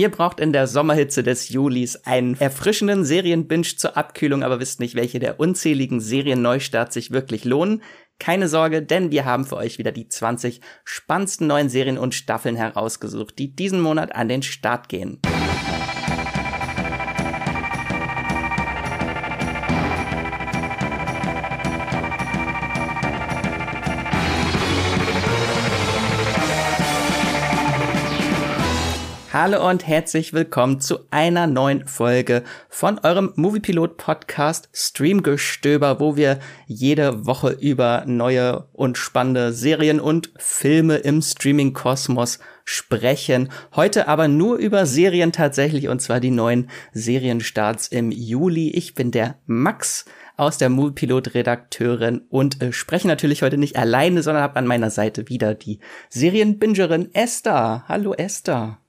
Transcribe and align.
Ihr 0.00 0.10
braucht 0.10 0.40
in 0.40 0.54
der 0.54 0.66
Sommerhitze 0.66 1.22
des 1.22 1.50
Julis 1.50 1.96
einen 2.06 2.34
erfrischenden 2.40 3.04
Serienbinge 3.04 3.76
zur 3.76 3.98
Abkühlung, 3.98 4.42
aber 4.42 4.58
wisst 4.58 4.80
nicht, 4.80 4.94
welche 4.94 5.18
der 5.18 5.38
unzähligen 5.38 6.00
Serienneustarts 6.00 6.94
sich 6.94 7.10
wirklich 7.10 7.44
lohnen. 7.44 7.82
Keine 8.18 8.48
Sorge, 8.48 8.80
denn 8.80 9.10
wir 9.10 9.26
haben 9.26 9.44
für 9.44 9.58
euch 9.58 9.76
wieder 9.76 9.92
die 9.92 10.08
20 10.08 10.62
spannendsten 10.84 11.46
neuen 11.46 11.68
Serien 11.68 11.98
und 11.98 12.14
Staffeln 12.14 12.56
herausgesucht, 12.56 13.38
die 13.38 13.54
diesen 13.54 13.82
Monat 13.82 14.14
an 14.14 14.30
den 14.30 14.42
Start 14.42 14.88
gehen. 14.88 15.20
Hallo 29.32 29.70
und 29.70 29.86
herzlich 29.86 30.32
willkommen 30.32 30.80
zu 30.80 31.06
einer 31.12 31.46
neuen 31.46 31.86
Folge 31.86 32.42
von 32.68 32.98
eurem 32.98 33.32
Moviepilot 33.36 33.96
Podcast 33.96 34.68
Streamgestöber, 34.72 36.00
wo 36.00 36.16
wir 36.16 36.40
jede 36.66 37.26
Woche 37.26 37.50
über 37.50 38.02
neue 38.08 38.66
und 38.72 38.98
spannende 38.98 39.52
Serien 39.52 40.00
und 40.00 40.32
Filme 40.36 40.96
im 40.96 41.22
Streaming 41.22 41.74
Kosmos 41.74 42.40
sprechen. 42.64 43.52
Heute 43.76 44.08
aber 44.08 44.26
nur 44.26 44.56
über 44.56 44.84
Serien 44.84 45.30
tatsächlich 45.30 45.86
und 45.86 46.02
zwar 46.02 46.18
die 46.18 46.32
neuen 46.32 46.68
Serienstarts 46.92 47.86
im 47.86 48.10
Juli. 48.10 48.70
Ich 48.70 48.96
bin 48.96 49.12
der 49.12 49.36
Max 49.46 50.06
aus 50.36 50.58
der 50.58 50.70
Moviepilot-Redakteurin 50.70 52.22
und 52.30 52.60
äh, 52.60 52.72
spreche 52.72 53.06
natürlich 53.06 53.42
heute 53.42 53.58
nicht 53.58 53.76
alleine, 53.76 54.24
sondern 54.24 54.42
habe 54.42 54.56
an 54.56 54.66
meiner 54.66 54.90
Seite 54.90 55.28
wieder 55.28 55.54
die 55.54 55.78
Serienbingerin 56.08 57.14
Esther. 57.14 57.84
Hallo 57.86 58.12
Esther. 58.12 58.80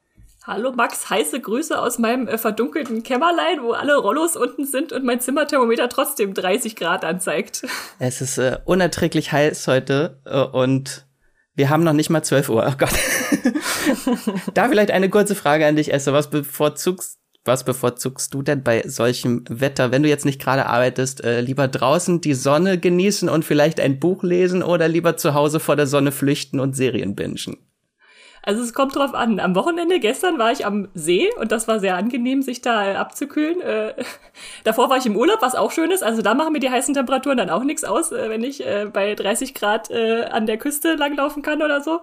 Hallo 0.43 0.71
Max, 0.71 1.07
heiße 1.07 1.39
Grüße 1.39 1.79
aus 1.79 1.99
meinem 1.99 2.27
äh, 2.27 2.35
verdunkelten 2.35 3.03
Kämmerlein, 3.03 3.61
wo 3.61 3.73
alle 3.73 3.95
Rollos 3.95 4.35
unten 4.35 4.65
sind 4.65 4.91
und 4.91 5.05
mein 5.05 5.19
Zimmerthermometer 5.19 5.87
trotzdem 5.87 6.33
30 6.33 6.75
Grad 6.75 7.05
anzeigt. 7.05 7.61
Es 7.99 8.21
ist 8.21 8.39
äh, 8.39 8.57
unerträglich 8.65 9.31
heiß 9.31 9.67
heute 9.67 10.19
äh, 10.25 10.41
und 10.41 11.05
wir 11.53 11.69
haben 11.69 11.83
noch 11.83 11.93
nicht 11.93 12.09
mal 12.09 12.23
12 12.23 12.49
Uhr. 12.49 12.67
Oh 12.67 12.75
Gott. 12.75 12.89
da 14.55 14.67
vielleicht 14.67 14.89
eine 14.89 15.11
kurze 15.11 15.35
Frage 15.35 15.67
an 15.67 15.75
dich, 15.75 15.93
Esther. 15.93 16.13
Was 16.13 16.31
bevorzugst, 16.31 17.19
was 17.45 17.63
bevorzugst 17.63 18.33
du 18.33 18.41
denn 18.41 18.63
bei 18.63 18.81
solchem 18.87 19.43
Wetter, 19.47 19.91
wenn 19.91 20.01
du 20.01 20.09
jetzt 20.09 20.25
nicht 20.25 20.41
gerade 20.41 20.65
arbeitest, 20.65 21.23
äh, 21.23 21.41
lieber 21.41 21.67
draußen 21.67 22.19
die 22.19 22.33
Sonne 22.33 22.79
genießen 22.79 23.29
und 23.29 23.45
vielleicht 23.45 23.79
ein 23.79 23.99
Buch 23.99 24.23
lesen 24.23 24.63
oder 24.63 24.87
lieber 24.87 25.17
zu 25.17 25.35
Hause 25.35 25.59
vor 25.59 25.75
der 25.75 25.85
Sonne 25.85 26.11
flüchten 26.11 26.59
und 26.59 26.75
Serien 26.75 27.13
bingen? 27.13 27.57
Also 28.43 28.63
es 28.63 28.73
kommt 28.73 28.95
drauf 28.95 29.13
an. 29.13 29.39
Am 29.39 29.55
Wochenende 29.55 29.99
gestern 29.99 30.39
war 30.39 30.51
ich 30.51 30.65
am 30.65 30.87
See 30.95 31.29
und 31.39 31.51
das 31.51 31.67
war 31.67 31.79
sehr 31.79 31.95
angenehm, 31.95 32.41
sich 32.41 32.61
da 32.61 32.99
abzukühlen. 32.99 33.61
Äh, 33.61 33.93
davor 34.63 34.89
war 34.89 34.97
ich 34.97 35.05
im 35.05 35.15
Urlaub, 35.15 35.41
was 35.41 35.55
auch 35.55 35.71
schön 35.71 35.91
ist. 35.91 36.03
Also 36.03 36.21
da 36.21 36.33
machen 36.33 36.53
mir 36.53 36.59
die 36.59 36.71
heißen 36.71 36.93
Temperaturen 36.95 37.37
dann 37.37 37.51
auch 37.51 37.63
nichts 37.63 37.83
aus, 37.83 38.11
äh, 38.11 38.29
wenn 38.29 38.43
ich 38.43 38.65
äh, 38.65 38.87
bei 38.91 39.13
30 39.13 39.53
Grad 39.53 39.91
äh, 39.91 40.25
an 40.25 40.47
der 40.47 40.57
Küste 40.57 40.95
langlaufen 40.95 41.43
kann 41.43 41.61
oder 41.61 41.81
so. 41.81 42.01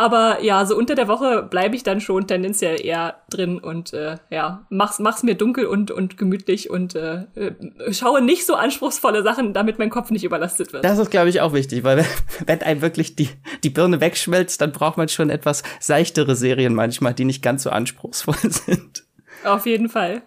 Aber 0.00 0.42
ja, 0.42 0.64
so 0.64 0.78
unter 0.78 0.94
der 0.94 1.08
Woche 1.08 1.42
bleibe 1.42 1.76
ich 1.76 1.82
dann 1.82 2.00
schon 2.00 2.26
tendenziell 2.26 2.82
eher 2.82 3.16
drin 3.28 3.58
und 3.58 3.92
äh, 3.92 4.16
ja, 4.30 4.64
mach's, 4.70 4.98
mach's 4.98 5.22
mir 5.22 5.34
dunkel 5.34 5.66
und, 5.66 5.90
und 5.90 6.16
gemütlich 6.16 6.70
und 6.70 6.94
äh, 6.94 7.24
äh, 7.34 7.52
schaue 7.92 8.22
nicht 8.22 8.46
so 8.46 8.54
anspruchsvolle 8.54 9.22
Sachen, 9.22 9.52
damit 9.52 9.78
mein 9.78 9.90
Kopf 9.90 10.10
nicht 10.10 10.24
überlastet 10.24 10.72
wird. 10.72 10.86
Das 10.86 10.98
ist, 10.98 11.10
glaube 11.10 11.28
ich, 11.28 11.42
auch 11.42 11.52
wichtig, 11.52 11.84
weil 11.84 12.06
wenn 12.46 12.62
einem 12.62 12.80
wirklich 12.80 13.14
die, 13.14 13.28
die 13.62 13.68
Birne 13.68 14.00
wegschmelzt, 14.00 14.62
dann 14.62 14.72
braucht 14.72 14.96
man 14.96 15.10
schon 15.10 15.28
etwas 15.28 15.62
seichtere 15.80 16.34
Serien 16.34 16.74
manchmal, 16.74 17.12
die 17.12 17.26
nicht 17.26 17.42
ganz 17.42 17.64
so 17.64 17.68
anspruchsvoll 17.68 18.36
sind. 18.50 19.04
Auf 19.44 19.66
jeden 19.66 19.90
Fall. 19.90 20.22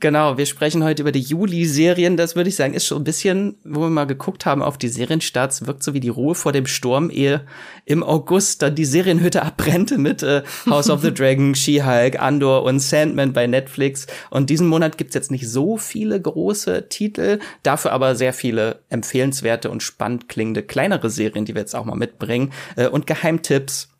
Genau, 0.00 0.36
wir 0.36 0.46
sprechen 0.46 0.84
heute 0.84 1.02
über 1.02 1.12
die 1.12 1.20
Juli-Serien. 1.20 2.16
Das 2.16 2.36
würde 2.36 2.48
ich 2.48 2.56
sagen, 2.56 2.74
ist 2.74 2.86
schon 2.86 3.02
ein 3.02 3.04
bisschen, 3.04 3.56
wo 3.64 3.80
wir 3.80 3.90
mal 3.90 4.06
geguckt 4.06 4.44
haben 4.44 4.62
auf 4.62 4.76
die 4.76 4.88
Serienstarts, 4.88 5.66
wirkt 5.66 5.82
so 5.82 5.94
wie 5.94 6.00
die 6.00 6.08
Ruhe 6.08 6.34
vor 6.34 6.52
dem 6.52 6.66
Sturm, 6.66 7.10
ehe 7.10 7.46
im 7.84 8.02
August 8.02 8.62
dann 8.62 8.74
die 8.74 8.84
Serienhütte 8.84 9.42
abbrennt 9.42 9.96
mit 9.96 10.22
äh, 10.22 10.42
House 10.68 10.90
of 10.90 11.02
the 11.02 11.12
Dragon, 11.14 11.54
She-Hulk, 11.54 12.20
Andor 12.20 12.64
und 12.64 12.80
Sandman 12.80 13.32
bei 13.32 13.46
Netflix. 13.46 14.06
Und 14.30 14.50
diesen 14.50 14.66
Monat 14.68 14.98
gibt's 14.98 15.14
jetzt 15.14 15.30
nicht 15.30 15.48
so 15.48 15.76
viele 15.76 16.20
große 16.20 16.88
Titel, 16.88 17.38
dafür 17.62 17.92
aber 17.92 18.14
sehr 18.14 18.32
viele 18.32 18.80
empfehlenswerte 18.88 19.70
und 19.70 19.82
spannend 19.82 20.28
klingende 20.28 20.62
kleinere 20.62 21.10
Serien, 21.10 21.44
die 21.44 21.54
wir 21.54 21.60
jetzt 21.60 21.74
auch 21.74 21.84
mal 21.84 21.96
mitbringen 21.96 22.52
äh, 22.76 22.88
und 22.88 23.06
Geheimtipps. 23.06 23.93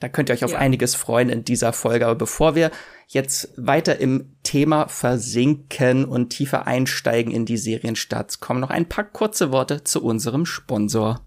Da 0.00 0.08
könnt 0.08 0.30
ihr 0.30 0.32
euch 0.32 0.44
auf 0.44 0.52
ja. 0.52 0.58
einiges 0.58 0.94
freuen 0.94 1.28
in 1.28 1.44
dieser 1.44 1.74
Folge. 1.74 2.06
Aber 2.06 2.16
bevor 2.16 2.54
wir 2.54 2.70
jetzt 3.06 3.52
weiter 3.56 4.00
im 4.00 4.32
Thema 4.42 4.88
versinken 4.88 6.06
und 6.06 6.30
tiefer 6.30 6.66
einsteigen 6.66 7.32
in 7.32 7.44
die 7.44 7.58
Serienstarts, 7.58 8.40
kommen 8.40 8.60
noch 8.60 8.70
ein 8.70 8.88
paar 8.88 9.04
kurze 9.04 9.52
Worte 9.52 9.84
zu 9.84 10.02
unserem 10.02 10.46
Sponsor. 10.46 11.20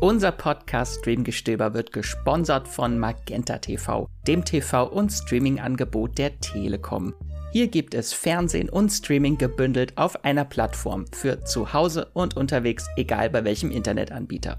Unser 0.00 0.32
Podcast 0.32 1.00
Streamgestöber 1.00 1.74
wird 1.74 1.92
gesponsert 1.92 2.68
von 2.68 2.98
Magenta 2.98 3.58
TV, 3.58 4.08
dem 4.26 4.44
TV- 4.44 4.90
und 4.90 5.10
Streaming-Angebot 5.10 6.18
der 6.18 6.38
Telekom. 6.40 7.14
Hier 7.52 7.68
gibt 7.68 7.94
es 7.94 8.12
Fernsehen 8.12 8.68
und 8.68 8.90
Streaming 8.90 9.38
gebündelt 9.38 9.96
auf 9.96 10.24
einer 10.24 10.44
Plattform 10.44 11.06
für 11.12 11.44
zu 11.44 11.72
Hause 11.72 12.10
und 12.12 12.36
unterwegs, 12.36 12.86
egal 12.96 13.30
bei 13.30 13.44
welchem 13.44 13.70
Internetanbieter. 13.70 14.58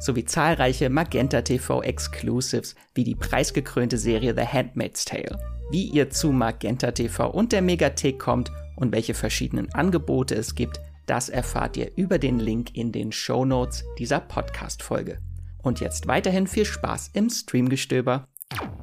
sowie 0.00 0.24
zahlreiche 0.24 0.90
Magenta 0.90 1.42
TV 1.42 1.82
Exclusives 1.82 2.74
wie 2.94 3.04
die 3.04 3.14
preisgekrönte 3.14 3.98
Serie 3.98 4.34
The 4.34 4.46
Handmaid's 4.46 5.04
Tale. 5.04 5.38
Wie 5.70 5.84
ihr 5.84 6.10
zu 6.10 6.32
Magenta 6.32 6.92
TV 6.92 7.30
und 7.30 7.52
der 7.52 7.62
Megathek 7.62 8.18
kommt 8.18 8.50
und 8.76 8.92
welche 8.92 9.14
verschiedenen 9.14 9.72
Angebote 9.74 10.34
es 10.34 10.54
gibt, 10.54 10.80
das 11.06 11.28
erfahrt 11.28 11.76
ihr 11.76 11.90
über 11.96 12.18
den 12.18 12.38
Link 12.38 12.74
in 12.74 12.92
den 12.92 13.12
Show 13.12 13.44
Notes 13.44 13.84
dieser 13.98 14.20
Podcast-Folge. 14.20 15.18
Und 15.62 15.80
jetzt 15.80 16.06
weiterhin 16.06 16.46
viel 16.46 16.64
Spaß 16.64 17.10
im 17.14 17.28
Streamgestöber. 17.30 18.28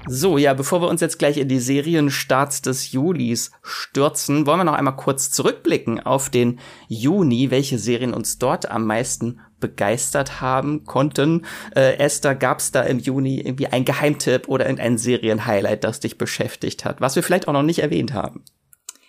So, 0.07 0.37
ja, 0.37 0.53
bevor 0.53 0.81
wir 0.81 0.87
uns 0.87 1.01
jetzt 1.01 1.17
gleich 1.17 1.37
in 1.37 1.47
die 1.47 1.59
Serienstarts 1.59 2.61
des 2.61 2.91
Julis 2.91 3.51
stürzen, 3.63 4.45
wollen 4.45 4.59
wir 4.59 4.63
noch 4.63 4.73
einmal 4.73 4.95
kurz 4.95 5.31
zurückblicken 5.31 5.99
auf 5.99 6.29
den 6.29 6.59
Juni, 6.87 7.49
welche 7.49 7.79
Serien 7.79 8.13
uns 8.13 8.37
dort 8.37 8.69
am 8.69 8.85
meisten 8.85 9.39
begeistert 9.59 10.41
haben 10.41 10.85
konnten. 10.85 11.45
Äh, 11.75 11.97
Esther, 11.97 12.35
gab's 12.35 12.71
da 12.71 12.81
im 12.81 12.99
Juni 12.99 13.39
irgendwie 13.39 13.67
ein 13.67 13.85
Geheimtipp 13.85 14.47
oder 14.47 14.65
irgendein 14.65 14.97
Serienhighlight, 14.97 15.83
das 15.83 15.99
dich 15.99 16.17
beschäftigt 16.17 16.85
hat, 16.85 17.01
was 17.01 17.15
wir 17.15 17.23
vielleicht 17.23 17.47
auch 17.47 17.53
noch 17.53 17.63
nicht 17.63 17.79
erwähnt 17.79 18.13
haben? 18.13 18.43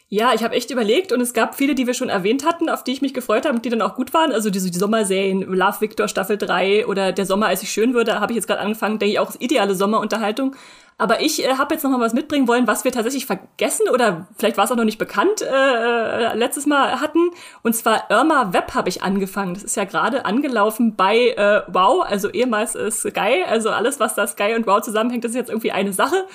Ja, 0.08 0.32
ich 0.32 0.44
habe 0.44 0.54
echt 0.54 0.70
überlegt 0.70 1.10
und 1.10 1.20
es 1.20 1.32
gab 1.32 1.56
viele, 1.56 1.74
die 1.74 1.88
wir 1.88 1.94
schon 1.94 2.10
erwähnt 2.10 2.46
hatten, 2.46 2.68
auf 2.68 2.84
die 2.84 2.92
ich 2.92 3.02
mich 3.02 3.12
gefreut 3.12 3.44
habe 3.44 3.56
und 3.56 3.64
die 3.64 3.70
dann 3.70 3.82
auch 3.82 3.96
gut 3.96 4.14
waren. 4.14 4.30
Also 4.30 4.50
diese 4.50 4.70
die 4.70 4.78
Sommerserien, 4.78 5.40
Love 5.42 5.80
Victor 5.80 6.06
Staffel 6.06 6.38
3 6.38 6.86
oder 6.86 7.10
Der 7.10 7.26
Sommer, 7.26 7.46
als 7.46 7.64
ich 7.64 7.72
schön 7.72 7.92
würde, 7.92 8.20
habe 8.20 8.30
ich 8.32 8.36
jetzt 8.36 8.46
gerade 8.46 8.60
angefangen, 8.60 9.00
denke 9.00 9.14
ich 9.14 9.18
auch 9.18 9.34
ideale 9.40 9.74
Sommerunterhaltung. 9.74 10.54
Aber 10.98 11.20
ich 11.20 11.44
äh, 11.44 11.58
habe 11.58 11.74
jetzt 11.74 11.82
noch 11.82 11.90
mal 11.90 12.00
was 12.00 12.14
mitbringen 12.14 12.48
wollen, 12.48 12.66
was 12.66 12.84
wir 12.84 12.92
tatsächlich 12.92 13.26
vergessen 13.26 13.88
oder 13.92 14.26
vielleicht 14.38 14.56
war 14.56 14.64
es 14.64 14.72
auch 14.72 14.76
noch 14.76 14.84
nicht 14.84 14.98
bekannt 14.98 15.42
äh, 15.42 15.44
äh, 15.44 16.34
letztes 16.34 16.64
Mal 16.64 17.00
hatten. 17.00 17.30
Und 17.62 17.74
zwar 17.74 18.10
Irma 18.10 18.54
Web 18.54 18.72
habe 18.74 18.88
ich 18.88 19.02
angefangen. 19.02 19.52
Das 19.52 19.62
ist 19.62 19.76
ja 19.76 19.84
gerade 19.84 20.24
angelaufen 20.24 20.96
bei 20.96 21.28
äh, 21.36 21.62
Wow, 21.66 22.02
also 22.06 22.30
ehemals 22.30 22.74
äh, 22.76 22.90
Sky. 22.90 23.44
Also 23.46 23.70
alles, 23.70 24.00
was 24.00 24.14
da 24.14 24.26
Sky 24.26 24.54
und 24.56 24.66
Wow 24.66 24.80
zusammenhängt, 24.80 25.24
das 25.24 25.32
ist 25.32 25.36
jetzt 25.36 25.50
irgendwie 25.50 25.72
eine 25.72 25.92
Sache. 25.92 26.26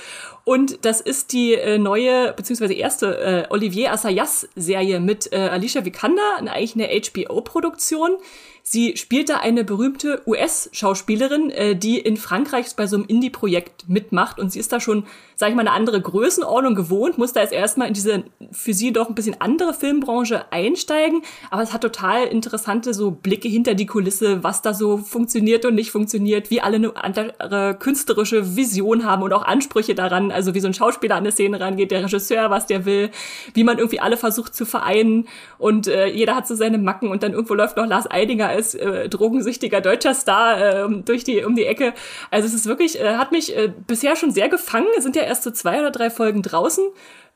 Und 0.43 0.85
das 0.85 1.01
ist 1.01 1.33
die 1.33 1.55
äh, 1.55 1.79
neue, 1.79 2.33
beziehungsweise 2.33 2.73
erste 2.73 3.17
äh, 3.17 3.47
Olivier 3.49 3.91
Assayas-Serie 3.93 4.99
mit 4.99 5.33
äh, 5.33 5.37
Alicia 5.37 5.85
Vikander, 5.85 6.37
eigentlich 6.37 6.75
eine 6.75 6.87
HBO-Produktion. 6.87 8.17
Sie 8.63 8.95
spielt 8.97 9.29
da 9.29 9.37
eine 9.37 9.63
berühmte 9.63 10.21
US-Schauspielerin, 10.25 11.49
äh, 11.49 11.75
die 11.75 11.99
in 11.99 12.17
Frankreich 12.17 12.67
bei 12.75 12.87
so 12.87 12.95
einem 12.95 13.05
Indie-Projekt 13.05 13.89
mitmacht. 13.89 14.39
Und 14.39 14.51
sie 14.51 14.59
ist 14.59 14.71
da 14.71 14.79
schon, 14.79 15.05
sag 15.35 15.49
ich 15.49 15.55
mal, 15.55 15.61
eine 15.61 15.71
andere 15.71 15.99
Größenordnung 15.99 16.75
gewohnt, 16.75 17.17
muss 17.17 17.33
da 17.33 17.41
jetzt 17.41 17.53
erstmal 17.53 17.87
in 17.87 17.93
diese 17.93 18.23
für 18.51 18.73
sie 18.73 18.93
doch 18.93 19.09
ein 19.09 19.15
bisschen 19.15 19.39
andere 19.39 19.73
Filmbranche 19.73 20.51
einsteigen. 20.51 21.23
Aber 21.49 21.61
es 21.61 21.73
hat 21.73 21.81
total 21.81 22.27
interessante 22.27 22.93
so 22.93 23.11
Blicke 23.11 23.47
hinter 23.47 23.73
die 23.73 23.85
Kulisse, 23.85 24.43
was 24.43 24.61
da 24.61 24.73
so 24.73 24.97
funktioniert 24.97 25.65
und 25.65 25.75
nicht 25.75 25.91
funktioniert, 25.91 26.51
wie 26.51 26.61
alle 26.61 26.75
eine 26.75 26.95
andere 26.95 27.75
künstlerische 27.79 28.55
Vision 28.55 29.05
haben 29.05 29.23
und 29.23 29.33
auch 29.33 29.43
Ansprüche 29.43 29.95
daran, 29.95 30.31
also 30.31 30.53
wie 30.53 30.59
so 30.59 30.67
ein 30.67 30.73
Schauspieler 30.73 31.15
an 31.15 31.23
eine 31.23 31.31
Szene 31.31 31.59
rangeht, 31.59 31.91
der 31.91 32.03
Regisseur, 32.03 32.49
was 32.49 32.67
der 32.67 32.85
will, 32.85 33.09
wie 33.53 33.63
man 33.63 33.77
irgendwie 33.77 33.99
alle 33.99 34.17
versucht 34.17 34.55
zu 34.55 34.65
vereinen. 34.65 35.27
Und 35.57 35.87
äh, 35.87 36.07
jeder 36.07 36.35
hat 36.35 36.47
so 36.47 36.55
seine 36.55 36.77
Macken 36.77 37.09
und 37.09 37.23
dann 37.23 37.33
irgendwo 37.33 37.53
läuft 37.53 37.77
noch 37.77 37.87
Lars 37.87 38.09
Eidinger 38.09 38.50
als 38.51 38.75
äh, 38.75 39.09
drogensüchtiger 39.09 39.81
deutscher 39.81 40.13
Star 40.13 40.85
äh, 40.85 41.01
durch 41.03 41.23
die 41.23 41.43
um 41.43 41.55
die 41.55 41.65
Ecke. 41.65 41.93
Also 42.29 42.47
es 42.47 42.53
ist 42.53 42.65
wirklich 42.65 42.99
äh, 42.99 43.15
hat 43.15 43.31
mich 43.31 43.55
äh, 43.55 43.71
bisher 43.87 44.15
schon 44.15 44.31
sehr 44.31 44.49
gefangen. 44.49 44.87
Es 44.97 45.03
sind 45.03 45.15
ja 45.15 45.23
erst 45.23 45.43
so 45.43 45.51
zwei 45.51 45.79
oder 45.79 45.91
drei 45.91 46.09
Folgen 46.09 46.41
draußen. 46.41 46.83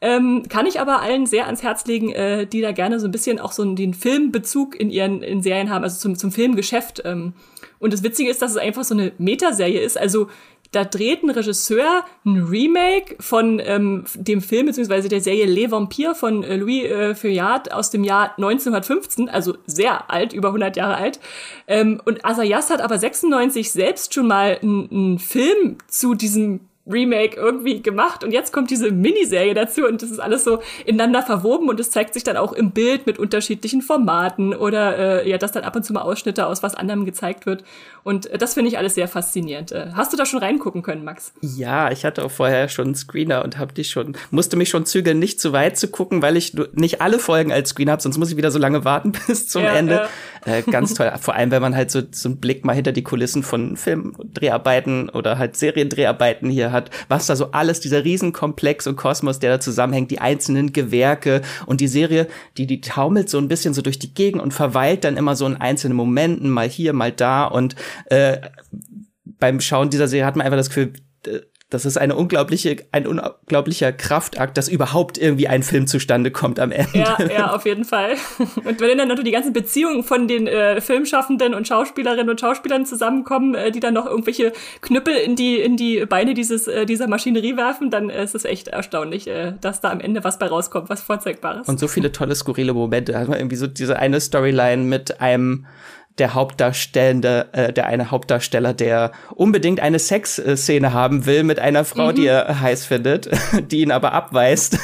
Ähm, 0.02 0.44
kann 0.50 0.66
ich 0.66 0.80
aber 0.80 1.02
allen 1.02 1.26
sehr 1.26 1.46
ans 1.46 1.64
Herz 1.64 1.86
legen, 1.86 2.12
äh, 2.12 2.46
die 2.46 2.62
da 2.62 2.74
gerne 2.74 3.00
so 3.00 3.08
ein 3.08 3.12
bisschen 3.12 3.40
auch 3.40 3.54
so 3.54 3.64
den 3.76 3.94
Filmbezug 3.94 4.80
in 4.80 4.90
ihren 4.90 5.24
in 5.24 5.42
Serien 5.42 5.70
haben, 5.70 5.84
also 5.84 5.98
zum, 5.98 6.18
zum 6.18 6.32
Filmgeschäft. 6.32 7.02
Ähm. 7.06 7.34
Und 7.80 7.94
das 7.94 8.04
Witzige 8.04 8.30
ist, 8.30 8.42
dass 8.42 8.52
es 8.52 8.58
einfach 8.58 8.84
so 8.84 8.94
eine 8.94 9.14
Metaserie 9.18 9.80
ist. 9.80 9.98
Also 9.98 10.28
da 10.76 10.84
dreht 10.84 11.24
ein 11.24 11.30
Regisseur 11.30 12.04
ein 12.26 12.44
Remake 12.44 13.16
von 13.20 13.62
ähm, 13.64 14.04
dem 14.16 14.42
Film 14.42 14.66
beziehungsweise 14.66 15.08
der 15.08 15.22
Serie 15.22 15.46
Les 15.46 15.72
Vampires 15.72 16.18
von 16.18 16.44
äh, 16.44 16.58
Louis 16.58 16.84
äh, 16.84 17.16
Feuillard 17.16 17.72
aus 17.72 17.92
dem 17.92 18.04
Jahr 18.04 18.34
1915, 18.38 19.30
also 19.30 19.56
sehr 19.66 20.12
alt, 20.12 20.34
über 20.34 20.50
100 20.50 20.76
Jahre 20.76 20.96
alt. 20.96 21.20
Ähm, 21.68 22.02
und 22.04 22.26
Asayas 22.26 22.70
hat 22.70 22.82
aber 22.82 22.98
96 22.98 23.72
selbst 23.72 24.14
schon 24.14 24.28
mal 24.28 24.60
einen 24.62 25.20
Film 25.20 25.78
zu 25.88 26.14
diesem 26.14 26.60
Remake 26.88 27.36
irgendwie 27.36 27.82
gemacht 27.82 28.24
und 28.24 28.32
jetzt 28.32 28.54
kommt 28.54 28.70
diese 28.70 28.92
Miniserie 28.92 29.54
dazu 29.54 29.86
und 29.86 30.02
das 30.02 30.12
ist 30.12 30.20
alles 30.20 30.44
so 30.44 30.60
ineinander 30.86 31.24
verwoben 31.24 31.68
und 31.70 31.80
es 31.80 31.90
zeigt 31.90 32.14
sich 32.14 32.24
dann 32.24 32.38
auch 32.38 32.54
im 32.54 32.72
Bild 32.72 33.08
mit 33.08 33.18
unterschiedlichen 33.18 33.82
Formaten 33.82 34.54
oder 34.54 35.24
äh, 35.24 35.30
ja, 35.30 35.38
dass 35.38 35.52
dann 35.52 35.64
ab 35.64 35.76
und 35.76 35.84
zu 35.84 35.94
mal 35.94 36.02
Ausschnitte 36.02 36.46
aus 36.46 36.62
was 36.62 36.76
anderem 36.76 37.06
gezeigt 37.06 37.46
wird 37.46 37.64
und 38.04 38.28
äh, 38.28 38.38
das 38.38 38.54
finde 38.54 38.70
ich 38.70 38.78
alles 38.78 38.96
sehr 38.96 39.08
faszinierend. 39.08 39.72
Äh, 39.72 39.88
hast 39.96 40.14
du 40.14 40.18
da 40.18 40.26
schon 40.26 40.40
reingucken 40.40 40.84
können, 40.84 41.04
Max? 41.04 41.34
Ja, 41.42 41.92
ich 41.92 42.06
hatte 42.06 42.24
auch 42.24 42.32
vorher 42.32 42.70
schon 42.70 42.86
einen 42.86 42.96
Screener 42.96 43.44
und 43.44 43.58
habe 43.58 43.74
dich 43.74 43.90
schon 43.90 44.16
musste 44.30 44.56
mich 44.58 44.70
schon 44.70 44.86
zügeln, 44.86 45.18
nicht 45.18 45.42
zu 45.42 45.54
weit 45.54 45.78
zu 45.78 45.88
gucken, 45.88 46.22
weil 46.22 46.38
ich 46.38 46.56
nicht 46.74 47.02
alle 47.02 47.18
Folgen 47.18 47.52
als 47.52 47.70
Screen 47.70 47.90
habe, 47.90 48.02
sonst 48.02 48.18
muss 48.18 48.30
ich 48.30 48.38
wieder 48.38 48.52
so 48.52 48.60
lange 48.60 48.86
warten 48.86 49.12
bis 49.28 49.48
zum 49.48 49.64
ja, 49.64 49.74
Ende. 49.74 50.08
Äh, 50.46 50.62
ganz 50.62 50.94
toll, 50.94 51.12
vor 51.20 51.34
allem 51.34 51.50
wenn 51.52 51.62
man 51.62 51.76
halt 51.76 51.90
so 51.90 52.02
so 52.12 52.30
einen 52.30 52.40
Blick 52.40 52.64
mal 52.66 52.74
hinter 52.74 52.92
die 52.92 53.04
Kulissen 53.04 53.42
von 53.42 53.76
Filmdreharbeiten 53.78 55.10
oder 55.10 55.40
halt 55.40 55.58
Seriendreharbeiten 55.58 56.50
hier 56.50 56.72
hat, 56.72 56.92
was 57.08 57.26
da 57.26 57.36
so 57.36 57.52
alles, 57.52 57.80
dieser 57.80 58.04
Riesenkomplex 58.04 58.86
und 58.86 58.96
Kosmos, 58.96 59.40
der 59.40 59.52
da 59.52 59.60
zusammenhängt, 59.60 60.12
die 60.12 60.20
einzelnen 60.20 60.72
Gewerke 60.72 61.42
und 61.66 61.82
die 61.82 61.88
Serie, 61.88 62.28
die, 62.58 62.68
die 62.68 62.80
taumelt 62.82 63.30
so 63.30 63.40
ein 63.40 63.48
bisschen 63.48 63.74
so 63.74 63.82
durch 63.82 63.98
die 63.98 64.14
Gegend 64.14 64.42
und 64.42 64.54
verweilt 64.54 65.04
dann 65.04 65.18
immer 65.18 65.36
so 65.36 65.48
in 65.48 65.56
einzelnen 65.58 65.98
Momenten, 65.98 66.50
mal 66.50 66.70
hier, 66.70 66.94
mal 66.94 67.12
da 67.12 67.46
und 67.46 67.76
äh, 68.06 68.38
beim 69.40 69.60
Schauen 69.60 69.90
dieser 69.90 70.08
Serie 70.08 70.26
hat 70.26 70.36
man 70.36 70.46
einfach 70.46 70.58
das 70.58 70.70
Gefühl, 70.70 70.94
äh, 71.26 71.40
das 71.76 71.86
ist 71.86 71.98
eine 71.98 72.16
unglaubliche, 72.16 72.78
ein 72.94 73.06
unglaublicher 73.06 73.92
Kraftakt, 73.92 74.58
dass 74.58 74.70
überhaupt 74.70 75.18
irgendwie 75.18 75.48
ein 75.50 75.62
Film 75.62 75.88
zustande 75.88 76.32
kommt 76.32 76.58
am 76.60 76.72
Ende. 76.72 76.98
Ja, 76.98 77.18
ja, 77.22 77.52
auf 77.56 77.66
jeden 77.66 77.84
Fall. 77.84 78.16
Und 78.64 78.80
wenn 78.80 78.98
dann 78.98 79.10
natürlich 79.10 79.26
die 79.26 79.32
ganzen 79.32 79.52
Beziehungen 79.52 80.04
von 80.04 80.28
den 80.28 80.48
äh, 80.48 80.80
Filmschaffenden 80.80 81.54
und 81.54 81.68
Schauspielerinnen 81.68 82.30
und 82.30 82.40
Schauspielern 82.40 82.86
zusammenkommen, 82.86 83.56
äh, 83.56 83.72
die 83.72 83.82
dann 83.82 83.94
noch 83.94 84.06
irgendwelche 84.06 84.54
Knüppel 84.80 85.16
in 85.16 85.36
die, 85.36 85.60
in 85.60 85.76
die 85.76 86.06
Beine 86.06 86.34
dieses, 86.34 86.68
äh, 86.68 86.86
dieser 86.86 87.08
Maschinerie 87.08 87.58
werfen, 87.58 87.90
dann 87.90 88.10
äh, 88.10 88.24
ist 88.24 88.36
es 88.36 88.46
echt 88.46 88.70
erstaunlich, 88.70 89.28
äh, 89.28 89.54
dass 89.60 89.82
da 89.82 89.92
am 89.92 90.00
Ende 90.00 90.24
was 90.24 90.40
bei 90.40 90.48
rauskommt, 90.48 90.90
was 90.90 91.02
Vorzeigbares. 91.02 91.68
Und 91.68 91.80
so 91.80 91.90
viele 91.90 92.14
tolle, 92.14 92.36
skurrile 92.36 92.74
Momente. 92.74 93.12
Da 93.12 93.20
hat 93.20 93.28
man 93.28 93.38
irgendwie 93.38 93.58
so 93.58 93.68
diese 93.68 94.00
eine 94.00 94.22
Storyline 94.22 94.84
mit 94.84 95.20
einem 95.20 95.66
der 96.18 96.34
Hauptdarstellende, 96.34 97.50
äh, 97.52 97.74
der 97.74 97.88
eine 97.88 98.12
Hauptdarsteller, 98.12 98.74
der 98.74 99.12
unbedingt 99.34 99.80
eine 99.80 100.00
Sexszene 100.00 100.94
haben 100.94 101.26
will 101.26 101.44
mit 101.44 101.60
einer 101.60 101.84
Frau, 101.86 102.12
mhm. 102.12 102.16
die 102.16 102.28
er 102.28 102.62
heiß 102.62 102.86
findet, 102.86 103.30
die 103.72 103.82
ihn 103.82 103.92
aber 103.92 104.14
abweist. 104.14 104.78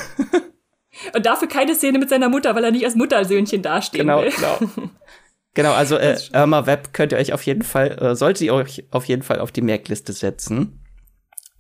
Und 1.16 1.26
dafür 1.26 1.48
keine 1.48 1.74
Szene 1.76 2.00
mit 2.00 2.10
seiner 2.10 2.30
Mutter, 2.30 2.54
weil 2.56 2.64
er 2.64 2.72
nicht 2.72 2.86
als 2.86 2.96
Muttersöhnchen 2.96 3.62
dastehen 3.62 4.08
genau, 4.08 4.22
will. 4.22 4.32
Genau, 4.32 4.60
genau. 5.54 5.74
also 5.74 5.96
äh, 5.96 6.18
Irma 6.34 6.66
Web 6.66 6.94
könnt 6.94 7.14
ihr 7.14 7.18
euch 7.18 7.34
auf 7.34 7.44
jeden 7.44 7.64
Fall, 7.64 7.98
äh, 8.00 8.16
solltet 8.16 8.42
ihr 8.42 8.54
euch 8.54 8.86
auf 8.92 9.06
jeden 9.06 9.24
Fall 9.24 9.40
auf 9.40 9.52
die 9.52 9.62
Merkliste 9.62 10.14
setzen. 10.14 10.81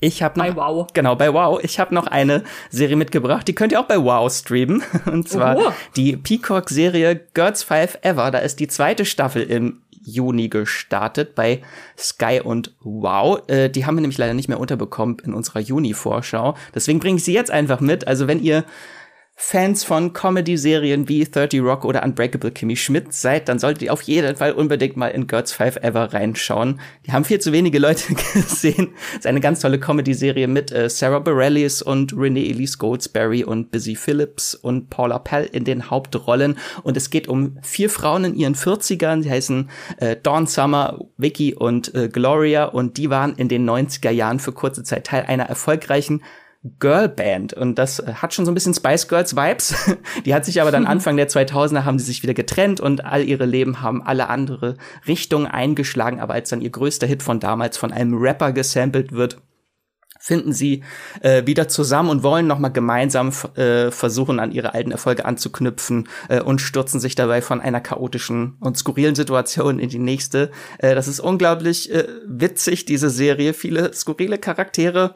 Ich 0.01 0.21
habe 0.23 0.37
noch 0.39 0.47
bei 0.47 0.55
Wow. 0.55 0.87
genau 0.93 1.15
bei 1.15 1.31
Wow. 1.33 1.59
Ich 1.63 1.79
habe 1.79 1.95
noch 1.95 2.07
eine 2.07 2.43
Serie 2.69 2.95
mitgebracht, 2.97 3.47
die 3.47 3.55
könnt 3.55 3.71
ihr 3.71 3.79
auch 3.79 3.85
bei 3.85 3.97
Wow 4.03 4.31
streamen 4.33 4.83
und 5.05 5.29
zwar 5.29 5.55
Oho. 5.57 5.71
die 5.95 6.17
Peacock 6.17 6.69
Serie 6.69 7.21
Girls 7.33 7.63
Five 7.63 7.99
Ever. 8.01 8.31
Da 8.31 8.39
ist 8.39 8.59
die 8.59 8.67
zweite 8.67 9.05
Staffel 9.05 9.43
im 9.43 9.81
Juni 10.03 10.49
gestartet 10.49 11.35
bei 11.35 11.61
Sky 11.97 12.41
und 12.43 12.73
Wow. 12.81 13.43
Äh, 13.47 13.69
die 13.69 13.85
haben 13.85 13.95
wir 13.95 14.01
nämlich 14.01 14.17
leider 14.17 14.33
nicht 14.33 14.49
mehr 14.49 14.59
unterbekommen 14.59 15.17
in 15.23 15.33
unserer 15.35 15.59
Juni-Vorschau. 15.59 16.55
Deswegen 16.73 16.99
bringe 16.99 17.17
ich 17.17 17.23
sie 17.23 17.33
jetzt 17.33 17.51
einfach 17.51 17.79
mit. 17.79 18.07
Also 18.07 18.27
wenn 18.27 18.41
ihr 18.41 18.63
Fans 19.43 19.83
von 19.83 20.13
Comedy-Serien 20.13 21.09
wie 21.09 21.25
30 21.25 21.61
Rock 21.61 21.83
oder 21.83 22.03
Unbreakable 22.03 22.51
Kimmy 22.51 22.77
Schmidt 22.77 23.11
seid, 23.11 23.49
dann 23.49 23.57
solltet 23.57 23.81
ihr 23.81 23.91
auf 23.91 24.03
jeden 24.03 24.35
Fall 24.35 24.53
unbedingt 24.53 24.97
mal 24.97 25.07
in 25.07 25.25
Girls 25.25 25.51
Five 25.51 25.77
Ever 25.77 26.13
reinschauen. 26.13 26.79
Die 27.05 27.11
haben 27.11 27.25
viel 27.25 27.39
zu 27.39 27.51
wenige 27.51 27.79
Leute 27.79 28.13
gesehen. 28.33 28.93
Das 29.09 29.21
ist 29.21 29.27
eine 29.27 29.41
ganz 29.41 29.59
tolle 29.59 29.79
Comedy-Serie 29.79 30.47
mit 30.47 30.71
äh, 30.71 30.89
Sarah 30.89 31.19
Bareilles 31.19 31.81
und 31.81 32.13
Renee 32.15 32.49
Elise 32.49 32.77
Goldsberry 32.77 33.43
und 33.43 33.71
Busy 33.71 33.95
Phillips 33.95 34.53
und 34.53 34.91
Paula 34.91 35.17
Pell 35.17 35.49
in 35.51 35.65
den 35.65 35.89
Hauptrollen. 35.89 36.57
Und 36.83 36.95
es 36.95 37.09
geht 37.09 37.27
um 37.27 37.57
vier 37.63 37.89
Frauen 37.89 38.23
in 38.23 38.35
ihren 38.35 38.55
40ern. 38.55 39.23
Sie 39.23 39.31
heißen 39.31 39.69
äh, 39.97 40.17
Dawn 40.21 40.45
Summer, 40.45 40.99
Vicky 41.17 41.55
und 41.55 41.93
äh, 41.95 42.09
Gloria. 42.09 42.65
Und 42.65 42.97
die 42.97 43.09
waren 43.09 43.33
in 43.35 43.49
den 43.49 43.67
90er 43.67 44.11
Jahren 44.11 44.39
für 44.39 44.53
kurze 44.53 44.83
Zeit 44.83 45.07
Teil 45.07 45.23
einer 45.23 45.45
erfolgreichen 45.45 46.21
Girlband 46.79 47.53
und 47.53 47.75
das 47.79 48.03
hat 48.21 48.33
schon 48.33 48.45
so 48.45 48.51
ein 48.51 48.53
bisschen 48.53 48.75
Spice 48.75 49.07
Girls 49.07 49.35
Vibes. 49.35 49.73
Die 50.25 50.35
hat 50.35 50.45
sich 50.45 50.61
aber 50.61 50.71
dann 50.71 50.85
Anfang 50.91 51.17
der 51.17 51.27
2000er 51.27 51.85
haben 51.85 51.97
sie 51.97 52.05
sich 52.05 52.21
wieder 52.21 52.35
getrennt 52.35 52.79
und 52.79 53.03
all 53.03 53.23
ihre 53.23 53.45
Leben 53.45 53.81
haben 53.81 54.03
alle 54.03 54.29
andere 54.29 54.77
Richtungen 55.07 55.47
eingeschlagen, 55.47 56.19
aber 56.19 56.35
als 56.35 56.49
dann 56.49 56.61
ihr 56.61 56.69
größter 56.69 57.07
Hit 57.07 57.23
von 57.23 57.39
damals 57.39 57.77
von 57.77 57.91
einem 57.91 58.15
Rapper 58.15 58.51
gesampelt 58.51 59.11
wird, 59.11 59.41
finden 60.19 60.53
sie 60.53 60.83
äh, 61.21 61.47
wieder 61.47 61.67
zusammen 61.67 62.09
und 62.09 62.21
wollen 62.21 62.45
noch 62.45 62.59
mal 62.59 62.69
gemeinsam 62.69 63.31
äh, 63.55 63.89
versuchen 63.89 64.39
an 64.39 64.51
ihre 64.51 64.75
alten 64.75 64.91
Erfolge 64.91 65.25
anzuknüpfen 65.25 66.07
äh, 66.29 66.41
und 66.41 66.61
stürzen 66.61 66.99
sich 66.99 67.15
dabei 67.15 67.41
von 67.41 67.59
einer 67.59 67.81
chaotischen 67.81 68.57
und 68.59 68.77
skurrilen 68.77 69.15
Situation 69.15 69.79
in 69.79 69.89
die 69.89 69.97
nächste. 69.97 70.51
Äh, 70.77 70.93
das 70.93 71.07
ist 71.07 71.21
unglaublich 71.21 71.91
äh, 71.91 72.07
witzig 72.27 72.85
diese 72.85 73.09
Serie, 73.09 73.53
viele 73.53 73.93
skurrile 73.93 74.37
Charaktere 74.37 75.15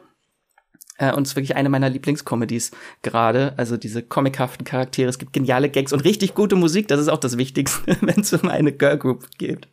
äh, 0.98 1.12
und 1.12 1.22
es 1.22 1.30
ist 1.30 1.36
wirklich 1.36 1.56
eine 1.56 1.68
meiner 1.68 1.88
Lieblingscomedies 1.88 2.72
gerade. 3.02 3.54
Also 3.56 3.76
diese 3.76 4.02
comichaften 4.02 4.64
Charaktere. 4.64 5.08
Es 5.08 5.18
gibt 5.18 5.32
geniale 5.32 5.68
Gags 5.68 5.92
und 5.92 6.04
richtig 6.04 6.34
gute 6.34 6.56
Musik. 6.56 6.88
Das 6.88 7.00
ist 7.00 7.08
auch 7.08 7.18
das 7.18 7.38
Wichtigste, 7.38 7.96
wenn 8.00 8.20
es 8.20 8.32
um 8.32 8.48
eine 8.48 8.72
Girlgroup 8.72 9.28
geht. 9.38 9.68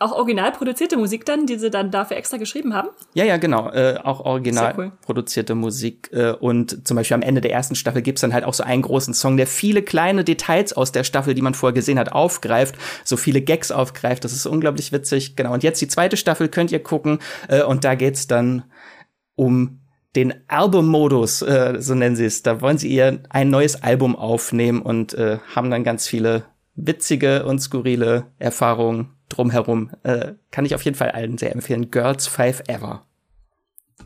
Auch 0.00 0.12
original 0.12 0.52
produzierte 0.52 0.96
Musik 0.96 1.24
dann, 1.24 1.46
die 1.46 1.58
sie 1.58 1.70
dann 1.70 1.90
dafür 1.90 2.16
extra 2.16 2.36
geschrieben 2.36 2.72
haben? 2.72 2.88
Ja, 3.14 3.24
ja, 3.24 3.36
genau. 3.36 3.68
Äh, 3.70 3.98
auch 4.04 4.20
original 4.20 4.72
cool. 4.78 4.92
produzierte 5.02 5.56
Musik. 5.56 6.10
Äh, 6.12 6.34
und 6.34 6.86
zum 6.86 6.96
Beispiel 6.96 7.16
am 7.16 7.22
Ende 7.22 7.40
der 7.40 7.50
ersten 7.50 7.74
Staffel 7.74 8.00
gibt's 8.02 8.20
dann 8.20 8.32
halt 8.32 8.44
auch 8.44 8.54
so 8.54 8.62
einen 8.62 8.82
großen 8.82 9.12
Song, 9.12 9.36
der 9.36 9.48
viele 9.48 9.82
kleine 9.82 10.22
Details 10.22 10.72
aus 10.72 10.92
der 10.92 11.02
Staffel, 11.02 11.34
die 11.34 11.42
man 11.42 11.54
vorher 11.54 11.74
gesehen 11.74 11.98
hat, 11.98 12.12
aufgreift, 12.12 12.76
so 13.02 13.16
viele 13.16 13.40
Gags 13.40 13.72
aufgreift. 13.72 14.22
Das 14.22 14.32
ist 14.32 14.46
unglaublich 14.46 14.92
witzig. 14.92 15.34
Genau. 15.34 15.52
Und 15.52 15.64
jetzt 15.64 15.80
die 15.80 15.88
zweite 15.88 16.16
Staffel 16.16 16.48
könnt 16.48 16.70
ihr 16.70 16.80
gucken. 16.80 17.18
Äh, 17.48 17.64
und 17.64 17.82
da 17.82 17.96
geht's 17.96 18.28
dann 18.28 18.62
um 19.34 19.77
den 20.16 20.34
Album-Modus, 20.48 21.42
äh, 21.42 21.76
so 21.80 21.94
nennen 21.94 22.16
sie 22.16 22.24
es. 22.24 22.42
Da 22.42 22.60
wollen 22.60 22.78
sie 22.78 22.88
ihr 22.88 23.22
ein 23.28 23.50
neues 23.50 23.82
Album 23.82 24.16
aufnehmen 24.16 24.82
und 24.82 25.14
äh, 25.14 25.38
haben 25.54 25.70
dann 25.70 25.84
ganz 25.84 26.08
viele 26.08 26.44
witzige 26.74 27.44
und 27.44 27.58
skurrile 27.60 28.26
Erfahrungen 28.38 29.10
drumherum. 29.28 29.90
Äh, 30.02 30.34
kann 30.50 30.64
ich 30.64 30.74
auf 30.74 30.84
jeden 30.84 30.96
Fall 30.96 31.10
allen 31.10 31.38
sehr 31.38 31.52
empfehlen. 31.52 31.90
Girls 31.90 32.26
Five 32.26 32.62
Ever. 32.68 33.06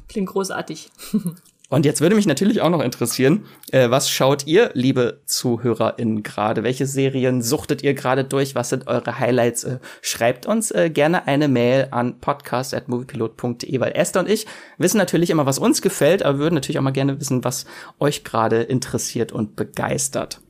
Klingt 0.08 0.28
großartig. 0.28 0.90
Und 1.72 1.86
jetzt 1.86 2.02
würde 2.02 2.16
mich 2.16 2.26
natürlich 2.26 2.60
auch 2.60 2.68
noch 2.68 2.82
interessieren, 2.82 3.46
äh, 3.70 3.88
was 3.88 4.10
schaut 4.10 4.46
ihr, 4.46 4.72
liebe 4.74 5.22
ZuhörerInnen, 5.24 6.22
gerade? 6.22 6.64
Welche 6.64 6.84
Serien 6.84 7.40
suchtet 7.40 7.82
ihr 7.82 7.94
gerade 7.94 8.24
durch? 8.24 8.54
Was 8.54 8.68
sind 8.68 8.88
eure 8.88 9.18
Highlights? 9.18 9.64
Äh, 9.64 9.78
schreibt 10.02 10.44
uns 10.44 10.70
äh, 10.70 10.90
gerne 10.90 11.26
eine 11.26 11.48
Mail 11.48 11.88
an 11.90 12.20
podcast.moviepilot.de, 12.20 13.80
weil 13.80 13.92
Esther 13.92 14.20
und 14.20 14.28
ich 14.28 14.46
wissen 14.76 14.98
natürlich 14.98 15.30
immer, 15.30 15.46
was 15.46 15.58
uns 15.58 15.80
gefällt, 15.80 16.22
aber 16.22 16.36
würden 16.36 16.56
natürlich 16.56 16.78
auch 16.78 16.82
mal 16.82 16.90
gerne 16.90 17.18
wissen, 17.18 17.42
was 17.42 17.64
euch 17.98 18.22
gerade 18.22 18.60
interessiert 18.60 19.32
und 19.32 19.56
begeistert. 19.56 20.42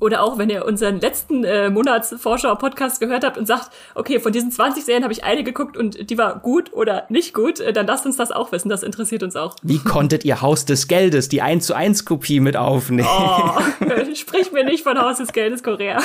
Oder 0.00 0.22
auch, 0.22 0.38
wenn 0.38 0.50
ihr 0.50 0.64
unseren 0.64 1.00
letzten 1.00 1.44
äh, 1.44 1.70
Monatsvorschau-Podcast 1.70 3.00
gehört 3.00 3.24
habt 3.24 3.38
und 3.38 3.46
sagt, 3.46 3.70
okay, 3.94 4.18
von 4.18 4.32
diesen 4.32 4.50
20 4.50 4.84
Serien 4.84 5.04
habe 5.04 5.12
ich 5.12 5.22
eine 5.22 5.44
geguckt 5.44 5.76
und 5.76 6.10
die 6.10 6.18
war 6.18 6.40
gut 6.40 6.72
oder 6.72 7.04
nicht 7.08 7.32
gut, 7.32 7.60
äh, 7.60 7.72
dann 7.72 7.86
lasst 7.86 8.04
uns 8.04 8.16
das 8.16 8.32
auch 8.32 8.50
wissen. 8.50 8.68
Das 8.68 8.82
interessiert 8.82 9.22
uns 9.22 9.36
auch. 9.36 9.54
Wie 9.62 9.78
konntet 9.78 10.24
ihr 10.24 10.42
Haus 10.42 10.64
des 10.64 10.88
Geldes, 10.88 11.28
die 11.28 11.42
1 11.42 11.66
zu 11.66 11.74
1 11.74 12.04
Kopie 12.04 12.40
mit 12.40 12.56
aufnehmen? 12.56 13.08
Oh, 13.08 13.60
sprich 14.14 14.50
mir 14.52 14.64
nicht 14.64 14.82
von 14.82 14.98
Haus 15.00 15.18
des 15.18 15.32
Geldes 15.32 15.62
Korea. 15.62 16.00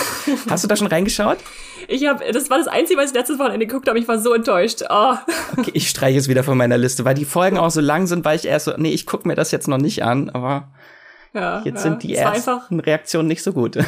Hast 0.50 0.64
du 0.64 0.68
da 0.68 0.76
schon 0.76 0.88
reingeschaut? 0.88 1.40
Ich 1.88 2.06
habe, 2.06 2.32
das 2.32 2.50
war 2.52 2.60
das 2.60 2.68
Einzige, 2.68 3.00
was 3.00 3.10
ich 3.10 3.16
letztes 3.16 3.40
Wochenende 3.40 3.66
geguckt 3.66 3.88
habe. 3.88 3.98
Ich 3.98 4.08
war 4.08 4.20
so 4.20 4.34
enttäuscht. 4.34 4.84
Oh. 4.90 5.16
Okay, 5.58 5.72
ich 5.74 5.90
streiche 5.90 6.20
es 6.20 6.28
wieder 6.28 6.44
von 6.44 6.58
meiner 6.58 6.78
Liste, 6.78 7.06
weil 7.06 7.16
die 7.16 7.26
Folgen 7.26 7.58
auch 7.58 7.72
so 7.72 7.82
lang 7.82 8.06
sind, 8.06 8.24
weil 8.24 8.36
ich 8.36 8.46
erst 8.46 8.66
so, 8.66 8.74
nee, 8.78 8.92
ich 8.92 9.08
gucke 9.08 9.28
mir 9.28 9.36
das 9.36 9.52
jetzt 9.52 9.68
noch 9.68 9.80
nicht 9.80 10.04
an, 10.04 10.30
aber 10.30 10.70
ja, 11.34 11.62
jetzt 11.64 11.76
ja. 11.76 11.82
sind 11.82 12.04
die 12.04 12.16
ersten 12.16 12.80
Reaktionen 12.80 13.28
nicht 13.28 13.44
so 13.44 13.54
gut. 13.54 13.78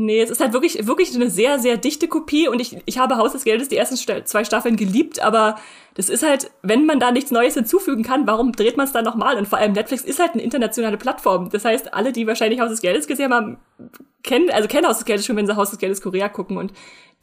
Nee, 0.00 0.22
es 0.22 0.30
ist 0.30 0.40
halt 0.40 0.52
wirklich, 0.52 0.86
wirklich 0.86 1.12
eine 1.12 1.28
sehr, 1.28 1.58
sehr 1.58 1.76
dichte 1.76 2.06
Kopie 2.06 2.46
und 2.46 2.60
ich, 2.60 2.76
ich 2.86 2.98
habe 2.98 3.16
Haus 3.16 3.32
des 3.32 3.42
Geldes 3.42 3.68
die 3.68 3.76
ersten 3.76 3.96
zwei 3.96 4.44
Staffeln 4.44 4.76
geliebt, 4.76 5.20
aber 5.20 5.56
das 5.94 6.08
ist 6.08 6.22
halt, 6.22 6.52
wenn 6.62 6.86
man 6.86 7.00
da 7.00 7.10
nichts 7.10 7.32
Neues 7.32 7.54
hinzufügen 7.54 8.04
kann, 8.04 8.24
warum 8.24 8.52
dreht 8.52 8.76
man 8.76 8.86
es 8.86 8.92
dann 8.92 9.04
nochmal? 9.04 9.36
Und 9.36 9.48
vor 9.48 9.58
allem 9.58 9.72
Netflix 9.72 10.04
ist 10.04 10.20
halt 10.20 10.34
eine 10.34 10.42
internationale 10.42 10.98
Plattform. 10.98 11.50
Das 11.50 11.64
heißt, 11.64 11.94
alle, 11.94 12.12
die 12.12 12.28
wahrscheinlich 12.28 12.60
Haus 12.60 12.70
des 12.70 12.80
Geldes 12.80 13.08
gesehen 13.08 13.34
haben, 13.34 13.58
kennen, 14.22 14.50
also 14.50 14.68
kennen 14.68 14.86
Haus 14.86 14.98
des 14.98 15.04
Geldes 15.04 15.26
schon, 15.26 15.34
wenn 15.34 15.48
sie 15.48 15.56
Haus 15.56 15.70
des 15.70 15.80
Geldes 15.80 16.00
Korea 16.00 16.28
gucken. 16.28 16.58
Und 16.58 16.72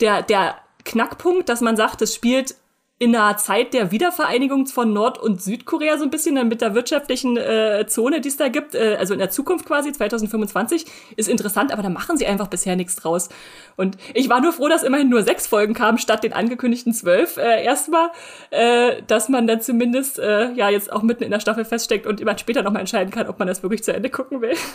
der, 0.01 0.21
der 0.21 0.55
Knackpunkt, 0.83 1.47
dass 1.47 1.61
man 1.61 1.77
sagt, 1.77 2.01
es 2.01 2.13
spielt 2.13 2.55
in 2.97 3.13
einer 3.13 3.35
Zeit 3.35 3.73
der 3.73 3.91
Wiedervereinigung 3.91 4.67
von 4.67 4.93
Nord- 4.93 5.17
und 5.17 5.41
Südkorea 5.41 5.97
so 5.97 6.05
ein 6.05 6.09
bisschen 6.09 6.47
mit 6.47 6.61
der 6.61 6.75
wirtschaftlichen 6.75 7.35
äh, 7.35 7.85
Zone, 7.87 8.21
die 8.21 8.29
es 8.29 8.37
da 8.37 8.47
gibt, 8.47 8.73
äh, 8.73 8.95
also 8.97 9.13
in 9.13 9.19
der 9.19 9.29
Zukunft 9.29 9.65
quasi 9.65 9.91
2025, 9.91 10.85
ist 11.17 11.27
interessant, 11.27 11.73
aber 11.73 11.83
da 11.83 11.89
machen 11.89 12.17
sie 12.17 12.25
einfach 12.25 12.47
bisher 12.47 12.77
nichts 12.77 12.95
draus. 12.95 13.27
Und 13.75 13.97
ich 14.13 14.29
war 14.29 14.39
nur 14.39 14.53
froh, 14.53 14.69
dass 14.69 14.83
immerhin 14.83 15.09
nur 15.09 15.23
sechs 15.23 15.45
Folgen 15.45 15.73
kamen 15.73 15.97
statt 15.97 16.23
den 16.23 16.31
angekündigten 16.31 16.93
zwölf 16.93 17.35
äh, 17.35 17.65
erstmal, 17.65 18.11
äh, 18.51 19.01
dass 19.07 19.27
man 19.27 19.45
dann 19.45 19.59
zumindest 19.59 20.17
äh, 20.17 20.53
ja 20.53 20.69
jetzt 20.69 20.89
auch 20.89 21.01
mitten 21.01 21.23
in 21.23 21.31
der 21.31 21.41
Staffel 21.41 21.65
feststeckt 21.65 22.07
und 22.07 22.21
immer 22.21 22.37
später 22.37 22.63
nochmal 22.63 22.79
entscheiden 22.79 23.11
kann, 23.11 23.27
ob 23.27 23.39
man 23.39 23.49
das 23.49 23.61
wirklich 23.61 23.83
zu 23.83 23.93
Ende 23.93 24.09
gucken 24.09 24.41
will. 24.41 24.55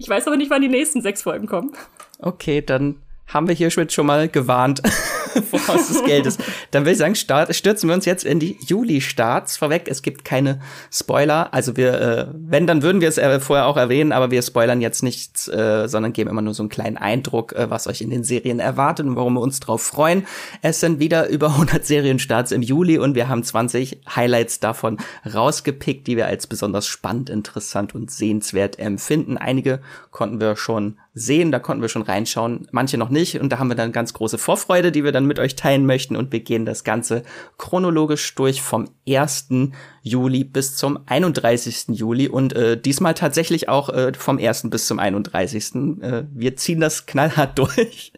Ich 0.00 0.08
weiß 0.08 0.28
aber 0.28 0.36
nicht, 0.36 0.48
wann 0.48 0.62
die 0.62 0.68
nächsten 0.68 1.02
sechs 1.02 1.22
Folgen 1.22 1.48
kommen. 1.48 1.72
Okay, 2.20 2.62
dann 2.62 3.02
haben 3.26 3.48
wir 3.48 3.54
hier 3.56 3.68
schon 3.68 4.06
mal 4.06 4.28
gewarnt 4.28 4.80
voraus 5.50 5.88
des 5.88 6.04
Geldes. 6.04 6.38
Dann 6.70 6.84
will 6.84 6.92
ich 6.92 6.98
sagen, 6.98 7.14
start, 7.14 7.54
stürzen 7.54 7.88
wir 7.88 7.94
uns 7.94 8.04
jetzt 8.04 8.24
in 8.24 8.40
die 8.40 8.58
Juli-Starts 8.66 9.56
vorweg. 9.56 9.88
Es 9.88 10.02
gibt 10.02 10.24
keine 10.24 10.60
Spoiler. 10.90 11.52
Also 11.52 11.76
wir, 11.76 12.00
äh, 12.00 12.26
wenn, 12.32 12.66
dann 12.66 12.82
würden 12.82 13.00
wir 13.00 13.08
es 13.08 13.18
äh, 13.18 13.40
vorher 13.40 13.66
auch 13.66 13.76
erwähnen, 13.76 14.12
aber 14.12 14.30
wir 14.30 14.42
spoilern 14.42 14.80
jetzt 14.80 15.02
nichts, 15.02 15.48
äh, 15.48 15.88
sondern 15.88 16.12
geben 16.12 16.30
immer 16.30 16.42
nur 16.42 16.54
so 16.54 16.62
einen 16.62 16.70
kleinen 16.70 16.96
Eindruck, 16.96 17.52
äh, 17.52 17.70
was 17.70 17.86
euch 17.86 18.00
in 18.00 18.10
den 18.10 18.24
Serien 18.24 18.60
erwartet 18.60 19.06
und 19.06 19.16
warum 19.16 19.34
wir 19.34 19.40
uns 19.40 19.60
drauf 19.60 19.82
freuen. 19.82 20.26
Es 20.62 20.80
sind 20.80 21.00
wieder 21.00 21.28
über 21.28 21.48
100 21.50 21.84
Serienstarts 21.84 22.52
im 22.52 22.62
Juli 22.62 22.98
und 22.98 23.14
wir 23.14 23.28
haben 23.28 23.42
20 23.42 24.00
Highlights 24.14 24.60
davon 24.60 24.98
rausgepickt, 25.32 26.06
die 26.06 26.16
wir 26.16 26.26
als 26.26 26.46
besonders 26.46 26.86
spannend, 26.86 27.30
interessant 27.30 27.94
und 27.94 28.10
sehenswert 28.10 28.78
empfinden. 28.78 29.36
Einige 29.36 29.80
konnten 30.10 30.40
wir 30.40 30.56
schon 30.56 30.98
sehen. 31.18 31.52
Da 31.52 31.58
konnten 31.58 31.82
wir 31.82 31.88
schon 31.88 32.02
reinschauen, 32.02 32.68
manche 32.72 32.98
noch 32.98 33.10
nicht. 33.10 33.40
Und 33.40 33.50
da 33.50 33.58
haben 33.58 33.68
wir 33.68 33.74
dann 33.74 33.92
ganz 33.92 34.12
große 34.12 34.38
Vorfreude, 34.38 34.92
die 34.92 35.04
wir 35.04 35.12
dann 35.12 35.26
mit 35.26 35.38
euch 35.38 35.56
teilen 35.56 35.86
möchten. 35.86 36.16
Und 36.16 36.32
wir 36.32 36.40
gehen 36.40 36.64
das 36.64 36.84
Ganze 36.84 37.22
chronologisch 37.56 38.34
durch 38.34 38.62
vom 38.62 38.88
1. 39.08 39.48
Juli 40.02 40.44
bis 40.44 40.76
zum 40.76 40.98
31. 41.06 41.88
Juli. 41.88 42.28
Und 42.28 42.52
äh, 42.54 42.80
diesmal 42.80 43.14
tatsächlich 43.14 43.68
auch 43.68 43.88
äh, 43.88 44.12
vom 44.16 44.38
1. 44.38 44.70
bis 44.70 44.86
zum 44.86 44.98
31. 44.98 45.74
Äh, 46.00 46.24
wir 46.32 46.56
ziehen 46.56 46.80
das 46.80 47.06
knallhart 47.06 47.58
durch. 47.58 48.12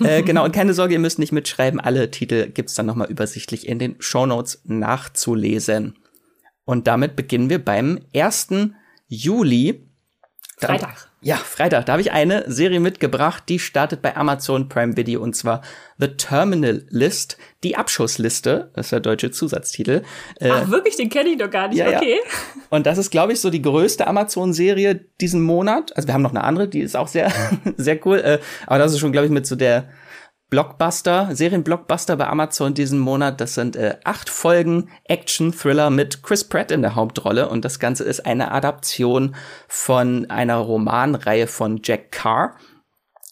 äh, 0.00 0.22
genau, 0.22 0.44
und 0.44 0.52
keine 0.52 0.74
Sorge, 0.74 0.94
ihr 0.94 1.00
müsst 1.00 1.18
nicht 1.18 1.32
mitschreiben. 1.32 1.80
Alle 1.80 2.10
Titel 2.10 2.50
gibt's 2.50 2.74
dann 2.74 2.86
nochmal 2.86 3.10
übersichtlich 3.10 3.68
in 3.68 3.78
den 3.78 3.96
Show 3.98 4.26
Notes 4.26 4.62
nachzulesen. 4.64 5.94
Und 6.64 6.86
damit 6.86 7.16
beginnen 7.16 7.48
wir 7.48 7.64
beim 7.64 8.00
1. 8.14 8.48
Juli. 9.08 9.87
Freitag. 10.58 11.08
Ja, 11.20 11.36
Freitag. 11.36 11.86
Da 11.86 11.92
habe 11.92 12.02
ich 12.02 12.12
eine 12.12 12.44
Serie 12.50 12.78
mitgebracht, 12.78 13.44
die 13.48 13.58
startet 13.58 14.02
bei 14.02 14.16
Amazon 14.16 14.68
Prime 14.68 14.96
Video 14.96 15.20
und 15.20 15.34
zwar 15.34 15.62
The 15.98 16.08
Terminal 16.08 16.84
List, 16.90 17.38
die 17.64 17.76
Abschussliste, 17.76 18.70
das 18.74 18.86
ist 18.86 18.92
der 18.92 19.00
deutsche 19.00 19.30
Zusatztitel. 19.30 20.02
Äh, 20.40 20.50
Ach 20.50 20.68
wirklich, 20.70 20.96
den 20.96 21.08
kenne 21.08 21.30
ich 21.30 21.38
doch 21.38 21.50
gar 21.50 21.68
nicht, 21.68 21.78
ja, 21.78 21.88
okay. 21.88 22.18
Ja. 22.24 22.62
Und 22.70 22.86
das 22.86 22.98
ist, 22.98 23.10
glaube 23.10 23.32
ich, 23.32 23.40
so 23.40 23.50
die 23.50 23.62
größte 23.62 24.06
Amazon-Serie 24.06 25.00
diesen 25.20 25.42
Monat. 25.42 25.96
Also 25.96 26.08
wir 26.08 26.14
haben 26.14 26.22
noch 26.22 26.30
eine 26.30 26.44
andere, 26.44 26.68
die 26.68 26.80
ist 26.80 26.96
auch 26.96 27.08
sehr, 27.08 27.32
sehr 27.76 28.04
cool. 28.06 28.18
Äh, 28.18 28.38
aber 28.66 28.78
das 28.78 28.92
ist 28.92 29.00
schon, 29.00 29.12
glaube 29.12 29.26
ich, 29.26 29.32
mit 29.32 29.46
so 29.46 29.56
der 29.56 29.88
Blockbuster, 30.50 31.28
Serienblockbuster 31.32 32.16
bei 32.16 32.26
Amazon 32.26 32.72
diesen 32.72 32.98
Monat. 32.98 33.40
Das 33.40 33.54
sind 33.54 33.76
äh, 33.76 33.96
acht 34.04 34.30
Folgen 34.30 34.88
Action-Thriller 35.04 35.90
mit 35.90 36.22
Chris 36.22 36.44
Pratt 36.44 36.70
in 36.70 36.80
der 36.80 36.94
Hauptrolle. 36.94 37.48
Und 37.48 37.64
das 37.64 37.78
Ganze 37.78 38.04
ist 38.04 38.24
eine 38.24 38.50
Adaption 38.50 39.36
von 39.66 40.30
einer 40.30 40.56
Romanreihe 40.56 41.46
von 41.46 41.80
Jack 41.84 42.12
Carr. 42.12 42.56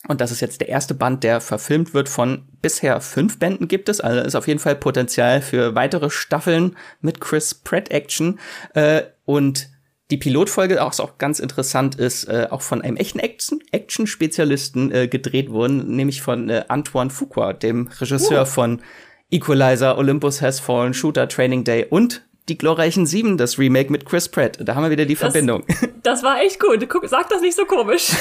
Und 0.09 0.21
das 0.21 0.31
ist 0.31 0.41
jetzt 0.41 0.61
der 0.61 0.69
erste 0.69 0.95
Band, 0.95 1.25
der 1.25 1.41
verfilmt 1.41 1.95
wird 1.95 2.09
von 2.09 2.47
bisher 2.63 3.01
fünf 3.01 3.39
Bänden 3.39 3.67
gibt 3.67 3.89
es. 3.89 4.01
Also 4.01 4.21
ist 4.21 4.35
auf 4.37 4.47
jeden 4.47 4.61
Fall 4.61 4.77
Potenzial 4.77 5.41
für 5.41 5.75
weitere 5.75 6.11
Staffeln 6.11 6.77
mit 7.01 7.21
Chris 7.21 7.55
Pratt 7.55 7.91
Action. 7.91 8.39
Äh, 8.75 9.03
und 9.25 9.71
die 10.11 10.17
Pilotfolge, 10.17 10.83
auch, 10.83 10.99
auch 11.01 11.19
ganz 11.19 11.41
interessant 11.41 11.97
ist, 11.97 12.25
äh, 12.25 12.47
auch 12.51 12.63
von 12.63 12.83
einem 12.83 12.97
echten 12.97 13.19
Action-Spezialisten 13.19 14.93
äh, 14.93 15.09
gedreht 15.09 15.51
wurden, 15.51 15.97
nämlich 15.97 16.23
von 16.23 16.49
äh, 16.49 16.65
Antoine 16.69 17.11
Fuqua, 17.11 17.53
dem 17.53 17.89
Regisseur 18.01 18.43
oh. 18.43 18.47
von 18.47 18.83
Equalizer, 19.31 19.99
Olympus 19.99 20.41
Has 20.41 20.61
Fallen, 20.61 20.95
Shooter, 20.95 21.29
Training 21.29 21.65
Day 21.65 21.87
und 21.89 22.23
die 22.49 22.57
glorreichen 22.57 23.07
Sieben, 23.07 23.37
das 23.37 23.59
Remake 23.59 23.91
mit 23.91 24.07
Chris 24.07 24.29
Pratt. 24.29 24.59
Da 24.61 24.77
haben 24.77 24.85
wir 24.85 24.91
wieder 24.91 25.05
die 25.05 25.15
das, 25.15 25.33
Verbindung. 25.33 25.65
Das 26.05 26.23
war 26.23 26.41
echt 26.41 26.61
gut. 26.61 26.89
Guck, 26.89 27.09
sag 27.09 27.29
das 27.31 27.41
nicht 27.41 27.57
so 27.57 27.65
komisch. 27.65 28.13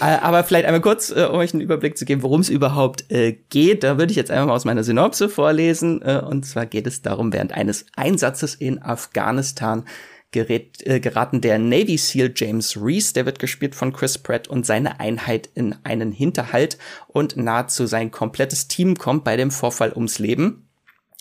Äh, 0.00 0.18
aber 0.20 0.44
vielleicht 0.44 0.66
einmal 0.66 0.80
kurz, 0.80 1.10
äh, 1.10 1.28
um 1.30 1.38
euch 1.38 1.54
einen 1.54 1.62
Überblick 1.62 1.96
zu 1.96 2.04
geben, 2.04 2.22
worum 2.22 2.40
es 2.40 2.48
überhaupt 2.48 3.10
äh, 3.10 3.38
geht. 3.48 3.84
Da 3.84 3.96
würde 3.96 4.10
ich 4.10 4.16
jetzt 4.16 4.30
einmal 4.30 4.46
mal 4.46 4.54
aus 4.54 4.64
meiner 4.64 4.82
Synopse 4.82 5.28
vorlesen. 5.28 6.02
Äh, 6.02 6.20
und 6.24 6.44
zwar 6.44 6.66
geht 6.66 6.86
es 6.86 7.00
darum, 7.00 7.32
während 7.32 7.52
eines 7.52 7.86
Einsatzes 7.96 8.56
in 8.56 8.82
Afghanistan 8.82 9.84
gerät, 10.30 10.86
äh, 10.86 11.00
geraten 11.00 11.40
der 11.40 11.58
Navy 11.58 11.96
SEAL 11.96 12.32
James 12.34 12.76
Reese, 12.80 13.14
der 13.14 13.26
wird 13.26 13.38
gespielt 13.38 13.74
von 13.74 13.92
Chris 13.92 14.18
Pratt 14.18 14.48
und 14.48 14.66
seine 14.66 15.00
Einheit 15.00 15.48
in 15.54 15.74
einen 15.84 16.12
Hinterhalt 16.12 16.78
und 17.06 17.36
nahezu 17.36 17.86
sein 17.86 18.10
komplettes 18.10 18.68
Team 18.68 18.96
kommt 18.96 19.24
bei 19.24 19.36
dem 19.36 19.50
Vorfall 19.50 19.92
ums 19.92 20.18
Leben. 20.18 20.64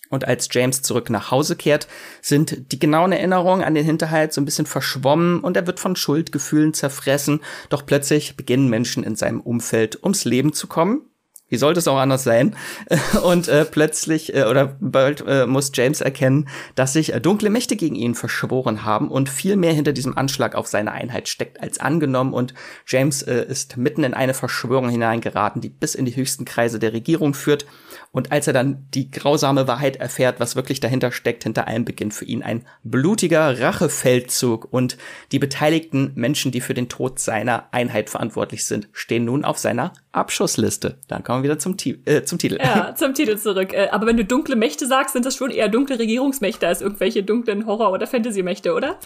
Und 0.10 0.26
als 0.26 0.48
James 0.52 0.82
zurück 0.84 1.10
nach 1.10 1.32
Hause 1.32 1.58
kehrt, 1.58 1.88
sind 2.22 2.72
die 2.72 2.80
genauen 2.80 3.12
Erinnerungen 3.12 3.64
an 3.64 3.76
den 3.76 3.84
Hinterhalt 3.84 4.32
so 4.32 4.40
ein 4.40 4.46
bisschen 4.46 4.66
verschwommen 4.66 5.42
und 5.42 5.58
er 5.58 5.68
wird 5.68 5.82
von 5.82 5.98
Schuldgefühlen 5.98 6.74
zerfressen. 6.74 7.42
Doch 7.70 7.86
plötzlich 7.86 8.38
beginnen 8.38 8.70
Menschen 8.70 9.04
in 9.04 9.18
seinem 9.18 9.42
Umfeld 9.42 10.02
ums 10.02 10.24
Leben 10.24 10.54
zu 10.54 10.68
kommen 10.68 11.02
wie 11.50 11.58
sollte 11.58 11.80
es 11.80 11.88
auch 11.88 11.98
anders 11.98 12.24
sein? 12.24 12.56
Und 13.24 13.48
äh, 13.48 13.66
plötzlich 13.66 14.36
äh, 14.36 14.44
oder 14.44 14.76
bald 14.80 15.24
äh, 15.28 15.46
muss 15.46 15.72
James 15.74 16.02
erkennen, 16.02 16.50
dass 16.76 16.94
sich 16.94 17.14
äh, 17.14 17.22
dunkle 17.22 17.50
Mächte 17.50 17.76
gegen 17.76 17.96
ihn 17.96 18.16
verschworen 18.16 18.84
haben 18.84 19.10
und 19.10 19.30
viel 19.30 19.56
mehr 19.56 19.74
hinter 19.74 19.94
diesem 19.94 20.18
Anschlag 20.18 20.56
auf 20.56 20.68
seine 20.68 20.92
Einheit 20.92 21.28
steckt 21.28 21.62
als 21.62 21.80
angenommen. 21.80 22.34
Und 22.34 22.54
James 22.86 23.22
äh, 23.22 23.46
ist 23.48 23.78
mitten 23.78 24.04
in 24.04 24.14
eine 24.14 24.34
Verschwörung 24.34 24.90
hineingeraten, 24.90 25.62
die 25.62 25.70
bis 25.70 25.96
in 25.96 26.06
die 26.06 26.16
höchsten 26.16 26.46
Kreise 26.46 26.80
der 26.80 26.94
Regierung 26.94 27.34
führt. 27.34 27.66
Und 28.12 28.32
als 28.32 28.48
er 28.48 28.54
dann 28.54 28.88
die 28.94 29.12
grausame 29.12 29.68
Wahrheit 29.68 29.98
erfährt, 29.98 30.40
was 30.40 30.56
wirklich 30.56 30.80
dahinter 30.80 31.12
steckt, 31.12 31.44
hinter 31.44 31.68
allem 31.68 31.86
beginnt 31.86 32.14
für 32.14 32.26
ihn 32.26 32.44
ein 32.44 32.66
blutiger 32.84 33.60
Rachefeldzug. 33.60 34.68
Und 34.72 34.98
die 35.32 35.40
beteiligten 35.40 36.12
Menschen, 36.16 36.52
die 36.52 36.62
für 36.62 36.74
den 36.74 36.90
Tod 36.90 37.20
seiner 37.20 37.68
Einheit 37.72 38.10
verantwortlich 38.10 38.66
sind, 38.66 38.90
stehen 38.92 39.26
nun 39.26 39.46
auf 39.46 39.58
seiner 39.58 39.94
Abschussliste. 40.12 40.98
Dann 41.08 41.24
kommen 41.24 41.44
wir 41.44 41.50
wieder 41.50 41.60
zum, 41.60 41.76
äh, 42.06 42.24
zum 42.24 42.40
Titel. 42.40 42.58
Ja, 42.62 42.96
zum 42.98 43.14
Titel 43.14 43.38
zurück. 43.38 43.74
Äh, 43.74 43.90
aber 43.92 44.08
wenn 44.08 44.18
du 44.18 44.26
dunkle 44.26 44.56
Mächte 44.56 44.88
sagst, 44.88 45.14
sind 45.14 45.26
das 45.26 45.36
schon 45.36 45.52
eher 45.52 45.70
dunkle 45.70 46.00
Regierungsmächte 46.00 46.68
als 46.68 46.82
irgendwelche 46.82 47.24
dunklen 47.24 47.66
Horror- 47.66 47.92
oder 47.92 48.08
Fantasy-Mächte, 48.08 48.74
oder? 48.74 48.98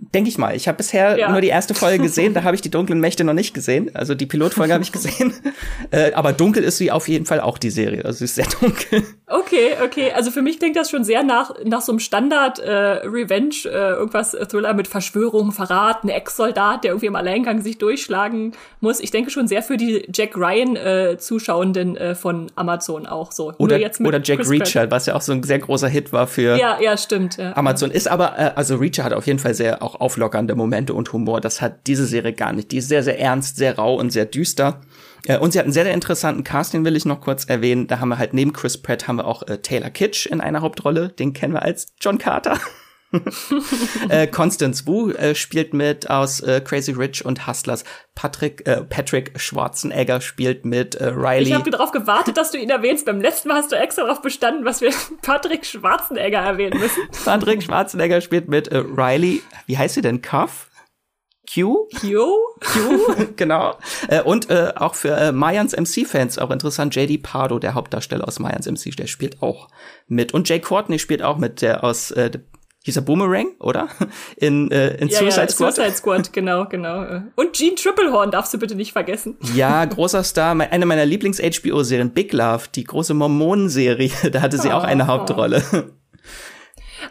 Denke 0.00 0.28
ich 0.28 0.38
mal. 0.38 0.54
Ich 0.54 0.68
habe 0.68 0.76
bisher 0.76 1.18
ja. 1.18 1.30
nur 1.32 1.40
die 1.40 1.48
erste 1.48 1.74
Folge 1.74 1.98
gesehen, 1.98 2.32
da 2.32 2.42
habe 2.44 2.54
ich 2.54 2.60
die 2.60 2.70
dunklen 2.70 3.00
Mächte 3.00 3.24
noch 3.24 3.32
nicht 3.32 3.52
gesehen. 3.52 3.90
Also 3.94 4.14
die 4.14 4.26
Pilotfolge 4.26 4.72
habe 4.72 4.82
ich 4.82 4.92
gesehen. 4.92 5.34
Äh, 5.90 6.12
aber 6.12 6.34
dunkel 6.34 6.64
ist 6.64 6.76
sie 6.76 6.90
auf 6.90 7.08
jeden 7.08 7.24
Fall 7.24 7.40
auch 7.40 7.56
die 7.56 7.70
Serie. 7.70 8.04
Also 8.04 8.18
sie 8.18 8.24
ist 8.24 8.34
sehr 8.34 8.46
dunkel. 8.60 9.04
Okay, 9.26 9.76
okay. 9.82 10.12
Also 10.12 10.30
für 10.30 10.42
mich 10.42 10.58
klingt 10.58 10.76
das 10.76 10.90
schon 10.90 11.02
sehr 11.02 11.22
nach, 11.22 11.54
nach 11.64 11.80
so 11.80 11.92
einem 11.92 11.98
Standard 11.98 12.58
äh, 12.58 12.70
Revenge, 12.70 13.54
äh, 13.64 13.92
irgendwas 13.92 14.34
äh, 14.34 14.44
Thriller 14.46 14.74
mit 14.74 14.86
Verschwörung, 14.86 15.52
Verrat, 15.52 16.04
ein 16.04 16.10
Ex-Soldat, 16.10 16.84
der 16.84 16.90
irgendwie 16.90 17.06
im 17.06 17.16
Alleingang 17.16 17.62
sich 17.62 17.78
durchschlagen 17.78 18.52
muss. 18.80 19.00
Ich 19.00 19.10
denke 19.10 19.30
schon 19.30 19.48
sehr 19.48 19.62
für 19.62 19.78
die 19.78 20.06
Jack 20.12 20.36
Ryan-Zuschauenden 20.36 21.96
äh, 21.96 22.10
äh, 22.10 22.14
von 22.14 22.50
Amazon 22.54 23.06
auch 23.06 23.32
so. 23.32 23.54
Oder, 23.58 23.78
oder 24.00 24.20
Jack 24.22 24.38
Chris 24.38 24.50
Reacher, 24.50 24.90
was 24.90 25.06
ja 25.06 25.14
auch 25.14 25.22
so 25.22 25.32
ein 25.32 25.42
sehr 25.42 25.58
großer 25.58 25.88
Hit 25.88 26.12
war 26.12 26.26
für 26.26 26.58
ja, 26.58 26.78
ja, 26.80 26.96
stimmt, 26.96 27.38
ja. 27.38 27.56
Amazon. 27.56 27.90
Ist 27.90 28.08
aber, 28.08 28.56
also 28.56 28.76
Reacher 28.76 29.04
hat 29.04 29.12
auf 29.12 29.26
jeden 29.26 29.38
Fall 29.38 29.54
sehr 29.54 29.82
auch 29.88 30.00
auflockernde 30.00 30.54
Momente 30.54 30.94
und 30.94 31.12
Humor. 31.12 31.40
Das 31.40 31.60
hat 31.60 31.86
diese 31.86 32.06
Serie 32.06 32.32
gar 32.32 32.52
nicht. 32.52 32.70
Die 32.70 32.78
ist 32.78 32.88
sehr, 32.88 33.02
sehr 33.02 33.18
ernst, 33.18 33.56
sehr 33.56 33.76
rau 33.76 33.94
und 33.94 34.10
sehr 34.10 34.26
düster. 34.26 34.80
Äh, 35.26 35.38
und 35.38 35.52
sie 35.52 35.58
hat 35.58 35.64
einen 35.64 35.72
sehr, 35.72 35.84
sehr 35.84 35.94
interessanten 35.94 36.44
Cast, 36.44 36.74
den 36.74 36.84
will 36.84 36.96
ich 36.96 37.04
noch 37.04 37.20
kurz 37.20 37.44
erwähnen. 37.44 37.86
Da 37.86 38.00
haben 38.00 38.10
wir 38.10 38.18
halt 38.18 38.34
neben 38.34 38.52
Chris 38.52 38.78
Pratt 38.78 39.08
haben 39.08 39.16
wir 39.16 39.26
auch 39.26 39.42
äh, 39.48 39.58
Taylor 39.58 39.90
Kitsch 39.90 40.26
in 40.26 40.40
einer 40.40 40.60
Hauptrolle. 40.60 41.08
Den 41.08 41.32
kennen 41.32 41.54
wir 41.54 41.62
als 41.62 41.88
John 42.00 42.18
Carter. 42.18 42.58
äh, 44.08 44.26
Constance 44.26 44.86
Wu 44.86 45.10
äh, 45.10 45.34
spielt 45.34 45.72
mit 45.72 46.10
aus 46.10 46.40
äh, 46.40 46.60
Crazy 46.60 46.92
Rich 46.92 47.24
und 47.24 47.46
Hustlers. 47.46 47.84
Patrick, 48.14 48.66
äh, 48.66 48.82
Patrick 48.82 49.40
Schwarzenegger 49.40 50.20
spielt 50.20 50.64
mit 50.64 50.94
äh, 50.96 51.08
Riley. 51.08 51.48
Ich 51.48 51.54
habe 51.54 51.70
darauf 51.70 51.92
gewartet, 51.92 52.36
dass 52.36 52.50
du 52.50 52.58
ihn 52.58 52.70
erwähnst. 52.70 53.06
Beim 53.06 53.20
letzten 53.20 53.48
Mal 53.48 53.56
hast 53.56 53.72
du 53.72 53.76
extra 53.76 54.02
darauf 54.02 54.20
bestanden, 54.20 54.64
was 54.64 54.80
wir 54.80 54.90
Patrick 55.22 55.64
Schwarzenegger 55.64 56.38
erwähnen 56.38 56.78
müssen. 56.78 57.02
Patrick 57.24 57.62
Schwarzenegger 57.62 58.20
spielt 58.20 58.48
mit 58.48 58.68
äh, 58.68 58.78
Riley. 58.78 59.42
Wie 59.66 59.78
heißt 59.78 59.94
sie 59.94 60.02
denn? 60.02 60.20
Cuff? 60.20 60.68
Q? 61.52 61.88
Q? 61.98 62.36
Q, 62.60 63.26
genau. 63.36 63.78
Äh, 64.08 64.22
und 64.22 64.50
äh, 64.50 64.72
auch 64.76 64.94
für 64.94 65.16
äh, 65.16 65.32
Mayans 65.32 65.74
MC-Fans 65.74 66.38
auch 66.38 66.50
interessant, 66.50 66.94
JD 66.94 67.22
Pardo, 67.22 67.58
der 67.58 67.74
Hauptdarsteller 67.74 68.28
aus 68.28 68.38
Mayans 68.38 68.66
MC, 68.66 68.94
der 68.96 69.06
spielt 69.06 69.40
auch 69.42 69.68
mit. 70.06 70.34
Und 70.34 70.48
Jay 70.48 70.60
Courtney 70.60 70.98
spielt 70.98 71.22
auch 71.22 71.38
mit, 71.38 71.62
der 71.62 71.84
aus 71.84 72.10
äh, 72.10 72.30
hieß 72.84 72.96
er 72.96 73.02
Boomerang, 73.02 73.48
oder? 73.60 73.88
In, 74.36 74.70
äh, 74.70 74.96
in 74.96 75.08
ja, 75.08 75.18
Suicide 75.18 75.42
ja, 75.42 75.48
Squad. 75.48 75.74
Suicide 75.74 75.96
Squad, 75.96 76.32
genau, 76.32 76.66
genau. 76.66 77.22
Und 77.34 77.52
Gene 77.52 77.74
Triplehorn 77.74 78.30
darfst 78.30 78.54
du 78.54 78.58
bitte 78.58 78.74
nicht 78.74 78.92
vergessen. 78.92 79.36
Ja, 79.54 79.84
großer 79.84 80.22
Star. 80.24 80.58
Eine 80.58 80.86
meiner 80.86 81.04
Lieblings-HBO-Serien, 81.04 82.10
Big 82.10 82.32
Love, 82.32 82.64
die 82.74 82.84
große 82.84 83.14
Mormonenserie. 83.14 84.10
Da 84.32 84.40
hatte 84.40 84.58
sie 84.58 84.68
oh, 84.68 84.72
auch 84.72 84.84
eine 84.84 85.06
Hauptrolle. 85.06 85.62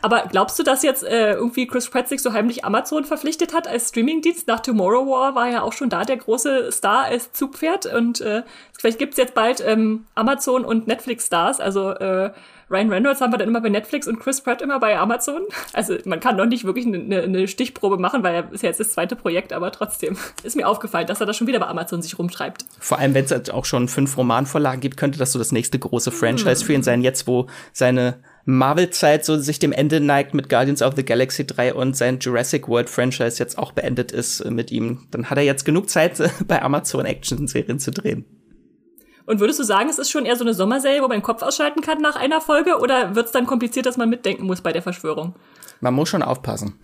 Aber 0.02 0.26
glaubst 0.30 0.58
du, 0.60 0.64
dass 0.64 0.84
jetzt 0.84 1.04
äh, 1.04 1.34
irgendwie 1.34 1.68
Chris 1.68 1.90
Pratt 1.90 2.08
sich 2.08 2.22
so 2.22 2.34
heimlich 2.34 2.66
Amazon 2.66 3.06
verpflichtet 3.06 3.54
hat 3.54 3.68
als 3.68 3.90
Streamingdienst? 3.90 4.48
Nach 4.48 4.60
Tomorrow 4.60 5.10
War 5.10 5.36
war 5.36 5.50
ja 5.50 5.62
auch 5.62 5.74
schon 5.74 5.90
da 5.90 6.04
der 6.04 6.18
große 6.18 6.72
Star 6.72 7.06
als 7.06 7.32
Zugpferd. 7.32 7.86
Und 7.88 8.22
äh, 8.22 8.44
vielleicht 8.78 9.00
gibt's 9.00 9.18
jetzt 9.18 9.34
bald 9.34 9.64
ähm, 9.66 10.06
Amazon 10.16 10.66
und 10.66 10.88
Netflix-Stars. 10.88 11.60
Also 11.60 11.92
äh, 11.92 12.32
Ryan 12.70 12.90
Reynolds 12.90 13.22
haben 13.22 13.32
wir 13.32 13.38
dann 13.38 13.48
immer 13.48 13.62
bei 13.62 13.70
Netflix 13.70 14.08
und 14.08 14.20
Chris 14.20 14.42
Pratt 14.42 14.62
immer 14.62 14.80
bei 14.80 14.98
Amazon. 14.98 15.44
Also 15.74 15.96
man 16.06 16.20
kann 16.20 16.36
noch 16.36 16.46
nicht 16.46 16.66
wirklich 16.66 16.86
eine, 16.86 17.22
eine 17.22 17.48
Stichprobe 17.48 17.98
machen, 17.98 18.24
weil 18.24 18.36
er 18.36 18.52
ist 18.52 18.64
ja 18.64 18.70
jetzt 18.70 18.80
das 18.80 18.92
zweite 18.92 19.16
Projekt, 19.16 19.54
aber 19.54 19.72
trotzdem 19.72 20.18
ist 20.44 20.56
mir 20.56 20.68
aufgefallen, 20.68 21.08
dass 21.08 21.22
er 21.22 21.26
da 21.26 21.34
schon 21.34 21.48
wieder 21.48 21.60
bei 21.60 21.68
Amazon 21.68 22.02
sich 22.02 22.20
rumtreibt. 22.20 22.66
Vor 22.80 23.00
allem, 23.00 23.14
wenn 23.14 23.26
es 23.26 23.32
halt 23.32 23.52
auch 23.52 23.66
schon 23.66 23.88
fünf 23.88 24.18
Romanvorlagen 24.18 24.82
gibt, 24.82 24.98
könnte 24.98 25.18
das 25.18 25.32
so 25.32 25.40
das 25.40 25.52
nächste 25.52 25.80
große 25.80 26.12
Franchise 26.12 26.62
hm. 26.62 26.68
für 26.68 26.74
ihn 26.74 26.84
sein, 26.84 27.02
jetzt 27.02 27.28
wo 27.28 27.48
seine 27.72 28.20
Marvel-Zeit 28.44 29.26
so 29.26 29.38
sich 29.38 29.60
dem 29.60 29.74
Ende 29.74 30.00
neigt 30.00 30.34
mit 30.34 30.50
Guardians 30.50 30.82
of 30.82 30.96
the 30.96 31.04
Galaxy 31.04 31.46
3 31.46 31.74
und 31.74 31.98
sein 31.98 32.20
Jurassic 32.20 32.68
World 32.68 32.90
Franchise 32.90 33.40
jetzt 33.40 33.58
auch 33.58 33.74
beendet 33.74 34.12
ist 34.12 34.40
äh, 34.40 34.52
mit 34.52 34.72
ihm, 34.72 35.08
dann 35.12 35.30
hat 35.30 35.38
er 35.38 35.44
jetzt 35.44 35.66
genug 35.66 35.90
Zeit, 35.90 36.22
bei 36.48 36.62
Amazon 36.62 37.06
Action-Serien 37.06 37.80
zu 37.80 37.92
drehen. 37.92 38.26
Und 39.28 39.42
würdest 39.42 39.60
du 39.60 39.64
sagen, 39.64 39.90
es 39.90 40.00
ist 40.00 40.10
schon 40.10 40.26
eher 40.26 40.38
so 40.38 40.46
eine 40.46 40.54
Sommerserie, 40.54 41.04
wo 41.04 41.08
man 41.10 41.18
den 41.18 41.24
Kopf 41.24 41.42
ausschalten 41.44 41.82
kann 41.82 42.02
nach 42.02 42.16
einer 42.16 42.40
Folge? 42.40 42.80
Oder 42.80 43.14
wird 43.14 43.26
es 43.26 43.34
dann 43.34 43.46
kompliziert, 43.46 43.86
dass 43.86 43.98
man 43.98 44.10
mitdenken 44.10 44.46
muss 44.46 44.62
bei 44.62 44.72
der 44.72 44.82
Verschwörung? 44.82 45.36
Man 45.82 45.94
muss 45.94 46.08
schon 46.08 46.24
aufpassen. 46.24 46.80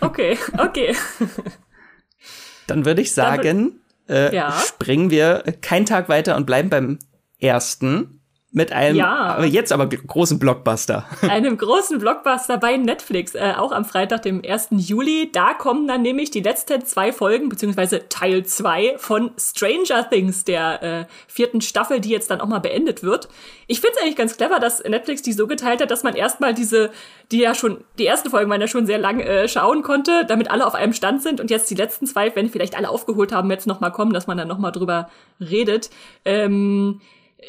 Okay, 0.00 0.36
okay. 0.58 0.96
dann 2.66 2.84
würde 2.84 3.00
ich 3.00 3.14
sagen, 3.14 3.80
würd, 4.08 4.32
äh, 4.32 4.34
ja. 4.34 4.50
springen 4.52 5.10
wir 5.10 5.44
keinen 5.62 5.86
Tag 5.86 6.08
weiter 6.08 6.34
und 6.34 6.46
bleiben 6.46 6.68
beim 6.68 6.98
ersten 7.38 8.20
mit 8.54 8.70
einem, 8.70 8.96
ja. 8.96 9.34
aber 9.34 9.46
jetzt 9.46 9.72
aber 9.72 9.88
großen 9.88 10.38
Blockbuster. 10.38 11.04
Einem 11.22 11.58
großen 11.58 11.98
Blockbuster 11.98 12.56
bei 12.56 12.76
Netflix, 12.76 13.34
äh, 13.34 13.54
auch 13.56 13.72
am 13.72 13.84
Freitag, 13.84 14.22
dem 14.22 14.42
1. 14.46 14.68
Juli. 14.76 15.28
Da 15.32 15.54
kommen 15.54 15.88
dann 15.88 16.02
nämlich 16.02 16.30
die 16.30 16.40
letzten 16.40 16.86
zwei 16.86 17.12
Folgen, 17.12 17.48
beziehungsweise 17.48 18.08
Teil 18.08 18.46
zwei 18.46 18.94
von 18.96 19.32
Stranger 19.36 20.08
Things, 20.08 20.44
der 20.44 20.82
äh, 20.84 21.04
vierten 21.26 21.62
Staffel, 21.62 21.98
die 21.98 22.10
jetzt 22.10 22.30
dann 22.30 22.40
auch 22.40 22.46
mal 22.46 22.60
beendet 22.60 23.02
wird. 23.02 23.28
Ich 23.66 23.80
finde 23.80 23.96
es 23.96 24.02
eigentlich 24.02 24.16
ganz 24.16 24.36
clever, 24.36 24.60
dass 24.60 24.84
Netflix 24.84 25.22
die 25.22 25.32
so 25.32 25.48
geteilt 25.48 25.82
hat, 25.82 25.90
dass 25.90 26.04
man 26.04 26.14
erstmal 26.14 26.54
diese, 26.54 26.92
die 27.32 27.40
ja 27.40 27.56
schon, 27.56 27.82
die 27.98 28.06
ersten 28.06 28.30
Folgen 28.30 28.48
man 28.48 28.60
ja 28.60 28.68
schon 28.68 28.86
sehr 28.86 28.98
lang 28.98 29.18
äh, 29.18 29.48
schauen 29.48 29.82
konnte, 29.82 30.24
damit 30.28 30.48
alle 30.48 30.64
auf 30.64 30.76
einem 30.76 30.92
Stand 30.92 31.24
sind 31.24 31.40
und 31.40 31.50
jetzt 31.50 31.68
die 31.70 31.74
letzten 31.74 32.06
zwei, 32.06 32.34
wenn 32.36 32.48
vielleicht 32.48 32.76
alle 32.76 32.88
aufgeholt 32.88 33.32
haben, 33.32 33.50
jetzt 33.50 33.66
noch 33.66 33.80
mal 33.80 33.90
kommen, 33.90 34.12
dass 34.12 34.28
man 34.28 34.38
dann 34.38 34.46
noch 34.46 34.58
mal 34.58 34.70
drüber 34.70 35.10
redet. 35.40 35.90
Ähm, 36.24 37.00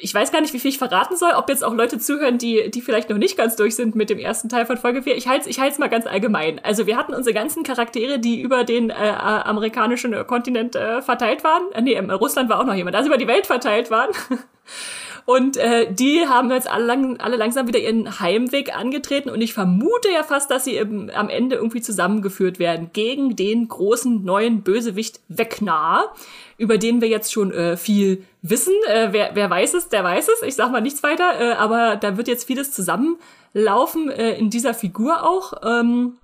ich 0.02 0.14
weiß 0.14 0.32
gar 0.32 0.42
nicht, 0.42 0.54
wie 0.54 0.60
viel 0.60 0.72
ich 0.72 0.78
verraten 0.78 1.16
soll, 1.16 1.32
ob 1.36 1.50
jetzt 1.50 1.64
auch 1.64 1.74
Leute 1.74 2.00
zuhören, 2.00 2.38
die, 2.38 2.70
die 2.72 2.82
vielleicht 2.82 3.10
noch 3.10 3.18
nicht 3.18 3.38
ganz 3.38 3.56
durch 3.56 3.76
sind 3.76 3.96
mit 3.96 4.10
dem 4.10 4.20
ersten 4.20 4.50
Teil 4.50 4.66
von 4.66 4.78
Folge 4.78 5.04
4. 5.04 5.16
Ich 5.16 5.28
halte 5.28 5.50
ich 5.50 5.60
halte 5.60 5.80
mal 5.80 5.90
ganz 5.90 6.06
allgemein. 6.06 6.60
Also 6.64 6.88
wir 6.88 6.98
hatten 6.98 7.14
unsere 7.14 7.34
ganzen 7.34 7.64
Charaktere, 7.64 8.20
die 8.20 8.42
über 8.42 8.64
den 8.64 8.90
äh, 8.90 8.94
amerikanischen 8.94 10.16
Kontinent 10.28 10.76
äh, 10.76 11.02
verteilt 11.02 11.44
waren. 11.44 11.72
Äh, 11.74 11.82
nee, 11.82 12.00
Russland 12.00 12.50
war 12.50 12.60
auch 12.60 12.66
noch 12.66 12.74
jemand, 12.74 12.96
also 12.96 13.08
über 13.08 13.18
die 13.18 13.28
Welt 13.28 13.48
verteilt 13.48 13.92
waren. 13.92 14.12
Und 15.26 15.58
äh, 15.58 15.92
die 15.92 16.28
haben 16.28 16.52
jetzt 16.52 16.70
alle, 16.70 16.86
lang, 16.86 17.20
alle 17.20 17.36
langsam 17.36 17.68
wieder 17.68 17.80
ihren 17.80 18.20
Heimweg 18.20 18.76
angetreten 18.76 19.32
und 19.32 19.42
ich 19.42 19.56
vermute 19.56 20.10
ja 20.14 20.22
fast, 20.22 20.52
dass 20.52 20.66
sie 20.66 20.76
eben 20.76 21.10
am 21.10 21.30
Ende 21.30 21.56
irgendwie 21.56 21.82
zusammengeführt 21.82 22.60
werden 22.60 22.92
gegen 22.94 23.36
den 23.36 23.68
großen 23.68 24.24
neuen 24.24 24.62
Bösewicht 24.62 25.22
Wegnar, 25.28 26.14
über 26.60 26.78
den 26.78 27.02
wir 27.02 27.08
jetzt 27.08 27.34
schon 27.34 27.52
äh, 27.52 27.76
viel 27.76 28.24
wissen. 28.44 28.74
Äh, 28.88 29.08
wer, 29.12 29.32
wer 29.34 29.50
weiß 29.50 29.74
es, 29.74 29.90
der 29.90 30.04
weiß 30.04 30.28
es. 30.28 30.44
Ich 30.44 30.54
sag 30.54 30.72
mal 30.72 30.82
nichts 30.82 31.02
weiter, 31.02 31.40
äh, 31.40 31.54
aber 31.54 31.96
da 31.96 32.18
wird 32.18 32.28
jetzt 32.28 32.46
vieles 32.46 32.72
zusammenlaufen 32.72 34.12
äh, 34.12 34.38
in 34.38 34.52
dieser 34.52 34.76
Figur 34.76 35.24
auch. 35.28 35.54
Ähm, 35.64 36.18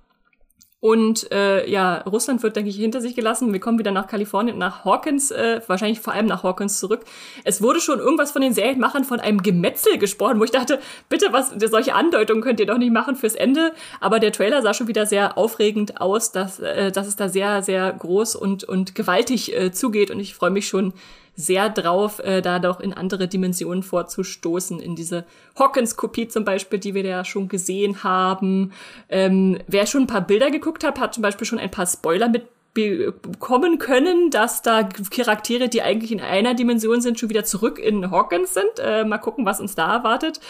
und 0.82 1.30
äh, 1.30 1.70
ja, 1.70 1.98
Russland 1.98 2.42
wird, 2.42 2.56
denke 2.56 2.68
ich, 2.68 2.74
hinter 2.74 3.00
sich 3.00 3.14
gelassen. 3.14 3.52
Wir 3.52 3.60
kommen 3.60 3.78
wieder 3.78 3.92
nach 3.92 4.08
Kalifornien, 4.08 4.58
nach 4.58 4.84
Hawkins, 4.84 5.30
äh, 5.30 5.60
wahrscheinlich 5.68 6.00
vor 6.00 6.12
allem 6.12 6.26
nach 6.26 6.42
Hawkins 6.42 6.80
zurück. 6.80 7.04
Es 7.44 7.62
wurde 7.62 7.80
schon 7.80 8.00
irgendwas 8.00 8.32
von 8.32 8.42
den 8.42 8.52
Serienmachern 8.52 9.04
von 9.04 9.20
einem 9.20 9.44
Gemetzel 9.44 9.98
gesprochen, 9.98 10.40
wo 10.40 10.44
ich 10.44 10.50
dachte, 10.50 10.80
bitte, 11.08 11.28
was, 11.30 11.52
solche 11.70 11.94
Andeutungen 11.94 12.42
könnt 12.42 12.58
ihr 12.58 12.66
doch 12.66 12.78
nicht 12.78 12.92
machen 12.92 13.14
fürs 13.14 13.36
Ende. 13.36 13.72
Aber 14.00 14.18
der 14.18 14.32
Trailer 14.32 14.60
sah 14.60 14.74
schon 14.74 14.88
wieder 14.88 15.06
sehr 15.06 15.38
aufregend 15.38 16.00
aus, 16.00 16.32
dass, 16.32 16.58
äh, 16.58 16.90
dass 16.90 17.06
es 17.06 17.14
da 17.14 17.28
sehr, 17.28 17.62
sehr 17.62 17.92
groß 17.92 18.34
und, 18.34 18.64
und 18.64 18.96
gewaltig 18.96 19.56
äh, 19.56 19.70
zugeht. 19.70 20.10
Und 20.10 20.18
ich 20.18 20.34
freue 20.34 20.50
mich 20.50 20.66
schon 20.66 20.94
sehr 21.34 21.70
drauf, 21.70 22.18
äh, 22.18 22.42
da 22.42 22.58
doch 22.58 22.80
in 22.80 22.92
andere 22.92 23.28
Dimensionen 23.28 23.82
vorzustoßen, 23.82 24.80
in 24.80 24.96
diese 24.96 25.24
Hawkins-Kopie 25.58 26.28
zum 26.28 26.44
Beispiel, 26.44 26.78
die 26.78 26.94
wir 26.94 27.04
ja 27.04 27.24
schon 27.24 27.48
gesehen 27.48 28.04
haben. 28.04 28.72
Ähm, 29.08 29.58
wer 29.66 29.86
schon 29.86 30.02
ein 30.02 30.06
paar 30.06 30.26
Bilder 30.26 30.50
geguckt 30.50 30.84
hat, 30.84 31.00
hat 31.00 31.14
zum 31.14 31.22
Beispiel 31.22 31.46
schon 31.46 31.58
ein 31.58 31.70
paar 31.70 31.86
Spoiler 31.86 32.28
mit 32.28 32.48
bekommen 32.74 33.78
können, 33.78 34.30
dass 34.30 34.62
da 34.62 34.82
Charaktere, 34.82 35.68
die 35.68 35.82
eigentlich 35.82 36.10
in 36.10 36.20
einer 36.20 36.54
Dimension 36.54 37.02
sind, 37.02 37.20
schon 37.20 37.28
wieder 37.28 37.44
zurück 37.44 37.78
in 37.78 38.10
Hawkins 38.10 38.54
sind. 38.54 38.78
Äh, 38.78 39.04
mal 39.04 39.18
gucken, 39.18 39.44
was 39.44 39.60
uns 39.60 39.74
da 39.74 39.94
erwartet. 39.94 40.40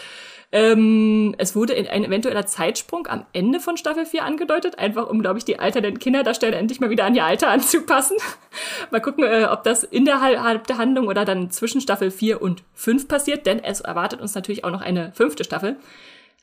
Ähm, 0.54 1.34
es 1.38 1.56
wurde 1.56 1.74
ein 1.74 2.04
eventueller 2.04 2.44
Zeitsprung 2.44 3.06
am 3.06 3.24
Ende 3.32 3.58
von 3.58 3.78
Staffel 3.78 4.04
4 4.04 4.22
angedeutet, 4.22 4.78
einfach 4.78 5.08
um, 5.08 5.22
glaube 5.22 5.38
ich, 5.38 5.46
die 5.46 5.58
alternden 5.58 5.98
Kinderdarsteller 5.98 6.58
endlich 6.58 6.78
mal 6.78 6.90
wieder 6.90 7.06
an 7.06 7.14
ihr 7.14 7.24
Alter 7.24 7.48
anzupassen. 7.50 8.18
mal 8.90 9.00
gucken, 9.00 9.24
äh, 9.24 9.46
ob 9.50 9.64
das 9.64 9.82
innerhalb 9.82 10.66
der 10.66 10.76
Handlung 10.76 11.08
oder 11.08 11.24
dann 11.24 11.50
zwischen 11.50 11.80
Staffel 11.80 12.10
4 12.10 12.42
und 12.42 12.62
5 12.74 13.08
passiert, 13.08 13.46
denn 13.46 13.64
es 13.64 13.80
erwartet 13.80 14.20
uns 14.20 14.34
natürlich 14.34 14.64
auch 14.64 14.70
noch 14.70 14.82
eine 14.82 15.12
fünfte 15.12 15.42
Staffel. 15.42 15.76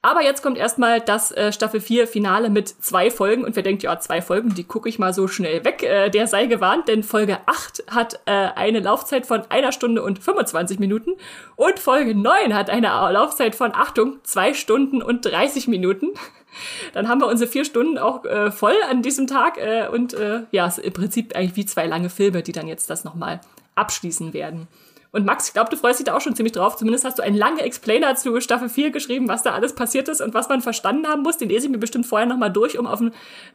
Aber 0.02 0.24
jetzt 0.24 0.42
kommt 0.42 0.58
erstmal 0.58 1.02
das 1.02 1.32
äh, 1.32 1.52
Staffel 1.52 1.82
4 1.82 2.08
Finale 2.08 2.50
mit 2.50 2.70
zwei 2.70 3.12
Folgen 3.12 3.44
und 3.44 3.58
wer 3.58 3.64
denkt, 3.64 3.84
ja, 3.84 4.00
zwei 4.00 4.22
Folgen, 4.22 4.56
die 4.56 4.64
gucke 4.64 4.88
ich 4.88 4.98
mal 4.98 5.14
so 5.14 5.28
schnell 5.28 5.66
weg, 5.66 5.84
äh, 5.84 6.10
der 6.10 6.26
sei 6.26 6.46
gewarnt, 6.46 6.88
denn 6.88 7.04
Folge 7.04 7.40
8 7.46 7.84
hat 7.92 8.22
äh, 8.26 8.32
eine 8.32 8.80
Laufzeit 8.80 9.26
von 9.26 9.42
einer 9.50 9.74
Stunde 9.74 10.02
und 10.02 10.20
25 10.20 10.80
Minuten 10.80 11.12
und 11.58 11.80
Folge 11.80 12.16
9 12.16 12.54
hat 12.54 12.70
eine 12.70 12.88
Laufzeit 12.88 13.56
von, 13.56 13.76
Achtung, 13.76 14.20
zwei 14.24 14.54
Stunden 14.54 15.02
und 15.02 15.26
30 15.26 15.68
Minuten. 15.68 16.08
Dann 16.94 17.10
haben 17.10 17.20
wir 17.20 17.28
unsere 17.28 17.52
vier 17.52 17.66
Stunden 17.66 17.98
auch 17.98 18.24
äh, 18.24 18.52
voll 18.52 18.76
an 18.90 19.02
diesem 19.02 19.28
Tag 19.28 19.58
äh, 19.58 19.90
und 19.90 20.14
äh, 20.14 20.44
ja, 20.52 20.66
ist 20.66 20.80
im 20.80 20.94
Prinzip 20.94 21.36
eigentlich 21.36 21.58
wie 21.58 21.66
zwei 21.66 21.88
lange 21.88 22.10
Filme, 22.10 22.42
die 22.42 22.54
dann 22.54 22.68
jetzt 22.68 22.90
das 22.90 23.04
nochmal 23.04 23.42
abschließen 23.76 24.34
werden. 24.34 24.70
Und 25.12 25.26
Max, 25.26 25.48
ich 25.48 25.54
glaube, 25.54 25.72
du 25.72 25.76
freust 25.76 26.00
dich 26.00 26.06
da 26.06 26.16
auch 26.16 26.22
schon 26.22 26.36
ziemlich 26.36 26.54
drauf. 26.54 26.76
Zumindest 26.78 27.04
hast 27.04 27.18
du 27.18 27.24
einen 27.24 27.36
langen 27.36 27.58
Explainer 27.58 28.16
zu 28.16 28.40
Staffel 28.42 28.70
4 28.70 28.92
geschrieben, 28.92 29.28
was 29.28 29.42
da 29.42 29.54
alles 29.54 29.74
passiert 29.74 30.08
ist 30.08 30.22
und 30.22 30.34
was 30.36 30.50
man 30.50 30.62
verstanden 30.62 31.08
haben 31.08 31.24
muss. 31.24 31.38
Den 31.38 31.50
lese 31.50 31.66
ich 31.66 31.72
mir 31.72 31.80
bestimmt 31.80 32.06
vorher 32.06 32.28
nochmal 32.28 32.52
durch, 32.52 32.78
um 32.78 32.86
auf 32.86 33.02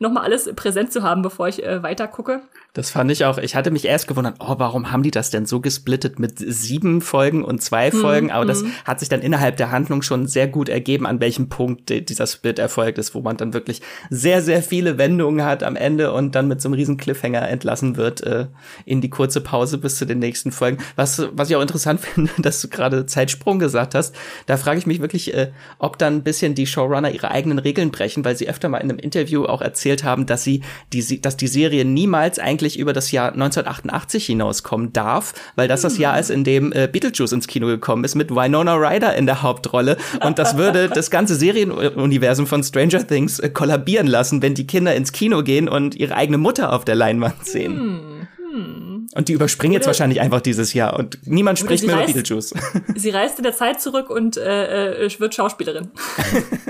nochmal 0.01 0.25
alles 0.25 0.53
präsent 0.57 0.93
zu 0.93 1.03
haben, 1.03 1.23
bevor 1.23 1.47
ich 1.47 1.63
äh, 1.63 1.83
weiter 1.83 2.09
gucke. 2.09 2.43
Das 2.75 2.91
fand 2.91 3.11
ich 3.11 3.25
auch. 3.25 3.39
Ich 3.39 3.55
hatte 3.55 3.71
mich 3.71 3.85
erst 3.85 4.09
gewundert, 4.09 4.37
oh, 4.41 4.57
warum 4.59 4.91
haben 4.91 5.05
die 5.05 5.13
das 5.13 5.31
denn 5.31 5.47
so 5.47 5.61
gesplittet 5.61 6.19
mit 6.19 6.39
sieben 6.39 7.01
Folgen 7.01 7.45
und 7.45 7.63
zwei 7.63 7.93
hm, 7.93 8.01
Folgen? 8.01 8.31
Aber 8.33 8.45
das 8.45 8.63
hm. 8.63 8.73
hat 8.85 8.99
sich 8.99 9.09
dann 9.09 9.23
innerhalb 9.23 9.57
der 9.57 9.71
Handlung 9.71 10.03
schon 10.03 10.27
sehr 10.27 10.49
gut 10.49 10.69
ergeben, 10.69 11.07
an 11.07 11.21
welchem 11.21 11.49
Punkt 11.49 11.89
dieser 11.89 12.27
Split 12.27 12.59
erfolgt 12.59 12.99
ist, 12.99 13.15
wo 13.15 13.21
man 13.21 13.37
dann 13.37 13.55
wirklich 13.55 13.81
sehr, 14.11 14.43
sehr 14.43 14.61
viele 14.61 14.99
Wendungen 14.99 15.47
hat 15.47 15.63
am 15.63 15.77
Ende 15.77 16.13
und 16.13 16.35
dann 16.35 16.49
mit 16.49 16.61
so 16.61 16.69
einem 16.69 16.75
riesen 16.75 16.97
Cliffhanger 16.97 17.49
entlassen 17.49 17.97
wird 17.97 18.23
äh, 18.23 18.47
in 18.85 19.01
die 19.01 19.11
kurze 19.11 19.41
Pause 19.41 19.79
bis 19.79 19.97
zu 19.97 20.05
den 20.05 20.19
nächsten 20.19 20.51
Folgen. 20.51 20.79
Was, 20.97 21.25
was 21.33 21.45
was 21.45 21.51
ich 21.51 21.57
auch 21.57 21.63
interessant 21.63 22.01
finde, 22.15 22.31
dass 22.39 22.61
du 22.63 22.69
gerade 22.69 23.05
Zeitsprung 23.05 23.59
gesagt 23.59 23.95
hast. 23.95 24.15
Da 24.47 24.57
frage 24.57 24.79
ich 24.79 24.87
mich 24.87 25.01
wirklich, 25.01 25.35
äh, 25.35 25.51
ob 25.79 25.99
dann 25.99 26.17
ein 26.17 26.23
bisschen 26.23 26.55
die 26.55 26.67
Showrunner 26.67 27.11
ihre 27.11 27.31
eigenen 27.31 27.59
Regeln 27.59 27.91
brechen, 27.91 28.25
weil 28.25 28.37
sie 28.37 28.49
öfter 28.49 28.71
mal 28.71 28.79
in 28.79 28.91
einem 28.91 28.99
Interview 28.99 29.45
auch 29.45 29.61
erzählt 29.61 30.05
haben, 30.05 30.25
dass 30.25 30.43
sie 30.43 30.63
die, 30.93 31.21
dass 31.21 31.37
die 31.37 31.49
Serie 31.49 31.85
niemals 31.85 32.39
eigentlich 32.39 32.64
über 32.79 32.93
das 32.93 33.13
Jahr 33.13 33.33
1988 33.33 34.27
hinauskommen 34.27 34.93
darf, 34.93 35.35
weil 35.57 35.69
das 35.69 35.83
das 35.83 35.99
Jahr 35.99 36.19
ist, 36.19 36.31
in 36.31 36.45
dem 36.45 36.73
äh, 36.73 36.89
Beetlejuice 36.91 37.33
ins 37.33 37.47
Kino 37.47 37.67
gekommen 37.67 38.05
ist 38.05 38.15
mit 38.15 38.31
Winona 38.31 38.75
Ryder 38.75 39.15
in 39.15 39.27
der 39.27 39.43
Hauptrolle 39.43 39.97
und 40.25 40.39
das 40.39 40.57
würde 40.57 40.89
das 40.95 41.11
ganze 41.11 41.35
Serienuniversum 41.35 42.47
von 42.47 42.63
Stranger 42.63 43.07
Things 43.07 43.39
äh, 43.39 43.51
kollabieren 43.51 44.07
lassen, 44.07 44.43
wenn 44.43 44.55
die 44.55 44.67
Kinder 44.67 44.95
ins 44.95 45.13
Kino 45.13 45.43
gehen 45.43 45.69
und 45.69 45.95
ihre 45.95 46.15
eigene 46.15 46.39
Mutter 46.39 46.73
auf 46.73 46.85
der 46.85 46.95
Leinwand 46.95 47.45
sehen. 47.45 47.79
Hm. 47.79 48.29
Hm. 48.55 49.07
Und 49.15 49.29
die 49.29 49.33
überspringen 49.33 49.73
Oder 49.73 49.81
jetzt 49.81 49.87
wahrscheinlich 49.87 50.21
einfach 50.21 50.41
dieses 50.41 50.75
Jahr 50.75 50.97
und 50.99 51.19
niemand 51.25 51.59
spricht 51.59 51.85
mehr 51.87 51.97
über 51.97 52.07
Beetlejuice. 52.07 52.55
Sie 52.95 53.11
reist 53.11 53.39
in 53.39 53.45
der 53.45 53.55
Zeit 53.55 53.81
zurück 53.81 54.11
und 54.11 54.37
äh, 54.37 55.07
äh, 55.07 55.21
wird 55.21 55.35
Schauspielerin. 55.35 55.91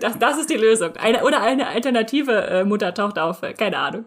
das, 0.00 0.18
das 0.18 0.38
ist 0.38 0.50
die 0.50 0.56
Lösung. 0.56 0.96
Eine, 0.96 1.24
oder 1.24 1.42
eine 1.42 1.68
alternative 1.68 2.32
äh, 2.32 2.64
Mutter 2.64 2.94
taucht 2.94 3.18
auf. 3.18 3.42
Keine 3.58 3.78
Ahnung. 3.78 4.04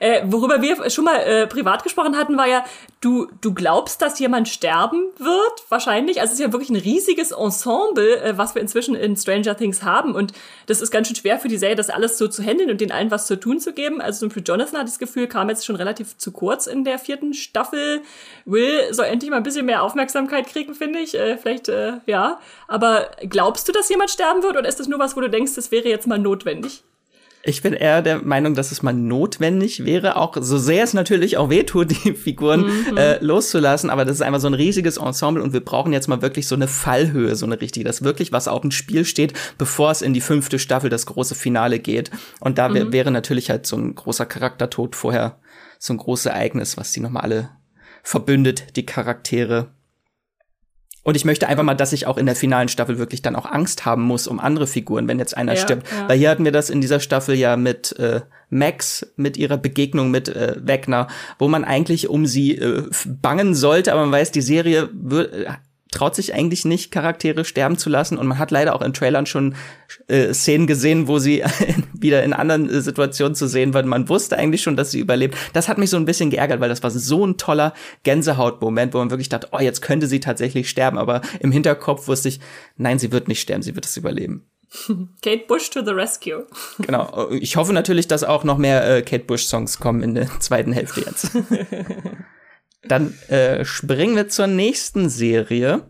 Äh, 0.00 0.22
worüber 0.24 0.62
wir 0.62 0.88
schon 0.88 1.04
mal 1.04 1.18
äh, 1.18 1.46
privat 1.46 1.82
gesprochen 1.82 2.16
hatten, 2.16 2.38
war 2.38 2.48
ja, 2.48 2.64
du, 3.02 3.28
du 3.42 3.52
glaubst, 3.52 4.00
dass 4.00 4.18
jemand 4.18 4.48
sterben 4.48 5.04
wird, 5.18 5.64
wahrscheinlich. 5.68 6.22
Also 6.22 6.32
es 6.32 6.40
ist 6.40 6.44
ja 6.44 6.52
wirklich 6.52 6.70
ein 6.70 6.76
riesiges 6.76 7.32
Ensemble, 7.32 8.18
äh, 8.22 8.38
was 8.38 8.54
wir 8.54 8.62
inzwischen 8.62 8.94
in 8.94 9.14
Stranger 9.14 9.54
Things 9.54 9.82
haben. 9.82 10.14
Und 10.14 10.32
das 10.66 10.80
ist 10.80 10.90
ganz 10.90 11.06
schön 11.06 11.16
schwer 11.16 11.38
für 11.38 11.48
die 11.48 11.58
Serie, 11.58 11.76
das 11.76 11.90
alles 11.90 12.16
so 12.16 12.28
zu 12.28 12.42
handeln 12.42 12.70
und 12.70 12.80
den 12.80 12.92
allen 12.92 13.10
was 13.10 13.26
zu 13.26 13.38
tun 13.38 13.60
zu 13.60 13.74
geben. 13.74 14.00
Also 14.00 14.30
für 14.30 14.40
Jonathan 14.40 14.80
hat 14.80 14.88
das 14.88 14.98
Gefühl, 14.98 15.26
kam 15.26 15.50
jetzt 15.50 15.66
schon 15.66 15.76
relativ 15.76 16.16
zu 16.16 16.32
kurz 16.32 16.66
in 16.66 16.84
der 16.84 16.98
vierten 16.98 17.34
Staffel. 17.34 18.00
Will 18.46 18.94
soll 18.94 19.04
endlich 19.04 19.30
mal 19.30 19.36
ein 19.36 19.42
bisschen 19.42 19.66
mehr 19.66 19.82
Aufmerksamkeit 19.82 20.46
kriegen, 20.46 20.74
finde 20.74 21.00
ich. 21.00 21.14
Äh, 21.14 21.36
vielleicht, 21.36 21.68
äh, 21.68 21.98
ja. 22.06 22.40
Aber 22.68 23.10
glaubst 23.28 23.68
du, 23.68 23.72
dass 23.72 23.90
jemand 23.90 24.10
sterben 24.10 24.42
wird 24.42 24.56
oder 24.56 24.66
ist 24.66 24.80
das 24.80 24.88
nur 24.88 24.98
was, 24.98 25.14
wo 25.14 25.20
du 25.20 25.28
denkst, 25.28 25.56
das 25.56 25.70
wäre 25.70 25.90
jetzt 25.90 26.06
mal 26.06 26.18
notwendig? 26.18 26.84
Ich 27.42 27.62
bin 27.62 27.72
eher 27.72 28.02
der 28.02 28.22
Meinung, 28.22 28.54
dass 28.54 28.70
es 28.70 28.82
mal 28.82 28.92
notwendig 28.92 29.84
wäre, 29.86 30.16
auch 30.16 30.36
so 30.40 30.58
sehr 30.58 30.84
es 30.84 30.92
natürlich 30.92 31.38
auch 31.38 31.48
wehtut, 31.48 31.90
die 31.90 32.12
Figuren 32.12 32.66
mhm. 32.66 32.96
äh, 32.98 33.18
loszulassen, 33.24 33.88
aber 33.88 34.04
das 34.04 34.16
ist 34.16 34.22
einfach 34.22 34.40
so 34.40 34.46
ein 34.46 34.54
riesiges 34.54 34.98
Ensemble 34.98 35.42
und 35.42 35.54
wir 35.54 35.64
brauchen 35.64 35.92
jetzt 35.92 36.06
mal 36.06 36.20
wirklich 36.20 36.46
so 36.46 36.54
eine 36.54 36.68
Fallhöhe, 36.68 37.34
so 37.36 37.46
eine 37.46 37.60
richtige, 37.60 37.84
dass 37.84 38.02
wirklich 38.02 38.30
was 38.30 38.46
auf 38.46 38.60
dem 38.60 38.70
Spiel 38.70 39.06
steht, 39.06 39.32
bevor 39.56 39.90
es 39.90 40.02
in 40.02 40.12
die 40.12 40.20
fünfte 40.20 40.58
Staffel 40.58 40.90
das 40.90 41.06
große 41.06 41.34
Finale 41.34 41.78
geht. 41.78 42.10
Und 42.40 42.58
da 42.58 42.68
mhm. 42.68 42.92
wäre 42.92 43.10
natürlich 43.10 43.48
halt 43.48 43.66
so 43.66 43.76
ein 43.76 43.94
großer 43.94 44.26
Charaktertod 44.26 44.94
vorher 44.94 45.38
so 45.80 45.94
ein 45.94 45.96
großes 45.96 46.26
Ereignis, 46.26 46.76
was 46.76 46.92
die 46.92 47.00
nochmal 47.00 47.22
alle 47.22 47.50
verbündet, 48.02 48.76
die 48.76 48.86
Charaktere. 48.86 49.72
Und 51.10 51.16
ich 51.16 51.24
möchte 51.24 51.48
einfach 51.48 51.64
mal, 51.64 51.74
dass 51.74 51.92
ich 51.92 52.06
auch 52.06 52.18
in 52.18 52.26
der 52.26 52.36
finalen 52.36 52.68
Staffel 52.68 52.96
wirklich 52.96 53.20
dann 53.20 53.34
auch 53.34 53.44
Angst 53.44 53.84
haben 53.84 54.02
muss 54.02 54.28
um 54.28 54.38
andere 54.38 54.68
Figuren, 54.68 55.08
wenn 55.08 55.18
jetzt 55.18 55.36
einer 55.36 55.54
ja, 55.54 55.60
stirbt. 55.60 55.90
Ja. 55.90 56.08
Weil 56.08 56.18
hier 56.18 56.30
hatten 56.30 56.44
wir 56.44 56.52
das 56.52 56.70
in 56.70 56.80
dieser 56.80 57.00
Staffel 57.00 57.34
ja 57.34 57.56
mit 57.56 57.98
äh, 57.98 58.20
Max, 58.48 59.12
mit 59.16 59.36
ihrer 59.36 59.56
Begegnung 59.56 60.12
mit 60.12 60.28
äh, 60.28 60.54
Wegner, 60.62 61.08
wo 61.40 61.48
man 61.48 61.64
eigentlich 61.64 62.08
um 62.08 62.26
sie 62.26 62.54
äh, 62.54 62.84
bangen 63.06 63.56
sollte, 63.56 63.92
aber 63.92 64.02
man 64.02 64.12
weiß, 64.12 64.30
die 64.30 64.40
Serie 64.40 64.88
wird 64.92 65.48
traut 65.90 66.14
sich 66.14 66.34
eigentlich 66.34 66.64
nicht, 66.64 66.92
Charaktere 66.92 67.44
sterben 67.44 67.76
zu 67.76 67.90
lassen. 67.90 68.16
Und 68.16 68.26
man 68.26 68.38
hat 68.38 68.50
leider 68.50 68.74
auch 68.74 68.82
in 68.82 68.92
Trailern 68.92 69.26
schon 69.26 69.56
äh, 70.06 70.32
Szenen 70.32 70.66
gesehen, 70.66 71.08
wo 71.08 71.18
sie 71.18 71.42
wieder 71.92 72.22
in 72.22 72.32
anderen 72.32 72.70
äh, 72.70 72.80
Situationen 72.80 73.34
zu 73.34 73.48
sehen 73.48 73.74
waren. 73.74 73.88
Man 73.88 74.08
wusste 74.08 74.38
eigentlich 74.38 74.62
schon, 74.62 74.76
dass 74.76 74.92
sie 74.92 75.00
überlebt. 75.00 75.36
Das 75.52 75.68
hat 75.68 75.78
mich 75.78 75.90
so 75.90 75.96
ein 75.96 76.04
bisschen 76.04 76.30
geärgert, 76.30 76.60
weil 76.60 76.68
das 76.68 76.82
war 76.82 76.90
so 76.90 77.26
ein 77.26 77.36
toller 77.36 77.74
Gänsehautmoment, 78.04 78.94
wo 78.94 78.98
man 78.98 79.10
wirklich 79.10 79.28
dachte, 79.28 79.48
oh, 79.52 79.58
jetzt 79.58 79.82
könnte 79.82 80.06
sie 80.06 80.20
tatsächlich 80.20 80.70
sterben. 80.70 80.98
Aber 80.98 81.22
im 81.40 81.50
Hinterkopf 81.50 82.06
wusste 82.06 82.28
ich, 82.28 82.40
nein, 82.76 82.98
sie 82.98 83.10
wird 83.10 83.26
nicht 83.28 83.40
sterben, 83.40 83.62
sie 83.62 83.74
wird 83.74 83.86
es 83.86 83.96
überleben. 83.96 84.46
Kate 85.22 85.44
Bush 85.48 85.70
to 85.70 85.84
the 85.84 85.90
rescue. 85.90 86.46
Genau. 86.78 87.30
Ich 87.30 87.56
hoffe 87.56 87.72
natürlich, 87.72 88.06
dass 88.06 88.22
auch 88.22 88.44
noch 88.44 88.58
mehr 88.58 88.96
äh, 88.96 89.02
Kate 89.02 89.24
Bush 89.24 89.46
Songs 89.46 89.80
kommen 89.80 90.02
in 90.02 90.14
der 90.14 90.28
zweiten 90.40 90.72
Hälfte 90.72 91.00
jetzt. 91.00 91.30
Dann 92.82 93.14
äh, 93.28 93.64
springen 93.64 94.16
wir 94.16 94.28
zur 94.28 94.46
nächsten 94.46 95.08
Serie. 95.08 95.82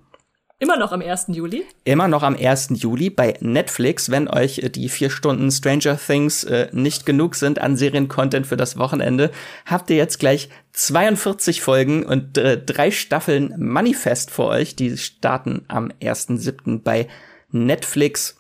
Immer 0.63 0.77
noch 0.77 0.93
am 0.93 1.01
1. 1.01 1.29
Juli? 1.29 1.65
Immer 1.85 2.07
noch 2.07 2.23
am 2.23 2.37
1. 2.37 2.69
Juli 2.75 3.09
bei 3.09 3.35
Netflix, 3.41 4.11
wenn 4.11 4.29
euch 4.29 4.59
äh, 4.59 4.69
die 4.69 4.91
vier 4.91 5.09
Stunden 5.09 5.51
Stranger 5.51 5.97
Things 5.97 6.45
äh, 6.45 6.69
nicht 6.73 7.07
genug 7.07 7.35
sind 7.35 7.61
an 7.61 7.79
Seriencontent 7.79 8.47
für 8.47 8.59
das 8.59 8.77
Wochenende, 8.77 9.31
habt 9.65 9.89
ihr 9.89 9.97
jetzt 9.97 10.19
gleich 10.19 10.51
42 10.73 11.63
Folgen 11.63 12.05
und 12.05 12.37
äh, 12.37 12.63
drei 12.63 12.91
Staffeln 12.91 13.55
Manifest 13.57 14.31
vor 14.31 14.49
euch. 14.49 14.77
Die 14.77 14.99
starten 14.99 15.65
am 15.69 15.91
1.7. 16.03 16.83
bei 16.83 17.09
Netflix. 17.51 18.40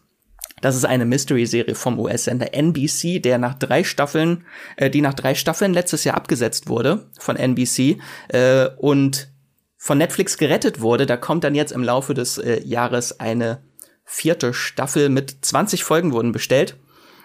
Das 0.60 0.76
ist 0.76 0.84
eine 0.84 1.06
Mystery-Serie 1.06 1.74
vom 1.74 1.98
US-Sender 1.98 2.52
NBC, 2.54 3.20
der 3.20 3.38
nach 3.38 3.54
drei 3.54 3.84
Staffeln, 3.84 4.44
äh, 4.76 4.90
die 4.90 5.00
nach 5.00 5.14
drei 5.14 5.34
Staffeln 5.34 5.72
letztes 5.72 6.04
Jahr 6.04 6.16
abgesetzt 6.16 6.68
wurde 6.68 7.08
von 7.18 7.36
NBC 7.36 7.98
äh, 8.28 8.68
und 8.76 9.28
von 9.76 9.98
Netflix 9.98 10.36
gerettet 10.36 10.80
wurde. 10.80 11.06
Da 11.06 11.16
kommt 11.16 11.44
dann 11.44 11.54
jetzt 11.54 11.72
im 11.72 11.82
Laufe 11.82 12.14
des 12.14 12.38
äh, 12.38 12.62
Jahres 12.62 13.18
eine 13.20 13.62
vierte 14.04 14.52
Staffel 14.52 15.08
mit 15.08 15.36
20 15.40 15.84
Folgen 15.84 16.12
wurden 16.12 16.32
bestellt. 16.32 16.76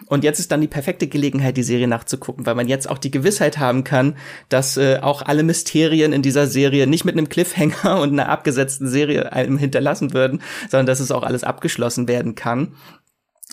Und 0.06 0.24
jetzt 0.24 0.38
ist 0.38 0.52
dann 0.52 0.60
die 0.60 0.68
perfekte 0.68 1.08
Gelegenheit, 1.08 1.56
die 1.56 1.62
Serie 1.62 1.88
nachzugucken, 1.88 2.46
weil 2.46 2.54
man 2.54 2.68
jetzt 2.68 2.88
auch 2.88 2.98
die 2.98 3.10
Gewissheit 3.10 3.58
haben 3.58 3.82
kann, 3.82 4.16
dass 4.48 4.76
äh, 4.76 4.98
auch 5.02 5.22
alle 5.22 5.42
Mysterien 5.42 6.12
in 6.12 6.22
dieser 6.22 6.46
Serie 6.46 6.86
nicht 6.86 7.04
mit 7.04 7.16
einem 7.16 7.28
Cliffhanger 7.28 8.00
und 8.00 8.12
einer 8.12 8.28
abgesetzten 8.28 8.88
Serie 8.88 9.32
einem 9.32 9.58
hinterlassen 9.58 10.14
würden, 10.14 10.42
sondern 10.70 10.86
dass 10.86 11.00
es 11.00 11.10
auch 11.10 11.24
alles 11.24 11.44
abgeschlossen 11.44 12.08
werden 12.08 12.34
kann. 12.34 12.74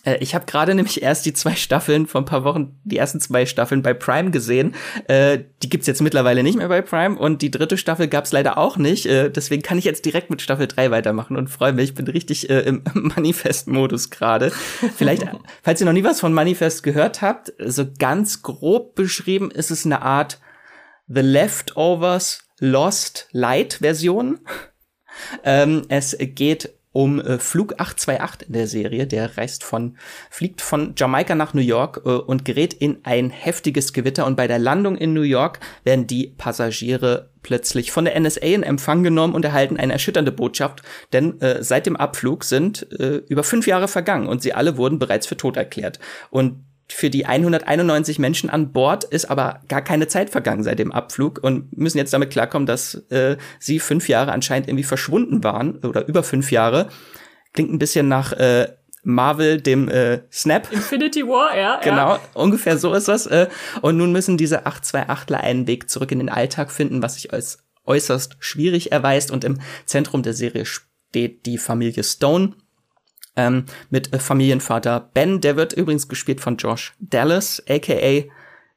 Äh, 0.04 0.18
ich 0.20 0.36
habe 0.36 0.46
gerade 0.46 0.76
nämlich 0.76 1.02
erst 1.02 1.26
die 1.26 1.34
zwei 1.34 1.56
Staffeln 1.56 2.08
vor 2.08 2.22
ein 2.22 2.26
paar 2.26 2.44
Wochen, 2.44 2.80
die 2.84 2.98
ersten 2.98 3.20
zwei 3.20 3.46
Staffeln 3.46 3.82
bei 3.82 3.94
Prime 3.94 4.32
gesehen. 4.32 4.76
Äh, 5.08 5.40
die 5.62 5.70
gibt's 5.70 5.88
jetzt 5.88 6.02
mittlerweile 6.02 6.44
nicht 6.44 6.58
mehr 6.58 6.68
bei 6.68 6.82
Prime 6.82 7.18
und 7.18 7.42
die 7.42 7.52
dritte 7.52 7.78
Staffel 7.78 8.08
gab's 8.08 8.32
leider 8.32 8.58
auch 8.58 8.78
nicht. 8.78 9.06
Äh, 9.06 9.30
deswegen 9.30 9.62
kann 9.62 9.78
ich 9.78 9.86
jetzt 9.86 10.06
direkt 10.06 10.30
mit 10.30 10.42
Staffel 10.42 10.68
3 10.68 10.92
weitermachen 10.92 11.38
und 11.38 11.50
freue 11.50 11.74
mich. 11.74 11.90
Ich 11.90 11.96
bin 11.96 12.08
richtig 12.08 12.50
äh, 12.50 12.62
im 12.62 12.84
Manifest-Modus 12.94 14.10
gerade. 14.10 14.52
Vielleicht, 14.96 15.26
falls 15.64 15.82
ihr 15.82 15.86
noch 15.86 15.94
nie 15.94 16.04
was 16.04 16.20
von 16.20 16.34
Manifest 16.34 16.84
gehört 16.84 17.22
habt, 17.22 17.54
so 17.60 17.86
ganz 17.98 18.42
grob 18.42 18.96
beschrieben 18.96 19.52
ist 19.52 19.72
es 19.72 19.86
eine 19.86 20.02
Art 20.02 20.40
The 21.08 21.22
Leftovers 21.22 22.40
Lost 22.60 23.28
Light 23.32 23.76
Version. 23.82 24.40
Ähm, 25.44 25.84
es 25.90 26.16
geht 26.20 26.74
um 26.94 27.20
äh, 27.20 27.40
Flug 27.40 27.74
828 27.74 28.48
in 28.48 28.54
der 28.54 28.68
Serie. 28.68 29.08
Der 29.08 29.38
reist 29.38 29.64
von, 29.64 29.98
fliegt 30.30 30.62
von 30.62 30.94
Jamaika 30.96 31.36
nach 31.36 31.54
New 31.54 31.62
York 31.62 32.02
äh, 32.06 32.10
und 32.10 32.46
gerät 32.46 32.74
in 32.74 33.00
ein 33.04 33.30
heftiges 33.30 33.92
Gewitter. 33.92 34.26
Und 34.26 34.38
bei 34.38 34.48
der 34.48 34.60
Landung 34.60 34.96
in 34.96 35.14
New 35.14 35.22
York 35.22 35.60
werden 35.84 36.08
die 36.08 36.28
Passagiere 36.38 37.32
plötzlich 37.42 37.92
von 37.92 38.06
der 38.06 38.18
NSA 38.18 38.42
in 38.42 38.64
Empfang 38.64 39.04
genommen 39.04 39.36
und 39.36 39.44
erhalten 39.44 39.78
eine 39.78 39.92
erschütternde 39.92 40.32
Botschaft, 40.32 40.82
denn 41.12 41.42
äh, 41.42 41.62
seit 41.62 41.86
dem 41.86 41.98
Abflug 41.98 42.46
sind 42.46 42.88
äh, 43.00 43.18
über 43.28 43.44
fünf 43.44 43.68
Jahre 43.68 43.90
vergangen 43.90 44.28
und 44.28 44.42
sie 44.42 44.54
alle 44.54 44.78
wurden 44.78 44.98
bereits 44.98 45.28
für 45.28 45.36
tot 45.36 45.58
erklärt. 45.58 46.00
Und 46.30 46.64
für 46.90 47.10
die 47.10 47.26
191 47.26 48.20
Menschen 48.20 48.50
an 48.50 48.72
Bord 48.72 49.04
ist 49.04 49.30
aber 49.30 49.62
gar 49.68 49.82
keine 49.82 50.08
Zeit 50.08 50.30
vergangen 50.30 50.64
seit 50.64 50.80
dem 50.80 50.92
Abflug 50.92 51.40
und 51.42 51.76
müssen 51.78 51.98
jetzt 51.98 52.14
damit 52.14 52.30
klarkommen, 52.30 52.66
dass 52.66 52.96
äh, 53.10 53.38
sie 53.60 53.80
fünf 53.80 54.10
Jahre 54.10 54.32
anscheinend 54.32 54.68
irgendwie 54.68 54.84
verschwunden 54.84 55.44
waren 55.44 55.78
oder 55.78 56.08
über 56.08 56.24
fünf 56.24 56.52
Jahre. 56.52 56.90
Klingt 57.54 57.72
ein 57.72 57.80
bisschen 57.80 58.08
nach 58.08 58.34
äh, 58.34 58.68
Marvel, 59.04 59.62
dem 59.62 59.90
äh, 59.90 60.22
Snap. 60.32 60.72
Infinity 60.72 61.24
War, 61.28 61.58
ja. 61.58 61.80
Genau, 61.82 62.16
ja. 62.16 62.20
ungefähr 62.34 62.78
so 62.78 62.94
ist 62.94 63.08
das. 63.08 63.28
Äh, 63.28 63.48
und 63.82 63.98
nun 63.98 64.12
müssen 64.12 64.38
diese 64.38 64.66
828ler 64.66 65.36
einen 65.36 65.68
Weg 65.68 65.90
zurück 65.90 66.12
in 66.12 66.20
den 66.20 66.30
Alltag 66.30 66.72
finden, 66.72 67.02
was 67.02 67.16
sich 67.16 67.34
als 67.34 67.60
äußerst 67.86 68.38
schwierig 68.40 68.92
erweist. 68.92 69.30
Und 69.30 69.44
im 69.44 69.60
Zentrum 69.86 70.24
der 70.24 70.34
Serie 70.34 70.66
steht 70.66 71.46
die 71.46 71.58
Familie 71.58 72.04
Stone 72.04 72.54
ähm, 73.36 73.66
mit 73.90 74.14
äh, 74.14 74.20
Familienvater 74.20 75.10
Ben. 75.14 75.42
Der 75.42 75.56
wird 75.56 75.74
übrigens 75.74 76.08
gespielt 76.08 76.42
von 76.42 76.58
Josh 76.58 76.94
Dallas, 77.00 77.64
aka 77.68 78.26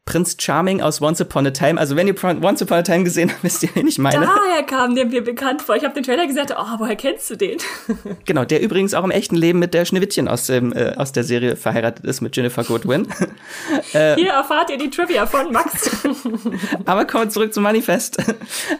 Prinz 0.07 0.37
Charming 0.38 0.81
aus 0.81 1.03
Once 1.03 1.21
Upon 1.21 1.49
a 1.49 1.51
Time. 1.51 1.81
Also 1.81 1.97
wenn 1.97 2.07
ihr 2.07 2.14
Once 2.23 2.62
Upon 2.62 2.79
a 2.79 2.83
Time 2.83 3.03
gesehen 3.03 3.31
habt, 3.31 3.42
wisst 3.42 3.64
ihr, 3.64 3.71
wen 3.75 3.88
ich 3.88 3.99
meine. 3.99 4.21
Daher 4.25 4.62
kam 4.62 4.95
der 4.95 5.07
mir 5.07 5.23
bekannt 5.23 5.62
vor. 5.62 5.75
Ich 5.75 5.85
habe 5.85 5.95
den 5.95 6.05
Trailer 6.05 6.27
gesagt, 6.27 6.55
oh, 6.57 6.79
woher 6.79 6.95
kennst 6.95 7.29
du 7.29 7.37
den? 7.37 7.59
genau, 8.25 8.45
der 8.45 8.62
übrigens 8.62 8.95
auch 8.95 9.03
im 9.03 9.11
echten 9.11 9.35
Leben 9.35 9.59
mit 9.59 9.75
der 9.75 9.85
Schneewittchen 9.85 10.29
aus, 10.29 10.47
dem, 10.47 10.73
äh, 10.73 10.95
aus 10.97 11.11
der 11.11 11.25
Serie 11.25 11.57
verheiratet 11.57 12.05
ist, 12.07 12.21
mit 12.21 12.37
Jennifer 12.37 12.62
Goodwin. 12.62 13.09
äh, 13.92 14.14
Hier 14.16 14.31
erfahrt 14.31 14.71
ihr 14.71 14.79
die 14.79 14.90
Trivia 14.90 15.27
von 15.27 15.53
Max. 15.53 15.90
Aber 16.85 17.05
kommen 17.05 17.25
wir 17.25 17.31
zurück 17.31 17.53
zum 17.53 17.64
Manifest. 17.64 18.19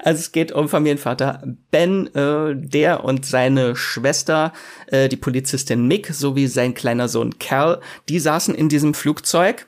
Also 0.05 0.21
es 0.21 0.31
geht 0.31 0.53
um 0.53 0.69
Familienvater 0.69 1.43
Ben, 1.73 2.07
äh, 2.15 2.55
der 2.55 3.03
und 3.03 3.27
seine 3.27 3.75
Schwester, 3.75 4.53
äh, 4.87 5.09
die 5.09 5.17
Polizistin 5.17 5.89
Mick, 5.89 6.07
sowie 6.15 6.47
sein 6.47 6.75
kleiner 6.75 7.09
Sohn 7.09 7.37
Cal, 7.41 7.81
die 8.09 8.21
saßen 8.21 8.55
in 8.55 8.69
diesem 8.69 8.95
Flugzeug 8.95 9.67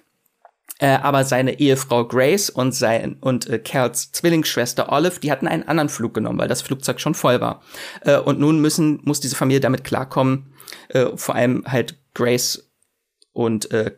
Äh, 0.81 0.99
aber 1.03 1.25
seine 1.25 1.59
Ehefrau 1.59 2.07
Grace 2.07 2.51
und 2.51 2.73
sein 2.73 3.17
und 3.21 3.49
äh, 3.49 3.59
Kerls 3.59 4.13
Zwillingsschwester 4.13 4.93
Olive, 4.93 5.19
die 5.21 5.33
hatten 5.33 5.49
einen 5.49 5.65
anderen 5.65 5.89
Flug 5.89 6.15
genommen, 6.15 6.39
weil 6.39 6.49
das 6.49 6.63
Flugzeug 6.63 7.01
schon 7.01 7.15
voll 7.15 7.41
war. 7.41 7.63
Äh, 8.03 8.19
und 8.19 8.39
nun 8.39 8.61
müssen 8.61 9.01
muss 9.03 9.21
diese 9.21 9.35
Familie 9.35 9.61
damit 9.61 9.83
klarkommen, 9.83 10.55
äh, 10.91 11.07
vor 11.17 11.35
allem 11.35 11.65
halt 11.67 11.99
Grace 12.15 12.71
und 13.33 13.71
äh, 13.73 13.93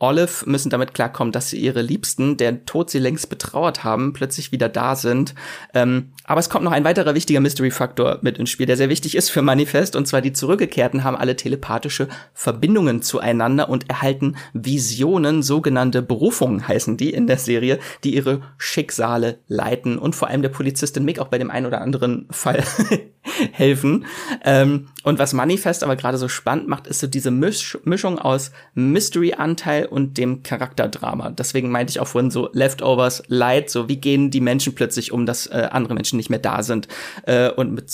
Olive 0.00 0.48
müssen 0.48 0.70
damit 0.70 0.94
klarkommen, 0.94 1.30
dass 1.30 1.50
sie 1.50 1.58
ihre 1.58 1.82
Liebsten, 1.82 2.38
deren 2.38 2.64
Tod 2.64 2.90
sie 2.90 2.98
längst 2.98 3.28
betrauert 3.28 3.84
haben, 3.84 4.14
plötzlich 4.14 4.50
wieder 4.50 4.68
da 4.70 4.96
sind. 4.96 5.34
Ähm, 5.74 6.12
aber 6.24 6.40
es 6.40 6.48
kommt 6.48 6.64
noch 6.64 6.72
ein 6.72 6.84
weiterer 6.84 7.14
wichtiger 7.14 7.40
Mystery-Faktor 7.40 8.18
mit 8.22 8.38
ins 8.38 8.50
Spiel, 8.50 8.66
der 8.66 8.78
sehr 8.78 8.88
wichtig 8.88 9.14
ist 9.14 9.30
für 9.30 9.42
Manifest. 9.42 9.96
Und 9.96 10.08
zwar 10.08 10.22
die 10.22 10.32
Zurückgekehrten 10.32 11.04
haben 11.04 11.16
alle 11.16 11.36
telepathische 11.36 12.08
Verbindungen 12.32 13.02
zueinander 13.02 13.68
und 13.68 13.90
erhalten 13.90 14.36
Visionen, 14.54 15.42
sogenannte 15.42 16.00
Berufungen 16.00 16.66
heißen 16.66 16.96
die 16.96 17.10
in 17.10 17.26
der 17.26 17.38
Serie, 17.38 17.78
die 18.02 18.14
ihre 18.14 18.40
Schicksale 18.56 19.38
leiten 19.48 19.98
und 19.98 20.16
vor 20.16 20.28
allem 20.28 20.42
der 20.42 20.48
Polizistin 20.48 21.04
Mick 21.04 21.18
auch 21.18 21.28
bei 21.28 21.38
dem 21.38 21.50
einen 21.50 21.66
oder 21.66 21.82
anderen 21.82 22.26
Fall 22.30 22.64
helfen. 23.52 24.06
Ähm, 24.44 24.88
und 25.02 25.18
was 25.18 25.32
Manifest 25.32 25.84
aber 25.84 25.96
gerade 25.96 26.18
so 26.18 26.28
spannend 26.28 26.68
macht, 26.68 26.86
ist 26.86 27.00
so 27.00 27.06
diese 27.06 27.30
Misch 27.30 27.78
Mischung 27.84 28.18
aus 28.18 28.50
Mystery-Anteil 28.74 29.86
und 29.86 30.18
dem 30.18 30.42
Charakterdrama. 30.42 31.30
Deswegen 31.30 31.70
meinte 31.70 31.90
ich 31.90 32.00
auch 32.00 32.06
vorhin 32.06 32.30
so 32.30 32.48
Leftovers, 32.52 33.22
Light, 33.28 33.70
so 33.70 33.88
wie 33.88 33.96
gehen 33.96 34.30
die 34.30 34.40
Menschen 34.40 34.74
plötzlich 34.74 35.12
um, 35.12 35.26
dass 35.26 35.46
äh, 35.46 35.68
andere 35.70 35.94
Menschen 35.94 36.16
nicht 36.16 36.30
mehr 36.30 36.38
da 36.38 36.62
sind 36.62 36.88
äh, 37.24 37.50
und 37.50 37.72
mit 37.72 37.90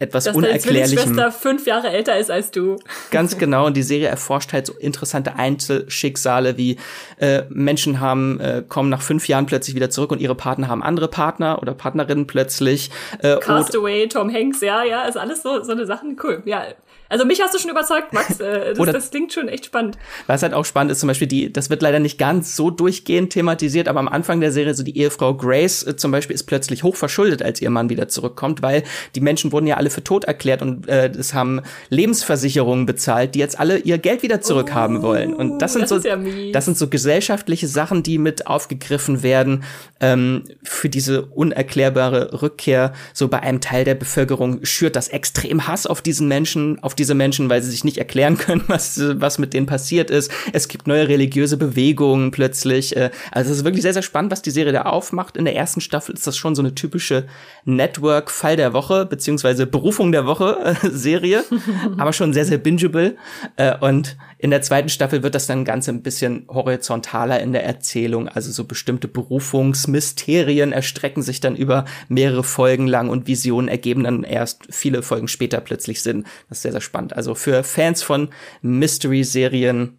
etwas 0.00 0.24
Dass 0.24 0.34
Unerklärlichem. 0.34 0.96
Dass 0.96 1.04
Schwester 1.04 1.30
fünf 1.30 1.66
Jahre 1.66 1.90
älter 1.90 2.18
ist 2.18 2.30
als 2.30 2.50
du. 2.50 2.76
Ganz 3.10 3.38
genau. 3.38 3.66
Und 3.66 3.76
die 3.76 3.82
Serie 3.82 4.08
erforscht 4.08 4.52
halt 4.52 4.66
so 4.66 4.72
interessante 4.72 5.36
Einzelschicksale, 5.36 6.56
wie 6.56 6.78
äh, 7.18 7.42
Menschen 7.50 8.00
haben, 8.00 8.40
äh, 8.40 8.64
kommen 8.66 8.88
nach 8.88 9.02
fünf 9.02 9.28
Jahren 9.28 9.46
plötzlich 9.46 9.76
wieder 9.76 9.90
zurück 9.90 10.10
und 10.10 10.20
ihre 10.20 10.34
Partner 10.34 10.68
haben 10.68 10.82
andere 10.82 11.08
Partner 11.08 11.60
oder 11.60 11.74
Partnerinnen 11.74 12.26
plötzlich. 12.26 12.90
Äh, 13.20 13.36
Castaway, 13.36 14.08
Tom 14.08 14.32
Hanks, 14.32 14.62
ja, 14.62 14.82
ja, 14.82 15.02
ist 15.02 15.18
alles 15.18 15.42
so, 15.42 15.62
so 15.62 15.72
eine 15.72 15.84
Sachen. 15.84 16.16
Cool, 16.20 16.42
ja. 16.46 16.64
Also 17.10 17.24
mich 17.26 17.42
hast 17.42 17.52
du 17.52 17.58
schon 17.58 17.70
überzeugt, 17.70 18.12
Max. 18.12 18.30
Äh, 18.40 18.70
das, 18.70 18.78
Oder, 18.78 18.92
das 18.92 19.10
klingt 19.10 19.32
schon 19.32 19.48
echt 19.48 19.66
spannend. 19.66 19.98
Was 20.26 20.42
halt 20.42 20.54
auch 20.54 20.64
spannend 20.64 20.92
ist, 20.92 21.00
zum 21.00 21.08
Beispiel 21.08 21.26
die, 21.26 21.52
das 21.52 21.68
wird 21.68 21.82
leider 21.82 21.98
nicht 21.98 22.16
ganz 22.16 22.56
so 22.56 22.70
durchgehend 22.70 23.32
thematisiert, 23.32 23.88
aber 23.88 23.98
am 23.98 24.08
Anfang 24.08 24.40
der 24.40 24.50
Serie 24.52 24.72
so 24.74 24.82
die 24.82 24.96
Ehefrau 24.96 25.34
Grace 25.34 25.82
äh, 25.86 25.96
zum 25.96 26.10
Beispiel 26.10 26.34
ist 26.34 26.44
plötzlich 26.44 26.84
hoch 26.84 26.96
verschuldet, 26.96 27.42
als 27.42 27.60
ihr 27.60 27.68
Mann 27.70 27.90
wieder 27.90 28.08
zurückkommt, 28.08 28.62
weil 28.62 28.84
die 29.14 29.20
Menschen 29.20 29.52
wurden 29.52 29.66
ja 29.66 29.76
alle 29.76 29.90
für 29.90 30.02
tot 30.02 30.24
erklärt 30.24 30.62
und 30.62 30.88
äh, 30.88 31.08
es 31.08 31.34
haben 31.34 31.60
Lebensversicherungen 31.90 32.86
bezahlt, 32.86 33.34
die 33.34 33.40
jetzt 33.40 33.58
alle 33.58 33.78
ihr 33.78 33.98
Geld 33.98 34.22
wieder 34.22 34.40
zurückhaben 34.40 34.98
oh, 34.98 35.02
wollen. 35.02 35.34
Und 35.34 35.58
das 35.58 35.72
sind 35.72 35.82
das 35.82 35.90
so, 35.90 36.08
ja 36.08 36.16
das 36.52 36.64
sind 36.64 36.78
so 36.78 36.88
gesellschaftliche 36.88 37.66
Sachen, 37.66 38.02
die 38.02 38.18
mit 38.18 38.46
aufgegriffen 38.46 39.22
werden 39.22 39.64
ähm, 40.00 40.44
für 40.62 40.88
diese 40.88 41.26
unerklärbare 41.26 42.42
Rückkehr. 42.42 42.92
So 43.12 43.28
bei 43.28 43.40
einem 43.40 43.60
Teil 43.60 43.84
der 43.84 43.94
Bevölkerung 43.94 44.64
schürt 44.64 44.96
das 44.96 45.08
extrem 45.08 45.66
Hass 45.66 45.86
auf 45.86 46.00
diesen 46.00 46.28
Menschen, 46.28 46.82
auf 46.82 46.94
diese 47.00 47.14
Menschen, 47.14 47.50
weil 47.50 47.62
sie 47.62 47.70
sich 47.70 47.82
nicht 47.82 47.98
erklären 47.98 48.36
können, 48.38 48.62
was, 48.68 49.00
was 49.14 49.38
mit 49.38 49.54
denen 49.54 49.66
passiert 49.66 50.10
ist. 50.10 50.30
Es 50.52 50.68
gibt 50.68 50.86
neue 50.86 51.08
religiöse 51.08 51.56
Bewegungen 51.56 52.30
plötzlich. 52.30 52.96
Äh, 52.96 53.10
also 53.32 53.50
es 53.50 53.58
ist 53.58 53.64
wirklich 53.64 53.82
sehr, 53.82 53.94
sehr 53.94 54.02
spannend, 54.02 54.30
was 54.30 54.42
die 54.42 54.50
Serie 54.50 54.72
da 54.72 54.82
aufmacht. 54.82 55.36
In 55.36 55.44
der 55.44 55.56
ersten 55.56 55.80
Staffel 55.80 56.14
ist 56.14 56.26
das 56.26 56.36
schon 56.36 56.54
so 56.54 56.62
eine 56.62 56.74
typische 56.74 57.24
Network-Fall 57.64 58.56
der 58.56 58.72
Woche, 58.72 59.06
beziehungsweise 59.06 59.66
Berufung 59.66 60.12
der 60.12 60.26
Woche 60.26 60.76
äh, 60.82 60.88
Serie, 60.90 61.44
aber 61.98 62.12
schon 62.12 62.32
sehr, 62.32 62.44
sehr 62.44 62.58
bingeable. 62.58 63.16
Äh, 63.56 63.76
und 63.78 64.16
in 64.40 64.50
der 64.50 64.62
zweiten 64.62 64.88
Staffel 64.88 65.22
wird 65.22 65.34
das 65.34 65.46
dann 65.46 65.66
ganz 65.66 65.86
ein 65.88 66.02
bisschen 66.02 66.46
horizontaler 66.48 67.40
in 67.40 67.52
der 67.52 67.64
Erzählung. 67.64 68.26
Also 68.26 68.50
so 68.50 68.64
bestimmte 68.64 69.06
Berufungsmysterien 69.06 70.72
erstrecken 70.72 71.22
sich 71.22 71.40
dann 71.40 71.56
über 71.56 71.84
mehrere 72.08 72.42
Folgen 72.42 72.86
lang 72.86 73.10
und 73.10 73.26
Visionen 73.26 73.68
ergeben 73.68 74.04
dann 74.04 74.24
erst 74.24 74.62
viele 74.70 75.02
Folgen 75.02 75.28
später 75.28 75.60
plötzlich 75.60 76.02
Sinn. 76.02 76.24
Das 76.48 76.58
ist 76.58 76.62
sehr, 76.62 76.72
sehr 76.72 76.80
spannend. 76.80 77.14
Also 77.14 77.34
für 77.34 77.62
Fans 77.62 78.02
von 78.02 78.30
Mystery-Serien 78.62 79.98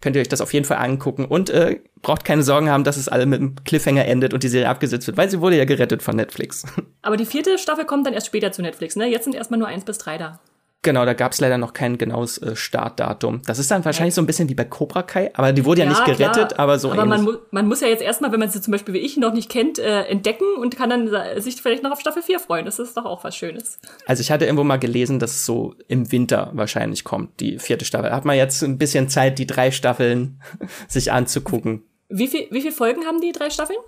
könnt 0.00 0.16
ihr 0.16 0.22
euch 0.22 0.28
das 0.28 0.40
auf 0.40 0.52
jeden 0.52 0.66
Fall 0.66 0.78
angucken 0.78 1.24
und 1.24 1.48
äh, 1.48 1.80
braucht 2.02 2.24
keine 2.24 2.42
Sorgen 2.42 2.68
haben, 2.68 2.82
dass 2.82 2.96
es 2.96 3.08
alle 3.08 3.24
mit 3.24 3.40
einem 3.40 3.54
Cliffhanger 3.64 4.04
endet 4.04 4.34
und 4.34 4.42
die 4.42 4.48
Serie 4.48 4.68
abgesetzt 4.68 5.06
wird, 5.06 5.16
weil 5.16 5.30
sie 5.30 5.40
wurde 5.40 5.56
ja 5.56 5.64
gerettet 5.64 6.02
von 6.02 6.16
Netflix. 6.16 6.64
Aber 7.02 7.16
die 7.16 7.24
vierte 7.24 7.56
Staffel 7.56 7.84
kommt 7.84 8.04
dann 8.06 8.14
erst 8.14 8.26
später 8.26 8.50
zu 8.50 8.62
Netflix, 8.62 8.96
ne? 8.96 9.06
Jetzt 9.06 9.24
sind 9.24 9.36
erstmal 9.36 9.60
nur 9.60 9.68
eins 9.68 9.84
bis 9.84 9.98
drei 9.98 10.18
da. 10.18 10.40
Genau, 10.84 11.06
da 11.06 11.14
gab 11.14 11.32
es 11.32 11.40
leider 11.40 11.56
noch 11.56 11.72
kein 11.72 11.96
genaues 11.96 12.36
äh, 12.38 12.54
Startdatum. 12.54 13.40
Das 13.46 13.58
ist 13.58 13.70
dann 13.70 13.84
wahrscheinlich 13.86 14.14
so 14.14 14.20
ein 14.20 14.26
bisschen 14.26 14.50
wie 14.50 14.54
bei 14.54 14.64
Cobra 14.64 15.02
Kai, 15.02 15.30
aber 15.34 15.52
die 15.52 15.64
wurde 15.64 15.80
ja, 15.80 15.86
ja 15.86 15.90
nicht 15.90 16.04
gerettet, 16.04 16.50
klar. 16.50 16.60
aber 16.60 16.78
so 16.78 16.92
Aber 16.92 17.06
man, 17.06 17.24
mu 17.24 17.32
man, 17.50 17.66
muss 17.66 17.80
ja 17.80 17.88
jetzt 17.88 18.02
erstmal, 18.02 18.30
wenn 18.32 18.38
man 18.38 18.50
sie 18.50 18.60
zum 18.60 18.70
Beispiel 18.70 18.92
wie 18.92 18.98
ich 18.98 19.16
noch 19.16 19.32
nicht 19.32 19.50
kennt, 19.50 19.78
äh, 19.78 20.02
entdecken 20.02 20.44
und 20.60 20.76
kann 20.76 20.90
dann 20.90 21.40
sich 21.40 21.60
vielleicht 21.62 21.82
noch 21.82 21.90
auf 21.90 22.00
Staffel 22.00 22.22
4 22.22 22.38
freuen. 22.38 22.66
Das 22.66 22.78
ist 22.78 22.96
doch 22.96 23.06
auch 23.06 23.24
was 23.24 23.34
Schönes. 23.34 23.78
Also 24.06 24.20
ich 24.20 24.30
hatte 24.30 24.44
irgendwo 24.44 24.62
mal 24.62 24.76
gelesen, 24.76 25.18
dass 25.18 25.30
es 25.30 25.46
so 25.46 25.74
im 25.88 26.12
Winter 26.12 26.50
wahrscheinlich 26.52 27.02
kommt, 27.02 27.40
die 27.40 27.58
vierte 27.58 27.86
Staffel. 27.86 28.10
Da 28.10 28.16
hat 28.16 28.26
man 28.26 28.36
jetzt 28.36 28.62
ein 28.62 28.76
bisschen 28.76 29.08
Zeit, 29.08 29.38
die 29.38 29.46
drei 29.46 29.70
Staffeln 29.70 30.42
sich 30.88 31.10
anzugucken. 31.10 31.82
Wie 32.10 32.28
viel, 32.28 32.46
wie 32.50 32.60
viele 32.60 32.74
Folgen 32.74 33.06
haben 33.06 33.22
die 33.22 33.32
drei 33.32 33.48
Staffeln? 33.48 33.78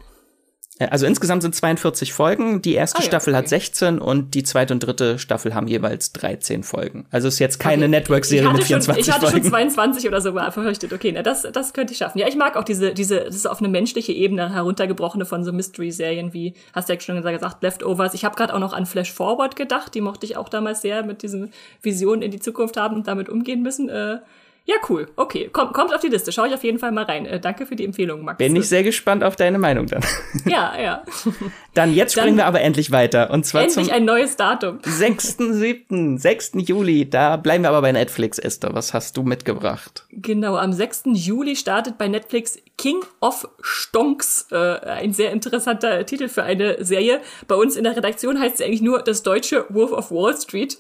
Äh, 0.79 0.89
also 0.89 1.07
insgesamt 1.07 1.43
sind 1.43 1.55
42 1.55 2.13
Folgen. 2.13 2.63
Die 2.63 2.75
erste 2.75 2.99
ah, 2.99 3.03
ja, 3.03 3.07
Staffel 3.07 3.35
okay. 3.35 3.39
hat 3.39 3.49
16 3.49 3.99
und 3.99 4.35
die 4.35 4.43
zweite 4.43 4.75
und 4.75 4.81
dritte 4.81 5.19
Staffel 5.19 5.55
haben 5.55 5.69
jeweils 5.69 6.13
13 6.13 6.63
Folgen. 6.63 7.07
Also 7.11 7.29
ist 7.29 7.39
jetzt 7.39 7.59
keine 7.59 7.85
okay. 7.85 7.89
Network-Serie 7.89 8.53
mit 8.53 8.65
24 8.65 9.05
schon, 9.05 9.11
ich 9.11 9.13
hatte 9.13 9.27
Folgen. 9.31 9.45
schon 9.45 9.51
22 9.51 10.09
oder 10.09 10.21
so 10.21 10.33
verfürchtet. 10.33 10.93
Okay, 10.93 11.13
na, 11.13 11.23
das, 11.23 11.43
das 11.43 11.73
könnte 11.73 11.93
ich 11.93 11.99
schaffen. 11.99 12.19
Ja, 12.19 12.29
ich 12.29 12.37
mag 12.37 12.57
auch 12.57 12.65
diese, 12.65 12.93
diese, 12.93 13.21
das 13.21 13.35
ist 13.37 13.47
auf 13.47 13.61
eine 13.61 13.69
menschliche 13.69 14.13
Ebene 14.13 14.53
heruntergebrochene 14.53 15.25
von 15.25 15.45
so 15.45 15.53
Mystery-Serien 15.53 16.33
wie, 16.33 16.55
hast 16.73 16.89
du 16.89 16.95
ja 16.95 17.01
schon 17.01 17.17
gesagt, 17.17 17.63
Leftovers. 17.63 18.15
Ich 18.15 18.25
habe 18.25 18.37
gerade 18.37 18.55
auch 18.55 18.59
noch 18.59 18.73
an 18.73 18.87
Flash 18.87 19.13
Forward 19.13 19.57
gedacht. 19.57 19.95
Die 19.95 20.01
mochte 20.01 20.27
ich 20.27 20.37
auch 20.37 20.49
damals 20.49 20.83
sehr 20.83 21.03
mit 21.05 21.23
diesen 21.23 21.53
Visionen 21.83 22.23
in 22.23 22.31
die 22.31 22.41
Zukunft 22.41 22.77
haben 22.77 22.97
und 22.97 23.07
damit 23.07 23.29
umgehen 23.29 23.63
müssen. 23.63 23.89
Äh, 23.89 24.19
ja, 24.69 24.75
cool. 24.89 25.07
Okay, 25.15 25.49
kommt, 25.53 25.75
kommt 25.75 25.95
auf 25.95 26.01
die 26.01 26.09
Liste. 26.09 26.33
Schau 26.33 26.45
ich 26.45 26.53
auf 26.53 26.65
jeden 26.65 26.81
Fall 26.81 26.91
mal 26.91 27.05
rein. 27.05 27.25
Äh, 27.25 27.39
danke 27.39 27.67
für 27.67 27.77
die 27.77 27.85
Empfehlung, 27.85 28.25
Max. 28.25 28.39
Bin 28.39 28.57
ich 28.57 28.69
sehr 28.69 28.83
gespannt 28.83 29.23
auf 29.23 29.37
deine 29.37 29.59
Meinung 29.59 29.87
dann. 29.87 30.03
Ja, 30.45 30.79
ja. 30.79 31.03
Dann 31.75 31.93
jetzt 31.93 32.13
springen 32.13 32.37
dann 32.37 32.37
wir 32.39 32.47
aber 32.47 32.61
endlich 32.61 32.91
weiter. 32.91 33.31
Und 33.31 33.45
zwar 33.45 33.63
endlich 33.63 33.87
zum 33.87 33.95
ein 33.95 34.05
neues 34.05 34.37
Datum. 34.37 34.79
6.7., 34.79 36.19
6. 36.19 36.53
Juli. 36.57 37.09
Da 37.09 37.37
bleiben 37.37 37.65
wir 37.65 37.69
aber 37.69 37.83
bei 37.83 37.93
Netflix, 37.93 38.39
Esther. 38.39 38.75
Was 38.75 38.95
hast 38.95 39.17
du 39.17 39.23
mitgebracht? 39.23 40.05
Genau, 40.11 40.57
am 40.57 40.73
6. 40.73 41.03
Juli 41.13 41.57
startet 41.57 41.99
bei 41.99 42.09
Netflix 42.09 42.59
King 42.79 43.01
of 43.21 43.49
Stonks. 43.61 44.47
Äh, 44.51 44.57
ein 44.57 45.13
sehr 45.13 45.33
interessanter 45.33 46.07
Titel 46.07 46.29
für 46.29 46.45
eine 46.45 46.85
Serie. 46.85 47.21
Bei 47.49 47.57
uns 47.57 47.77
in 47.77 47.85
der 47.85 47.97
Redaktion 47.97 48.41
heißt 48.41 48.57
es 48.57 48.67
eigentlich 48.67 48.83
nur 48.83 49.03
das 49.03 49.23
deutsche 49.23 49.67
Wolf 49.69 49.93
of 49.93 50.11
Wall 50.11 50.37
Street 50.37 50.79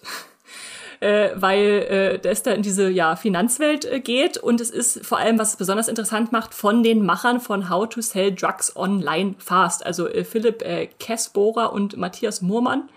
äh, 1.01 1.31
weil 1.35 2.21
äh, 2.25 2.29
es 2.29 2.43
da 2.43 2.53
in 2.53 2.63
diese 2.63 2.89
ja, 2.89 3.17
Finanzwelt 3.17 3.85
äh, 3.85 4.01
geht 4.01 4.39
und 4.39 4.61
es 4.61 4.71
ist 4.71 5.05
vor 5.05 5.19
allem, 5.19 5.39
was 5.39 5.51
es 5.51 5.57
besonders 5.57 5.89
interessant 5.89 6.33
macht, 6.33 6.55
von 6.55 6.83
den 6.83 7.05
Machern 7.05 7.41
von 7.41 7.71
How 7.71 7.89
to 7.89 8.01
Sell 8.01 8.35
Drugs 8.35 8.75
Online 8.77 9.35
Fast, 9.39 9.85
also 9.85 10.09
äh, 10.09 10.25
Philipp 10.25 10.63
äh, 10.63 10.87
Kessbohrer 10.99 11.73
und 11.73 11.97
Matthias 11.97 12.43
Murmann. 12.43 12.89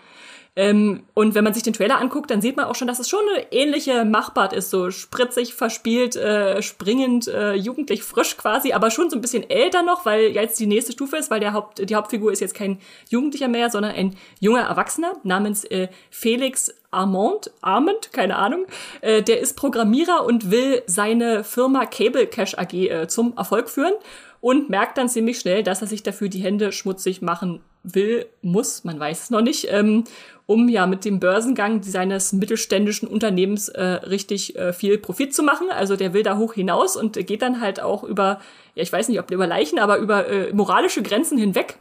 Ähm, 0.59 1.03
und 1.13 1.35
wenn 1.35 1.45
man 1.45 1.53
sich 1.53 1.63
den 1.63 1.71
Trailer 1.71 2.01
anguckt, 2.01 2.29
dann 2.29 2.41
sieht 2.41 2.57
man 2.57 2.65
auch 2.65 2.75
schon, 2.75 2.89
dass 2.89 2.99
es 2.99 3.07
schon 3.07 3.21
eine 3.33 3.49
ähnliche 3.53 4.03
Machbart 4.03 4.51
ist, 4.51 4.69
so 4.69 4.91
spritzig, 4.91 5.53
verspielt, 5.53 6.17
äh, 6.17 6.61
springend, 6.61 7.29
äh, 7.29 7.53
jugendlich 7.53 8.03
frisch 8.03 8.35
quasi, 8.35 8.73
aber 8.73 8.91
schon 8.91 9.09
so 9.09 9.15
ein 9.15 9.21
bisschen 9.21 9.49
älter 9.49 9.83
noch, 9.83 10.05
weil 10.05 10.23
jetzt 10.31 10.59
die 10.59 10.67
nächste 10.67 10.91
Stufe 10.91 11.15
ist, 11.15 11.31
weil 11.31 11.39
der 11.39 11.53
Haupt, 11.53 11.89
die 11.89 11.95
Hauptfigur 11.95 12.33
ist 12.33 12.41
jetzt 12.41 12.55
kein 12.55 12.79
Jugendlicher 13.07 13.47
mehr, 13.47 13.69
sondern 13.69 13.93
ein 13.93 14.17
junger 14.41 14.63
Erwachsener 14.63 15.13
namens 15.23 15.63
äh, 15.63 15.87
Felix 16.09 16.75
Armand, 16.91 17.51
Armand, 17.61 18.11
keine 18.11 18.35
Ahnung, 18.35 18.65
äh, 18.99 19.23
der 19.23 19.39
ist 19.39 19.55
Programmierer 19.55 20.25
und 20.25 20.51
will 20.51 20.83
seine 20.87 21.45
Firma 21.45 21.85
Cable 21.85 22.27
Cash 22.27 22.57
AG 22.57 22.73
äh, 22.73 23.07
zum 23.07 23.33
Erfolg 23.37 23.69
führen 23.69 23.93
und 24.41 24.69
merkt 24.69 24.97
dann 24.97 25.07
ziemlich 25.07 25.39
schnell, 25.39 25.63
dass 25.63 25.79
er 25.79 25.87
sich 25.87 26.03
dafür 26.03 26.27
die 26.27 26.43
Hände 26.43 26.73
schmutzig 26.73 27.21
machen 27.21 27.61
will, 27.83 28.25
muss, 28.41 28.83
man 28.83 28.99
weiß 28.99 29.23
es 29.23 29.29
noch 29.29 29.41
nicht, 29.41 29.67
ähm, 29.69 30.03
um 30.49 30.67
ja 30.67 30.87
mit 30.87 31.05
dem 31.05 31.19
Börsengang 31.19 31.83
seines 31.83 32.33
mittelständischen 32.33 33.07
Unternehmens 33.07 33.69
äh, 33.69 33.83
richtig 33.83 34.57
äh, 34.57 34.73
viel 34.73 34.97
Profit 34.97 35.31
zu 35.31 35.43
machen. 35.43 35.67
Also 35.69 35.95
der 35.95 36.15
will 36.15 36.23
da 36.23 36.37
hoch 36.37 36.55
hinaus 36.55 36.95
und 36.95 37.13
geht 37.27 37.43
dann 37.43 37.61
halt 37.61 37.79
auch 37.79 38.03
über, 38.03 38.41
ja 38.73 38.81
ich 38.81 38.91
weiß 38.91 39.09
nicht, 39.09 39.19
ob 39.19 39.29
über 39.29 39.45
Leichen, 39.45 39.77
aber 39.77 39.97
über 39.97 40.27
äh, 40.27 40.51
moralische 40.51 41.03
Grenzen 41.03 41.37
hinweg 41.37 41.75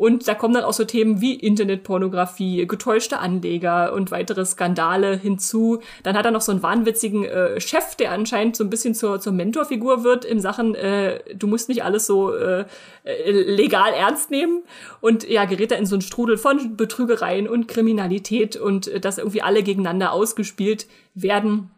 und 0.00 0.26
da 0.26 0.34
kommen 0.34 0.54
dann 0.54 0.64
auch 0.64 0.72
so 0.72 0.86
Themen 0.86 1.20
wie 1.20 1.34
Internetpornografie, 1.34 2.66
getäuschte 2.66 3.18
Anleger 3.18 3.92
und 3.92 4.10
weitere 4.10 4.46
Skandale 4.46 5.14
hinzu. 5.14 5.80
Dann 6.04 6.16
hat 6.16 6.24
er 6.24 6.30
noch 6.30 6.40
so 6.40 6.52
einen 6.52 6.62
wahnwitzigen 6.62 7.26
äh, 7.26 7.60
Chef, 7.60 7.96
der 7.96 8.12
anscheinend 8.12 8.56
so 8.56 8.64
ein 8.64 8.70
bisschen 8.70 8.94
zur, 8.94 9.20
zur 9.20 9.34
Mentorfigur 9.34 10.02
wird 10.02 10.24
in 10.24 10.40
Sachen, 10.40 10.74
äh, 10.74 11.20
du 11.34 11.46
musst 11.46 11.68
nicht 11.68 11.84
alles 11.84 12.06
so 12.06 12.34
äh, 12.34 12.64
äh 13.04 13.30
legal 13.30 13.92
ernst 13.92 14.30
nehmen. 14.30 14.62
Und 15.02 15.28
ja, 15.28 15.44
gerät 15.44 15.70
er 15.70 15.76
in 15.76 15.84
so 15.84 15.96
einen 15.96 16.02
Strudel 16.02 16.38
von 16.38 16.78
Betrügereien 16.78 17.46
und 17.46 17.68
Kriminalität 17.68 18.56
und 18.56 18.88
äh, 18.88 19.00
dass 19.00 19.18
irgendwie 19.18 19.42
alle 19.42 19.62
gegeneinander 19.62 20.12
ausgespielt 20.12 20.86
werden. 21.14 21.68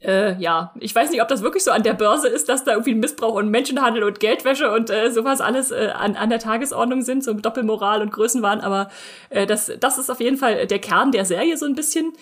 Äh, 0.00 0.40
ja, 0.40 0.72
ich 0.78 0.94
weiß 0.94 1.10
nicht, 1.10 1.20
ob 1.22 1.28
das 1.28 1.42
wirklich 1.42 1.64
so 1.64 1.72
an 1.72 1.82
der 1.82 1.94
Börse 1.94 2.28
ist, 2.28 2.48
dass 2.48 2.62
da 2.62 2.72
irgendwie 2.72 2.94
Missbrauch 2.94 3.34
und 3.34 3.50
Menschenhandel 3.50 4.04
und 4.04 4.20
Geldwäsche 4.20 4.70
und 4.70 4.90
äh, 4.90 5.10
sowas 5.10 5.40
alles 5.40 5.72
äh, 5.72 5.90
an, 5.92 6.14
an 6.14 6.30
der 6.30 6.38
Tagesordnung 6.38 7.02
sind, 7.02 7.24
so 7.24 7.32
Doppelmoral 7.32 8.00
und 8.00 8.12
Größenwahn, 8.12 8.60
aber 8.60 8.90
äh, 9.30 9.44
das, 9.44 9.72
das 9.80 9.98
ist 9.98 10.08
auf 10.08 10.20
jeden 10.20 10.36
Fall 10.36 10.68
der 10.68 10.78
Kern 10.78 11.10
der 11.10 11.24
Serie 11.24 11.56
so 11.56 11.66
ein 11.66 11.74
bisschen. 11.74 12.12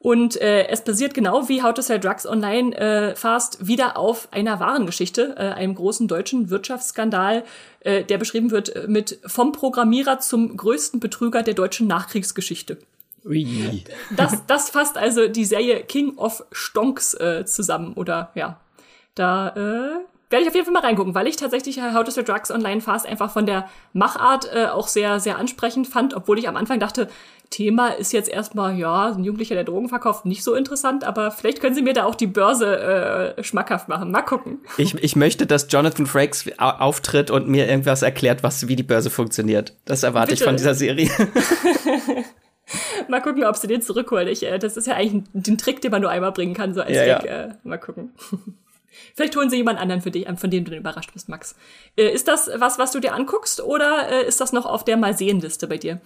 Und 0.00 0.40
äh, 0.40 0.68
es 0.68 0.84
basiert 0.84 1.12
genau 1.12 1.48
wie 1.48 1.62
How 1.62 1.74
to 1.74 1.82
Sell 1.82 1.98
Drugs 1.98 2.24
Online 2.24 2.74
äh, 2.76 3.16
fast 3.16 3.66
wieder 3.66 3.96
auf 3.96 4.28
einer 4.30 4.60
wahren 4.60 4.86
Geschichte, 4.86 5.34
äh, 5.36 5.42
einem 5.42 5.74
großen 5.74 6.06
deutschen 6.06 6.50
Wirtschaftsskandal, 6.50 7.44
äh, 7.80 8.04
der 8.04 8.16
beschrieben 8.16 8.52
wird 8.52 8.74
äh, 8.74 8.86
mit 8.86 9.18
vom 9.26 9.50
Programmierer 9.50 10.20
zum 10.20 10.56
größten 10.56 11.00
Betrüger 11.00 11.42
der 11.42 11.54
deutschen 11.54 11.88
Nachkriegsgeschichte. 11.88 12.78
Ui. 13.24 13.84
Das, 14.16 14.46
das 14.46 14.70
fasst 14.70 14.96
also 14.96 15.28
die 15.28 15.44
Serie 15.44 15.82
King 15.82 16.16
of 16.16 16.44
Stonks 16.52 17.14
äh, 17.14 17.44
zusammen. 17.44 17.94
Oder 17.94 18.30
ja, 18.34 18.60
da 19.14 19.48
äh, 19.48 20.04
werde 20.30 20.42
ich 20.42 20.48
auf 20.48 20.54
jeden 20.54 20.66
Fall 20.66 20.74
mal 20.74 20.82
reingucken, 20.82 21.14
weil 21.14 21.26
ich 21.26 21.36
tatsächlich 21.36 21.80
How 21.80 22.04
to 22.04 22.10
Sell 22.10 22.24
Drugs 22.24 22.50
Online 22.50 22.80
Fast 22.80 23.06
einfach 23.06 23.30
von 23.30 23.46
der 23.46 23.68
Machart 23.92 24.48
äh, 24.54 24.66
auch 24.66 24.88
sehr, 24.88 25.20
sehr 25.20 25.38
ansprechend 25.38 25.88
fand, 25.88 26.14
obwohl 26.14 26.38
ich 26.38 26.48
am 26.48 26.56
Anfang 26.56 26.80
dachte, 26.80 27.08
Thema 27.50 27.88
ist 27.88 28.12
jetzt 28.12 28.28
erstmal, 28.28 28.76
ja, 28.78 29.12
ein 29.12 29.24
Jugendlicher, 29.24 29.54
der 29.54 29.64
Drogen 29.64 29.88
verkauft, 29.88 30.26
nicht 30.26 30.44
so 30.44 30.54
interessant, 30.54 31.04
aber 31.04 31.30
vielleicht 31.30 31.60
können 31.60 31.74
Sie 31.74 31.80
mir 31.80 31.94
da 31.94 32.04
auch 32.04 32.14
die 32.14 32.26
Börse 32.26 33.34
äh, 33.36 33.42
schmackhaft 33.42 33.88
machen. 33.88 34.10
Mal 34.10 34.20
gucken. 34.20 34.58
Ich, 34.76 34.94
ich 34.94 35.16
möchte, 35.16 35.46
dass 35.46 35.66
Jonathan 35.70 36.04
Frakes 36.04 36.44
auftritt 36.58 37.30
und 37.30 37.48
mir 37.48 37.66
irgendwas 37.66 38.02
erklärt, 38.02 38.42
was, 38.42 38.68
wie 38.68 38.76
die 38.76 38.82
Börse 38.82 39.08
funktioniert. 39.08 39.72
Das 39.86 40.02
erwarte 40.02 40.32
Bitte. 40.32 40.42
ich 40.42 40.46
von 40.46 40.56
dieser 40.56 40.74
Serie. 40.74 41.10
mal 43.08 43.20
gucken, 43.20 43.44
ob 43.44 43.56
sie 43.56 43.66
den 43.66 43.82
zurückholen. 43.82 44.28
Ich, 44.28 44.44
äh, 44.44 44.58
das 44.58 44.76
ist 44.76 44.86
ja 44.86 44.94
eigentlich 44.94 45.24
ein, 45.34 45.58
Trick, 45.58 45.80
den 45.80 45.90
man 45.90 46.02
nur 46.02 46.10
einmal 46.10 46.32
bringen 46.32 46.54
kann, 46.54 46.74
so 46.74 46.82
als 46.82 46.96
ja, 46.96 47.18
Trick. 47.18 47.30
Ja. 47.30 47.44
Äh, 47.44 47.54
mal 47.64 47.78
gucken. 47.78 48.12
Vielleicht 49.14 49.36
holen 49.36 49.50
sie 49.50 49.56
jemand 49.56 49.78
anderen 49.78 50.00
für 50.00 50.10
dich, 50.10 50.26
von 50.36 50.50
dem 50.50 50.64
du 50.64 50.70
dann 50.72 50.80
überrascht 50.80 51.12
bist, 51.12 51.28
Max. 51.28 51.54
Äh, 51.96 52.10
ist 52.10 52.28
das 52.28 52.50
was, 52.56 52.78
was 52.78 52.90
du 52.90 53.00
dir 53.00 53.14
anguckst, 53.14 53.60
oder 53.60 54.08
äh, 54.10 54.26
ist 54.26 54.40
das 54.40 54.52
noch 54.52 54.66
auf 54.66 54.84
der 54.84 54.96
Mal-Sehen-Liste 54.96 55.66
bei 55.68 55.78
dir? 55.78 56.00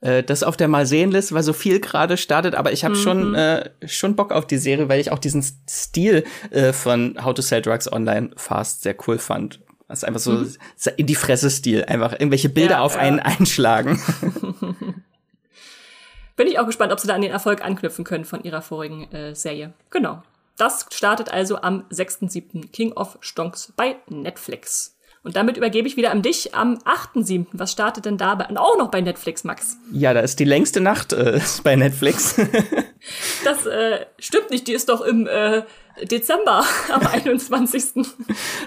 Äh, 0.00 0.22
das 0.22 0.42
auf 0.42 0.56
der 0.56 0.68
Mal-Sehen-Liste, 0.68 1.34
weil 1.34 1.42
so 1.42 1.52
viel 1.52 1.80
gerade 1.80 2.16
startet, 2.16 2.54
aber 2.54 2.72
ich 2.72 2.84
habe 2.84 2.94
mhm. 2.94 3.00
schon, 3.00 3.34
äh, 3.34 3.70
schon 3.86 4.16
Bock 4.16 4.32
auf 4.32 4.46
die 4.46 4.58
Serie, 4.58 4.88
weil 4.88 5.00
ich 5.00 5.10
auch 5.10 5.18
diesen 5.18 5.44
Stil 5.68 6.24
äh, 6.50 6.72
von 6.72 7.16
How 7.24 7.34
to 7.34 7.42
Sell 7.42 7.62
Drugs 7.62 7.90
Online 7.90 8.30
Fast 8.36 8.82
sehr 8.82 8.96
cool 9.06 9.18
fand. 9.18 9.60
Das 9.88 9.98
ist 9.98 10.04
einfach 10.04 10.20
so 10.20 10.32
mhm. 10.32 10.54
in 10.96 11.06
die 11.06 11.14
Fresse-Stil, 11.14 11.84
einfach 11.84 12.12
irgendwelche 12.12 12.48
Bilder 12.48 12.76
ja, 12.76 12.80
auf 12.80 12.94
ja. 12.94 13.00
einen 13.00 13.20
einschlagen. 13.20 14.00
Bin 16.36 16.46
ich 16.46 16.58
auch 16.58 16.66
gespannt, 16.66 16.92
ob 16.92 17.00
sie 17.00 17.08
da 17.08 17.14
an 17.14 17.22
den 17.22 17.30
Erfolg 17.30 17.64
anknüpfen 17.64 18.04
können 18.04 18.24
von 18.24 18.42
ihrer 18.44 18.62
vorigen 18.62 19.10
äh, 19.12 19.34
Serie. 19.34 19.72
Genau. 19.90 20.22
Das 20.56 20.86
startet 20.90 21.30
also 21.30 21.60
am 21.60 21.84
6.7. 21.90 22.70
King 22.70 22.92
of 22.92 23.18
Stonks 23.20 23.72
bei 23.76 23.96
Netflix. 24.08 24.95
Und 25.26 25.34
damit 25.34 25.56
übergebe 25.56 25.88
ich 25.88 25.96
wieder 25.96 26.12
an 26.12 26.22
dich 26.22 26.54
am 26.54 26.78
8.7. 26.84 27.46
Was 27.50 27.72
startet 27.72 28.04
denn 28.04 28.16
da 28.16 28.36
bei, 28.36 28.44
auch 28.56 28.78
noch 28.78 28.92
bei 28.92 29.00
Netflix, 29.00 29.42
Max? 29.42 29.76
Ja, 29.90 30.14
da 30.14 30.20
ist 30.20 30.38
die 30.38 30.44
längste 30.44 30.80
Nacht 30.80 31.12
äh, 31.12 31.40
bei 31.64 31.74
Netflix. 31.74 32.36
das 33.44 33.66
äh, 33.66 34.06
stimmt 34.20 34.50
nicht, 34.50 34.68
die 34.68 34.72
ist 34.72 34.88
doch 34.88 35.00
im 35.00 35.26
äh, 35.26 35.62
Dezember 36.00 36.64
am 36.92 37.04
21. 37.04 38.06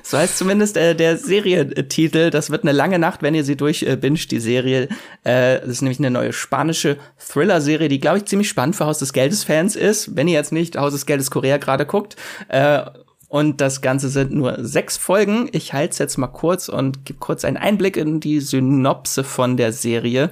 so 0.04 0.18
heißt 0.18 0.38
zumindest 0.38 0.76
äh, 0.76 0.96
der 0.96 1.16
Serientitel. 1.16 2.30
Das 2.30 2.50
wird 2.50 2.64
eine 2.64 2.74
lange 2.74 3.00
Nacht, 3.00 3.22
wenn 3.22 3.36
ihr 3.36 3.46
sie 3.46 3.56
durchbinscht, 3.56 4.34
äh, 4.34 4.36
die 4.36 4.42
Serie. 4.42 4.90
Äh, 5.24 5.62
das 5.62 5.70
ist 5.70 5.82
nämlich 5.82 6.00
eine 6.00 6.12
neue 6.12 6.34
spanische 6.34 6.98
Thriller-Serie, 7.26 7.88
die, 7.88 8.02
glaube 8.02 8.18
ich, 8.18 8.26
ziemlich 8.26 8.50
spannend 8.50 8.76
für 8.76 8.86
Haus 8.86 9.00
des 9.00 9.14
Geldes-Fans 9.14 9.78
ist, 9.78 10.18
wenn 10.18 10.28
ihr 10.28 10.34
jetzt 10.34 10.52
nicht 10.52 10.78
Haus 10.78 10.92
des 10.92 11.06
Geldes 11.06 11.32
Korea 11.32 11.56
gerade 11.56 11.86
guckt. 11.86 12.18
Äh, 12.50 12.82
und 13.30 13.62
das 13.62 13.82
Ganze 13.82 14.10
sind 14.10 14.34
nur 14.34 14.58
sechs 14.66 14.98
Folgen. 14.98 15.50
Ich 15.52 15.72
halte 15.72 15.92
es 15.92 16.00
jetzt 16.00 16.18
mal 16.18 16.28
kurz 16.28 16.68
und 16.68 17.06
gebe 17.06 17.20
kurz 17.20 17.46
einen 17.46 17.58
Einblick 17.58 17.96
in 17.96 18.20
die 18.20 18.40
Synopse 18.40 19.24
von 19.24 19.56
der 19.56 19.72
Serie. 19.72 20.32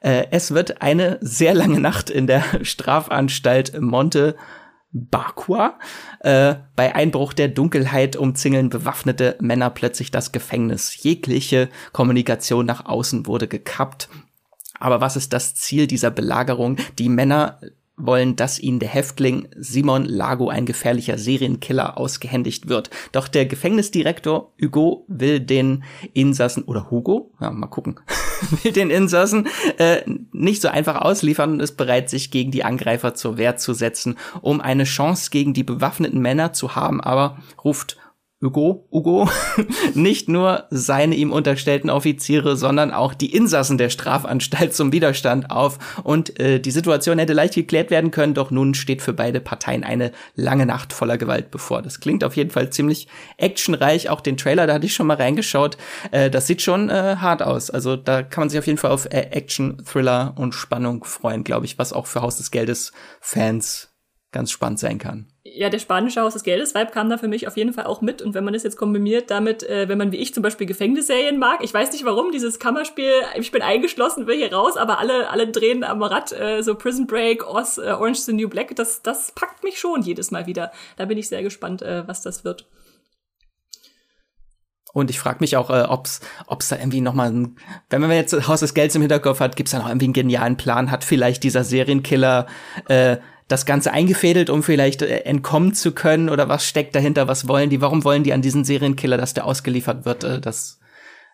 Äh, 0.00 0.26
es 0.30 0.52
wird 0.52 0.80
eine 0.80 1.18
sehr 1.20 1.54
lange 1.54 1.78
Nacht 1.78 2.08
in 2.08 2.26
der 2.26 2.42
Strafanstalt 2.62 3.78
Monte 3.78 4.34
Bakua. 4.92 5.78
Äh, 6.20 6.54
bei 6.74 6.94
Einbruch 6.94 7.34
der 7.34 7.48
Dunkelheit 7.48 8.16
umzingeln 8.16 8.70
bewaffnete 8.70 9.36
Männer 9.38 9.68
plötzlich 9.68 10.10
das 10.10 10.32
Gefängnis. 10.32 11.02
Jegliche 11.02 11.68
Kommunikation 11.92 12.64
nach 12.64 12.86
außen 12.86 13.26
wurde 13.26 13.46
gekappt. 13.46 14.08
Aber 14.80 15.02
was 15.02 15.16
ist 15.16 15.34
das 15.34 15.54
Ziel 15.54 15.86
dieser 15.86 16.10
Belagerung? 16.10 16.78
Die 16.98 17.10
Männer 17.10 17.60
wollen, 17.96 18.36
dass 18.36 18.58
ihnen 18.58 18.78
der 18.78 18.88
Häftling 18.88 19.48
Simon 19.56 20.04
Lago, 20.04 20.48
ein 20.48 20.66
gefährlicher 20.66 21.18
Serienkiller, 21.18 21.98
ausgehändigt 21.98 22.68
wird. 22.68 22.90
Doch 23.12 23.28
der 23.28 23.46
Gefängnisdirektor 23.46 24.52
Hugo 24.60 25.04
will 25.08 25.40
den 25.40 25.84
Insassen, 26.14 26.64
oder 26.64 26.90
Hugo, 26.90 27.32
ja, 27.40 27.50
mal 27.50 27.66
gucken, 27.66 28.00
will 28.62 28.72
den 28.72 28.90
Insassen 28.90 29.46
äh, 29.78 30.02
nicht 30.32 30.62
so 30.62 30.68
einfach 30.68 31.02
ausliefern 31.02 31.52
und 31.52 31.60
ist 31.60 31.76
bereit, 31.76 32.08
sich 32.10 32.30
gegen 32.30 32.50
die 32.50 32.64
Angreifer 32.64 33.14
zur 33.14 33.36
Wehr 33.36 33.56
zu 33.56 33.74
setzen, 33.74 34.16
um 34.40 34.60
eine 34.60 34.84
Chance 34.84 35.30
gegen 35.30 35.52
die 35.52 35.64
bewaffneten 35.64 36.20
Männer 36.20 36.52
zu 36.52 36.74
haben, 36.74 37.00
aber 37.00 37.38
ruft 37.62 37.98
Hugo, 38.42 38.88
Hugo, 38.90 39.30
nicht 39.94 40.28
nur 40.28 40.64
seine 40.70 41.14
ihm 41.14 41.30
unterstellten 41.30 41.90
Offiziere, 41.90 42.56
sondern 42.56 42.90
auch 42.90 43.14
die 43.14 43.32
Insassen 43.32 43.78
der 43.78 43.88
Strafanstalt 43.88 44.74
zum 44.74 44.92
Widerstand 44.92 45.52
auf. 45.52 45.78
Und 46.02 46.40
äh, 46.40 46.58
die 46.58 46.72
Situation 46.72 47.20
hätte 47.20 47.34
leicht 47.34 47.54
geklärt 47.54 47.90
werden 47.92 48.10
können, 48.10 48.34
doch 48.34 48.50
nun 48.50 48.74
steht 48.74 49.00
für 49.00 49.12
beide 49.12 49.40
Parteien 49.40 49.84
eine 49.84 50.10
lange 50.34 50.66
Nacht 50.66 50.92
voller 50.92 51.18
Gewalt 51.18 51.52
bevor. 51.52 51.82
Das 51.82 52.00
klingt 52.00 52.24
auf 52.24 52.36
jeden 52.36 52.50
Fall 52.50 52.70
ziemlich 52.70 53.06
actionreich. 53.36 54.10
Auch 54.10 54.20
den 54.20 54.36
Trailer, 54.36 54.66
da 54.66 54.74
hatte 54.74 54.86
ich 54.86 54.94
schon 54.94 55.06
mal 55.06 55.16
reingeschaut. 55.16 55.76
Äh, 56.10 56.28
das 56.28 56.48
sieht 56.48 56.62
schon 56.62 56.90
äh, 56.90 57.16
hart 57.18 57.42
aus. 57.42 57.70
Also 57.70 57.94
da 57.94 58.24
kann 58.24 58.42
man 58.42 58.50
sich 58.50 58.58
auf 58.58 58.66
jeden 58.66 58.78
Fall 58.78 58.90
auf 58.90 59.06
äh, 59.06 59.28
Action, 59.30 59.84
Thriller 59.84 60.34
und 60.36 60.52
Spannung 60.52 61.04
freuen, 61.04 61.44
glaube 61.44 61.66
ich, 61.66 61.78
was 61.78 61.92
auch 61.92 62.06
für 62.06 62.22
Haus 62.22 62.38
des 62.38 62.50
Geldes 62.50 62.92
Fans 63.20 63.94
ganz 64.32 64.50
spannend 64.50 64.80
sein 64.80 64.98
kann 64.98 65.31
ja, 65.44 65.70
der 65.70 65.80
spanische 65.80 66.20
Haus 66.20 66.34
des 66.34 66.44
Geldes 66.44 66.72
Vibe 66.74 66.92
kam 66.92 67.10
da 67.10 67.18
für 67.18 67.26
mich 67.26 67.48
auf 67.48 67.56
jeden 67.56 67.72
Fall 67.72 67.86
auch 67.86 68.00
mit. 68.00 68.22
Und 68.22 68.34
wenn 68.34 68.44
man 68.44 68.54
das 68.54 68.62
jetzt 68.62 68.76
kombiniert 68.76 69.30
damit, 69.30 69.64
äh, 69.64 69.88
wenn 69.88 69.98
man 69.98 70.12
wie 70.12 70.18
ich 70.18 70.32
zum 70.32 70.42
Beispiel 70.42 70.68
Gefängnisserien 70.68 71.38
mag, 71.38 71.64
ich 71.64 71.74
weiß 71.74 71.90
nicht 71.92 72.04
warum, 72.04 72.30
dieses 72.30 72.60
Kammerspiel, 72.60 73.12
ich 73.36 73.50
bin 73.50 73.60
eingeschlossen, 73.60 74.28
will 74.28 74.36
hier 74.36 74.52
raus, 74.52 74.76
aber 74.76 74.98
alle, 74.98 75.30
alle 75.30 75.48
drehen 75.48 75.82
am 75.82 76.02
Rad, 76.02 76.30
äh, 76.32 76.62
so 76.62 76.76
Prison 76.76 77.08
Break, 77.08 77.44
Oz, 77.48 77.78
äh, 77.78 77.90
Orange 77.90 78.18
is 78.18 78.26
the 78.26 78.32
New 78.32 78.48
Black, 78.48 78.76
das, 78.76 79.02
das 79.02 79.32
packt 79.32 79.64
mich 79.64 79.80
schon 79.80 80.02
jedes 80.02 80.30
Mal 80.30 80.46
wieder. 80.46 80.70
Da 80.96 81.06
bin 81.06 81.18
ich 81.18 81.28
sehr 81.28 81.42
gespannt, 81.42 81.82
äh, 81.82 82.06
was 82.06 82.22
das 82.22 82.44
wird. 82.44 82.68
Und 84.92 85.10
ich 85.10 85.18
frage 85.18 85.38
mich 85.40 85.56
auch, 85.56 85.70
äh, 85.70 85.86
ob's, 85.88 86.20
ob's 86.46 86.68
da 86.68 86.76
irgendwie 86.76 87.00
noch 87.00 87.14
mal, 87.14 87.32
wenn 87.90 88.00
man 88.00 88.10
jetzt 88.12 88.46
Haus 88.46 88.60
des 88.60 88.74
Geldes 88.74 88.94
im 88.94 89.02
Hinterkopf 89.02 89.40
hat, 89.40 89.56
gibt's 89.56 89.72
da 89.72 89.78
noch 89.78 89.88
irgendwie 89.88 90.04
einen 90.04 90.12
genialen 90.12 90.56
Plan? 90.56 90.90
Hat 90.90 91.02
vielleicht 91.02 91.42
dieser 91.42 91.64
Serienkiller 91.64 92.46
äh, 92.88 93.16
das 93.52 93.66
Ganze 93.66 93.92
eingefädelt, 93.92 94.50
um 94.50 94.62
vielleicht 94.62 95.02
äh, 95.02 95.18
entkommen 95.20 95.74
zu 95.74 95.92
können? 95.92 96.28
Oder 96.28 96.48
was 96.48 96.66
steckt 96.66 96.94
dahinter? 96.94 97.28
Was 97.28 97.46
wollen 97.46 97.70
die? 97.70 97.80
Warum 97.80 98.02
wollen 98.02 98.24
die 98.24 98.32
an 98.32 98.42
diesen 98.42 98.64
Serienkiller, 98.64 99.18
dass 99.18 99.34
der 99.34 99.44
ausgeliefert 99.44 100.04
wird? 100.04 100.24
Äh, 100.24 100.40
das 100.40 100.80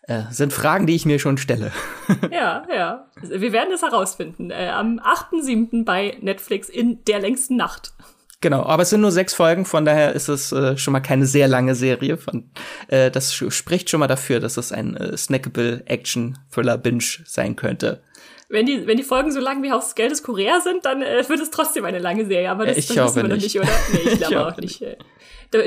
äh, 0.02 0.22
sind 0.30 0.52
Fragen, 0.52 0.86
die 0.86 0.96
ich 0.96 1.06
mir 1.06 1.18
schon 1.18 1.38
stelle. 1.38 1.72
ja, 2.30 2.66
ja. 2.74 3.06
Wir 3.22 3.52
werden 3.52 3.72
es 3.72 3.82
herausfinden. 3.82 4.50
Äh, 4.50 4.68
am 4.68 4.98
8.7. 4.98 5.84
bei 5.84 6.16
Netflix 6.20 6.68
in 6.68 7.04
der 7.04 7.20
längsten 7.20 7.56
Nacht. 7.56 7.92
Genau, 8.40 8.62
aber 8.64 8.82
es 8.82 8.90
sind 8.90 9.00
nur 9.00 9.10
sechs 9.10 9.34
Folgen, 9.34 9.64
von 9.64 9.84
daher 9.84 10.12
ist 10.12 10.28
es 10.28 10.52
äh, 10.52 10.76
schon 10.76 10.92
mal 10.92 11.00
keine 11.00 11.26
sehr 11.26 11.48
lange 11.48 11.74
Serie. 11.74 12.16
Von, 12.16 12.50
äh, 12.86 13.10
das 13.10 13.34
spricht 13.34 13.90
schon 13.90 13.98
mal 13.98 14.06
dafür, 14.06 14.38
dass 14.38 14.56
es 14.56 14.70
ein 14.70 14.96
äh, 14.96 15.16
snackable 15.16 15.82
Action-Thriller-Binge 15.86 17.24
sein 17.24 17.56
könnte 17.56 18.00
wenn 18.48 18.64
die, 18.64 18.86
wenn 18.86 18.96
die 18.96 19.02
Folgen 19.02 19.30
so 19.30 19.40
lang 19.40 19.62
wie 19.62 19.70
Haus 19.70 19.86
des 19.86 19.94
Geldes 19.94 20.22
Korea 20.22 20.60
sind, 20.60 20.84
dann 20.86 21.02
äh, 21.02 21.28
wird 21.28 21.40
es 21.40 21.50
trotzdem 21.50 21.84
eine 21.84 21.98
lange 21.98 22.26
Serie. 22.26 22.50
Aber 22.50 22.66
das, 22.66 22.78
ich 22.78 22.86
das 22.86 22.96
wissen 22.96 23.28
wir 23.28 23.34
nicht. 23.34 23.54
noch 23.54 23.62
nicht, 23.64 23.70
oder? 23.70 23.78
Nee, 23.92 24.10
ich 24.10 24.18
glaube 24.18 24.46
auch 24.46 24.56
nicht. 24.56 24.82
Äh. 24.82 24.96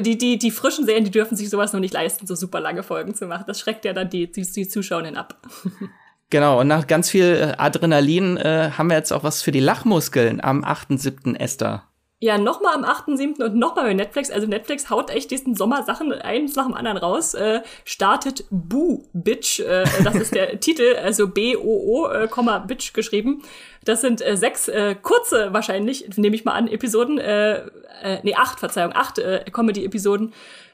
Die, 0.01 0.17
die, 0.17 0.37
die 0.37 0.51
frischen 0.51 0.85
Serien, 0.85 1.03
die 1.03 1.11
dürfen 1.11 1.35
sich 1.35 1.49
sowas 1.49 1.73
noch 1.73 1.79
nicht 1.79 1.93
leisten, 1.93 2.27
so 2.27 2.35
super 2.35 2.59
lange 2.59 2.83
Folgen 2.83 3.15
zu 3.15 3.25
machen. 3.27 3.45
Das 3.47 3.59
schreckt 3.59 3.85
ja 3.85 3.93
dann 3.93 4.09
die, 4.09 4.31
die, 4.31 4.41
die 4.41 4.67
Zuschauerinnen 4.67 5.17
ab. 5.17 5.41
Genau, 6.33 6.61
und 6.61 6.67
nach 6.69 6.87
ganz 6.87 7.09
viel 7.09 7.25
äh, 7.25 7.55
Adrenalin 7.57 8.37
äh, 8.37 8.71
haben 8.77 8.89
wir 8.89 8.95
jetzt 8.95 9.11
auch 9.11 9.25
was 9.25 9.41
für 9.41 9.51
die 9.51 9.59
Lachmuskeln 9.59 10.41
am 10.41 10.63
8.7. 10.63 11.35
Esther. 11.35 11.83
Ja, 12.23 12.37
nochmal 12.37 12.75
am 12.75 12.85
8.7. 12.85 13.43
und 13.43 13.55
nochmal 13.55 13.85
bei 13.85 13.93
Netflix. 13.95 14.29
Also 14.29 14.45
Netflix 14.45 14.91
haut 14.91 15.09
echt 15.09 15.31
diesen 15.31 15.55
Sommer 15.55 15.81
Sachen 15.81 16.13
eins 16.13 16.55
nach 16.55 16.67
dem 16.67 16.75
anderen 16.75 16.97
raus. 16.97 17.33
Äh, 17.33 17.61
startet 17.83 18.45
Boo 18.51 19.05
Bitch. 19.11 19.59
Äh, 19.59 19.85
das 20.03 20.13
ist 20.13 20.35
der 20.35 20.59
Titel, 20.59 20.97
also 21.03 21.27
B-O-O, 21.27 22.09
äh, 22.09 22.27
Bitch 22.67 22.93
geschrieben. 22.93 23.41
Das 23.85 24.01
sind 24.01 24.21
äh, 24.21 24.37
sechs 24.37 24.67
äh, 24.67 24.93
kurze 25.01 25.51
wahrscheinlich, 25.51 26.15
nehme 26.15 26.35
ich 26.35 26.45
mal 26.45 26.53
an, 26.53 26.67
Episoden, 26.67 27.17
äh, 27.17 27.65
äh, 28.03 28.19
nee, 28.21 28.35
acht, 28.35 28.59
Verzeihung, 28.59 28.93
acht 28.93 29.17
äh, 29.17 29.43
Comedy-Episoden. 29.51 30.31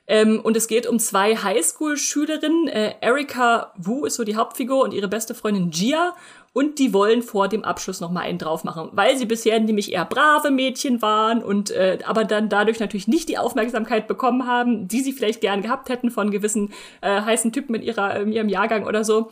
Ähm, 0.09 0.39
und 0.39 0.55
es 0.55 0.67
geht 0.67 0.87
um 0.87 0.99
zwei 0.99 1.35
Highschool-Schülerinnen. 1.35 2.69
Äh, 2.69 2.95
Erika 3.01 3.73
Wu 3.77 4.05
ist 4.05 4.15
so 4.15 4.23
die 4.23 4.37
Hauptfigur 4.37 4.83
und 4.83 4.93
ihre 4.93 5.09
beste 5.09 5.35
Freundin 5.35 5.69
Gia. 5.69 6.15
Und 6.57 6.79
die 6.79 6.91
wollen 6.91 7.21
vor 7.21 7.47
dem 7.47 7.63
Abschluss 7.63 8.01
noch 8.01 8.09
mal 8.09 8.21
einen 8.21 8.39
drauf 8.39 8.63
machen, 8.63 8.89
weil 8.91 9.15
sie 9.15 9.27
bisher 9.27 9.59
nämlich 9.59 9.93
eher 9.93 10.05
brave 10.05 10.49
Mädchen 10.49 11.03
waren 11.03 11.43
und 11.43 11.69
äh, 11.69 11.99
aber 12.03 12.25
dann 12.25 12.49
dadurch 12.49 12.79
natürlich 12.79 13.07
nicht 13.07 13.29
die 13.29 13.37
Aufmerksamkeit 13.37 14.07
bekommen 14.07 14.47
haben, 14.47 14.87
die 14.87 15.01
sie 15.01 15.13
vielleicht 15.13 15.41
gern 15.41 15.61
gehabt 15.61 15.87
hätten 15.89 16.09
von 16.09 16.31
gewissen 16.31 16.73
äh, 17.01 17.21
heißen 17.21 17.51
Typen 17.51 17.75
in 17.75 17.83
ihrer 17.83 18.21
in 18.21 18.31
ihrem 18.31 18.49
Jahrgang 18.49 18.87
oder 18.87 19.03
so. 19.03 19.29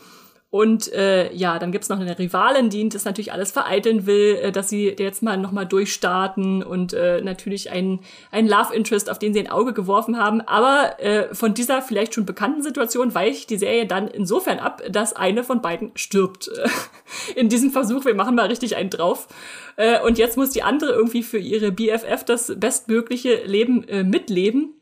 Und 0.55 0.93
äh, 0.93 1.33
ja, 1.33 1.59
dann 1.59 1.73
gibt's 1.73 1.89
noch 1.89 1.99
eine 1.99 2.17
Rivalin, 2.17 2.69
die 2.69 2.87
das 2.87 3.03
natürlich 3.03 3.33
alles 3.33 3.51
vereiteln 3.51 4.05
will, 4.05 4.39
äh, 4.41 4.51
dass 4.53 4.69
sie 4.69 4.95
jetzt 4.97 5.21
mal 5.21 5.35
nochmal 5.35 5.65
durchstarten 5.65 6.63
und 6.63 6.93
äh, 6.93 7.19
natürlich 7.19 7.71
ein, 7.71 7.99
ein 8.31 8.47
Love 8.47 8.73
Interest, 8.73 9.09
auf 9.09 9.19
den 9.19 9.33
sie 9.33 9.41
ein 9.41 9.51
Auge 9.51 9.73
geworfen 9.73 10.17
haben. 10.17 10.39
Aber 10.39 10.97
äh, 11.01 11.35
von 11.35 11.53
dieser 11.53 11.81
vielleicht 11.81 12.13
schon 12.13 12.25
bekannten 12.25 12.63
Situation 12.63 13.13
weicht 13.13 13.49
die 13.49 13.57
Serie 13.57 13.85
dann 13.85 14.07
insofern 14.07 14.59
ab, 14.59 14.81
dass 14.89 15.13
eine 15.13 15.43
von 15.43 15.61
beiden 15.61 15.91
stirbt. 15.95 16.49
In 17.35 17.49
diesem 17.49 17.71
Versuch, 17.71 18.05
wir 18.05 18.15
machen 18.15 18.35
mal 18.35 18.47
richtig 18.47 18.77
einen 18.77 18.89
drauf. 18.89 19.27
Äh, 19.75 19.99
und 20.03 20.17
jetzt 20.17 20.37
muss 20.37 20.51
die 20.51 20.63
andere 20.63 20.93
irgendwie 20.93 21.23
für 21.23 21.37
ihre 21.37 21.73
BFF 21.73 22.23
das 22.23 22.53
bestmögliche 22.57 23.43
Leben 23.43 23.85
äh, 23.89 24.05
mitleben. 24.05 24.73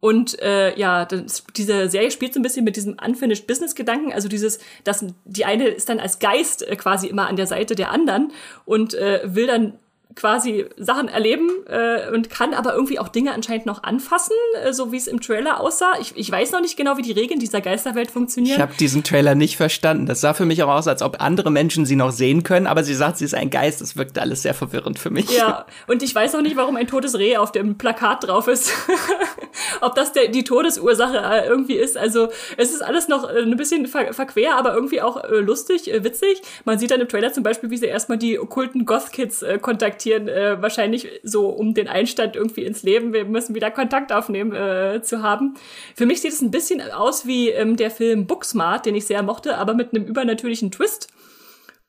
Und 0.00 0.40
äh, 0.40 0.78
ja, 0.78 1.04
das, 1.04 1.44
diese 1.56 1.88
Serie 1.88 2.10
spielt 2.10 2.32
so 2.32 2.40
ein 2.40 2.42
bisschen 2.42 2.64
mit 2.64 2.76
diesem 2.76 2.96
Unfinished 3.04 3.46
Business-Gedanken. 3.46 4.12
Also 4.12 4.28
dieses, 4.28 4.60
dass 4.84 5.04
die 5.24 5.44
eine 5.44 5.66
ist 5.68 5.88
dann 5.88 5.98
als 5.98 6.18
Geist 6.20 6.66
äh, 6.66 6.76
quasi 6.76 7.08
immer 7.08 7.28
an 7.28 7.36
der 7.36 7.46
Seite 7.46 7.74
der 7.74 7.90
anderen 7.90 8.32
und 8.64 8.94
äh, 8.94 9.20
will 9.24 9.46
dann 9.46 9.74
quasi 10.18 10.66
Sachen 10.76 11.08
erleben 11.08 11.48
äh, 11.68 12.10
und 12.12 12.28
kann 12.28 12.52
aber 12.52 12.74
irgendwie 12.74 12.98
auch 12.98 13.08
Dinge 13.08 13.32
anscheinend 13.32 13.66
noch 13.66 13.84
anfassen, 13.84 14.34
äh, 14.64 14.72
so 14.72 14.90
wie 14.90 14.96
es 14.96 15.06
im 15.06 15.20
Trailer 15.20 15.60
aussah. 15.60 15.92
Ich, 16.00 16.12
ich 16.16 16.30
weiß 16.30 16.52
noch 16.52 16.60
nicht 16.60 16.76
genau, 16.76 16.96
wie 16.96 17.02
die 17.02 17.12
Regeln 17.12 17.38
dieser 17.38 17.60
Geisterwelt 17.60 18.10
funktionieren. 18.10 18.56
Ich 18.56 18.60
habe 18.60 18.74
diesen 18.74 19.04
Trailer 19.04 19.34
nicht 19.34 19.56
verstanden. 19.56 20.06
Das 20.06 20.20
sah 20.20 20.34
für 20.34 20.44
mich 20.44 20.62
auch 20.62 20.68
aus, 20.68 20.88
als 20.88 21.02
ob 21.02 21.20
andere 21.20 21.50
Menschen 21.50 21.86
sie 21.86 21.96
noch 21.96 22.10
sehen 22.10 22.42
können, 22.42 22.66
aber 22.66 22.82
sie 22.82 22.94
sagt, 22.94 23.18
sie 23.18 23.24
ist 23.24 23.34
ein 23.34 23.50
Geist. 23.50 23.80
Das 23.80 23.96
wirkte 23.96 24.20
alles 24.20 24.42
sehr 24.42 24.54
verwirrend 24.54 24.98
für 24.98 25.10
mich. 25.10 25.30
Ja, 25.30 25.66
und 25.86 26.02
ich 26.02 26.14
weiß 26.14 26.34
auch 26.34 26.42
nicht, 26.42 26.56
warum 26.56 26.76
ein 26.76 26.88
totes 26.88 27.16
Reh 27.16 27.36
auf 27.36 27.52
dem 27.52 27.78
Plakat 27.78 28.26
drauf 28.26 28.48
ist. 28.48 28.72
Ob 29.80 29.94
das 29.94 30.12
der, 30.12 30.28
die 30.28 30.44
Todesursache 30.44 31.18
äh, 31.18 31.48
irgendwie 31.48 31.76
ist. 31.76 31.96
Also 31.96 32.28
es 32.56 32.72
ist 32.72 32.82
alles 32.82 33.08
noch 33.08 33.28
äh, 33.28 33.42
ein 33.42 33.56
bisschen 33.56 33.86
ver 33.86 34.12
verquer, 34.12 34.56
aber 34.56 34.74
irgendwie 34.74 35.00
auch 35.00 35.22
äh, 35.24 35.36
lustig, 35.36 35.92
äh, 35.92 36.04
witzig. 36.04 36.42
Man 36.64 36.78
sieht 36.78 36.90
dann 36.90 37.00
im 37.00 37.08
Trailer 37.08 37.32
zum 37.32 37.42
Beispiel, 37.42 37.70
wie 37.70 37.76
sie 37.76 37.86
erstmal 37.86 38.18
die 38.18 38.38
okkulten 38.38 38.86
Goth-Kids 38.86 39.42
äh, 39.42 39.58
kontaktieren 39.58 40.28
äh, 40.28 40.60
wahrscheinlich 40.60 41.08
so 41.22 41.48
um 41.48 41.74
den 41.74 41.88
Einstand 41.88 42.36
irgendwie 42.36 42.64
ins 42.64 42.82
Leben, 42.82 43.12
wir 43.12 43.24
müssen 43.24 43.54
wieder 43.54 43.70
Kontakt 43.70 44.12
aufnehmen 44.12 45.02
zu 45.02 45.22
haben. 45.22 45.54
Für 45.94 46.06
mich 46.06 46.20
sieht 46.20 46.32
es 46.32 46.42
ein 46.42 46.50
bisschen 46.50 46.80
aus 46.80 47.26
wie 47.26 47.50
ähm, 47.50 47.76
der 47.76 47.90
Film 47.90 48.26
Booksmart, 48.26 48.86
den 48.86 48.94
ich 48.94 49.06
sehr 49.06 49.22
mochte, 49.22 49.56
aber 49.58 49.74
mit 49.74 49.94
einem 49.94 50.04
übernatürlichen 50.04 50.70
Twist. 50.70 51.08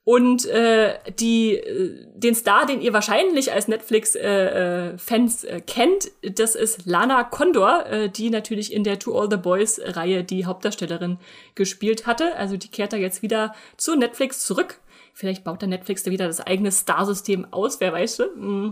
Und 0.04 0.46
äh, 0.46 0.98
die, 1.20 1.56
äh, 1.56 2.06
den 2.16 2.34
Star, 2.34 2.66
den 2.66 2.82
ihr 2.82 2.94
wahrscheinlich 2.94 3.54
als 3.54 3.68
Netflix-Fans 3.68 5.44
äh, 5.44 5.58
äh, 5.58 5.62
kennt, 5.62 6.12
das 6.24 6.56
ist 6.56 6.86
Lana 6.86 7.24
Condor, 7.24 7.86
äh, 7.86 8.10
die 8.10 8.30
natürlich 8.30 8.74
in 8.74 8.84
der 8.84 8.98
To 8.98 9.20
All 9.20 9.30
the 9.30 9.38
Boys-Reihe 9.38 10.24
die 10.24 10.46
Hauptdarstellerin 10.46 11.20
gespielt 11.54 12.08
hatte. 12.08 12.36
Also 12.38 12.58
die 12.58 12.70
kehrt 12.70 12.94
da 12.94 12.98
jetzt 12.98 13.22
wieder 13.22 13.54
zu 13.78 13.96
Netflix 13.96 14.46
zurück. 14.46 14.80
Vielleicht 15.14 15.44
baut 15.44 15.62
der 15.62 15.70
Netflix 15.70 16.04
da 16.04 16.12
wieder 16.12 16.28
das 16.28 16.40
eigene 16.40 16.72
Star-System 16.72 17.48
aus, 17.52 17.80
wer 17.80 17.94
weiß. 17.94 18.22
Mm. 18.36 18.70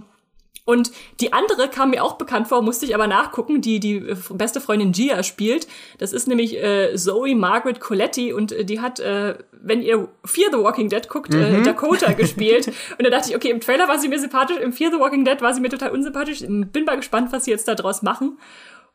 Und 0.65 0.91
die 1.21 1.33
andere 1.33 1.69
kam 1.69 1.91
mir 1.91 2.03
auch 2.03 2.17
bekannt 2.17 2.47
vor, 2.47 2.61
musste 2.61 2.85
ich 2.85 2.93
aber 2.93 3.07
nachgucken, 3.07 3.61
die 3.61 3.79
die 3.79 3.95
äh, 3.95 4.15
beste 4.31 4.59
Freundin 4.59 4.91
Gia 4.91 5.23
spielt. 5.23 5.67
Das 5.97 6.13
ist 6.13 6.27
nämlich 6.27 6.61
äh, 6.61 6.95
Zoe 6.95 7.35
Margaret 7.35 7.79
Coletti 7.79 8.33
und 8.33 8.51
äh, 8.51 8.65
die 8.65 8.81
hat, 8.81 8.99
äh, 8.99 9.35
wenn 9.51 9.81
ihr 9.81 10.07
Fear 10.25 10.49
the 10.51 10.57
Walking 10.57 10.89
Dead 10.89 11.07
guckt, 11.07 11.33
äh, 11.33 11.37
mhm. 11.37 11.61
äh, 11.61 11.63
Dakota 11.63 12.11
gespielt. 12.17 12.67
Und 12.67 13.03
da 13.05 13.09
dachte 13.09 13.29
ich, 13.29 13.35
okay, 13.35 13.49
im 13.49 13.61
Trailer 13.61 13.87
war 13.87 13.99
sie 13.99 14.07
mir 14.07 14.19
sympathisch, 14.19 14.57
im 14.57 14.73
Fear 14.73 14.91
the 14.91 14.99
Walking 14.99 15.25
Dead 15.25 15.41
war 15.41 15.53
sie 15.53 15.61
mir 15.61 15.69
total 15.69 15.91
unsympathisch. 15.91 16.39
Bin 16.47 16.85
mal 16.85 16.97
gespannt, 16.97 17.31
was 17.31 17.45
sie 17.45 17.51
jetzt 17.51 17.67
da 17.67 17.75
draus 17.75 18.01
machen. 18.01 18.37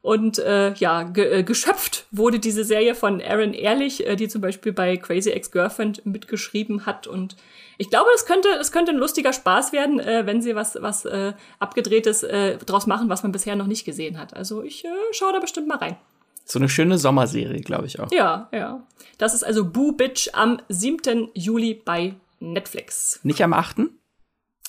Und 0.02 0.40
äh, 0.40 0.74
ja, 0.74 1.04
ge 1.04 1.38
äh, 1.38 1.42
geschöpft 1.44 2.06
wurde 2.10 2.40
diese 2.40 2.64
Serie 2.64 2.96
von 2.96 3.22
Aaron 3.22 3.54
Ehrlich, 3.54 4.04
äh, 4.04 4.16
die 4.16 4.26
zum 4.26 4.40
Beispiel 4.40 4.72
bei 4.72 4.96
Crazy 4.96 5.30
Ex-Girlfriend 5.30 6.04
mitgeschrieben 6.04 6.86
hat. 6.86 7.06
Und 7.06 7.36
ich 7.83 7.91
glaube, 7.91 8.11
das 8.12 8.26
könnte, 8.26 8.49
das 8.57 8.70
könnte 8.70 8.93
ein 8.93 8.97
lustiger 8.97 9.33
Spaß 9.33 9.72
werden, 9.72 9.99
äh, 9.99 10.24
wenn 10.24 10.41
sie 10.41 10.55
was, 10.55 10.78
was 10.80 11.05
äh, 11.05 11.33
Abgedrehtes 11.59 12.22
äh, 12.22 12.57
draus 12.59 12.87
machen, 12.87 13.09
was 13.09 13.24
man 13.24 13.33
bisher 13.33 13.57
noch 13.57 13.66
nicht 13.66 13.85
gesehen 13.85 14.20
hat. 14.20 14.37
Also 14.37 14.62
ich 14.62 14.85
äh, 14.85 14.89
schaue 15.11 15.33
da 15.33 15.41
bestimmt 15.41 15.66
mal 15.66 15.78
rein. 15.78 15.97
So 16.45 16.61
eine 16.61 16.68
schöne 16.68 16.97
Sommerserie, 16.97 17.61
glaube 17.61 17.87
ich 17.87 17.99
auch. 17.99 18.12
Ja, 18.12 18.49
ja. 18.53 18.87
Das 19.18 19.35
ist 19.35 19.43
also 19.43 19.64
Boo 19.64 19.91
Bitch 19.91 20.28
am 20.33 20.61
7. 20.68 21.30
Juli 21.35 21.74
bei 21.74 22.14
Netflix. 22.39 23.18
Nicht 23.24 23.43
am 23.43 23.53
8.? 23.53 23.78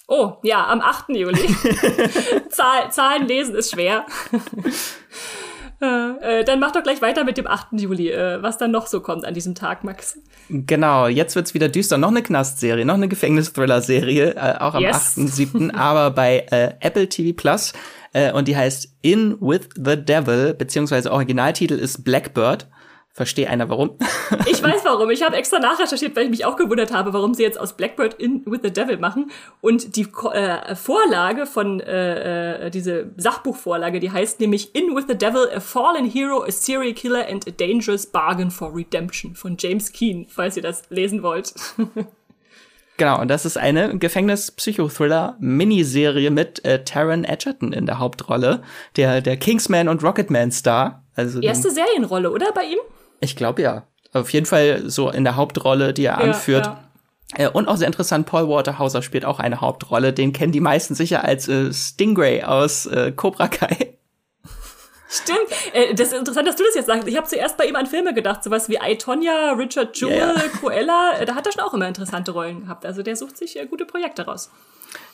Oh, 0.08 0.38
ja, 0.42 0.66
am 0.66 0.82
8. 0.82 1.10
Juli. 1.10 1.56
Zahl, 2.50 2.92
Zahlen 2.92 3.28
lesen 3.28 3.54
ist 3.54 3.74
schwer. 3.74 4.08
Äh, 5.84 6.40
äh, 6.40 6.44
dann 6.46 6.62
mach 6.62 6.72
doch 6.72 6.82
gleich 6.82 7.02
weiter 7.02 7.26
mit 7.26 7.38
dem 7.38 7.46
8. 7.46 7.74
Juli, 7.74 8.10
äh, 8.10 8.42
was 8.42 8.58
dann 8.58 8.72
noch 8.72 8.88
so 8.88 9.02
kommt 9.02 9.26
an 9.26 9.34
diesem 9.34 9.54
Tag, 9.54 9.84
Max. 9.84 10.18
Genau, 10.50 11.08
jetzt 11.08 11.36
wird's 11.36 11.54
wieder 11.54 11.68
düster. 11.68 11.98
Noch 11.98 12.10
eine 12.10 12.24
Knastserie, 12.24 12.86
noch 12.86 12.94
eine 12.94 13.10
Gefängnis-Thriller-Serie, 13.10 14.36
äh, 14.36 14.60
auch 14.60 14.76
am 14.76 14.84
yes. 14.84 15.18
8.7., 15.18 15.74
aber 15.76 16.12
bei 16.12 16.46
Apple 16.80 17.10
TV 17.10 17.36
Plus. 17.36 17.74
Und 18.36 18.48
die 18.48 18.56
heißt 18.56 18.96
In 19.02 19.42
with 19.42 19.70
the 19.76 19.98
Devil, 19.98 20.54
beziehungsweise 20.54 21.12
Originaltitel 21.12 21.74
ist 21.74 22.04
Blackbird. 22.04 22.68
Verstehe 23.16 23.48
einer 23.48 23.70
warum? 23.70 23.92
ich 24.48 24.64
weiß 24.64 24.86
warum. 24.86 25.12
Ich 25.12 25.22
habe 25.22 25.36
extra 25.36 25.60
nachrecherchiert, 25.60 26.16
weil 26.16 26.24
ich 26.24 26.32
mich 26.32 26.46
auch 26.46 26.56
gewundert 26.56 26.92
habe, 26.92 27.14
warum 27.14 27.36
sie 27.36 27.44
jetzt 27.44 27.60
aus 27.60 27.74
Blackbird 27.74 28.16
in 28.16 28.42
with 28.48 28.62
the 28.64 28.74
Devil 28.74 28.98
machen. 28.98 29.30
Und 29.62 29.96
die 29.96 30.08
äh, 30.32 30.76
Vorlage 30.76 31.46
von 31.46 31.80
äh, 31.80 32.66
äh, 32.66 32.72
diese 32.72 33.12
Sachbuchvorlage, 33.18 34.00
die 34.00 34.12
heißt 34.12 34.40
nämlich 34.40 34.74
In 34.74 34.96
with 34.96 35.06
the 35.08 35.16
Devil: 35.16 35.48
A 35.56 35.60
Fallen 35.60 36.10
Hero, 36.10 36.44
a 36.44 36.52
Serial 36.52 36.94
Killer 36.94 37.28
and 37.30 37.48
a 37.48 37.52
Dangerous 37.52 38.08
Bargain 38.08 38.50
for 38.50 38.76
Redemption 38.76 39.36
von 39.36 39.58
James 39.60 39.92
Keen, 39.92 40.26
falls 40.28 40.58
ihr 40.58 40.64
das 40.64 40.90
lesen 40.90 41.22
wollt. 41.22 41.54
Genau, 42.98 43.20
und 43.20 43.28
das 43.28 43.44
ist 43.44 43.58
eine 43.58 43.98
Gefängnis-Psychothriller-Miniserie 43.98 46.30
mit 46.30 46.64
äh, 46.64 46.84
Taron 46.84 47.24
Edgerton 47.24 47.74
in 47.74 47.88
der 47.88 47.98
Hauptrolle, 47.98 48.62
der, 48.98 49.22
der 49.22 49.36
Kingsman 49.36 49.90
und 49.90 50.04
Rocketman-Star. 50.04 51.02
Also 51.16 51.42
Erste 51.42 51.72
Serienrolle, 51.72 52.30
oder 52.30 52.52
bei 52.52 52.66
ihm? 52.66 52.78
Ich 53.24 53.36
glaube 53.36 53.62
ja. 53.62 53.84
Auf 54.12 54.30
jeden 54.32 54.46
Fall 54.46 54.90
so 54.90 55.10
in 55.10 55.24
der 55.24 55.36
Hauptrolle, 55.36 55.94
die 55.94 56.06
er 56.06 56.20
ja, 56.20 56.26
anführt. 56.26 56.66
Ja. 56.66 57.46
Äh, 57.46 57.50
und 57.50 57.68
auch 57.68 57.78
sehr 57.78 57.88
interessant, 57.88 58.28
Paul 58.28 58.48
Waterhauser 58.48 59.02
spielt 59.02 59.26
auch 59.26 59.40
eine 59.40 59.62
Hauptrolle. 59.62 60.14
Den 60.14 60.34
kennen 60.34 60.52
die 60.52 60.60
meisten 60.60 60.94
sicher 60.94 61.24
als 61.24 61.48
äh, 61.48 61.74
Stingray 61.74 62.44
aus 62.44 62.86
äh, 62.86 63.12
Cobra 63.12 63.48
Kai. 63.48 63.98
Stimmt. 65.10 65.40
Äh, 65.74 65.94
das 65.94 66.08
ist 66.08 66.18
interessant, 66.18 66.48
dass 66.48 66.56
du 66.56 66.64
das 66.64 66.76
jetzt 66.76 66.88
sagst. 66.88 67.08
Ich 67.08 67.16
habe 67.16 67.28
zuerst 67.28 67.56
bei 67.58 67.66
ihm 67.66 67.76
an 67.76 67.86
Filme 67.86 68.14
gedacht, 68.14 68.44
sowas 68.44 68.68
wie 68.68 68.80
I, 68.84 68.98
Tonya, 68.98 69.54
Richard 69.54 69.96
Jewell, 69.96 70.18
yeah. 70.18 70.50
Cruella. 70.60 71.20
Äh, 71.20 71.26
da 71.26 71.36
hat 71.36 71.46
er 71.46 71.52
schon 71.52 71.62
auch 71.62 71.74
immer 71.74 71.88
interessante 71.88 72.32
Rollen 72.32 72.62
gehabt. 72.62 72.86
Also 72.86 73.04
der 73.04 73.16
sucht 73.16 73.38
sich 73.38 73.60
äh, 73.60 73.66
gute 73.66 73.86
Projekte 73.86 74.26
raus. 74.26 74.50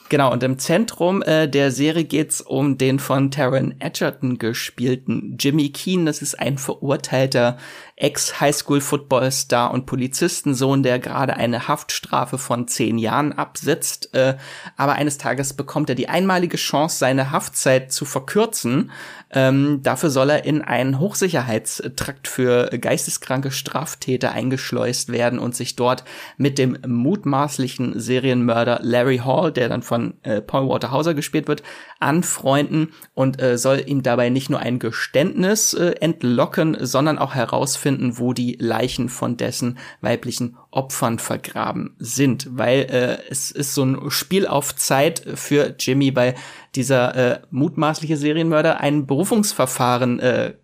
Genau, 0.08 0.32
und 0.32 0.42
im 0.42 0.58
Zentrum 0.58 1.22
äh, 1.22 1.48
der 1.48 1.70
Serie 1.70 2.04
geht's 2.04 2.40
um 2.40 2.78
den 2.78 2.98
von 2.98 3.30
Taron 3.30 3.76
Edgerton 3.78 4.38
gespielten 4.38 5.36
Jimmy 5.38 5.70
Keen. 5.70 6.04
Das 6.04 6.20
ist 6.20 6.38
ein 6.38 6.58
verurteilter 6.58 7.58
Ex-Highschool-Football-Star 8.00 9.70
und 9.72 9.86
Polizistensohn, 9.86 10.82
der 10.82 10.98
gerade 10.98 11.36
eine 11.36 11.68
Haftstrafe 11.68 12.38
von 12.38 12.66
zehn 12.66 12.98
Jahren 12.98 13.32
absitzt. 13.32 14.14
Äh, 14.14 14.36
aber 14.76 14.94
eines 14.94 15.18
Tages 15.18 15.52
bekommt 15.52 15.90
er 15.90 15.94
die 15.94 16.08
einmalige 16.08 16.56
Chance, 16.56 16.98
seine 16.98 17.30
Haftzeit 17.30 17.92
zu 17.92 18.04
verkürzen. 18.04 18.90
Ähm, 19.32 19.80
dafür 19.82 20.10
soll 20.10 20.30
er 20.30 20.44
in 20.44 20.62
einen 20.62 20.98
Hochsicherheitstrakt 20.98 22.26
für 22.26 22.68
geisteskranke 22.70 23.50
Straftäter 23.50 24.32
eingeschleust 24.32 25.12
werden 25.12 25.38
und 25.38 25.54
sich 25.54 25.76
dort 25.76 26.04
mit 26.36 26.58
dem 26.58 26.78
mutmaßlichen 26.86 28.00
Serienmörder 28.00 28.80
Larry 28.82 29.18
Hall, 29.18 29.52
der 29.52 29.68
dann 29.68 29.82
von 29.82 30.14
äh, 30.22 30.40
Paul 30.40 30.68
Waterhauser 30.68 31.14
gespielt 31.14 31.46
wird, 31.46 31.62
anfreunden 32.00 32.92
und 33.14 33.40
äh, 33.40 33.58
soll 33.58 33.84
ihm 33.86 34.02
dabei 34.02 34.30
nicht 34.30 34.50
nur 34.50 34.60
ein 34.60 34.78
Geständnis 34.78 35.74
äh, 35.74 35.92
entlocken, 36.00 36.78
sondern 36.80 37.18
auch 37.18 37.34
herausfinden, 37.34 37.89
wo 38.18 38.32
die 38.32 38.56
Leichen 38.58 39.08
von 39.08 39.36
dessen 39.36 39.78
weiblichen 40.00 40.56
Opfern 40.70 41.18
vergraben 41.18 41.94
sind, 41.98 42.48
weil 42.50 42.80
äh, 42.90 43.18
es 43.30 43.50
ist 43.50 43.74
so 43.74 43.84
ein 43.84 44.10
Spiel 44.10 44.46
auf 44.46 44.74
Zeit 44.76 45.22
für 45.34 45.74
Jimmy, 45.78 46.14
weil 46.14 46.34
dieser 46.74 47.14
äh, 47.14 47.40
mutmaßliche 47.50 48.16
Serienmörder 48.16 48.80
ein 48.80 49.06
Berufungsverfahren 49.06 50.20
äh, 50.20 50.54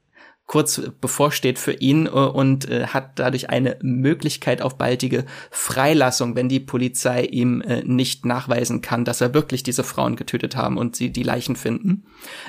kurz 0.46 0.80
bevorsteht 1.00 1.58
für 1.58 1.72
ihn 1.72 2.06
äh, 2.06 2.10
und 2.10 2.68
äh, 2.70 2.86
hat 2.86 3.18
dadurch 3.18 3.50
eine 3.50 3.76
Möglichkeit 3.82 4.62
auf 4.62 4.78
baldige 4.78 5.24
Freilassung, 5.50 6.36
wenn 6.36 6.48
die 6.48 6.60
Polizei 6.60 7.22
ihm 7.24 7.60
äh, 7.60 7.82
nicht 7.82 8.24
nachweisen 8.24 8.80
kann, 8.80 9.04
dass 9.04 9.20
er 9.20 9.34
wirklich 9.34 9.62
diese 9.62 9.84
Frauen 9.84 10.16
getötet 10.16 10.56
haben 10.56 10.78
und 10.78 10.96
sie 10.96 11.10
die 11.10 11.24
Leichen 11.24 11.56
finden. 11.56 12.04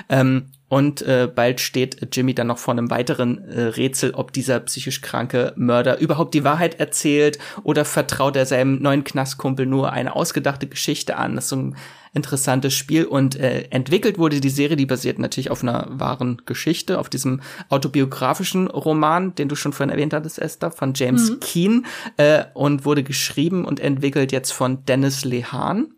Ähm, 0.08 0.46
und 0.68 1.02
äh, 1.02 1.28
bald 1.34 1.60
steht 1.60 2.14
Jimmy 2.14 2.34
dann 2.34 2.46
noch 2.48 2.58
vor 2.58 2.74
einem 2.74 2.90
weiteren 2.90 3.48
äh, 3.48 3.62
Rätsel, 3.62 4.12
ob 4.14 4.32
dieser 4.32 4.60
psychisch 4.60 5.00
kranke 5.00 5.52
Mörder 5.56 5.98
überhaupt 5.98 6.34
die 6.34 6.44
Wahrheit 6.44 6.78
erzählt 6.78 7.38
oder 7.62 7.84
vertraut 7.84 8.36
er 8.36 8.46
seinem 8.46 8.82
neuen 8.82 9.04
Knastkumpel 9.04 9.66
nur 9.66 9.92
eine 9.92 10.14
ausgedachte 10.14 10.66
Geschichte 10.66 11.16
an. 11.16 11.36
Das 11.36 11.44
ist 11.44 11.50
so 11.50 11.56
ein 11.56 11.76
interessantes 12.14 12.74
Spiel 12.74 13.04
und 13.04 13.36
äh, 13.36 13.68
entwickelt 13.70 14.18
wurde 14.18 14.40
die 14.40 14.48
Serie, 14.50 14.76
die 14.76 14.86
basiert 14.86 15.18
natürlich 15.18 15.50
auf 15.50 15.62
einer 15.62 15.86
wahren 15.90 16.42
Geschichte, 16.46 16.98
auf 16.98 17.08
diesem 17.08 17.40
autobiografischen 17.68 18.68
Roman, 18.68 19.34
den 19.34 19.48
du 19.48 19.56
schon 19.56 19.72
vorhin 19.72 19.90
erwähnt 19.90 20.12
hattest, 20.12 20.38
Esther, 20.38 20.70
von 20.70 20.94
James 20.94 21.30
mhm. 21.30 21.40
Keane 21.40 21.82
äh, 22.16 22.44
und 22.54 22.84
wurde 22.84 23.02
geschrieben 23.02 23.64
und 23.64 23.80
entwickelt 23.80 24.32
jetzt 24.32 24.52
von 24.52 24.84
Dennis 24.84 25.24
Lehan. 25.24 25.94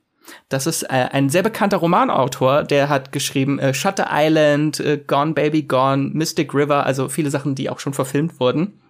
Das 0.48 0.66
ist 0.66 0.84
äh, 0.84 1.08
ein 1.12 1.30
sehr 1.30 1.42
bekannter 1.42 1.78
Romanautor, 1.78 2.62
der 2.64 2.88
hat 2.88 3.12
geschrieben 3.12 3.58
äh, 3.58 3.74
Shutter 3.74 4.08
Island, 4.10 4.80
äh, 4.80 4.98
Gone 4.98 5.34
Baby 5.34 5.62
Gone, 5.62 6.10
Mystic 6.12 6.54
River, 6.54 6.86
also 6.86 7.08
viele 7.08 7.30
Sachen, 7.30 7.54
die 7.54 7.70
auch 7.70 7.80
schon 7.80 7.94
verfilmt 7.94 8.40
wurden. 8.40 8.80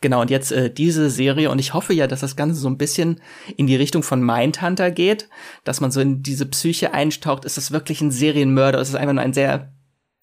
Genau, 0.00 0.20
und 0.20 0.30
jetzt 0.30 0.50
äh, 0.50 0.72
diese 0.72 1.10
Serie, 1.10 1.50
und 1.50 1.58
ich 1.58 1.74
hoffe 1.74 1.94
ja, 1.94 2.06
dass 2.06 2.20
das 2.20 2.34
Ganze 2.34 2.60
so 2.60 2.68
ein 2.68 2.78
bisschen 2.78 3.20
in 3.56 3.66
die 3.66 3.76
Richtung 3.76 4.02
von 4.02 4.22
Mindhunter 4.22 4.90
geht, 4.90 5.28
dass 5.64 5.80
man 5.80 5.90
so 5.90 6.00
in 6.00 6.22
diese 6.22 6.46
Psyche 6.46 6.92
eintaucht. 6.92 7.44
Ist 7.44 7.56
das 7.56 7.70
wirklich 7.70 8.00
ein 8.00 8.10
Serienmörder? 8.10 8.80
Ist 8.80 8.88
es 8.88 8.94
einfach 8.96 9.14
nur 9.14 9.22
ein 9.22 9.32
sehr 9.32 9.72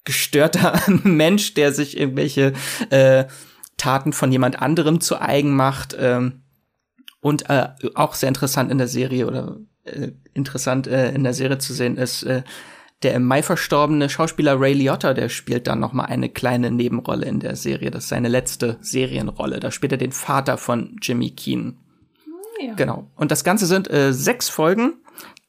gestörter 0.04 0.80
Mensch, 1.02 1.54
der 1.54 1.72
sich 1.72 1.96
irgendwelche 1.96 2.52
äh, 2.90 3.24
Taten 3.78 4.12
von 4.12 4.30
jemand 4.30 4.60
anderem 4.60 5.00
zu 5.00 5.18
eigen 5.20 5.56
macht? 5.56 5.96
Ähm, 5.98 6.42
und 7.20 7.48
äh, 7.50 7.68
auch 7.94 8.14
sehr 8.14 8.28
interessant 8.28 8.70
in 8.70 8.78
der 8.78 8.88
Serie 8.88 9.26
oder 9.26 9.56
äh, 9.92 10.12
interessant 10.34 10.86
äh, 10.86 11.12
in 11.12 11.24
der 11.24 11.34
Serie 11.34 11.58
zu 11.58 11.72
sehen 11.72 11.96
ist, 11.96 12.22
äh, 12.22 12.42
der 13.02 13.14
im 13.14 13.24
Mai 13.24 13.42
verstorbene 13.42 14.08
Schauspieler 14.08 14.60
Ray 14.60 14.72
Liotta, 14.72 15.14
der 15.14 15.28
spielt 15.28 15.68
dann 15.68 15.78
noch 15.78 15.92
mal 15.92 16.06
eine 16.06 16.28
kleine 16.28 16.70
Nebenrolle 16.70 17.26
in 17.26 17.38
der 17.38 17.54
Serie. 17.54 17.90
Das 17.90 18.04
ist 18.04 18.08
seine 18.08 18.28
letzte 18.28 18.78
Serienrolle. 18.80 19.60
Da 19.60 19.70
spielt 19.70 19.92
er 19.92 19.98
den 19.98 20.12
Vater 20.12 20.58
von 20.58 20.96
Jimmy 21.00 21.30
Keen. 21.30 21.78
Ja. 22.60 22.74
Genau. 22.74 23.08
Und 23.14 23.30
das 23.30 23.44
Ganze 23.44 23.66
sind 23.66 23.88
äh, 23.90 24.12
sechs 24.12 24.48
Folgen. 24.48 24.94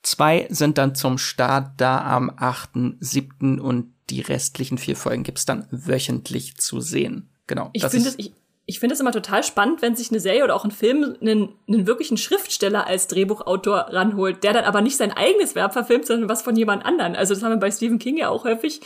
Zwei 0.04 0.48
sind 0.50 0.78
dann 0.78 0.94
zum 0.96 1.18
Start 1.18 1.74
da 1.78 2.06
am 2.06 2.30
8.7. 2.30 3.60
und 3.60 3.94
die 4.10 4.22
restlichen 4.22 4.78
vier 4.78 4.96
Folgen 4.96 5.24
gibt's 5.24 5.46
dann 5.46 5.68
wöchentlich 5.72 6.58
zu 6.58 6.82
sehen. 6.82 7.30
Genau. 7.48 7.70
Ich 7.74 7.84
finde, 7.86 8.14
ich, 8.18 8.32
ich 8.70 8.80
finde 8.80 8.93
es 8.93 8.99
immer 8.99 9.11
total 9.11 9.43
spannend, 9.43 9.82
wenn 9.82 9.95
sich 9.95 10.11
eine 10.11 10.20
Serie 10.20 10.43
oder 10.43 10.55
auch 10.55 10.63
ein 10.63 10.70
Film 10.70 11.15
einen, 11.20 11.49
einen 11.67 11.88
wirklichen 11.88 12.17
Schriftsteller 12.17 12.86
als 12.86 13.07
Drehbuchautor 13.07 13.88
ranholt, 13.89 14.43
der 14.43 14.53
dann 14.53 14.63
aber 14.63 14.82
nicht 14.82 14.95
sein 14.95 15.11
eigenes 15.11 15.55
Werk 15.55 15.74
verfilmt, 15.74 16.05
sondern 16.05 16.30
was 16.30 16.43
von 16.43 16.55
jemand 16.55 16.86
anderen. 16.86 17.15
Also 17.15 17.34
das 17.34 17.41
haben 17.41 17.53
wir 17.53 17.57
bei 17.57 17.72
Stephen 17.72 17.97
King 17.97 18.17
ja 18.17 18.30
auch 18.30 18.43
häufig, 18.43 18.82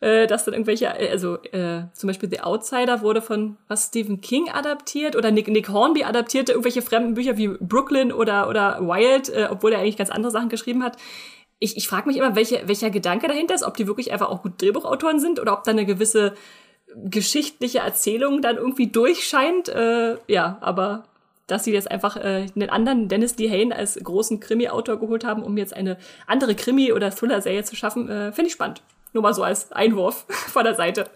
äh, 0.00 0.26
dass 0.26 0.44
dann 0.44 0.54
irgendwelche, 0.54 0.90
also 0.92 1.36
äh, 1.52 1.82
zum 1.92 2.08
Beispiel 2.08 2.28
The 2.28 2.40
Outsider 2.40 3.00
wurde 3.00 3.22
von 3.22 3.56
was 3.68 3.86
Stephen 3.86 4.20
King 4.20 4.48
adaptiert 4.50 5.14
oder 5.14 5.30
Nick, 5.30 5.46
Nick 5.46 5.68
Hornby 5.68 6.02
adaptierte 6.02 6.50
irgendwelche 6.50 6.82
fremden 6.82 7.14
Bücher 7.14 7.36
wie 7.36 7.46
Brooklyn 7.46 8.10
oder 8.10 8.48
oder 8.48 8.80
Wild, 8.80 9.28
äh, 9.28 9.46
obwohl 9.48 9.72
er 9.72 9.78
eigentlich 9.78 9.96
ganz 9.96 10.10
andere 10.10 10.32
Sachen 10.32 10.48
geschrieben 10.48 10.82
hat. 10.82 10.96
Ich, 11.60 11.76
ich 11.76 11.86
frage 11.86 12.08
mich 12.08 12.16
immer, 12.16 12.34
welche, 12.34 12.66
welcher 12.66 12.90
Gedanke 12.90 13.28
dahinter 13.28 13.54
ist, 13.54 13.62
ob 13.62 13.76
die 13.76 13.86
wirklich 13.86 14.10
einfach 14.10 14.30
auch 14.30 14.42
gut 14.42 14.60
Drehbuchautoren 14.60 15.20
sind 15.20 15.38
oder 15.38 15.52
ob 15.52 15.62
da 15.62 15.70
eine 15.70 15.86
gewisse 15.86 16.34
geschichtliche 16.96 17.80
Erzählung 17.80 18.42
dann 18.42 18.56
irgendwie 18.56 18.88
durchscheint. 18.88 19.68
Äh, 19.68 20.16
ja, 20.26 20.58
aber 20.60 21.04
dass 21.46 21.64
sie 21.64 21.72
jetzt 21.72 21.90
einfach 21.90 22.16
äh, 22.16 22.46
einen 22.54 22.70
anderen 22.70 23.08
Dennis 23.08 23.36
Lehane 23.38 23.74
als 23.74 23.98
großen 24.02 24.38
Krimi-Autor 24.38 25.00
geholt 25.00 25.24
haben, 25.24 25.42
um 25.42 25.56
jetzt 25.56 25.74
eine 25.74 25.96
andere 26.26 26.54
Krimi- 26.54 26.92
oder 26.92 27.10
Thriller-Serie 27.10 27.64
zu 27.64 27.74
schaffen, 27.74 28.08
äh, 28.08 28.32
finde 28.32 28.48
ich 28.48 28.52
spannend. 28.52 28.82
Nur 29.12 29.22
mal 29.22 29.34
so 29.34 29.42
als 29.42 29.72
Einwurf 29.72 30.26
von 30.28 30.64
der 30.64 30.74
Seite. 30.74 31.06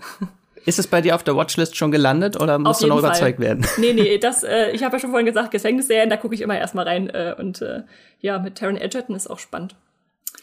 Ist 0.65 0.79
es 0.79 0.87
bei 0.87 1.01
dir 1.01 1.15
auf 1.15 1.23
der 1.23 1.37
Watchlist 1.37 1.77
schon 1.77 1.91
gelandet 1.91 2.41
oder 2.41 2.59
musst 2.59 2.83
du 2.83 2.87
noch 2.87 3.01
Fall. 3.01 3.11
überzeugt 3.11 3.41
werden? 3.41 3.67
Nee, 3.79 3.93
nee, 3.93 4.19
das, 4.19 4.43
äh, 4.43 4.71
ich 4.71 4.83
habe 4.83 4.97
ja 4.97 5.01
schon 5.01 5.11
vorhin 5.11 5.27
gesagt, 5.27 5.51
Gefängnisserien, 5.51 6.09
da 6.09 6.17
gucke 6.17 6.35
ich 6.35 6.41
immer 6.41 6.57
erstmal 6.57 6.87
rein. 6.87 7.11
Äh, 7.11 7.35
und 7.39 7.61
äh, 7.61 7.83
ja, 8.21 8.39
mit 8.39 8.57
Taron 8.57 8.77
Edgerton 8.77 9.15
ist 9.15 9.29
auch 9.29 9.39
spannend. 9.39 9.75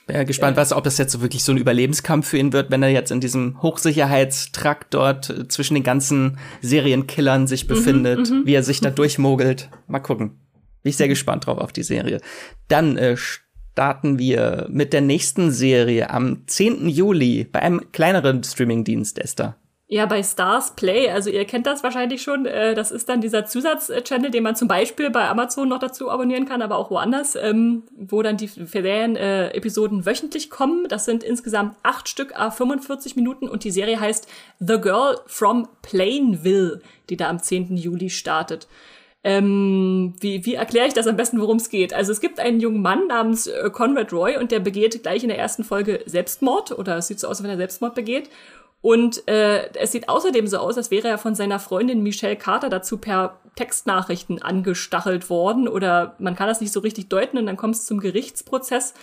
Bin 0.07 0.15
ja 0.15 0.23
gespannt, 0.23 0.57
was, 0.57 0.73
ob 0.73 0.83
das 0.83 0.97
jetzt 0.97 1.11
so 1.11 1.21
wirklich 1.21 1.43
so 1.43 1.51
ein 1.51 1.57
Überlebenskampf 1.57 2.27
für 2.27 2.37
ihn 2.37 2.51
wird, 2.51 2.71
wenn 2.71 2.81
er 2.81 2.89
jetzt 2.89 3.11
in 3.11 3.21
diesem 3.21 3.61
Hochsicherheitstrakt 3.61 4.93
dort 4.93 5.29
äh, 5.29 5.47
zwischen 5.47 5.75
den 5.75 5.83
ganzen 5.83 6.39
Serienkillern 6.61 7.45
sich 7.45 7.65
mhm, 7.65 7.67
befindet, 7.67 8.29
mhm, 8.29 8.45
wie 8.45 8.53
er 8.53 8.63
sich 8.63 8.81
da 8.81 8.89
durchmogelt. 8.89 9.69
Mal 9.87 9.99
gucken. 9.99 10.39
Bin 10.81 10.89
ich 10.89 10.97
sehr 10.97 11.07
gespannt 11.07 11.45
drauf 11.45 11.59
auf 11.59 11.73
die 11.73 11.83
Serie. 11.83 12.21
Dann 12.67 12.97
äh, 12.97 13.17
starten 13.17 14.17
wir 14.17 14.67
mit 14.69 14.93
der 14.93 15.01
nächsten 15.01 15.51
Serie 15.51 16.09
am 16.09 16.47
10. 16.47 16.89
Juli 16.89 17.43
bei 17.43 17.61
einem 17.61 17.91
kleineren 17.91 18.43
Streamingdienst, 18.43 19.19
Esther. 19.19 19.57
Ja, 19.91 20.05
bei 20.05 20.21
Stars 20.21 20.75
Play, 20.75 21.09
also 21.09 21.31
ihr 21.31 21.45
kennt 21.45 21.65
das 21.65 21.81
wahrscheinlich 21.81 22.21
schon, 22.21 22.45
äh, 22.45 22.75
das 22.75 22.91
ist 22.91 23.09
dann 23.09 23.21
dieser 23.21 23.45
Zusatzchannel, 23.45 24.29
den 24.29 24.43
man 24.43 24.55
zum 24.55 24.67
Beispiel 24.67 25.09
bei 25.09 25.27
Amazon 25.27 25.67
noch 25.67 25.79
dazu 25.79 26.11
abonnieren 26.11 26.45
kann, 26.45 26.61
aber 26.61 26.77
auch 26.77 26.91
woanders, 26.91 27.35
ähm, 27.35 27.81
wo 27.97 28.21
dann 28.21 28.37
die 28.37 28.47
Ferien-Episoden 28.47 30.01
äh, 30.01 30.05
wöchentlich 30.05 30.51
kommen. 30.51 30.87
Das 30.87 31.05
sind 31.05 31.23
insgesamt 31.23 31.75
acht 31.81 32.07
Stück, 32.07 32.39
a 32.39 32.51
45 32.51 33.15
Minuten 33.15 33.49
und 33.49 33.63
die 33.63 33.71
Serie 33.71 33.99
heißt 33.99 34.27
The 34.59 34.79
Girl 34.79 35.17
from 35.25 35.67
Plainville, 35.81 36.81
die 37.09 37.17
da 37.17 37.27
am 37.27 37.41
10. 37.41 37.75
Juli 37.75 38.11
startet. 38.11 38.67
Ähm, 39.23 40.13
wie 40.21 40.45
wie 40.45 40.53
erkläre 40.53 40.87
ich 40.87 40.93
das 40.93 41.07
am 41.07 41.17
besten, 41.17 41.41
worum 41.41 41.57
es 41.57 41.69
geht? 41.69 41.93
Also 41.93 42.13
es 42.13 42.21
gibt 42.21 42.39
einen 42.39 42.61
jungen 42.61 42.81
Mann 42.81 43.07
namens 43.07 43.47
äh, 43.47 43.69
Conrad 43.69 44.13
Roy 44.13 44.37
und 44.37 44.51
der 44.51 44.59
begeht 44.61 45.01
gleich 45.03 45.23
in 45.23 45.29
der 45.29 45.37
ersten 45.37 45.65
Folge 45.65 46.01
Selbstmord 46.05 46.71
oder 46.77 46.97
es 46.97 47.07
sieht 47.07 47.19
so 47.19 47.27
aus, 47.27 47.37
als 47.37 47.43
wenn 47.43 47.49
er 47.49 47.57
Selbstmord 47.57 47.95
begeht. 47.95 48.29
Und 48.81 49.27
äh, 49.27 49.73
es 49.73 49.91
sieht 49.91 50.07
außerdem 50.07 50.47
so 50.47 50.57
aus, 50.57 50.77
als 50.77 50.89
wäre 50.89 51.09
er 51.09 51.17
von 51.17 51.35
seiner 51.35 51.59
Freundin 51.59 52.01
Michelle 52.01 52.37
Carter 52.37 52.69
dazu 52.69 52.97
per 52.97 53.39
Textnachrichten 53.55 54.41
angestachelt 54.41 55.29
worden. 55.29 55.67
Oder 55.67 56.15
man 56.19 56.35
kann 56.35 56.47
das 56.47 56.61
nicht 56.61 56.71
so 56.71 56.79
richtig 56.79 57.09
deuten 57.09 57.37
und 57.37 57.45
dann 57.45 57.57
kommt 57.57 57.75
es 57.75 57.85
zum 57.85 57.99
Gerichtsprozess. 57.99 58.93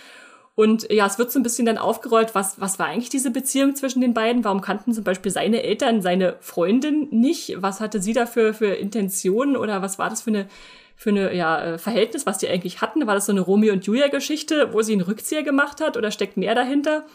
Und 0.55 0.91
ja, 0.91 1.05
es 1.05 1.19
wird 1.19 1.31
so 1.31 1.37
ein 1.39 1.43
bisschen 1.43 1.67
dann 1.67 1.77
aufgerollt, 1.77 2.33
was, 2.33 2.59
was 2.59 2.79
war 2.79 2.87
eigentlich 2.87 3.09
diese 3.09 3.29
Beziehung 3.29 3.75
zwischen 3.75 4.01
den 4.01 4.15
beiden? 4.15 4.43
Warum 4.43 4.61
kannten 4.61 4.91
zum 4.91 5.03
Beispiel 5.03 5.31
seine 5.31 5.61
Eltern 5.61 6.01
seine 6.01 6.37
Freundin 6.39 7.09
nicht? 7.11 7.61
Was 7.61 7.79
hatte 7.79 8.01
sie 8.01 8.13
dafür 8.13 8.55
für 8.55 8.73
Intentionen 8.73 9.55
oder 9.55 9.83
was 9.83 9.99
war 9.99 10.09
das 10.09 10.23
für 10.23 10.31
eine, 10.31 10.47
für 10.95 11.11
eine 11.11 11.35
ja, 11.35 11.63
äh, 11.63 11.77
Verhältnis, 11.77 12.25
was 12.25 12.39
die 12.39 12.49
eigentlich 12.49 12.81
hatten? 12.81 13.05
War 13.05 13.13
das 13.13 13.27
so 13.27 13.31
eine 13.31 13.41
Romeo 13.41 13.71
und 13.71 13.85
Julia 13.85 14.07
Geschichte, 14.07 14.73
wo 14.73 14.81
sie 14.81 14.93
einen 14.93 15.01
Rückzieher 15.01 15.43
gemacht 15.43 15.79
hat 15.79 15.95
oder 15.95 16.09
steckt 16.09 16.37
mehr 16.37 16.55
dahinter? 16.55 17.05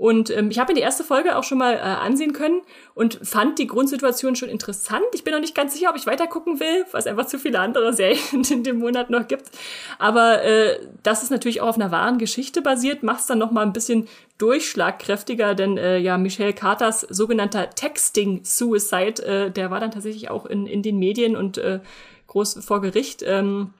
Und 0.00 0.30
ähm, 0.30 0.50
ich 0.50 0.58
habe 0.58 0.72
mir 0.72 0.76
die 0.76 0.82
erste 0.82 1.04
Folge 1.04 1.36
auch 1.36 1.44
schon 1.44 1.58
mal 1.58 1.74
äh, 1.74 1.80
ansehen 1.80 2.32
können 2.32 2.62
und 2.94 3.20
fand 3.22 3.58
die 3.58 3.66
Grundsituation 3.66 4.34
schon 4.34 4.48
interessant. 4.48 5.04
Ich 5.12 5.24
bin 5.24 5.34
noch 5.34 5.42
nicht 5.42 5.54
ganz 5.54 5.74
sicher, 5.74 5.90
ob 5.90 5.96
ich 5.96 6.06
weiter 6.06 6.26
gucken 6.26 6.58
will, 6.58 6.86
weil 6.90 7.00
es 7.00 7.06
einfach 7.06 7.26
zu 7.26 7.38
viele 7.38 7.60
andere 7.60 7.92
Serien 7.92 8.42
in 8.48 8.64
dem 8.64 8.78
Monat 8.78 9.10
noch 9.10 9.28
gibt. 9.28 9.50
Aber 9.98 10.42
äh, 10.42 10.80
das 11.02 11.22
ist 11.22 11.28
natürlich 11.28 11.60
auch 11.60 11.68
auf 11.68 11.74
einer 11.74 11.90
wahren 11.90 12.16
Geschichte 12.16 12.62
basiert, 12.62 13.02
macht 13.02 13.20
es 13.20 13.26
dann 13.26 13.36
noch 13.36 13.50
mal 13.50 13.60
ein 13.60 13.74
bisschen 13.74 14.08
durchschlagkräftiger, 14.38 15.54
denn 15.54 15.76
äh, 15.76 15.98
ja, 15.98 16.16
Michelle 16.16 16.54
Carters 16.54 17.02
sogenannter 17.02 17.68
Texting-Suicide, 17.68 19.22
äh, 19.22 19.50
der 19.50 19.70
war 19.70 19.80
dann 19.80 19.90
tatsächlich 19.90 20.30
auch 20.30 20.46
in, 20.46 20.66
in 20.66 20.82
den 20.82 20.98
Medien 20.98 21.36
und 21.36 21.58
äh, 21.58 21.80
groß 22.26 22.64
vor 22.64 22.80
Gericht. 22.80 23.22
Ähm, 23.26 23.74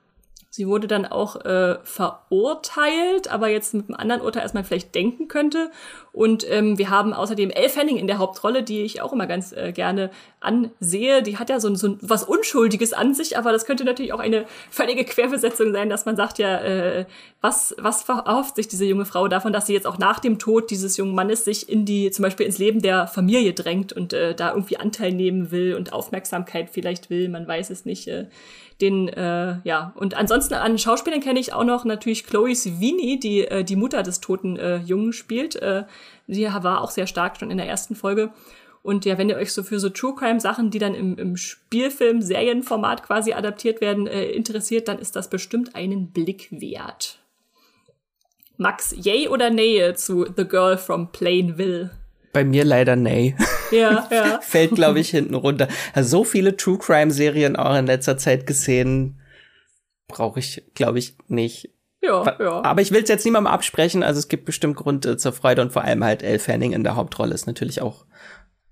Sie 0.52 0.66
wurde 0.66 0.88
dann 0.88 1.06
auch 1.06 1.44
äh, 1.44 1.78
verurteilt, 1.84 3.30
aber 3.30 3.46
jetzt 3.46 3.72
mit 3.72 3.88
einem 3.88 3.94
anderen 3.94 4.20
Urteil, 4.20 4.42
als 4.42 4.52
man 4.52 4.64
vielleicht 4.64 4.96
denken 4.96 5.28
könnte. 5.28 5.70
Und 6.12 6.44
ähm, 6.50 6.76
wir 6.76 6.90
haben 6.90 7.12
außerdem 7.12 7.50
Elle 7.50 7.68
Fanning 7.68 7.98
in 7.98 8.08
der 8.08 8.18
Hauptrolle, 8.18 8.64
die 8.64 8.82
ich 8.82 9.00
auch 9.00 9.12
immer 9.12 9.28
ganz 9.28 9.52
äh, 9.52 9.70
gerne 9.70 10.10
ansehe. 10.40 11.22
Die 11.22 11.38
hat 11.38 11.50
ja 11.50 11.60
so, 11.60 11.72
so 11.76 11.98
was 12.00 12.24
Unschuldiges 12.24 12.92
an 12.92 13.14
sich, 13.14 13.38
aber 13.38 13.52
das 13.52 13.64
könnte 13.64 13.84
natürlich 13.84 14.12
auch 14.12 14.18
eine 14.18 14.44
völlige 14.70 15.04
Querbesetzung 15.04 15.70
sein, 15.72 15.88
dass 15.88 16.04
man 16.04 16.16
sagt 16.16 16.40
ja, 16.40 16.56
äh, 16.56 17.06
was, 17.40 17.76
was 17.78 18.02
verhofft 18.02 18.56
sich 18.56 18.66
diese 18.66 18.86
junge 18.86 19.04
Frau 19.04 19.28
davon, 19.28 19.52
dass 19.52 19.68
sie 19.68 19.74
jetzt 19.74 19.86
auch 19.86 19.98
nach 19.98 20.18
dem 20.18 20.40
Tod 20.40 20.72
dieses 20.72 20.96
jungen 20.96 21.14
Mannes 21.14 21.44
sich 21.44 21.68
in 21.68 21.84
die, 21.84 22.10
zum 22.10 22.24
Beispiel 22.24 22.46
ins 22.46 22.58
Leben 22.58 22.82
der 22.82 23.06
Familie 23.06 23.52
drängt 23.52 23.92
und 23.92 24.12
äh, 24.12 24.34
da 24.34 24.50
irgendwie 24.50 24.78
Anteil 24.78 25.12
nehmen 25.12 25.52
will 25.52 25.76
und 25.76 25.92
Aufmerksamkeit 25.92 26.70
vielleicht 26.70 27.08
will, 27.08 27.28
man 27.28 27.46
weiß 27.46 27.70
es 27.70 27.84
nicht. 27.84 28.08
Äh, 28.08 28.26
den, 28.80 29.08
äh, 29.08 29.58
ja, 29.64 29.92
und 29.96 30.14
ansonsten 30.14 30.54
an 30.54 30.78
Schauspielern 30.78 31.20
kenne 31.20 31.40
ich 31.40 31.52
auch 31.52 31.64
noch 31.64 31.84
natürlich 31.84 32.24
Chloe 32.24 32.54
Sevigny, 32.54 33.18
die 33.18 33.40
äh, 33.42 33.64
die 33.64 33.76
Mutter 33.76 34.02
des 34.02 34.20
toten 34.20 34.56
äh, 34.56 34.78
Jungen 34.78 35.12
spielt. 35.12 35.56
Äh, 35.56 35.84
sie 36.26 36.46
war 36.46 36.80
auch 36.80 36.90
sehr 36.90 37.06
stark 37.06 37.38
schon 37.38 37.50
in 37.50 37.58
der 37.58 37.68
ersten 37.68 37.94
Folge. 37.94 38.32
Und 38.82 39.04
ja, 39.04 39.18
wenn 39.18 39.28
ihr 39.28 39.36
euch 39.36 39.52
so 39.52 39.62
für 39.62 39.78
so 39.78 39.90
True 39.90 40.14
Crime 40.14 40.40
Sachen, 40.40 40.70
die 40.70 40.78
dann 40.78 40.94
im, 40.94 41.18
im 41.18 41.36
Spielfilm, 41.36 42.22
Serienformat 42.22 43.02
quasi 43.02 43.32
adaptiert 43.32 43.80
werden, 43.80 44.06
äh, 44.06 44.24
interessiert, 44.30 44.88
dann 44.88 44.98
ist 44.98 45.16
das 45.16 45.28
bestimmt 45.28 45.74
einen 45.74 46.12
Blick 46.12 46.48
wert. 46.50 47.18
Max, 48.56 48.94
yay 48.96 49.28
oder 49.28 49.50
nähe 49.50 49.94
zu 49.94 50.26
The 50.36 50.44
Girl 50.46 50.76
from 50.76 51.12
Plainville? 51.12 51.90
Bei 52.32 52.44
mir 52.44 52.64
leider 52.64 52.96
nee. 52.96 53.34
Ja, 53.70 54.08
ja. 54.10 54.40
Fällt, 54.40 54.74
glaube 54.74 55.00
ich, 55.00 55.10
hinten 55.10 55.34
runter. 55.34 55.68
Also 55.92 56.18
so 56.18 56.24
viele 56.24 56.56
True 56.56 56.78
Crime 56.78 57.10
Serien 57.10 57.56
auch 57.56 57.76
in 57.76 57.86
letzter 57.86 58.18
Zeit 58.18 58.46
gesehen, 58.46 59.20
brauche 60.06 60.38
ich, 60.38 60.62
glaube 60.74 60.98
ich, 60.98 61.16
nicht. 61.28 61.70
Ja, 62.02 62.36
ja. 62.38 62.62
Aber 62.62 62.80
ich 62.80 62.92
will 62.92 63.02
es 63.02 63.08
jetzt 63.08 63.24
niemandem 63.24 63.52
absprechen. 63.52 64.02
Also 64.02 64.18
es 64.18 64.28
gibt 64.28 64.44
bestimmt 64.44 64.76
Grund 64.76 65.04
äh, 65.04 65.16
zur 65.16 65.32
Freude 65.32 65.62
und 65.62 65.72
vor 65.72 65.82
allem 65.82 66.02
halt 66.02 66.22
Elle 66.22 66.38
Fanning 66.38 66.72
in 66.72 66.84
der 66.84 66.96
Hauptrolle 66.96 67.34
ist 67.34 67.46
natürlich 67.46 67.82
auch 67.82 68.06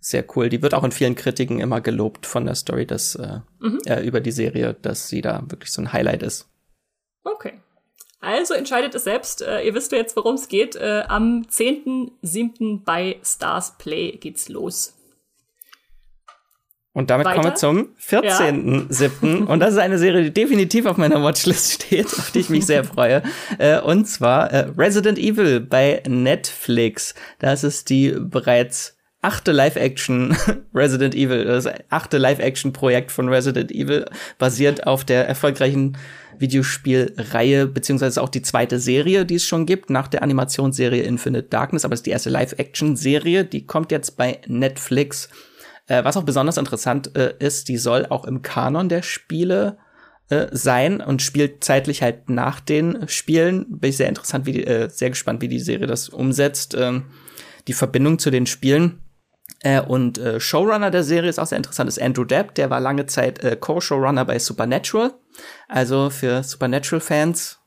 sehr 0.00 0.24
cool. 0.34 0.48
Die 0.48 0.62
wird 0.62 0.74
auch 0.74 0.84
in 0.84 0.92
vielen 0.92 1.14
Kritiken 1.14 1.60
immer 1.60 1.80
gelobt 1.80 2.26
von 2.26 2.46
der 2.46 2.54
Story, 2.54 2.86
dass 2.86 3.16
äh, 3.16 3.40
mhm. 3.60 3.80
äh, 3.86 4.02
über 4.02 4.20
die 4.20 4.32
Serie, 4.32 4.74
dass 4.80 5.08
sie 5.08 5.20
da 5.20 5.42
wirklich 5.48 5.72
so 5.72 5.82
ein 5.82 5.92
Highlight 5.92 6.22
ist. 6.22 6.48
Okay. 7.24 7.54
Also 8.20 8.54
entscheidet 8.54 8.94
es 8.94 9.04
selbst. 9.04 9.42
Äh, 9.42 9.62
ihr 9.62 9.74
wisst 9.74 9.92
jetzt, 9.92 10.16
worum 10.16 10.34
es 10.34 10.48
geht. 10.48 10.76
Äh, 10.76 11.04
am 11.08 11.46
10.7. 11.48 12.84
bei 12.84 13.18
Stars 13.22 13.78
Play 13.78 14.12
geht's 14.12 14.48
los. 14.48 14.94
Und 16.98 17.10
damit 17.10 17.26
Weiter? 17.26 17.36
kommen 17.36 17.52
wir 17.52 17.54
zum 17.54 17.94
14.7. 18.04 19.40
Ja. 19.40 19.46
Und 19.46 19.60
das 19.60 19.74
ist 19.74 19.78
eine 19.78 19.98
Serie, 19.98 20.24
die 20.24 20.32
definitiv 20.32 20.84
auf 20.86 20.96
meiner 20.96 21.22
Watchlist 21.22 21.84
steht, 21.84 22.06
auf 22.06 22.32
die 22.32 22.40
ich 22.40 22.48
mich 22.48 22.66
sehr 22.66 22.82
freue. 22.82 23.22
Äh, 23.58 23.80
und 23.80 24.06
zwar 24.06 24.50
äh, 24.50 24.70
Resident 24.76 25.16
Evil 25.16 25.60
bei 25.60 26.02
Netflix. 26.08 27.14
Das 27.38 27.62
ist 27.62 27.88
die 27.88 28.16
bereits 28.18 28.96
achte 29.20 29.52
Live-Action 29.52 30.36
Resident 30.74 31.14
Evil, 31.14 31.44
das 31.44 31.68
achte 31.88 32.18
Live-Action-Projekt 32.18 33.10
von 33.10 33.28
Resident 33.28 33.70
Evil, 33.70 34.06
basiert 34.38 34.86
auf 34.86 35.04
der 35.04 35.28
erfolgreichen 35.28 35.96
Videospielreihe, 36.40 37.66
beziehungsweise 37.66 38.22
auch 38.22 38.28
die 38.28 38.42
zweite 38.42 38.78
Serie, 38.78 39.26
die 39.26 39.36
es 39.36 39.44
schon 39.44 39.66
gibt, 39.66 39.90
nach 39.90 40.08
der 40.08 40.22
Animationsserie 40.22 41.02
Infinite 41.02 41.48
Darkness, 41.48 41.84
aber 41.84 41.94
es 41.94 42.00
ist 42.00 42.06
die 42.06 42.10
erste 42.10 42.30
Live-Action-Serie, 42.30 43.44
die 43.44 43.66
kommt 43.66 43.92
jetzt 43.92 44.16
bei 44.16 44.40
Netflix. 44.46 45.28
Äh, 45.86 46.04
was 46.04 46.16
auch 46.16 46.24
besonders 46.24 46.56
interessant 46.56 47.16
äh, 47.16 47.34
ist, 47.38 47.68
die 47.68 47.78
soll 47.78 48.06
auch 48.06 48.24
im 48.24 48.42
Kanon 48.42 48.88
der 48.88 49.02
Spiele 49.02 49.78
äh, 50.28 50.46
sein 50.52 51.00
und 51.00 51.22
spielt 51.22 51.64
zeitlich 51.64 52.02
halt 52.02 52.28
nach 52.28 52.60
den 52.60 53.08
Spielen. 53.08 53.66
Bin 53.68 53.90
ich 53.90 53.96
sehr 53.96 54.08
interessant, 54.08 54.46
wie 54.46 54.52
die, 54.52 54.66
äh, 54.66 54.88
sehr 54.90 55.10
gespannt, 55.10 55.40
wie 55.40 55.48
die 55.48 55.60
Serie 55.60 55.86
das 55.86 56.08
umsetzt. 56.08 56.76
Ähm, 56.78 57.04
die 57.66 57.72
Verbindung 57.72 58.18
zu 58.18 58.30
den 58.30 58.46
Spielen 58.46 59.00
äh, 59.60 59.80
und 59.80 60.18
äh, 60.18 60.38
Showrunner 60.40 60.90
der 60.90 61.02
Serie 61.02 61.28
ist 61.28 61.38
auch 61.38 61.46
sehr 61.46 61.58
interessant, 61.58 61.88
ist 61.88 62.00
Andrew 62.00 62.24
Depp, 62.24 62.54
der 62.54 62.70
war 62.70 62.80
lange 62.80 63.06
Zeit 63.06 63.42
äh, 63.42 63.56
Co-Showrunner 63.56 64.24
bei 64.24 64.38
Supernatural. 64.38 65.14
Also 65.68 66.10
für 66.10 66.42
Supernatural-Fans 66.42 67.57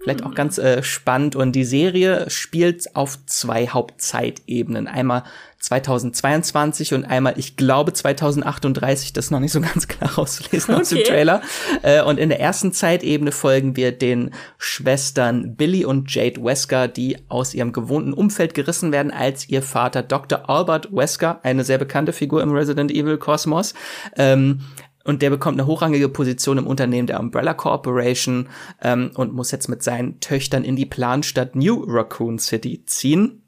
vielleicht 0.00 0.24
auch 0.24 0.34
ganz 0.34 0.58
äh, 0.58 0.82
spannend. 0.82 1.36
Und 1.36 1.52
die 1.52 1.64
Serie 1.64 2.30
spielt 2.30 2.94
auf 2.94 3.18
zwei 3.26 3.68
Hauptzeitebenen. 3.68 4.86
Einmal 4.86 5.24
2022 5.60 6.94
und 6.94 7.04
einmal, 7.04 7.34
ich 7.36 7.56
glaube, 7.56 7.92
2038. 7.92 9.12
Das 9.12 9.26
ist 9.26 9.30
noch 9.32 9.40
nicht 9.40 9.52
so 9.52 9.60
ganz 9.60 9.88
klar 9.88 10.12
rauszulesen 10.16 10.74
okay. 10.74 10.82
aus 10.82 10.88
dem 10.90 11.04
Trailer. 11.04 11.42
Äh, 11.82 12.02
und 12.02 12.18
in 12.18 12.28
der 12.28 12.40
ersten 12.40 12.72
Zeitebene 12.72 13.32
folgen 13.32 13.76
wir 13.76 13.90
den 13.92 14.30
Schwestern 14.56 15.56
Billy 15.56 15.84
und 15.84 16.14
Jade 16.14 16.42
Wesker, 16.42 16.86
die 16.86 17.18
aus 17.28 17.54
ihrem 17.54 17.72
gewohnten 17.72 18.12
Umfeld 18.12 18.54
gerissen 18.54 18.92
werden, 18.92 19.10
als 19.10 19.48
ihr 19.48 19.62
Vater 19.62 20.02
Dr. 20.02 20.48
Albert 20.48 20.94
Wesker, 20.94 21.40
eine 21.42 21.64
sehr 21.64 21.78
bekannte 21.78 22.12
Figur 22.12 22.42
im 22.42 22.52
Resident 22.52 22.92
Evil 22.92 23.18
Kosmos, 23.18 23.74
ähm, 24.16 24.60
und 25.08 25.22
der 25.22 25.30
bekommt 25.30 25.58
eine 25.58 25.66
hochrangige 25.66 26.10
Position 26.10 26.58
im 26.58 26.66
Unternehmen 26.66 27.06
der 27.06 27.18
Umbrella 27.18 27.54
Corporation 27.54 28.50
ähm, 28.82 29.10
und 29.14 29.32
muss 29.32 29.50
jetzt 29.50 29.66
mit 29.68 29.82
seinen 29.82 30.20
Töchtern 30.20 30.64
in 30.64 30.76
die 30.76 30.84
Planstadt 30.84 31.56
New 31.56 31.82
Raccoon 31.88 32.38
City 32.38 32.84
ziehen. 32.84 33.42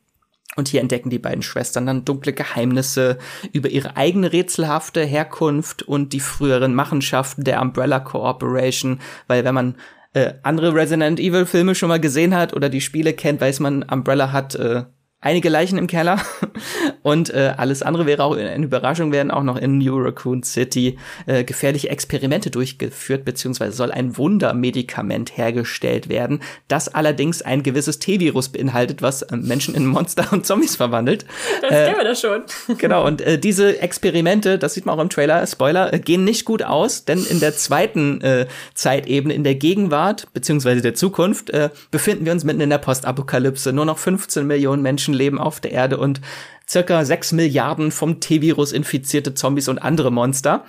Und 0.57 0.69
hier 0.69 0.81
entdecken 0.81 1.11
die 1.11 1.19
beiden 1.19 1.43
Schwestern 1.43 1.85
dann 1.85 2.07
dunkle 2.07 2.33
Geheimnisse 2.33 3.19
über 3.53 3.69
ihre 3.69 3.99
eigene 3.99 4.33
rätselhafte 4.33 5.05
Herkunft 5.05 5.83
und 5.83 6.15
die 6.15 6.21
früheren 6.21 6.75
Machenschaften 6.75 7.45
der 7.45 7.61
Umbrella 7.61 8.01
Corporation, 8.01 8.99
weil 9.27 9.45
wenn 9.45 9.55
man 9.55 9.77
äh, 10.15 10.33
andere 10.43 10.75
Resident 10.75 11.21
Evil 11.21 11.45
Filme 11.45 11.75
schon 11.75 11.91
mal 11.91 12.01
gesehen 12.01 12.35
hat 12.35 12.55
oder 12.55 12.71
die 12.71 12.81
Spiele 12.81 13.13
kennt, 13.13 13.43
weiß 13.43 13.61
man, 13.61 13.83
Umbrella 13.83 14.33
hat 14.33 14.55
äh, 14.55 14.85
einige 15.21 15.49
Leichen 15.49 15.79
im 15.79 15.87
Keller 15.87 16.21
und 17.03 17.31
äh, 17.31 17.53
alles 17.57 17.83
andere 17.83 18.07
wäre 18.07 18.25
auch 18.25 18.37
eine 18.37 18.65
Überraschung, 18.65 19.13
werden 19.13 19.31
auch 19.31 19.43
noch 19.43 19.57
in 19.57 19.79
New 19.79 19.99
Raccoon 19.99 20.43
City 20.43 20.99
äh, 21.27 21.45
gefährliche 21.45 21.91
Experimente 21.91 22.51
durchgeführt, 22.51 23.25
beziehungsweise 23.25 23.73
soll 23.73 23.93
ein 23.93 24.17
Wundermedikament 24.17 25.37
hergestellt 25.37 26.09
werden, 26.09 26.41
das 26.69 26.89
allerdings 26.89 27.43
ein 27.43 27.63
gewisses 27.63 27.99
T-Virus 27.99 28.49
beinhaltet, 28.49 29.03
was 29.03 29.23
äh, 29.23 29.37
Menschen 29.37 29.75
in 29.75 29.87
Monster 29.87 30.33
und 30.33 30.47
Zombies 30.47 30.77
verwandelt. 30.77 31.27
Das 31.61 31.71
äh, 31.71 31.85
kennen 31.87 31.99
wir 31.99 32.05
das 32.05 32.21
schon. 32.21 32.43
genau, 32.79 33.07
und 33.07 33.21
äh, 33.21 33.39
diese 33.39 33.81
Experimente, 33.81 34.59
das 34.59 34.75
sieht 34.75 34.87
man 34.87 34.99
auch 34.99 35.03
im 35.03 35.11
Trailer, 35.11 35.47
Spoiler, 35.47 35.93
äh, 35.93 35.99
gehen 35.99 36.25
nicht 36.25 36.47
gut 36.47 36.63
aus, 36.63 37.05
denn 37.05 37.25
in 37.25 37.41
der 37.41 37.55
zweiten 37.57 38.23
äh, 38.23 38.47
Zeitebene, 38.75 39.35
in 39.35 39.45
der 39.45 39.55
Gegenwart, 39.55 40.29
beziehungsweise 40.33 40.81
der 40.81 40.95
Zukunft, 40.95 41.51
äh, 41.51 41.69
befinden 41.91 42.25
wir 42.25 42.33
uns 42.33 42.45
mitten 42.45 42.61
in 42.61 42.71
der 42.71 42.79
Postapokalypse. 42.79 43.73
Nur 43.73 43.85
noch 43.85 43.99
15 43.99 44.47
Millionen 44.47 44.83
Menschen 44.83 45.10
Menschen 45.11 45.13
leben 45.13 45.39
auf 45.39 45.61
der 45.61 45.73
Erde 45.73 45.99
und 45.99 46.21
circa 46.69 47.05
sechs 47.05 47.33
Milliarden 47.33 47.91
vom 47.91 48.21
T-Virus 48.21 48.73
infizierte 48.73 49.35
Zombies 49.35 49.69
und 49.69 49.79
andere 49.79 50.11
Monster. 50.11 50.65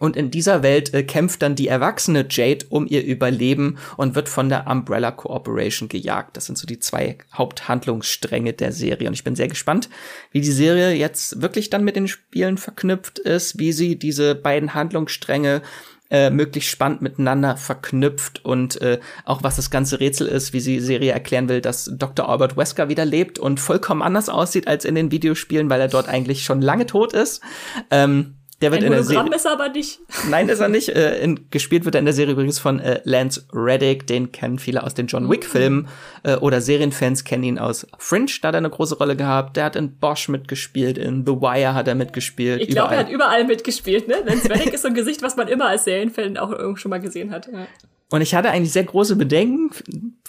Und 0.00 0.16
in 0.16 0.30
dieser 0.30 0.62
Welt 0.62 0.92
äh, 0.92 1.02
kämpft 1.02 1.40
dann 1.40 1.54
die 1.54 1.68
erwachsene 1.68 2.26
Jade 2.28 2.66
um 2.68 2.86
ihr 2.86 3.02
Überleben 3.02 3.78
und 3.96 4.14
wird 4.14 4.28
von 4.28 4.50
der 4.50 4.66
Umbrella 4.66 5.12
Corporation 5.12 5.88
gejagt. 5.88 6.36
Das 6.36 6.44
sind 6.44 6.58
so 6.58 6.66
die 6.66 6.78
zwei 6.78 7.16
Haupthandlungsstränge 7.32 8.52
der 8.52 8.72
Serie. 8.72 9.08
Und 9.08 9.14
ich 9.14 9.24
bin 9.24 9.34
sehr 9.34 9.48
gespannt, 9.48 9.88
wie 10.30 10.42
die 10.42 10.52
Serie 10.52 10.92
jetzt 10.92 11.40
wirklich 11.40 11.70
dann 11.70 11.84
mit 11.84 11.96
den 11.96 12.06
Spielen 12.06 12.58
verknüpft 12.58 13.18
ist, 13.18 13.58
wie 13.58 13.72
sie 13.72 13.98
diese 13.98 14.34
beiden 14.34 14.74
Handlungsstränge 14.74 15.62
äh, 16.10 16.30
möglichst 16.30 16.70
spannend 16.70 17.02
miteinander 17.02 17.56
verknüpft 17.56 18.44
und 18.44 18.80
äh, 18.80 18.98
auch 19.24 19.42
was 19.42 19.56
das 19.56 19.70
ganze 19.70 20.00
Rätsel 20.00 20.26
ist, 20.26 20.52
wie 20.52 20.60
sie 20.60 20.80
Serie 20.80 21.12
erklären 21.12 21.48
will, 21.48 21.60
dass 21.60 21.90
Dr. 21.92 22.28
Albert 22.28 22.56
Wesker 22.56 22.88
wieder 22.88 23.04
lebt 23.04 23.38
und 23.38 23.60
vollkommen 23.60 24.02
anders 24.02 24.28
aussieht 24.28 24.68
als 24.68 24.84
in 24.84 24.94
den 24.94 25.10
Videospielen, 25.10 25.68
weil 25.68 25.80
er 25.80 25.88
dort 25.88 26.08
eigentlich 26.08 26.44
schon 26.44 26.62
lange 26.62 26.86
tot 26.86 27.12
ist. 27.12 27.42
Ähm, 27.90 28.37
der 28.60 28.72
wird 28.72 28.82
Ein 28.82 28.86
in 28.86 28.92
der 28.92 29.04
Serie. 29.04 29.34
ist 29.34 29.44
er 29.44 29.52
aber 29.52 29.68
nicht. 29.68 30.00
Nein, 30.30 30.48
ist 30.48 30.58
er 30.60 30.68
nicht. 30.68 30.88
Äh, 30.88 31.20
in, 31.20 31.48
gespielt 31.50 31.84
wird 31.84 31.94
er 31.94 32.00
in 32.00 32.04
der 32.06 32.14
Serie 32.14 32.32
übrigens 32.32 32.58
von 32.58 32.80
äh, 32.80 33.00
Lance 33.04 33.44
Reddick. 33.52 34.06
Den 34.06 34.32
kennen 34.32 34.58
viele 34.58 34.82
aus 34.82 34.94
den 34.94 35.06
John 35.06 35.30
Wick-Filmen. 35.30 35.88
Äh, 36.24 36.36
oder 36.36 36.60
Serienfans 36.60 37.24
kennen 37.24 37.44
ihn 37.44 37.58
aus 37.58 37.86
Fringe. 37.98 38.30
Da 38.42 38.48
hat 38.48 38.54
er 38.54 38.58
eine 38.58 38.70
große 38.70 38.98
Rolle 38.98 39.14
gehabt. 39.14 39.56
Der 39.56 39.64
hat 39.64 39.76
in 39.76 39.98
Bosch 39.98 40.28
mitgespielt. 40.28 40.98
In 40.98 41.24
The 41.24 41.32
Wire 41.32 41.74
hat 41.74 41.86
er 41.86 41.94
mitgespielt. 41.94 42.60
Ich 42.60 42.68
glaube, 42.68 42.94
er 42.94 43.00
hat 43.00 43.10
überall 43.10 43.44
mitgespielt. 43.44 44.08
Ne? 44.08 44.16
Lance 44.26 44.50
Reddick 44.50 44.74
ist 44.74 44.82
so 44.82 44.88
ein 44.88 44.94
Gesicht, 44.94 45.22
was 45.22 45.36
man 45.36 45.46
immer 45.46 45.68
als 45.68 45.84
Serienfan 45.84 46.36
auch 46.36 46.76
schon 46.76 46.90
mal 46.90 47.00
gesehen 47.00 47.30
hat. 47.30 47.48
Ja. 47.52 47.66
Und 48.10 48.22
ich 48.22 48.34
hatte 48.34 48.50
eigentlich 48.50 48.72
sehr 48.72 48.84
große 48.84 49.16
Bedenken 49.16 49.70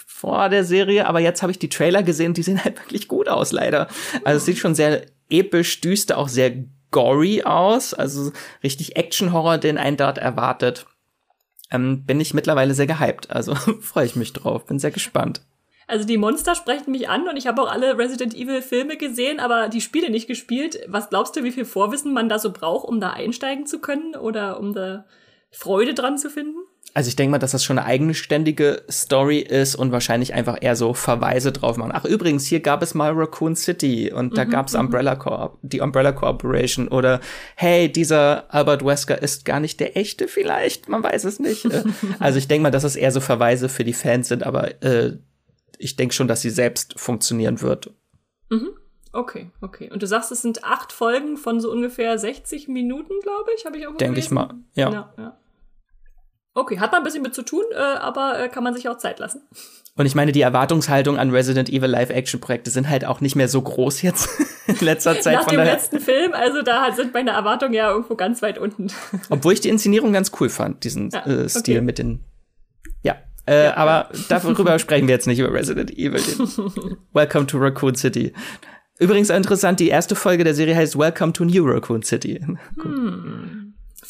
vor 0.06 0.50
der 0.50 0.64
Serie, 0.64 1.06
aber 1.06 1.18
jetzt 1.20 1.42
habe 1.42 1.50
ich 1.50 1.58
die 1.58 1.70
Trailer 1.70 2.02
gesehen. 2.02 2.34
Die 2.34 2.42
sehen 2.42 2.62
halt 2.62 2.78
wirklich 2.78 3.08
gut 3.08 3.28
aus, 3.28 3.52
leider. 3.52 3.88
Also 4.22 4.36
es 4.36 4.44
sieht 4.44 4.58
schon 4.58 4.74
sehr 4.74 5.02
episch, 5.30 5.80
düster, 5.80 6.18
auch 6.18 6.28
sehr 6.28 6.52
gory 6.90 7.42
aus, 7.42 7.94
also 7.94 8.32
richtig 8.62 8.96
Action-Horror, 8.96 9.58
den 9.58 9.78
einen 9.78 9.96
dort 9.96 10.18
erwartet. 10.18 10.86
Ähm, 11.70 12.04
bin 12.04 12.20
ich 12.20 12.34
mittlerweile 12.34 12.74
sehr 12.74 12.86
gehypt. 12.86 13.30
Also 13.30 13.54
freue 13.80 14.06
ich 14.06 14.16
mich 14.16 14.32
drauf, 14.32 14.66
bin 14.66 14.78
sehr 14.78 14.90
gespannt. 14.90 15.42
Also 15.86 16.06
die 16.06 16.18
Monster 16.18 16.54
sprechen 16.54 16.92
mich 16.92 17.08
an 17.08 17.28
und 17.28 17.36
ich 17.36 17.48
habe 17.48 17.60
auch 17.60 17.70
alle 17.70 17.98
Resident 17.98 18.32
Evil 18.34 18.62
Filme 18.62 18.96
gesehen, 18.96 19.40
aber 19.40 19.68
die 19.68 19.80
Spiele 19.80 20.10
nicht 20.10 20.28
gespielt. 20.28 20.78
Was 20.86 21.08
glaubst 21.08 21.34
du, 21.34 21.42
wie 21.42 21.50
viel 21.50 21.64
Vorwissen 21.64 22.12
man 22.12 22.28
da 22.28 22.38
so 22.38 22.52
braucht, 22.52 22.88
um 22.88 23.00
da 23.00 23.10
einsteigen 23.10 23.66
zu 23.66 23.80
können 23.80 24.14
oder 24.14 24.60
um 24.60 24.72
da 24.72 25.04
Freude 25.50 25.94
dran 25.94 26.16
zu 26.16 26.30
finden? 26.30 26.58
Also 26.92 27.08
ich 27.08 27.16
denke 27.16 27.30
mal, 27.30 27.38
dass 27.38 27.52
das 27.52 27.64
schon 27.64 27.78
eine 27.78 27.86
eigenständige 27.86 28.82
Story 28.90 29.38
ist 29.38 29.76
und 29.76 29.92
wahrscheinlich 29.92 30.34
einfach 30.34 30.58
eher 30.60 30.74
so 30.74 30.92
Verweise 30.92 31.52
drauf 31.52 31.76
machen. 31.76 31.92
Ach 31.94 32.04
übrigens, 32.04 32.46
hier 32.46 32.60
gab 32.60 32.82
es 32.82 32.94
mal 32.94 33.12
Raccoon 33.12 33.54
City 33.54 34.12
und 34.12 34.36
da 34.36 34.44
mhm, 34.44 34.50
gab's 34.50 34.72
mhm. 34.72 34.80
Umbrella 34.80 35.14
Corp, 35.14 35.58
die 35.62 35.80
Umbrella 35.80 36.12
Corporation 36.12 36.88
oder 36.88 37.20
hey, 37.54 37.90
dieser 37.90 38.52
Albert 38.52 38.84
Wesker 38.84 39.22
ist 39.22 39.44
gar 39.44 39.60
nicht 39.60 39.78
der 39.78 39.96
echte 39.96 40.26
vielleicht, 40.26 40.88
man 40.88 41.02
weiß 41.02 41.24
es 41.24 41.38
nicht. 41.38 41.64
Äh, 41.64 41.84
also 42.18 42.38
ich 42.38 42.48
denke 42.48 42.64
mal, 42.64 42.70
dass 42.70 42.84
es 42.84 42.96
eher 42.96 43.12
so 43.12 43.20
Verweise 43.20 43.68
für 43.68 43.84
die 43.84 43.92
Fans 43.92 44.28
sind, 44.28 44.42
aber 44.42 44.82
äh, 44.82 45.18
ich 45.78 45.96
denke 45.96 46.14
schon, 46.14 46.28
dass 46.28 46.42
sie 46.42 46.50
selbst 46.50 46.98
funktionieren 46.98 47.60
wird. 47.60 47.92
Mhm. 48.50 48.70
Okay, 49.12 49.50
okay. 49.60 49.90
Und 49.90 50.02
du 50.02 50.06
sagst, 50.06 50.30
es 50.30 50.42
sind 50.42 50.62
acht 50.62 50.92
Folgen 50.92 51.36
von 51.36 51.60
so 51.60 51.70
ungefähr 51.70 52.16
60 52.16 52.68
Minuten, 52.68 53.14
glaube 53.22 53.50
ich, 53.56 53.66
habe 53.66 53.76
ich 53.76 53.86
auch 53.86 53.96
Denke 53.96 54.20
ich 54.20 54.30
mal, 54.30 54.54
ja. 54.74 54.90
ja, 54.90 55.14
ja. 55.18 55.39
Okay, 56.60 56.78
hat 56.78 56.92
man 56.92 57.00
ein 57.00 57.04
bisschen 57.04 57.22
mit 57.22 57.34
zu 57.34 57.42
tun, 57.42 57.64
äh, 57.72 57.78
aber 57.78 58.38
äh, 58.38 58.48
kann 58.50 58.62
man 58.62 58.74
sich 58.74 58.86
auch 58.88 58.98
Zeit 58.98 59.18
lassen. 59.18 59.40
Und 59.96 60.04
ich 60.04 60.14
meine, 60.14 60.30
die 60.30 60.42
Erwartungshaltung 60.42 61.18
an 61.18 61.30
Resident 61.30 61.70
Evil 61.70 61.88
Live-Action-Projekte 61.88 62.70
sind 62.70 62.88
halt 62.88 63.06
auch 63.06 63.22
nicht 63.22 63.34
mehr 63.34 63.48
so 63.48 63.62
groß 63.62 64.02
jetzt 64.02 64.28
in 64.66 64.76
letzter 64.80 65.18
Zeit. 65.20 65.36
Nach 65.36 65.46
dem 65.46 65.60
letzten 65.60 66.00
Film, 66.00 66.32
also 66.34 66.60
da 66.60 66.92
sind 66.92 67.14
meine 67.14 67.30
Erwartungen 67.30 67.72
ja 67.72 67.90
irgendwo 67.90 68.14
ganz 68.14 68.42
weit 68.42 68.58
unten. 68.58 68.88
Obwohl 69.30 69.54
ich 69.54 69.60
die 69.60 69.70
Inszenierung 69.70 70.12
ganz 70.12 70.32
cool 70.38 70.50
fand, 70.50 70.84
diesen 70.84 71.08
ja, 71.10 71.24
äh, 71.24 71.48
Stil 71.48 71.76
okay. 71.76 71.84
mit 71.84 71.98
den. 71.98 72.24
Ja, 73.02 73.16
äh, 73.46 73.64
ja 73.64 73.76
aber 73.78 74.14
ja. 74.14 74.20
darüber 74.28 74.78
sprechen 74.78 75.08
wir 75.08 75.14
jetzt 75.14 75.26
nicht 75.26 75.38
über 75.38 75.52
Resident 75.52 75.90
Evil. 75.90 76.20
Welcome 77.14 77.46
to 77.46 77.56
Raccoon 77.56 77.94
City. 77.94 78.34
Übrigens 78.98 79.30
interessant, 79.30 79.80
die 79.80 79.88
erste 79.88 80.14
Folge 80.14 80.44
der 80.44 80.52
Serie 80.54 80.76
heißt 80.76 80.98
Welcome 80.98 81.32
to 81.32 81.46
New 81.46 81.64
Raccoon 81.64 82.02
City. 82.02 82.38
Hm. 82.82 83.59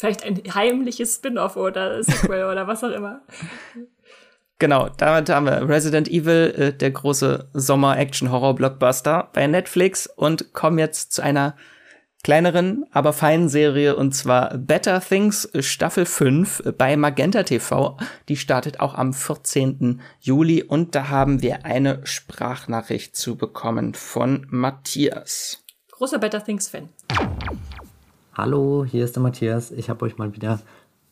Vielleicht 0.01 0.23
ein 0.23 0.41
heimliches 0.55 1.13
Spin-off 1.13 1.57
oder 1.57 2.03
Sequel 2.03 2.45
oder 2.45 2.65
was 2.65 2.83
auch 2.83 2.89
immer. 2.89 3.21
Genau, 4.57 4.89
damit 4.97 5.29
haben 5.29 5.45
wir 5.45 5.69
Resident 5.69 6.07
Evil, 6.07 6.55
äh, 6.57 6.73
der 6.73 6.89
große 6.89 7.49
Sommer-Action-Horror-Blockbuster 7.53 9.29
bei 9.31 9.45
Netflix 9.45 10.07
und 10.07 10.53
kommen 10.53 10.79
jetzt 10.79 11.13
zu 11.13 11.21
einer 11.21 11.55
kleineren, 12.23 12.83
aber 12.91 13.13
feinen 13.13 13.47
Serie 13.47 13.95
und 13.95 14.13
zwar 14.13 14.57
Better 14.57 15.01
Things 15.01 15.47
Staffel 15.59 16.07
5 16.07 16.73
bei 16.79 16.97
Magenta 16.97 17.43
TV. 17.43 17.97
Die 18.27 18.37
startet 18.37 18.79
auch 18.79 18.95
am 18.95 19.13
14. 19.13 20.01
Juli 20.19 20.63
und 20.63 20.95
da 20.95 21.09
haben 21.09 21.43
wir 21.43 21.63
eine 21.65 22.01
Sprachnachricht 22.07 23.15
zu 23.15 23.35
bekommen 23.35 23.93
von 23.93 24.47
Matthias. 24.49 25.63
Großer 25.91 26.17
Better 26.17 26.43
Things 26.43 26.69
Fan. 26.69 26.89
Hallo, 28.41 28.83
hier 28.83 29.05
ist 29.05 29.15
der 29.15 29.21
Matthias. 29.21 29.69
Ich 29.69 29.91
habe 29.91 30.03
euch 30.03 30.17
mal 30.17 30.33
wieder 30.33 30.59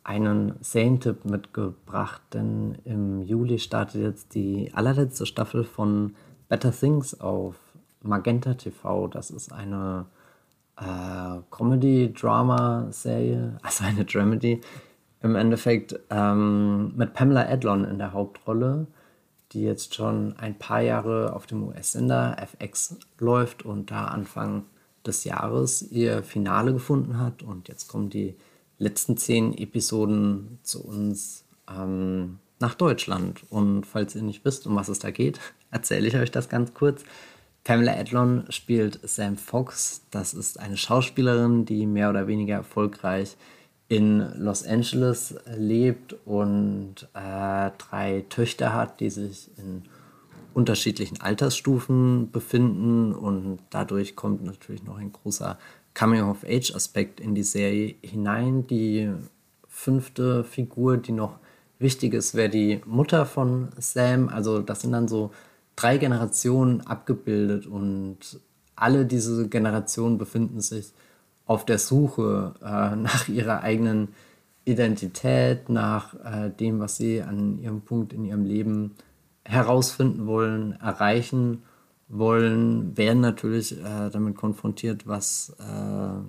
einen 0.03 0.55
Serientipp 0.61 1.25
mitgebracht, 1.25 2.23
denn 2.33 2.79
im 2.85 3.21
Juli 3.21 3.59
startet 3.59 4.01
jetzt 4.01 4.33
die 4.33 4.71
allerletzte 4.73 5.27
Staffel 5.27 5.63
von 5.63 6.15
Better 6.47 6.71
Things 6.71 7.21
auf 7.21 7.53
Magenta 8.01 8.55
TV. 8.55 9.07
Das 9.09 9.29
ist 9.29 9.53
eine 9.53 10.07
äh, 10.77 11.41
Comedy-Drama-Serie, 11.51 13.59
also 13.61 13.83
eine 13.83 14.05
Dramedy, 14.05 14.61
im 15.21 15.35
Endeffekt 15.35 15.99
ähm, 16.09 16.97
mit 16.97 17.13
Pamela 17.13 17.47
Adlon 17.47 17.85
in 17.85 17.99
der 17.99 18.13
Hauptrolle, 18.13 18.87
die 19.51 19.61
jetzt 19.61 19.93
schon 19.93 20.33
ein 20.39 20.57
paar 20.57 20.81
Jahre 20.81 21.33
auf 21.33 21.45
dem 21.45 21.67
US-Sender 21.67 22.37
FX 22.39 22.97
läuft 23.19 23.65
und 23.65 23.91
da 23.91 24.05
Anfang 24.05 24.63
des 25.05 25.23
Jahres 25.23 25.81
ihr 25.81 26.23
Finale 26.23 26.73
gefunden 26.73 27.19
hat. 27.19 27.43
Und 27.43 27.67
jetzt 27.67 27.87
kommen 27.87 28.09
die 28.09 28.35
letzten 28.77 29.17
zehn 29.17 29.57
Episoden 29.57 30.59
zu 30.63 30.83
uns 30.83 31.43
ähm, 31.69 32.39
nach 32.59 32.75
Deutschland. 32.75 33.41
Und 33.49 33.85
falls 33.85 34.15
ihr 34.15 34.21
nicht 34.21 34.45
wisst, 34.45 34.67
um 34.67 34.75
was 34.75 34.89
es 34.89 34.99
da 34.99 35.11
geht, 35.11 35.39
erzähle 35.71 36.07
ich 36.07 36.15
euch 36.15 36.31
das 36.31 36.49
ganz 36.49 36.73
kurz. 36.73 37.03
Pamela 37.63 37.93
Adlon 37.93 38.45
spielt 38.49 38.99
Sam 39.03 39.37
Fox. 39.37 40.01
Das 40.11 40.33
ist 40.33 40.59
eine 40.59 40.77
Schauspielerin, 40.77 41.65
die 41.65 41.85
mehr 41.85 42.09
oder 42.09 42.27
weniger 42.27 42.55
erfolgreich 42.55 43.35
in 43.89 44.19
Los 44.37 44.65
Angeles 44.65 45.35
lebt 45.57 46.15
und 46.25 47.07
äh, 47.15 47.71
drei 47.77 48.23
Töchter 48.29 48.73
hat, 48.73 48.99
die 48.99 49.09
sich 49.09 49.49
in 49.57 49.83
unterschiedlichen 50.53 51.21
Altersstufen 51.21 52.31
befinden. 52.31 53.13
Und 53.13 53.59
dadurch 53.69 54.15
kommt 54.15 54.43
natürlich 54.43 54.83
noch 54.83 54.97
ein 54.97 55.11
großer 55.11 55.57
Coming-of-Age-Aspekt 55.93 57.19
in 57.19 57.35
die 57.35 57.43
Serie 57.43 57.95
hinein. 58.01 58.67
Die 58.67 59.11
fünfte 59.67 60.43
Figur, 60.43 60.97
die 60.97 61.11
noch 61.11 61.39
wichtig 61.79 62.13
ist, 62.13 62.35
wäre 62.35 62.49
die 62.49 62.81
Mutter 62.85 63.25
von 63.25 63.69
Sam. 63.77 64.29
Also 64.29 64.59
das 64.59 64.81
sind 64.81 64.91
dann 64.91 65.07
so 65.07 65.31
drei 65.75 65.97
Generationen 65.97 66.81
abgebildet 66.81 67.65
und 67.65 68.39
alle 68.75 69.05
diese 69.05 69.47
Generationen 69.47 70.17
befinden 70.17 70.61
sich 70.61 70.93
auf 71.45 71.65
der 71.65 71.79
Suche 71.79 72.53
äh, 72.61 72.95
nach 72.95 73.27
ihrer 73.27 73.61
eigenen 73.61 74.09
Identität, 74.65 75.69
nach 75.69 76.13
äh, 76.23 76.49
dem, 76.49 76.79
was 76.79 76.97
sie 76.97 77.21
an 77.21 77.59
ihrem 77.59 77.81
Punkt 77.81 78.13
in 78.13 78.25
ihrem 78.25 78.45
Leben 78.45 78.95
herausfinden 79.49 80.27
wollen, 80.27 80.73
erreichen 80.73 81.63
wollen, 82.07 82.95
werden 82.95 83.21
natürlich 83.21 83.77
äh, 83.77 84.09
damit 84.11 84.35
konfrontiert, 84.35 85.07
was 85.07 85.55
äh, 85.59 86.21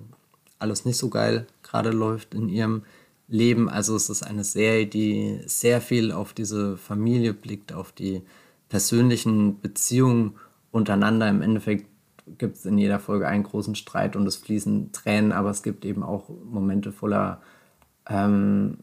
alles 0.59 0.85
nicht 0.85 0.97
so 0.97 1.09
geil 1.09 1.45
gerade 1.61 1.91
läuft 1.91 2.33
in 2.33 2.49
ihrem 2.49 2.83
Leben. 3.27 3.69
Also 3.69 3.95
es 3.95 4.09
ist 4.09 4.23
eine 4.23 4.43
Serie, 4.43 4.87
die 4.87 5.39
sehr 5.45 5.81
viel 5.81 6.11
auf 6.11 6.33
diese 6.33 6.77
Familie 6.77 7.33
blickt, 7.33 7.73
auf 7.73 7.91
die 7.91 8.23
persönlichen 8.69 9.59
Beziehungen 9.59 10.35
untereinander. 10.71 11.29
Im 11.29 11.41
Endeffekt 11.43 11.85
gibt 12.39 12.57
es 12.57 12.65
in 12.65 12.77
jeder 12.77 12.99
Folge 12.99 13.27
einen 13.27 13.43
großen 13.43 13.75
Streit 13.75 14.15
und 14.15 14.25
es 14.25 14.37
fließen 14.37 14.91
Tränen, 14.93 15.31
aber 15.31 15.51
es 15.51 15.61
gibt 15.61 15.85
eben 15.85 16.01
auch 16.01 16.29
Momente 16.43 16.91
voller 16.91 17.41
ähm, 18.09 18.79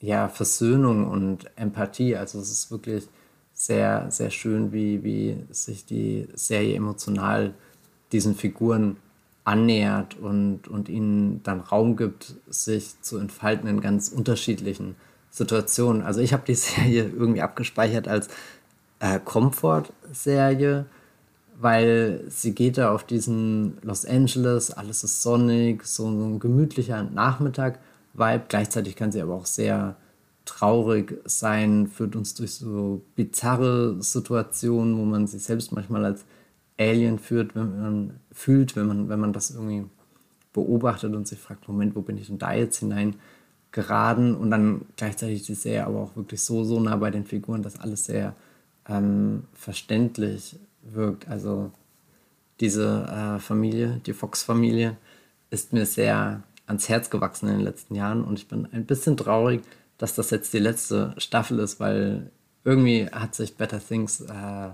ja, 0.00 0.28
Versöhnung 0.28 1.06
und 1.06 1.46
Empathie. 1.56 2.16
Also 2.16 2.38
es 2.38 2.50
ist 2.50 2.70
wirklich 2.70 3.08
sehr, 3.56 4.10
sehr 4.10 4.30
schön, 4.30 4.70
wie, 4.72 5.02
wie 5.02 5.38
sich 5.50 5.86
die 5.86 6.28
Serie 6.34 6.76
emotional 6.76 7.54
diesen 8.12 8.34
Figuren 8.34 8.98
annähert 9.44 10.16
und, 10.18 10.68
und 10.68 10.88
ihnen 10.88 11.42
dann 11.42 11.60
Raum 11.60 11.96
gibt, 11.96 12.34
sich 12.48 13.00
zu 13.00 13.16
entfalten 13.18 13.68
in 13.68 13.80
ganz 13.80 14.08
unterschiedlichen 14.08 14.94
Situationen. 15.30 16.02
Also 16.02 16.20
ich 16.20 16.34
habe 16.34 16.42
die 16.46 16.54
Serie 16.56 17.04
irgendwie 17.04 17.40
abgespeichert 17.40 18.08
als 18.08 18.28
äh, 19.00 19.18
Comfort-Serie, 19.24 20.84
weil 21.58 22.24
sie 22.28 22.54
geht 22.54 22.76
da 22.76 22.92
auf 22.92 23.04
diesen 23.04 23.78
Los 23.80 24.04
Angeles, 24.04 24.70
alles 24.70 25.02
ist 25.02 25.22
sonnig, 25.22 25.86
so, 25.86 26.04
so 26.04 26.26
ein 26.26 26.40
gemütlicher 26.40 27.04
Nachmittag-Vibe. 27.04 28.44
Gleichzeitig 28.48 28.96
kann 28.96 29.12
sie 29.12 29.22
aber 29.22 29.34
auch 29.34 29.46
sehr 29.46 29.96
traurig 30.46 31.20
sein, 31.24 31.86
führt 31.88 32.16
uns 32.16 32.34
durch 32.34 32.54
so 32.54 33.02
bizarre 33.14 34.02
Situationen, 34.02 34.96
wo 34.96 35.04
man 35.04 35.26
sich 35.26 35.42
selbst 35.42 35.72
manchmal 35.72 36.04
als 36.04 36.24
Alien 36.78 37.18
führt, 37.18 37.54
wenn 37.54 37.80
man 37.80 38.20
fühlt, 38.32 38.76
wenn 38.76 38.86
man, 38.86 39.08
wenn 39.08 39.20
man 39.20 39.32
das 39.32 39.50
irgendwie 39.50 39.84
beobachtet 40.52 41.14
und 41.14 41.28
sich 41.28 41.38
fragt, 41.38 41.68
Moment, 41.68 41.94
wo 41.94 42.00
bin 42.00 42.16
ich 42.16 42.28
denn 42.28 42.38
da 42.38 42.54
jetzt 42.54 42.78
hineingeraten? 42.78 44.34
Und 44.34 44.50
dann 44.50 44.82
gleichzeitig 44.96 45.42
die 45.44 45.54
Serie 45.54 45.86
aber 45.86 46.00
auch 46.00 46.16
wirklich 46.16 46.42
so, 46.42 46.64
so 46.64 46.80
nah 46.80 46.96
bei 46.96 47.10
den 47.10 47.26
Figuren, 47.26 47.62
dass 47.62 47.78
alles 47.80 48.06
sehr 48.06 48.34
ähm, 48.88 49.44
verständlich 49.52 50.58
wirkt. 50.82 51.28
Also 51.28 51.72
diese 52.60 53.04
äh, 53.04 53.40
Familie, 53.40 54.00
die 54.06 54.14
Fox-Familie, 54.14 54.96
ist 55.50 55.72
mir 55.72 55.86
sehr 55.86 56.42
ans 56.66 56.88
Herz 56.88 57.10
gewachsen 57.10 57.48
in 57.48 57.56
den 57.56 57.64
letzten 57.64 57.94
Jahren 57.94 58.24
und 58.24 58.38
ich 58.38 58.48
bin 58.48 58.66
ein 58.72 58.86
bisschen 58.86 59.16
traurig, 59.16 59.62
dass 59.98 60.14
das 60.14 60.30
jetzt 60.30 60.52
die 60.52 60.58
letzte 60.58 61.14
Staffel 61.18 61.58
ist, 61.58 61.80
weil 61.80 62.30
irgendwie 62.64 63.06
hat 63.06 63.34
sich 63.34 63.56
Better 63.56 63.80
Things 63.80 64.20
äh, 64.20 64.70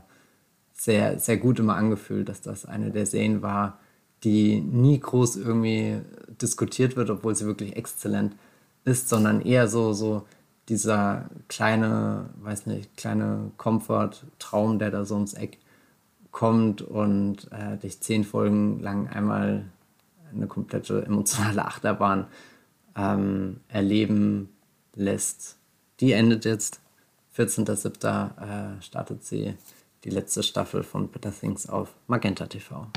sehr, 0.73 1.19
sehr 1.19 1.37
gut 1.37 1.59
immer 1.59 1.77
angefühlt, 1.77 2.29
dass 2.29 2.41
das 2.41 2.65
eine 2.65 2.91
der 2.91 3.07
Serien 3.07 3.43
war, 3.43 3.79
die 4.25 4.61
nie 4.61 4.99
groß 4.99 5.37
irgendwie 5.37 6.01
diskutiert 6.41 6.97
wird, 6.97 7.11
obwohl 7.11 7.35
sie 7.35 7.47
wirklich 7.47 7.77
exzellent 7.77 8.37
ist, 8.85 9.09
sondern 9.09 9.41
eher 9.41 9.69
so, 9.69 9.93
so 9.93 10.27
dieser 10.69 11.29
kleine, 11.49 12.31
weiß 12.41 12.67
nicht, 12.67 12.97
kleine 12.97 13.51
Comfort-Traum, 13.57 14.79
der 14.79 14.91
da 14.91 15.05
so 15.05 15.15
ums 15.15 15.35
Eck 15.35 15.59
kommt 16.31 16.83
und 16.83 17.51
äh, 17.53 17.77
dich 17.77 18.01
zehn 18.01 18.25
Folgen 18.25 18.81
lang 18.81 19.09
einmal 19.09 19.65
eine 20.35 20.47
komplette 20.47 21.05
emotionale 21.05 21.65
Achterbahn 21.65 22.27
ähm, 22.97 23.61
erleben 23.69 24.49
lässt. 24.95 25.57
Die 26.01 26.13
endet 26.13 26.45
jetzt. 26.45 26.81
14.07. 27.37 28.77
Äh, 28.79 28.83
startet 28.83 29.25
sie 29.25 29.55
die 30.05 30.11
letzte 30.11 30.43
Staffel 30.43 30.83
von 30.83 31.09
Better 31.11 31.33
Things 31.33 31.69
auf 31.69 31.95
Magenta 32.07 32.47
TV. 32.47 32.89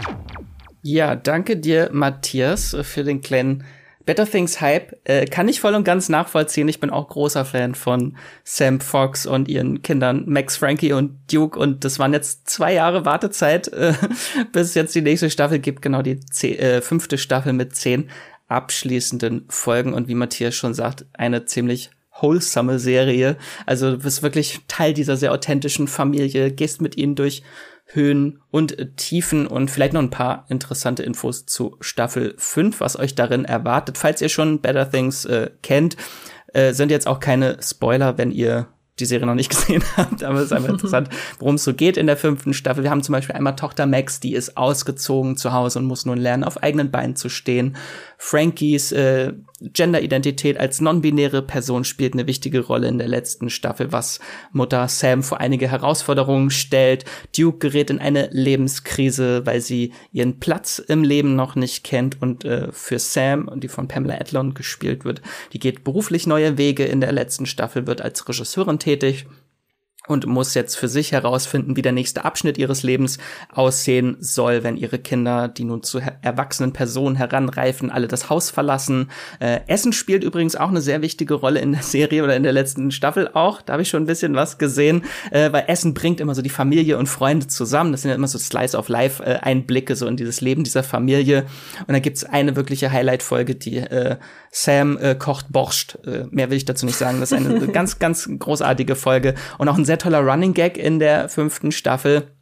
Ja, 0.81 1.15
danke 1.15 1.57
dir, 1.57 1.89
Matthias, 1.93 2.75
für 2.81 3.03
den 3.03 3.21
kleinen 3.21 3.63
Better 4.05 4.29
Things 4.29 4.61
Hype 4.61 4.99
äh, 5.05 5.25
kann 5.25 5.47
ich 5.47 5.59
voll 5.59 5.73
und 5.73 5.83
ganz 5.83 6.09
nachvollziehen. 6.09 6.67
Ich 6.67 6.79
bin 6.79 6.91
auch 6.91 7.07
großer 7.07 7.43
Fan 7.43 7.73
von 7.73 8.15
Sam 8.43 8.79
Fox 8.79 9.25
und 9.25 9.47
ihren 9.47 9.81
Kindern 9.81 10.25
Max, 10.27 10.57
Frankie 10.57 10.93
und 10.93 11.17
Duke. 11.31 11.57
Und 11.57 11.83
das 11.83 11.97
waren 11.97 12.13
jetzt 12.13 12.47
zwei 12.47 12.73
Jahre 12.73 13.05
Wartezeit, 13.05 13.67
äh, 13.69 13.93
bis 14.51 14.69
es 14.69 14.73
jetzt 14.75 14.93
die 14.93 15.01
nächste 15.01 15.31
Staffel 15.31 15.57
gibt. 15.57 15.81
Genau 15.81 16.03
die 16.03 16.19
zehn, 16.19 16.59
äh, 16.59 16.81
fünfte 16.81 17.17
Staffel 17.17 17.53
mit 17.53 17.75
zehn 17.75 18.09
abschließenden 18.47 19.45
Folgen. 19.49 19.93
Und 19.93 20.07
wie 20.07 20.15
Matthias 20.15 20.55
schon 20.55 20.73
sagt, 20.73 21.05
eine 21.13 21.45
ziemlich 21.45 21.91
wholesome 22.19 22.79
Serie. 22.79 23.37
Also 23.65 23.91
du 23.91 23.97
bist 23.99 24.23
wirklich 24.23 24.61
Teil 24.67 24.93
dieser 24.93 25.17
sehr 25.17 25.33
authentischen 25.33 25.87
Familie, 25.87 26.51
gehst 26.51 26.81
mit 26.81 26.97
ihnen 26.97 27.15
durch 27.15 27.43
Höhen 27.87 28.41
und 28.49 28.97
Tiefen 28.97 29.45
und 29.45 29.69
vielleicht 29.69 29.93
noch 29.93 30.01
ein 30.01 30.09
paar 30.09 30.45
interessante 30.49 31.03
Infos 31.03 31.45
zu 31.45 31.77
Staffel 31.81 32.33
5, 32.37 32.79
was 32.79 32.97
euch 32.97 33.15
darin 33.15 33.45
erwartet. 33.45 33.97
Falls 33.97 34.21
ihr 34.21 34.29
schon 34.29 34.59
Better 34.59 34.89
Things 34.89 35.25
äh, 35.25 35.51
kennt, 35.61 35.95
äh, 36.53 36.73
sind 36.73 36.89
jetzt 36.89 37.07
auch 37.07 37.19
keine 37.19 37.57
Spoiler, 37.61 38.17
wenn 38.17 38.31
ihr 38.31 38.67
die 38.99 39.05
Serie 39.05 39.27
noch 39.27 39.35
nicht 39.35 39.49
gesehen 39.55 39.83
habt, 39.97 40.23
aber 40.23 40.39
es 40.39 40.45
ist 40.45 40.53
einfach 40.53 40.69
interessant, 40.69 41.09
worum 41.39 41.55
es 41.55 41.63
so 41.63 41.73
geht 41.73 41.97
in 41.97 42.07
der 42.07 42.17
fünften 42.17 42.53
Staffel. 42.53 42.83
Wir 42.83 42.89
haben 42.89 43.03
zum 43.03 43.13
Beispiel 43.13 43.35
einmal 43.35 43.55
Tochter 43.55 43.85
Max, 43.85 44.19
die 44.19 44.33
ist 44.33 44.57
ausgezogen 44.57 45.37
zu 45.37 45.53
Hause 45.53 45.79
und 45.79 45.85
muss 45.85 46.05
nun 46.05 46.17
lernen, 46.17 46.43
auf 46.43 46.63
eigenen 46.63 46.91
Beinen 46.91 47.15
zu 47.15 47.29
stehen. 47.29 47.75
Frankies 48.27 48.91
äh, 48.91 49.33
Genderidentität 49.61 50.57
als 50.57 50.81
non-binäre 50.81 51.43
Person 51.43 51.83
spielt 51.83 52.13
eine 52.13 52.25
wichtige 52.25 52.61
Rolle 52.61 52.87
in 52.87 52.97
der 52.97 53.07
letzten 53.07 53.51
Staffel, 53.51 53.91
was 53.91 54.19
Mutter 54.51 54.87
Sam 54.87 55.21
vor 55.21 55.41
einige 55.41 55.69
Herausforderungen 55.69 56.49
stellt. 56.49 57.05
Duke 57.37 57.59
gerät 57.59 57.91
in 57.91 57.99
eine 57.99 58.29
Lebenskrise, 58.31 59.45
weil 59.45 59.61
sie 59.61 59.93
ihren 60.11 60.39
Platz 60.39 60.79
im 60.79 61.03
Leben 61.03 61.35
noch 61.35 61.53
nicht 61.53 61.83
kennt 61.83 62.19
und 62.19 62.45
äh, 62.45 62.71
für 62.71 62.97
Sam, 62.97 63.47
die 63.57 63.67
von 63.67 63.87
Pamela 63.87 64.15
Adlon 64.15 64.55
gespielt 64.55 65.05
wird, 65.05 65.21
die 65.53 65.59
geht 65.59 65.83
beruflich 65.83 66.25
neue 66.25 66.57
Wege 66.57 66.83
in 66.83 67.01
der 67.01 67.11
letzten 67.11 67.45
Staffel, 67.45 67.85
wird 67.85 68.01
als 68.01 68.27
Regisseurin 68.27 68.79
tätig 68.79 69.27
und 70.07 70.25
muss 70.25 70.53
jetzt 70.53 70.75
für 70.75 70.87
sich 70.87 71.11
herausfinden, 71.11 71.75
wie 71.75 71.81
der 71.81 71.91
nächste 71.91 72.25
Abschnitt 72.25 72.57
ihres 72.57 72.83
Lebens 72.83 73.17
aussehen 73.53 74.17
soll, 74.19 74.63
wenn 74.63 74.77
ihre 74.77 74.99
Kinder, 74.99 75.47
die 75.47 75.63
nun 75.63 75.83
zu 75.83 75.99
erwachsenen 76.21 76.73
Personen 76.73 77.15
heranreifen, 77.15 77.91
alle 77.91 78.07
das 78.07 78.29
Haus 78.29 78.49
verlassen. 78.49 79.09
Äh, 79.39 79.61
Essen 79.67 79.93
spielt 79.93 80.23
übrigens 80.23 80.55
auch 80.55 80.69
eine 80.69 80.81
sehr 80.81 81.01
wichtige 81.01 81.35
Rolle 81.35 81.59
in 81.59 81.71
der 81.71 81.81
Serie 81.81 82.23
oder 82.23 82.35
in 82.35 82.43
der 82.43 82.53
letzten 82.53 82.91
Staffel 82.91 83.29
auch. 83.33 83.61
Da 83.61 83.73
habe 83.73 83.81
ich 83.83 83.89
schon 83.89 84.03
ein 84.03 84.07
bisschen 84.07 84.35
was 84.35 84.57
gesehen, 84.57 85.03
äh, 85.31 85.51
weil 85.51 85.65
Essen 85.67 85.93
bringt 85.93 86.19
immer 86.19 86.35
so 86.35 86.41
die 86.41 86.49
Familie 86.49 86.97
und 86.97 87.07
Freunde 87.07 87.47
zusammen. 87.47 87.91
Das 87.91 88.01
sind 88.01 88.09
ja 88.09 88.15
immer 88.15 88.27
so 88.27 88.37
Slice 88.37 88.77
of 88.77 88.89
Life 88.89 89.23
äh, 89.23 89.37
Einblicke 89.41 89.95
so 89.95 90.07
in 90.07 90.17
dieses 90.17 90.41
Leben 90.41 90.63
dieser 90.63 90.83
Familie. 90.83 91.45
Und 91.87 91.93
da 91.93 91.99
gibt's 91.99 92.23
eine 92.23 92.55
wirkliche 92.55 92.91
Highlight-Folge, 92.91 93.55
die 93.55 93.77
äh, 93.77 94.17
Sam 94.51 94.97
äh, 94.97 95.15
kocht 95.15 95.51
Borscht. 95.51 95.97
Äh, 96.05 96.25
mehr 96.29 96.49
will 96.49 96.57
ich 96.57 96.65
dazu 96.65 96.85
nicht 96.85 96.97
sagen. 96.97 97.19
Das 97.19 97.31
ist 97.31 97.37
eine 97.37 97.67
ganz, 97.73 97.99
ganz 97.99 98.29
großartige 98.37 98.95
Folge 98.95 99.35
und 99.57 99.67
auch 99.67 99.77
ein 99.77 99.85
sehr 99.85 99.94
toller 99.97 100.19
Running 100.19 100.53
Gag 100.53 100.77
in 100.77 100.99
der 100.99 101.29
fünften 101.29 101.71
Staffel 101.71 102.35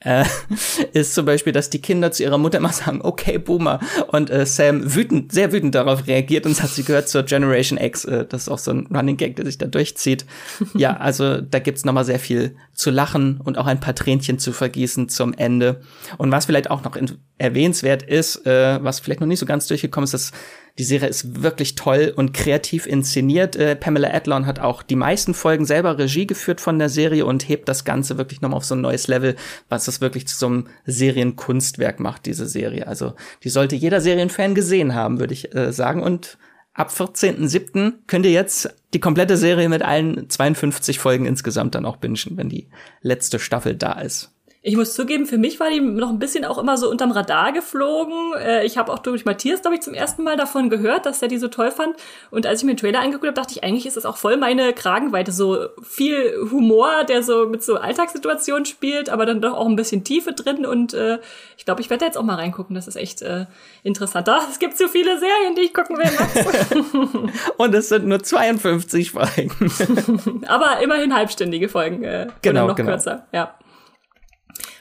äh, 0.00 0.24
ist 0.92 1.14
zum 1.14 1.26
Beispiel, 1.26 1.52
dass 1.52 1.70
die 1.70 1.80
Kinder 1.80 2.12
zu 2.12 2.22
ihrer 2.22 2.38
Mutter 2.38 2.58
immer 2.58 2.72
sagen, 2.72 3.00
okay, 3.02 3.38
Boomer. 3.38 3.80
Und 4.08 4.30
äh, 4.30 4.46
Sam 4.46 4.94
wütend, 4.94 5.32
sehr 5.32 5.52
wütend 5.52 5.74
darauf 5.74 6.06
reagiert 6.06 6.46
und 6.46 6.54
sagt, 6.54 6.70
sie 6.70 6.84
gehört 6.84 7.08
zur 7.08 7.24
Generation 7.24 7.78
X. 7.78 8.04
Äh, 8.04 8.26
das 8.26 8.42
ist 8.42 8.48
auch 8.48 8.58
so 8.58 8.72
ein 8.72 8.86
Running 8.86 9.16
Gag, 9.16 9.36
der 9.36 9.46
sich 9.46 9.58
da 9.58 9.66
durchzieht. 9.66 10.26
ja, 10.74 10.96
also 10.96 11.40
da 11.40 11.58
gibt's 11.58 11.84
noch 11.84 11.92
mal 11.92 12.04
sehr 12.04 12.20
viel 12.20 12.56
zu 12.72 12.90
lachen 12.90 13.40
und 13.42 13.58
auch 13.58 13.66
ein 13.66 13.80
paar 13.80 13.94
Tränchen 13.94 14.38
zu 14.38 14.52
vergießen 14.52 15.08
zum 15.08 15.32
Ende. 15.32 15.80
Und 16.18 16.30
was 16.30 16.46
vielleicht 16.46 16.70
auch 16.70 16.84
noch 16.84 16.96
erwähnenswert 17.38 18.02
ist, 18.02 18.46
äh, 18.46 18.82
was 18.82 19.00
vielleicht 19.00 19.20
noch 19.20 19.26
nicht 19.26 19.40
so 19.40 19.46
ganz 19.46 19.66
durchgekommen 19.66 20.04
ist, 20.04 20.14
dass 20.14 20.32
die 20.78 20.84
Serie 20.84 21.08
ist 21.08 21.42
wirklich 21.42 21.74
toll 21.74 22.12
und 22.14 22.34
kreativ 22.34 22.86
inszeniert. 22.86 23.56
Äh, 23.56 23.76
Pamela 23.76 24.12
Adlon 24.12 24.46
hat 24.46 24.58
auch 24.58 24.82
die 24.82 24.96
meisten 24.96 25.32
Folgen 25.32 25.64
selber 25.64 25.98
Regie 25.98 26.26
geführt 26.26 26.60
von 26.60 26.78
der 26.78 26.88
Serie 26.88 27.24
und 27.24 27.48
hebt 27.48 27.68
das 27.68 27.84
Ganze 27.84 28.18
wirklich 28.18 28.42
nochmal 28.42 28.58
auf 28.58 28.64
so 28.64 28.74
ein 28.74 28.82
neues 28.82 29.08
Level, 29.08 29.36
was 29.68 29.88
es 29.88 30.00
wirklich 30.00 30.28
zu 30.28 30.36
so 30.36 30.46
einem 30.46 30.66
Serienkunstwerk 30.84 31.98
macht, 31.98 32.26
diese 32.26 32.46
Serie. 32.46 32.86
Also 32.86 33.14
die 33.42 33.48
sollte 33.48 33.74
jeder 33.74 34.00
Serienfan 34.00 34.54
gesehen 34.54 34.94
haben, 34.94 35.18
würde 35.18 35.32
ich 35.32 35.54
äh, 35.54 35.72
sagen. 35.72 36.02
Und 36.02 36.36
ab 36.74 36.90
14.07. 36.90 37.94
könnt 38.06 38.26
ihr 38.26 38.32
jetzt 38.32 38.74
die 38.92 39.00
komplette 39.00 39.38
Serie 39.38 39.70
mit 39.70 39.82
allen 39.82 40.28
52 40.28 40.98
Folgen 40.98 41.24
insgesamt 41.24 41.74
dann 41.74 41.86
auch 41.86 41.96
bingen, 41.96 42.36
wenn 42.36 42.50
die 42.50 42.68
letzte 43.00 43.38
Staffel 43.38 43.76
da 43.76 44.00
ist. 44.00 44.35
Ich 44.68 44.76
muss 44.76 44.94
zugeben, 44.94 45.26
für 45.26 45.38
mich 45.38 45.60
war 45.60 45.70
die 45.70 45.80
noch 45.80 46.10
ein 46.10 46.18
bisschen 46.18 46.44
auch 46.44 46.58
immer 46.58 46.76
so 46.76 46.90
unterm 46.90 47.12
Radar 47.12 47.52
geflogen. 47.52 48.32
Äh, 48.36 48.66
ich 48.66 48.76
habe 48.76 48.92
auch 48.92 48.98
durch 48.98 49.24
Matthias, 49.24 49.62
glaube 49.62 49.76
ich, 49.76 49.80
zum 49.80 49.94
ersten 49.94 50.24
Mal 50.24 50.36
davon 50.36 50.70
gehört, 50.70 51.06
dass 51.06 51.22
er 51.22 51.28
die 51.28 51.38
so 51.38 51.46
toll 51.46 51.70
fand. 51.70 51.94
Und 52.32 52.46
als 52.46 52.58
ich 52.58 52.66
mir 52.66 52.72
den 52.72 52.78
Trailer 52.78 52.98
angeguckt 52.98 53.28
habe, 53.28 53.34
dachte 53.34 53.52
ich, 53.52 53.62
eigentlich 53.62 53.86
ist 53.86 53.96
das 53.96 54.04
auch 54.04 54.16
voll 54.16 54.36
meine 54.36 54.72
Kragenweite. 54.72 55.30
So 55.30 55.68
viel 55.84 56.48
Humor, 56.50 57.04
der 57.08 57.22
so 57.22 57.46
mit 57.46 57.62
so 57.62 57.76
Alltagssituationen 57.76 58.64
spielt, 58.64 59.08
aber 59.08 59.24
dann 59.24 59.40
doch 59.40 59.54
auch 59.54 59.68
ein 59.68 59.76
bisschen 59.76 60.02
Tiefe 60.02 60.32
drin. 60.32 60.66
Und 60.66 60.94
äh, 60.94 61.20
ich 61.56 61.64
glaube, 61.64 61.80
ich 61.80 61.88
werde 61.88 62.00
da 62.00 62.06
jetzt 62.06 62.18
auch 62.18 62.24
mal 62.24 62.34
reingucken. 62.34 62.74
Das 62.74 62.88
ist 62.88 62.96
echt 62.96 63.22
äh, 63.22 63.46
interessant. 63.84 64.26
Da, 64.26 64.40
es 64.50 64.58
gibt 64.58 64.76
so 64.76 64.88
viele 64.88 65.16
Serien, 65.20 65.54
die 65.54 65.60
ich 65.60 65.74
gucken 65.74 65.96
will, 65.96 66.10
Max. 66.18 67.40
Und 67.56 67.72
es 67.72 67.88
sind 67.88 68.08
nur 68.08 68.20
52 68.20 69.12
Folgen. 69.12 70.42
aber 70.48 70.80
immerhin 70.82 71.14
halbstündige 71.14 71.68
Folgen. 71.68 72.02
Äh, 72.02 72.26
genau, 72.42 72.62
oder 72.62 72.68
noch 72.70 72.76
genau. 72.76 72.90
kürzer. 72.90 73.28
Ja. 73.30 73.54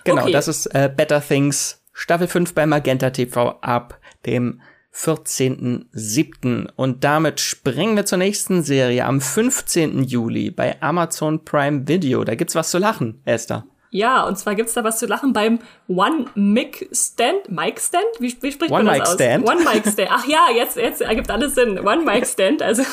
Genau, 0.06 0.22
okay. 0.22 0.32
das 0.32 0.48
ist 0.48 0.68
äh, 0.68 0.90
Better 0.96 1.22
Things, 1.22 1.84
Staffel 1.92 2.28
5 2.28 2.54
bei 2.54 2.66
Magenta 2.66 3.10
TV 3.10 3.58
ab 3.62 4.00
dem 4.26 4.62
14.07. 4.94 6.70
Und 6.76 7.04
damit 7.04 7.42
springen 7.42 7.98
wir 7.98 8.06
zur 8.06 8.20
nächsten 8.20 8.64
Serie 8.64 9.04
am 9.06 9.20
15. 9.20 10.04
Juli 10.04 10.52
bei 10.52 10.82
Amazon 10.82 11.44
Prime 11.44 11.88
Video. 11.88 12.24
Da 12.24 12.36
gibt's 12.36 12.56
was 12.56 12.72
zu 12.72 12.78
lachen, 12.78 13.22
Esther. 13.26 13.66
Ja, 13.96 14.28
und 14.28 14.38
zwar 14.38 14.56
gibt's 14.56 14.74
da 14.74 14.84
was 14.84 15.00
zu 15.00 15.06
lachen 15.06 15.32
beim 15.32 15.60
One 15.88 16.26
Mic 16.36 16.90
Stand. 16.92 17.50
Mic 17.50 17.80
Stand? 17.80 18.04
Wie, 18.20 18.36
wie 18.42 18.52
spricht 18.52 18.70
One 18.70 18.84
man 18.84 19.00
das 19.00 19.00
Mic 19.00 19.08
aus? 19.08 19.14
Stand. 19.14 19.50
One 19.50 19.64
Mic 19.64 19.90
Stand. 19.90 20.10
Ach 20.12 20.28
ja, 20.28 20.48
jetzt, 20.54 20.76
jetzt 20.76 21.00
ergibt 21.00 21.32
alles 21.32 21.56
Sinn. 21.56 21.80
One 21.80 22.04
Mic 22.04 22.26
Stand. 22.26 22.62
Also, 22.62 22.84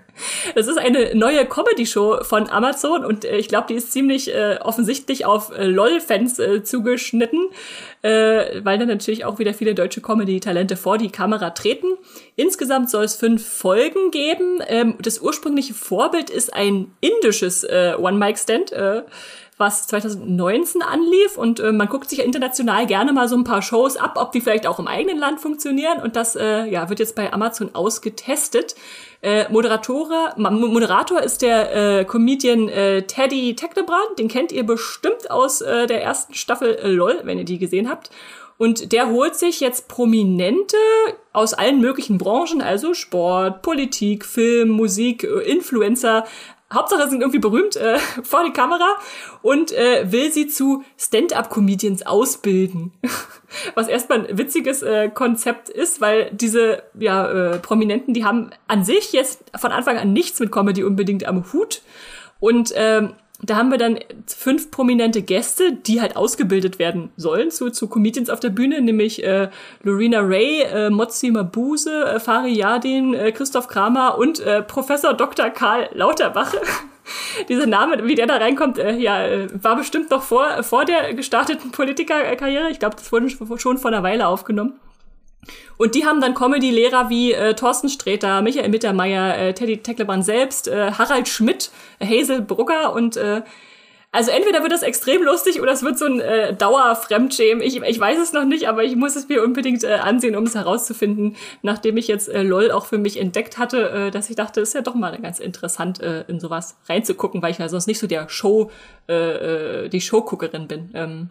das 0.54 0.66
ist 0.68 0.76
eine 0.76 1.14
neue 1.14 1.46
Comedy-Show 1.46 2.22
von 2.24 2.50
Amazon 2.50 3.02
und 3.02 3.24
äh, 3.24 3.38
ich 3.38 3.48
glaube, 3.48 3.68
die 3.70 3.74
ist 3.76 3.92
ziemlich 3.92 4.34
äh, 4.34 4.58
offensichtlich 4.60 5.24
auf 5.24 5.56
äh, 5.56 5.64
LOL-Fans 5.64 6.38
äh, 6.38 6.62
zugeschnitten, 6.62 7.48
äh, 8.02 8.62
weil 8.62 8.78
dann 8.78 8.88
natürlich 8.88 9.24
auch 9.24 9.38
wieder 9.38 9.54
viele 9.54 9.74
deutsche 9.74 10.02
Comedy-Talente 10.02 10.76
vor 10.76 10.98
die 10.98 11.10
Kamera 11.10 11.48
treten. 11.48 11.86
Insgesamt 12.36 12.90
soll 12.90 13.04
es 13.04 13.16
fünf 13.16 13.46
Folgen 13.46 14.10
geben. 14.10 14.60
Ähm, 14.66 14.96
das 15.00 15.18
ursprüngliche 15.18 15.72
Vorbild 15.72 16.28
ist 16.28 16.52
ein 16.52 16.92
indisches 17.00 17.64
äh, 17.64 17.94
One 17.98 18.18
Mic 18.18 18.38
Stand. 18.38 18.70
Äh, 18.72 19.02
was 19.58 19.86
2019 19.86 20.82
anlief 20.82 21.36
und 21.36 21.60
äh, 21.60 21.72
man 21.72 21.88
guckt 21.88 22.08
sich 22.08 22.18
ja 22.18 22.24
international 22.24 22.86
gerne 22.86 23.12
mal 23.12 23.28
so 23.28 23.36
ein 23.36 23.44
paar 23.44 23.62
Shows 23.62 23.96
ab, 23.96 24.14
ob 24.16 24.32
die 24.32 24.40
vielleicht 24.40 24.66
auch 24.66 24.78
im 24.78 24.86
eigenen 24.86 25.18
Land 25.18 25.40
funktionieren 25.40 26.00
und 26.02 26.16
das 26.16 26.36
äh, 26.36 26.64
ja, 26.66 26.88
wird 26.88 26.98
jetzt 26.98 27.14
bei 27.14 27.32
Amazon 27.32 27.74
ausgetestet. 27.74 28.74
Äh, 29.20 29.48
Moderator, 29.52 30.32
ist 31.22 31.42
der 31.42 32.00
äh, 32.00 32.04
Comedian 32.04 32.68
äh, 32.68 33.02
Teddy 33.02 33.54
Tecklebrand, 33.54 34.18
den 34.18 34.28
kennt 34.28 34.50
ihr 34.50 34.64
bestimmt 34.64 35.30
aus 35.30 35.60
äh, 35.60 35.86
der 35.86 36.02
ersten 36.02 36.34
Staffel 36.34 36.74
äh, 36.74 36.88
LOL, 36.88 37.20
wenn 37.24 37.38
ihr 37.38 37.44
die 37.44 37.58
gesehen 37.58 37.88
habt. 37.88 38.10
Und 38.58 38.92
der 38.92 39.08
holt 39.10 39.34
sich 39.34 39.60
jetzt 39.60 39.88
Prominente 39.88 40.76
aus 41.32 41.54
allen 41.54 41.80
möglichen 41.80 42.18
Branchen, 42.18 42.62
also 42.62 42.94
Sport, 42.94 43.62
Politik, 43.62 44.24
Film, 44.24 44.68
Musik, 44.68 45.24
äh, 45.24 45.50
Influencer, 45.50 46.24
Hauptsache 46.72 47.08
sind 47.08 47.20
irgendwie 47.20 47.38
berühmt 47.38 47.76
äh, 47.76 47.98
vor 48.22 48.44
die 48.44 48.52
Kamera 48.52 48.96
und 49.42 49.72
äh, 49.72 50.10
will 50.10 50.32
sie 50.32 50.46
zu 50.46 50.84
Stand-up-Comedians 50.98 52.06
ausbilden. 52.06 52.92
Was 53.74 53.88
erstmal 53.88 54.26
ein 54.26 54.38
witziges 54.38 54.82
äh, 54.82 55.10
Konzept 55.10 55.68
ist, 55.68 56.00
weil 56.00 56.30
diese 56.32 56.82
ja, 56.98 57.54
äh, 57.54 57.58
Prominenten, 57.58 58.14
die 58.14 58.24
haben 58.24 58.50
an 58.66 58.84
sich 58.84 59.12
jetzt 59.12 59.44
von 59.58 59.72
Anfang 59.72 59.98
an 59.98 60.12
nichts 60.12 60.40
mit 60.40 60.50
Comedy 60.50 60.84
unbedingt 60.84 61.26
am 61.26 61.52
Hut. 61.52 61.82
Und 62.40 62.72
ähm, 62.74 63.12
da 63.42 63.56
haben 63.56 63.70
wir 63.70 63.78
dann 63.78 63.98
fünf 64.26 64.70
prominente 64.70 65.20
Gäste, 65.20 65.72
die 65.72 66.00
halt 66.00 66.16
ausgebildet 66.16 66.78
werden 66.78 67.10
sollen 67.16 67.50
zu, 67.50 67.70
zu 67.70 67.88
Comedians 67.88 68.30
auf 68.30 68.38
der 68.38 68.50
Bühne, 68.50 68.80
nämlich 68.80 69.22
äh, 69.24 69.50
Lorena 69.82 70.20
Ray, 70.20 70.62
äh, 70.62 70.90
Mozzi 70.90 71.30
Mabuse, 71.30 72.04
äh, 72.04 72.20
Fari 72.20 72.52
Yadin, 72.52 73.14
äh, 73.14 73.32
Christoph 73.32 73.66
Kramer 73.66 74.16
und 74.16 74.38
äh, 74.40 74.62
Professor 74.62 75.12
Dr. 75.12 75.50
Karl 75.50 75.88
Lauterbach. 75.92 76.54
Dieser 77.48 77.66
Name, 77.66 78.06
wie 78.06 78.14
der 78.14 78.28
da 78.28 78.36
reinkommt, 78.36 78.78
äh, 78.78 78.96
ja, 78.96 79.26
äh, 79.26 79.48
war 79.60 79.74
bestimmt 79.74 80.10
noch 80.10 80.22
vor, 80.22 80.62
vor 80.62 80.84
der 80.84 81.12
gestarteten 81.14 81.72
Politikerkarriere. 81.72 82.70
Ich 82.70 82.78
glaube, 82.78 82.94
das 82.94 83.10
wurde 83.10 83.28
schon 83.58 83.78
vor 83.78 83.90
einer 83.90 84.04
Weile 84.04 84.28
aufgenommen. 84.28 84.78
Und 85.76 85.94
die 85.94 86.06
haben 86.06 86.20
dann 86.20 86.34
Comedy-Lehrer 86.34 87.08
wie 87.08 87.32
äh, 87.32 87.54
Thorsten 87.54 87.88
Sträter, 87.88 88.42
Michael 88.42 88.68
Mittermeier, 88.68 89.36
äh, 89.36 89.54
Teddy 89.54 89.78
Tecklebrand 89.78 90.24
selbst, 90.24 90.68
äh, 90.68 90.92
Harald 90.92 91.28
Schmidt, 91.28 91.70
Hazel 92.00 92.42
Brugger 92.42 92.92
und 92.92 93.16
äh, 93.16 93.42
also 94.14 94.30
entweder 94.30 94.60
wird 94.60 94.72
das 94.72 94.82
extrem 94.82 95.22
lustig 95.22 95.62
oder 95.62 95.72
es 95.72 95.82
wird 95.82 95.98
so 95.98 96.04
ein 96.04 96.20
äh, 96.20 96.54
Dauerfremdschämen. 96.54 97.62
Ich, 97.62 97.80
ich 97.80 97.98
weiß 97.98 98.18
es 98.18 98.34
noch 98.34 98.44
nicht, 98.44 98.68
aber 98.68 98.84
ich 98.84 98.94
muss 98.94 99.16
es 99.16 99.26
mir 99.26 99.42
unbedingt 99.42 99.84
äh, 99.84 99.94
ansehen, 99.94 100.36
um 100.36 100.44
es 100.44 100.54
herauszufinden, 100.54 101.34
nachdem 101.62 101.96
ich 101.96 102.08
jetzt 102.08 102.28
äh, 102.28 102.42
LOL 102.42 102.72
auch 102.72 102.84
für 102.84 102.98
mich 102.98 103.18
entdeckt 103.18 103.56
hatte, 103.56 103.88
äh, 103.88 104.10
dass 104.10 104.28
ich 104.28 104.36
dachte, 104.36 104.60
es 104.60 104.68
ist 104.68 104.74
ja 104.74 104.82
doch 104.82 104.94
mal 104.94 105.18
ganz 105.18 105.40
interessant, 105.40 106.02
äh, 106.02 106.24
in 106.28 106.40
sowas 106.40 106.76
reinzugucken, 106.90 107.40
weil 107.40 107.52
ich 107.52 107.58
ja 107.58 107.70
sonst 107.70 107.86
nicht 107.86 107.98
so 107.98 108.06
der 108.06 108.28
Show, 108.28 108.70
äh, 109.08 109.84
äh, 109.84 109.88
die 109.88 110.02
Showguckerin 110.02 110.68
bin. 110.68 110.90
Ähm, 110.92 111.30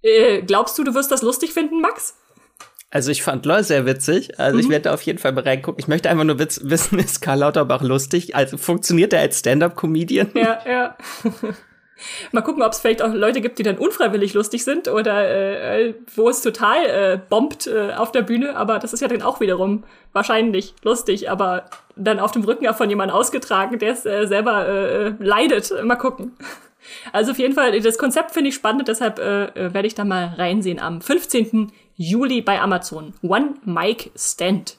äh, 0.00 0.40
glaubst 0.40 0.78
du, 0.78 0.84
du 0.84 0.94
wirst 0.94 1.10
das 1.12 1.20
lustig 1.20 1.52
finden, 1.52 1.82
Max? 1.82 2.16
Also 2.90 3.10
ich 3.10 3.22
fand 3.22 3.44
LOL 3.44 3.64
sehr 3.64 3.84
witzig. 3.84 4.38
Also 4.38 4.54
mhm. 4.54 4.60
ich 4.60 4.68
werde 4.70 4.84
da 4.84 4.94
auf 4.94 5.02
jeden 5.02 5.18
Fall 5.18 5.32
bereit 5.32 5.62
gucken. 5.62 5.80
Ich 5.80 5.88
möchte 5.88 6.08
einfach 6.08 6.24
nur 6.24 6.38
wissen, 6.38 6.98
ist 6.98 7.20
Karl 7.20 7.40
Lauterbach 7.40 7.82
lustig? 7.82 8.34
Also 8.34 8.56
funktioniert 8.56 9.12
er 9.12 9.20
als 9.20 9.40
Stand-up-Comedian? 9.40 10.30
Ja, 10.34 10.60
ja. 10.66 10.96
Mal 12.32 12.42
gucken, 12.42 12.62
ob 12.62 12.72
es 12.72 12.78
vielleicht 12.78 13.02
auch 13.02 13.12
Leute 13.12 13.40
gibt, 13.40 13.58
die 13.58 13.64
dann 13.64 13.76
unfreiwillig 13.76 14.32
lustig 14.32 14.62
sind 14.64 14.86
oder 14.86 15.28
äh, 15.28 15.94
wo 16.14 16.28
es 16.28 16.42
total 16.42 16.84
äh, 16.86 17.18
bombt 17.28 17.66
äh, 17.66 17.92
auf 17.92 18.12
der 18.12 18.22
Bühne. 18.22 18.56
Aber 18.56 18.78
das 18.78 18.92
ist 18.92 19.00
ja 19.00 19.08
dann 19.08 19.22
auch 19.22 19.40
wiederum 19.40 19.82
wahrscheinlich 20.12 20.74
lustig, 20.84 21.28
aber 21.28 21.64
dann 21.96 22.20
auf 22.20 22.30
dem 22.30 22.44
Rücken 22.44 22.64
ja 22.64 22.72
von 22.72 22.88
jemandem 22.88 23.16
ausgetragen, 23.16 23.80
der 23.80 23.92
es 23.92 24.06
äh, 24.06 24.26
selber 24.26 24.68
äh, 24.68 25.12
leidet. 25.18 25.72
Mal 25.84 25.96
gucken. 25.96 26.36
Also 27.12 27.32
auf 27.32 27.38
jeden 27.38 27.54
Fall, 27.54 27.78
das 27.80 27.98
Konzept 27.98 28.30
finde 28.30 28.50
ich 28.50 28.54
spannend, 28.54 28.86
deshalb 28.88 29.18
äh, 29.18 29.46
äh 29.46 29.74
werde 29.74 29.88
ich 29.88 29.94
da 29.94 30.04
mal 30.04 30.34
reinsehen 30.38 30.78
am 30.78 31.00
15. 31.00 31.72
Juli 31.98 32.42
bei 32.42 32.60
Amazon. 32.60 33.12
One 33.22 33.54
Mic 33.64 34.12
Stand. 34.16 34.76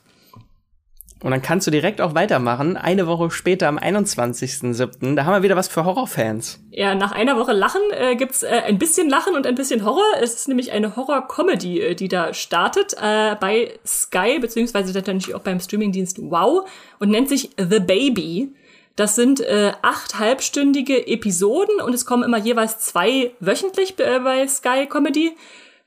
Und 1.21 1.31
dann 1.31 1.41
kannst 1.41 1.67
du 1.67 1.71
direkt 1.71 1.99
auch 1.99 2.15
weitermachen. 2.15 2.77
Eine 2.77 3.05
Woche 3.05 3.29
später, 3.29 3.67
am 3.67 3.77
21.07., 3.77 5.15
da 5.15 5.25
haben 5.25 5.33
wir 5.33 5.43
wieder 5.43 5.57
was 5.57 5.67
für 5.67 5.83
Horrorfans. 5.83 6.61
Ja, 6.71 6.95
nach 6.95 7.11
einer 7.11 7.35
Woche 7.37 7.51
Lachen 7.51 7.81
äh, 7.91 8.15
gibt's 8.15 8.43
äh, 8.43 8.61
ein 8.65 8.79
bisschen 8.79 9.09
Lachen 9.09 9.35
und 9.35 9.45
ein 9.45 9.55
bisschen 9.55 9.83
Horror. 9.83 10.05
Es 10.21 10.33
ist 10.33 10.47
nämlich 10.47 10.71
eine 10.71 10.95
Horror-Comedy, 10.95 11.81
äh, 11.81 11.95
die 11.95 12.07
da 12.07 12.33
startet 12.33 12.93
äh, 12.93 13.35
bei 13.35 13.77
Sky, 13.85 14.39
beziehungsweise 14.39 14.93
natürlich 14.93 15.35
auch 15.35 15.41
beim 15.41 15.59
Streamingdienst 15.59 16.19
Wow 16.21 16.69
und 16.99 17.09
nennt 17.09 17.27
sich 17.27 17.49
The 17.57 17.81
Baby. 17.81 18.53
Das 18.95 19.15
sind 19.15 19.41
äh, 19.41 19.73
acht 19.81 20.19
halbstündige 20.19 21.05
Episoden 21.05 21.81
und 21.81 21.93
es 21.93 22.05
kommen 22.05 22.23
immer 22.23 22.37
jeweils 22.37 22.79
zwei 22.79 23.31
wöchentlich 23.41 23.99
äh, 23.99 24.19
bei 24.19 24.47
Sky 24.47 24.87
Comedy 24.89 25.35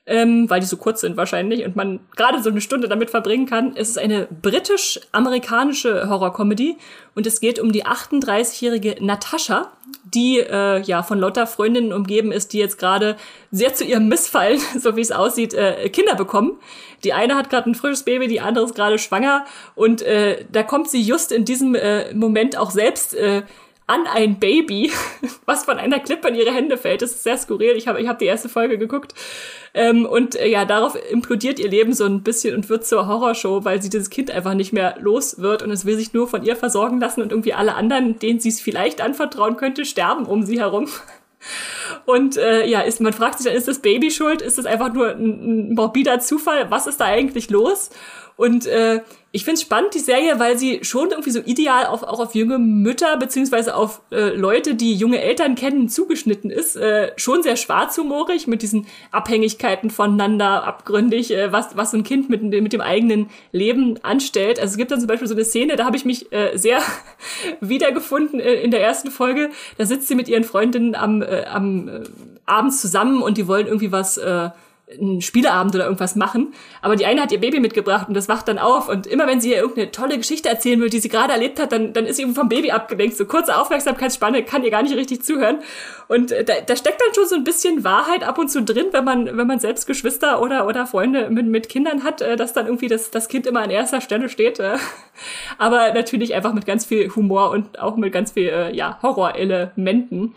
ähm, 0.05 0.49
weil 0.49 0.59
die 0.59 0.65
so 0.65 0.75
kurz 0.75 1.01
sind 1.01 1.15
wahrscheinlich 1.15 1.65
und 1.65 1.77
man 1.77 2.01
gerade 2.17 2.41
so 2.43 2.49
eine 2.49 2.59
Stunde 2.59 2.89
damit 2.89 3.09
verbringen 3.09 3.45
kann. 3.45 3.73
Es 3.75 3.89
ist 3.89 3.97
eine 3.97 4.27
britisch-amerikanische 4.41 6.09
Horror-Comedy 6.09 6.77
und 7.15 7.25
es 7.25 7.39
geht 7.39 7.57
um 7.57 7.71
die 7.71 7.85
38-jährige 7.85 8.97
Natascha, 8.99 9.71
die 10.03 10.39
äh, 10.39 10.81
ja 10.81 11.03
von 11.03 11.19
lauter 11.19 11.47
Freundinnen 11.47 11.93
umgeben 11.93 12.33
ist, 12.33 12.51
die 12.51 12.57
jetzt 12.57 12.77
gerade 12.77 13.15
sehr 13.51 13.73
zu 13.73 13.85
ihrem 13.85 14.09
Missfallen, 14.09 14.59
so 14.77 14.97
wie 14.97 15.01
es 15.01 15.11
aussieht, 15.11 15.53
äh, 15.53 15.87
Kinder 15.89 16.15
bekommen. 16.15 16.59
Die 17.05 17.13
eine 17.13 17.35
hat 17.35 17.49
gerade 17.49 17.69
ein 17.69 17.75
frisches 17.75 18.03
Baby, 18.03 18.27
die 18.27 18.41
andere 18.41 18.65
ist 18.65 18.75
gerade 18.75 18.97
schwanger 18.97 19.45
und 19.75 20.01
äh, 20.01 20.45
da 20.51 20.63
kommt 20.63 20.89
sie 20.89 21.01
just 21.01 21.31
in 21.31 21.45
diesem 21.45 21.75
äh, 21.75 22.13
Moment 22.13 22.57
auch 22.57 22.71
selbst 22.71 23.13
äh, 23.13 23.43
an 23.85 24.07
ein 24.07 24.39
Baby, 24.39 24.91
was 25.45 25.65
von 25.65 25.77
einer 25.77 25.99
Klippe 25.99 26.29
in 26.29 26.35
ihre 26.35 26.53
Hände 26.53 26.77
fällt. 26.77 27.01
Das 27.01 27.11
ist 27.11 27.23
sehr 27.23 27.37
skurril. 27.37 27.75
Ich 27.75 27.87
habe 27.87 28.01
ich 28.01 28.07
hab 28.07 28.19
die 28.19 28.25
erste 28.25 28.49
Folge 28.49 28.77
geguckt. 28.77 29.13
Ähm, 29.73 30.05
und 30.05 30.35
äh, 30.35 30.47
ja, 30.47 30.65
darauf 30.65 30.95
implodiert 31.11 31.59
ihr 31.59 31.69
Leben 31.69 31.93
so 31.93 32.05
ein 32.05 32.23
bisschen 32.23 32.55
und 32.55 32.69
wird 32.69 32.85
zur 32.85 33.07
Horrorshow, 33.07 33.65
weil 33.65 33.81
sie 33.81 33.89
dieses 33.89 34.09
Kind 34.09 34.31
einfach 34.31 34.53
nicht 34.53 34.71
mehr 34.71 34.95
los 34.99 35.39
wird 35.39 35.63
und 35.63 35.71
es 35.71 35.85
will 35.85 35.97
sich 35.97 36.13
nur 36.13 36.27
von 36.27 36.43
ihr 36.43 36.55
versorgen 36.55 36.99
lassen 36.99 37.21
und 37.21 37.31
irgendwie 37.31 37.53
alle 37.53 37.75
anderen, 37.75 38.19
denen 38.19 38.39
sie 38.39 38.49
es 38.49 38.61
vielleicht 38.61 39.01
anvertrauen 39.01 39.57
könnte, 39.57 39.85
sterben 39.85 40.25
um 40.25 40.43
sie 40.43 40.59
herum. 40.59 40.87
Und 42.05 42.37
äh, 42.37 42.65
ja, 42.65 42.79
ist, 42.79 43.01
man 43.01 43.11
fragt 43.11 43.37
sich 43.37 43.47
dann, 43.47 43.55
ist 43.55 43.67
das 43.67 43.79
Baby 43.79 44.11
schuld? 44.11 44.41
Ist 44.41 44.57
das 44.57 44.65
einfach 44.65 44.93
nur 44.93 45.09
ein, 45.09 45.71
ein 45.71 45.73
morbider 45.73 46.19
Zufall? 46.19 46.71
Was 46.71 46.87
ist 46.87 47.01
da 47.01 47.05
eigentlich 47.05 47.49
los? 47.49 47.89
Und 48.37 48.65
äh, 48.65 49.01
ich 49.35 49.45
finde 49.45 49.55
es 49.55 49.61
spannend, 49.63 49.95
die 49.95 49.99
Serie, 49.99 50.37
weil 50.37 50.59
sie 50.59 50.83
schon 50.83 51.09
irgendwie 51.09 51.31
so 51.31 51.39
ideal 51.39 51.87
auf, 51.87 52.03
auch 52.03 52.19
auf 52.19 52.35
junge 52.35 52.59
Mütter 52.59 53.17
beziehungsweise 53.17 53.75
auf 53.75 54.01
äh, 54.11 54.29
Leute, 54.29 54.75
die 54.75 54.93
junge 54.93 55.19
Eltern 55.19 55.55
kennen, 55.55 55.89
zugeschnitten 55.89 56.51
ist. 56.51 56.75
Äh, 56.75 57.13
schon 57.17 57.41
sehr 57.41 57.55
schwarzhumorig 57.55 58.45
mit 58.45 58.61
diesen 58.61 58.85
Abhängigkeiten 59.09 59.89
voneinander, 59.89 60.65
abgründig, 60.65 61.31
äh, 61.31 61.51
was, 61.51 61.75
was 61.75 61.89
so 61.89 61.97
ein 61.97 62.03
Kind 62.03 62.29
mit, 62.29 62.43
mit 62.43 62.73
dem 62.73 62.81
eigenen 62.81 63.31
Leben 63.51 63.97
anstellt. 64.03 64.59
Also 64.59 64.73
es 64.73 64.77
gibt 64.77 64.91
dann 64.91 64.99
zum 64.99 65.07
Beispiel 65.07 65.27
so 65.27 65.33
eine 65.33 65.45
Szene, 65.45 65.77
da 65.77 65.85
habe 65.85 65.97
ich 65.97 66.05
mich 66.05 66.31
äh, 66.31 66.55
sehr 66.55 66.79
wiedergefunden 67.59 68.39
äh, 68.39 68.61
in 68.61 68.69
der 68.69 68.83
ersten 68.83 69.09
Folge. 69.09 69.49
Da 69.79 69.87
sitzt 69.87 70.09
sie 70.09 70.15
mit 70.15 70.29
ihren 70.29 70.43
Freundinnen 70.43 70.93
am, 70.93 71.23
äh, 71.23 71.45
am 71.45 71.87
äh, 71.87 72.03
abends 72.45 72.81
zusammen 72.81 73.23
und 73.23 73.39
die 73.39 73.47
wollen 73.47 73.65
irgendwie 73.65 73.91
was 73.91 74.19
äh, 74.19 74.51
einen 74.91 75.21
Spieleabend 75.21 75.73
oder 75.75 75.85
irgendwas 75.85 76.15
machen. 76.15 76.53
Aber 76.81 76.95
die 76.95 77.05
eine 77.05 77.21
hat 77.21 77.31
ihr 77.31 77.39
Baby 77.39 77.59
mitgebracht 77.59 78.07
und 78.07 78.13
das 78.15 78.27
wacht 78.27 78.47
dann 78.47 78.59
auf. 78.59 78.89
Und 78.89 79.07
immer 79.07 79.27
wenn 79.27 79.39
sie 79.39 79.51
ihr 79.51 79.57
irgendeine 79.57 79.91
tolle 79.91 80.17
Geschichte 80.17 80.49
erzählen 80.49 80.79
will, 80.81 80.89
die 80.89 80.99
sie 80.99 81.09
gerade 81.09 81.31
erlebt 81.31 81.59
hat, 81.59 81.71
dann, 81.71 81.93
dann 81.93 82.05
ist 82.05 82.17
sie 82.17 82.25
vom 82.33 82.49
Baby 82.49 82.71
abgelenkt. 82.71 83.15
So 83.15 83.25
kurze 83.25 83.57
Aufmerksamkeitsspanne 83.57 84.43
kann 84.43 84.63
ihr 84.63 84.71
gar 84.71 84.83
nicht 84.83 84.95
richtig 84.95 85.23
zuhören. 85.23 85.59
Und 86.07 86.31
äh, 86.31 86.43
da, 86.43 86.53
da 86.65 86.75
steckt 86.75 87.01
dann 87.01 87.13
schon 87.13 87.27
so 87.27 87.35
ein 87.35 87.43
bisschen 87.43 87.83
Wahrheit 87.83 88.23
ab 88.23 88.37
und 88.37 88.49
zu 88.49 88.61
drin, 88.61 88.87
wenn 88.91 89.05
man, 89.05 89.37
wenn 89.37 89.47
man 89.47 89.59
selbst 89.59 89.87
Geschwister 89.87 90.41
oder, 90.41 90.67
oder 90.67 90.85
Freunde 90.85 91.29
mit, 91.29 91.47
mit 91.47 91.69
Kindern 91.69 92.03
hat, 92.03 92.21
äh, 92.21 92.35
dass 92.35 92.53
dann 92.53 92.65
irgendwie 92.65 92.87
das, 92.87 93.09
das 93.09 93.29
Kind 93.29 93.47
immer 93.47 93.61
an 93.61 93.69
erster 93.69 94.01
Stelle 94.01 94.29
steht. 94.29 94.59
Äh. 94.59 94.75
Aber 95.57 95.93
natürlich 95.93 96.35
einfach 96.35 96.53
mit 96.53 96.65
ganz 96.65 96.85
viel 96.85 97.09
Humor 97.15 97.51
und 97.51 97.79
auch 97.79 97.95
mit 97.95 98.11
ganz 98.11 98.31
viel, 98.31 98.71
ja, 98.73 98.99
Horrorelementen. 99.01 100.33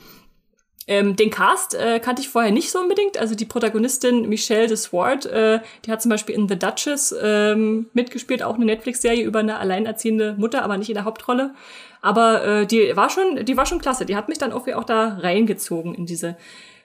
Ähm, 0.88 1.16
den 1.16 1.30
Cast 1.30 1.74
äh, 1.74 1.98
kannte 1.98 2.22
ich 2.22 2.28
vorher 2.28 2.52
nicht 2.52 2.70
so 2.70 2.78
unbedingt. 2.78 3.18
Also 3.18 3.34
die 3.34 3.44
Protagonistin 3.44 4.28
Michelle 4.28 4.68
de 4.68 4.76
Swart, 4.76 5.26
äh, 5.26 5.60
die 5.84 5.90
hat 5.90 6.00
zum 6.00 6.10
Beispiel 6.10 6.34
in 6.34 6.48
The 6.48 6.58
Duchess 6.58 7.14
ähm, 7.20 7.86
mitgespielt, 7.92 8.42
auch 8.42 8.54
eine 8.54 8.64
Netflix-Serie 8.66 9.24
über 9.24 9.40
eine 9.40 9.58
alleinerziehende 9.58 10.34
Mutter, 10.38 10.62
aber 10.62 10.78
nicht 10.78 10.88
in 10.88 10.94
der 10.94 11.04
Hauptrolle. 11.04 11.54
Aber 12.02 12.44
äh, 12.44 12.66
die 12.66 12.96
war 12.96 13.10
schon, 13.10 13.44
die 13.44 13.56
war 13.56 13.66
schon 13.66 13.80
klasse. 13.80 14.06
Die 14.06 14.14
hat 14.14 14.28
mich 14.28 14.38
dann 14.38 14.52
irgendwie 14.52 14.74
auch 14.74 14.84
da 14.84 15.18
reingezogen 15.20 15.94
in 15.94 16.06
diese 16.06 16.36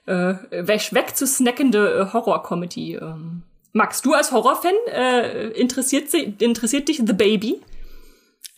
äh, 0.08 0.34
weg, 0.49 0.93
weg 0.93 1.16
zu 1.16 1.28
snackende 1.28 2.10
äh, 2.10 2.14
Horror-Comedy. 2.14 2.95
Ähm. 2.95 3.43
Max, 3.74 4.02
du 4.02 4.14
als 4.14 4.32
Horrorfan 4.32 4.74
äh, 4.91 5.49
interessiert, 5.49 6.12
interessiert 6.14 6.89
dich 6.89 6.97
The 7.06 7.14
Baby? 7.14 7.62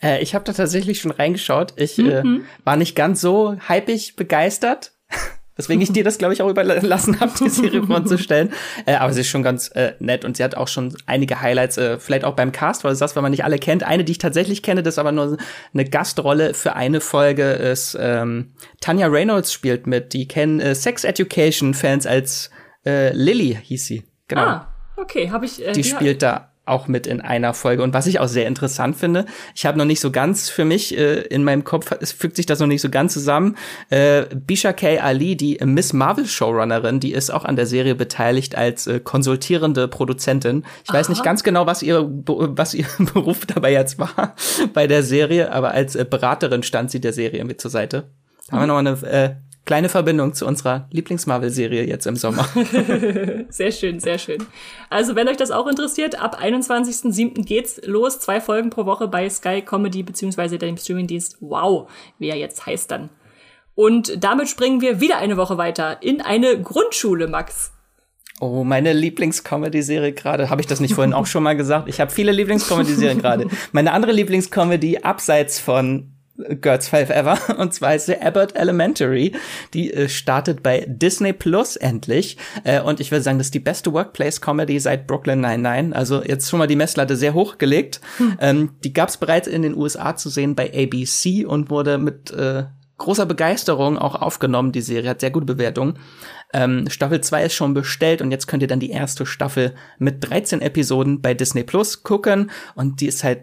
Äh, 0.02 0.22
ich 0.22 0.34
habe 0.34 0.44
da 0.44 0.54
tatsächlich 0.54 1.00
schon 1.00 1.10
reingeschaut. 1.10 1.74
Ich 1.76 1.98
äh, 1.98 2.22
mhm. 2.22 2.40
äh, 2.40 2.64
war 2.64 2.76
nicht 2.76 2.96
ganz 2.96 3.20
so 3.20 3.56
hypig 3.68 4.16
begeistert. 4.16 4.93
Deswegen 5.56 5.80
ich 5.80 5.92
dir 5.92 6.02
das, 6.02 6.18
glaube 6.18 6.34
ich, 6.34 6.42
auch 6.42 6.48
überlassen 6.48 7.20
habe, 7.20 7.32
die 7.38 7.48
Serie 7.48 7.82
vorzustellen. 7.86 8.52
Äh, 8.86 8.94
aber 8.94 9.12
sie 9.12 9.20
ist 9.20 9.28
schon 9.28 9.44
ganz 9.44 9.68
äh, 9.68 9.92
nett 10.00 10.24
und 10.24 10.36
sie 10.36 10.42
hat 10.42 10.56
auch 10.56 10.66
schon 10.66 10.96
einige 11.06 11.40
Highlights, 11.40 11.78
äh, 11.78 11.98
vielleicht 12.00 12.24
auch 12.24 12.34
beim 12.34 12.50
Cast, 12.50 12.82
weil 12.82 12.90
du 12.90 12.96
sagst, 12.96 13.14
wenn 13.14 13.22
man 13.22 13.30
nicht 13.30 13.44
alle 13.44 13.58
kennt. 13.58 13.84
Eine, 13.84 14.02
die 14.02 14.12
ich 14.12 14.18
tatsächlich 14.18 14.64
kenne, 14.64 14.82
das 14.82 14.94
ist 14.94 14.98
aber 14.98 15.12
nur 15.12 15.36
eine 15.72 15.84
Gastrolle 15.84 16.54
für 16.54 16.74
eine 16.74 17.00
Folge, 17.00 17.52
ist 17.52 17.96
ähm, 18.00 18.54
Tanya 18.80 19.06
Reynolds 19.06 19.52
spielt 19.52 19.86
mit. 19.86 20.12
Die 20.12 20.26
kennen 20.26 20.58
äh, 20.58 20.74
Sex 20.74 21.04
Education 21.04 21.74
Fans 21.74 22.04
als 22.06 22.50
äh, 22.84 23.12
Lily, 23.12 23.56
hieß 23.62 23.86
sie. 23.86 24.02
Genau. 24.26 24.42
Ah, 24.42 24.74
okay, 24.96 25.30
habe 25.30 25.46
ich. 25.46 25.64
Äh, 25.64 25.72
die, 25.72 25.82
die 25.82 25.88
spielt 25.88 26.22
da 26.22 26.53
auch 26.66 26.88
mit 26.88 27.06
in 27.06 27.20
einer 27.20 27.54
Folge. 27.54 27.82
Und 27.82 27.92
was 27.92 28.06
ich 28.06 28.20
auch 28.20 28.28
sehr 28.28 28.46
interessant 28.46 28.96
finde, 28.96 29.26
ich 29.54 29.66
habe 29.66 29.76
noch 29.76 29.84
nicht 29.84 30.00
so 30.00 30.10
ganz 30.10 30.48
für 30.48 30.64
mich 30.64 30.96
äh, 30.96 31.20
in 31.22 31.44
meinem 31.44 31.64
Kopf, 31.64 31.92
es 32.00 32.12
fügt 32.12 32.36
sich 32.36 32.46
das 32.46 32.60
noch 32.60 32.66
nicht 32.66 32.80
so 32.80 32.88
ganz 32.88 33.12
zusammen. 33.12 33.56
Äh, 33.90 34.24
Bisha 34.34 34.72
K. 34.72 34.98
Ali, 34.98 35.36
die 35.36 35.58
Miss 35.64 35.92
Marvel 35.92 36.26
Showrunnerin, 36.26 37.00
die 37.00 37.12
ist 37.12 37.30
auch 37.30 37.44
an 37.44 37.56
der 37.56 37.66
Serie 37.66 37.94
beteiligt 37.94 38.56
als 38.56 38.86
äh, 38.86 39.00
konsultierende 39.00 39.88
Produzentin. 39.88 40.64
Ich 40.84 40.90
Aha. 40.90 40.98
weiß 40.98 41.08
nicht 41.10 41.22
ganz 41.22 41.42
genau, 41.42 41.66
was 41.66 41.82
ihr 41.82 42.08
was 42.08 42.74
ihr 42.74 42.86
Beruf 43.12 43.46
dabei 43.46 43.72
jetzt 43.72 43.98
war 43.98 44.34
bei 44.72 44.86
der 44.86 45.02
Serie, 45.02 45.52
aber 45.52 45.72
als 45.72 45.94
äh, 45.96 46.06
Beraterin 46.08 46.62
stand 46.62 46.90
sie 46.90 47.00
der 47.00 47.12
Serie 47.12 47.44
mit 47.44 47.60
zur 47.60 47.70
Seite. 47.70 48.10
Da 48.48 48.56
haben 48.56 48.68
wir 48.68 48.74
mhm. 48.74 48.84
noch 48.84 49.02
eine 49.02 49.12
äh, 49.12 49.34
kleine 49.64 49.88
Verbindung 49.88 50.34
zu 50.34 50.46
unserer 50.46 50.88
Lieblings-Marvel-Serie 50.90 51.84
jetzt 51.84 52.06
im 52.06 52.16
Sommer. 52.16 52.46
sehr 53.48 53.72
schön, 53.72 54.00
sehr 54.00 54.18
schön. 54.18 54.38
Also, 54.90 55.16
wenn 55.16 55.28
euch 55.28 55.36
das 55.36 55.50
auch 55.50 55.66
interessiert, 55.66 56.20
ab 56.20 56.40
21.07. 56.42 57.44
geht's 57.44 57.80
los. 57.84 58.20
Zwei 58.20 58.40
Folgen 58.40 58.70
pro 58.70 58.86
Woche 58.86 59.08
bei 59.08 59.28
Sky 59.28 59.62
Comedy 59.62 60.02
beziehungsweise 60.02 60.58
dem 60.58 60.76
Streamingdienst 60.76 61.38
Wow, 61.40 61.90
wie 62.18 62.28
er 62.28 62.36
jetzt 62.36 62.66
heißt 62.66 62.90
dann. 62.90 63.10
Und 63.74 64.22
damit 64.22 64.48
springen 64.48 64.80
wir 64.80 65.00
wieder 65.00 65.18
eine 65.18 65.36
Woche 65.36 65.58
weiter 65.58 66.02
in 66.02 66.20
eine 66.20 66.60
Grundschule, 66.60 67.26
Max. 67.26 67.72
Oh, 68.40 68.64
meine 68.64 68.92
Lieblings-Comedy-Serie 68.92 70.12
gerade. 70.12 70.50
Habe 70.50 70.60
ich 70.60 70.66
das 70.66 70.80
nicht 70.80 70.94
vorhin 70.94 71.14
auch 71.14 71.26
schon 71.26 71.42
mal 71.42 71.56
gesagt? 71.56 71.88
Ich 71.88 72.00
habe 72.00 72.10
viele 72.10 72.32
Lieblings-Comedy-Serien 72.32 73.20
gerade. 73.20 73.46
Meine 73.72 73.92
andere 73.92 74.12
Lieblings-Comedy 74.12 74.98
abseits 74.98 75.60
von 75.60 76.13
Girls 76.60 76.88
Five 76.88 77.10
Ever. 77.10 77.38
Und 77.58 77.74
zwar 77.74 77.94
ist 77.94 78.06
The 78.06 78.20
Abbott 78.20 78.56
Elementary. 78.56 79.32
Die 79.72 79.92
äh, 79.92 80.08
startet 80.08 80.62
bei 80.62 80.84
Disney 80.88 81.32
Plus 81.32 81.76
endlich. 81.76 82.36
Äh, 82.64 82.80
und 82.80 83.00
ich 83.00 83.10
würde 83.10 83.22
sagen, 83.22 83.38
das 83.38 83.48
ist 83.48 83.54
die 83.54 83.60
beste 83.60 83.92
Workplace-Comedy 83.92 84.78
seit 84.80 85.06
Brooklyn 85.06 85.40
99. 85.40 85.96
Also 85.96 86.22
jetzt 86.22 86.50
schon 86.50 86.58
mal 86.58 86.66
die 86.66 86.76
Messlatte 86.76 87.16
sehr 87.16 87.34
hoch 87.34 87.58
gelegt. 87.58 88.00
Hm. 88.18 88.38
Ähm, 88.40 88.70
die 88.82 88.92
gab 88.92 89.08
es 89.08 89.16
bereits 89.16 89.46
in 89.46 89.62
den 89.62 89.76
USA 89.76 90.16
zu 90.16 90.28
sehen 90.28 90.54
bei 90.54 90.72
ABC 90.74 91.44
und 91.44 91.70
wurde 91.70 91.98
mit 91.98 92.30
äh, 92.32 92.64
großer 92.98 93.26
Begeisterung 93.26 93.98
auch 93.98 94.14
aufgenommen. 94.14 94.72
Die 94.72 94.80
Serie 94.80 95.10
hat 95.10 95.20
sehr 95.20 95.30
gute 95.30 95.46
Bewertungen. 95.46 95.98
Ähm, 96.52 96.88
Staffel 96.88 97.20
2 97.20 97.46
ist 97.46 97.54
schon 97.54 97.74
bestellt 97.74 98.22
und 98.22 98.30
jetzt 98.30 98.46
könnt 98.46 98.62
ihr 98.62 98.68
dann 98.68 98.80
die 98.80 98.90
erste 98.90 99.26
Staffel 99.26 99.74
mit 99.98 100.28
13 100.28 100.60
Episoden 100.60 101.20
bei 101.20 101.34
Disney 101.34 101.64
Plus 101.64 102.02
gucken. 102.02 102.50
Und 102.74 103.00
die 103.00 103.06
ist 103.06 103.24
halt 103.24 103.42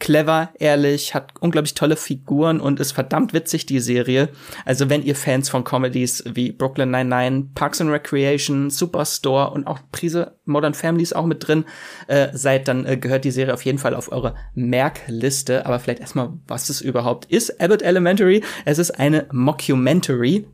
clever, 0.00 0.50
ehrlich, 0.58 1.14
hat 1.14 1.32
unglaublich 1.40 1.74
tolle 1.74 1.96
Figuren 1.96 2.60
und 2.60 2.80
ist 2.80 2.92
verdammt 2.92 3.32
witzig, 3.32 3.66
die 3.66 3.80
Serie. 3.80 4.28
Also 4.64 4.90
wenn 4.90 5.02
ihr 5.02 5.16
Fans 5.16 5.48
von 5.48 5.64
Comedies 5.64 6.24
wie 6.26 6.52
Brooklyn 6.52 6.90
Nine-Nine, 6.90 7.48
Parks 7.54 7.80
and 7.80 7.90
Recreation, 7.90 8.70
Superstore 8.70 9.50
und 9.50 9.66
auch 9.66 9.78
Prise 9.92 10.36
Modern 10.44 10.74
Families 10.74 11.12
auch 11.12 11.26
mit 11.26 11.46
drin 11.46 11.64
äh, 12.06 12.28
seid, 12.32 12.68
dann 12.68 12.84
äh, 12.84 12.96
gehört 12.96 13.24
die 13.24 13.30
Serie 13.30 13.54
auf 13.54 13.64
jeden 13.64 13.78
Fall 13.78 13.94
auf 13.94 14.12
eure 14.12 14.34
Merkliste. 14.54 15.64
Aber 15.64 15.78
vielleicht 15.78 16.00
erstmal, 16.00 16.32
was 16.46 16.68
es 16.68 16.80
überhaupt 16.80 17.26
ist. 17.26 17.60
Abbott 17.60 17.82
Elementary, 17.82 18.42
es 18.64 18.78
ist 18.78 18.90
eine 18.92 19.26
Mockumentary, 19.32 20.46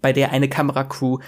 bei 0.00 0.12
der 0.12 0.32
eine 0.32 0.48
Kameracrew 0.48 1.18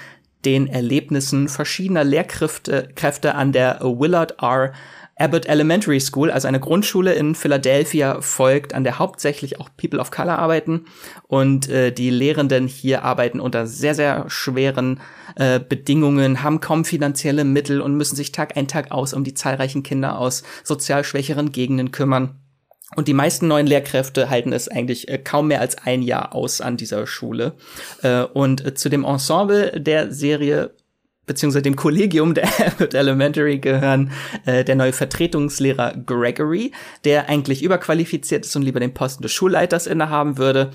den 0.45 0.67
Erlebnissen 0.67 1.49
verschiedener 1.49 2.05
Lehrkräfte 2.05 2.89
Kräfte 2.95 3.35
an 3.35 3.53
der 3.53 3.81
Willard 3.81 4.43
R. 4.43 4.73
Abbott 5.17 5.47
Elementary 5.47 6.01
School, 6.01 6.31
also 6.31 6.49
eine 6.49 6.61
Grundschule 6.61 7.13
in 7.15 7.35
Philadelphia, 7.35 8.21
folgt, 8.21 8.75
an 8.75 8.85
der 8.85 8.99
hauptsächlich 8.99 9.61
auch 9.61 9.69
People 9.77 10.01
of 10.01 10.11
Color 10.11 10.39
arbeiten. 10.39 10.87
Und 11.29 11.69
äh, 11.69 11.93
die 11.93 12.11
Lehrenden 12.11 12.67
hier 12.67 13.05
arbeiten 13.05 13.41
unter 13.41 13.67
sehr, 13.67 13.95
sehr 13.95 14.25
schweren 14.29 15.01
äh, 15.37 15.61
Bedingungen, 15.61 16.43
haben 16.43 16.61
kaum 16.61 16.85
finanzielle 16.85 17.45
Mittel 17.45 17.81
und 17.81 17.97
müssen 17.97 18.17
sich 18.17 18.33
Tag 18.33 18.57
ein, 18.57 18.69
Tag 18.69 18.91
aus 18.91 19.15
um 19.15 19.25
die 19.25 19.35
zahlreichen 19.35 19.83
Kinder 19.83 20.19
aus 20.19 20.43
sozial 20.65 21.05
schwächeren 21.05 21.53
Gegenden 21.53 21.93
kümmern. 21.93 22.41
Und 22.97 23.09
die 23.09 23.15
meisten 23.15 23.49
neuen 23.49 23.67
Lehrkräfte 23.67 24.31
halten 24.31 24.53
es 24.53 24.69
eigentlich 24.69 25.09
äh, 25.09 25.19
kaum 25.19 25.49
mehr 25.49 25.61
als 25.61 25.79
ein 25.79 26.03
Jahr 26.03 26.35
aus 26.35 26.61
an 26.61 26.77
dieser 26.77 27.07
Schule. 27.07 27.55
Äh, 28.03 28.23
und 28.23 28.65
äh, 28.65 28.75
zu 28.75 28.89
dem 28.89 29.05
Ensemble 29.05 29.81
der 29.81 30.13
Serie 30.13 30.75
beziehungsweise 31.27 31.63
dem 31.63 31.77
Kollegium 31.77 32.35
der 32.35 32.45
Abbott 32.67 32.95
Elementary 32.95 33.59
gehören 33.59 34.11
äh, 34.47 34.65
der 34.65 34.77
neue 34.77 34.93
Vertretungslehrer 34.93 35.95
Gregory, 36.07 36.73
der 37.05 37.29
eigentlich 37.29 37.63
überqualifiziert 37.63 38.45
ist 38.45 38.55
und 38.57 38.63
lieber 38.63 38.81
den 38.81 38.95
Posten 38.95 39.23
des 39.23 39.33
Schulleiters 39.33 39.87
innehaben 39.87 40.39
würde, 40.39 40.71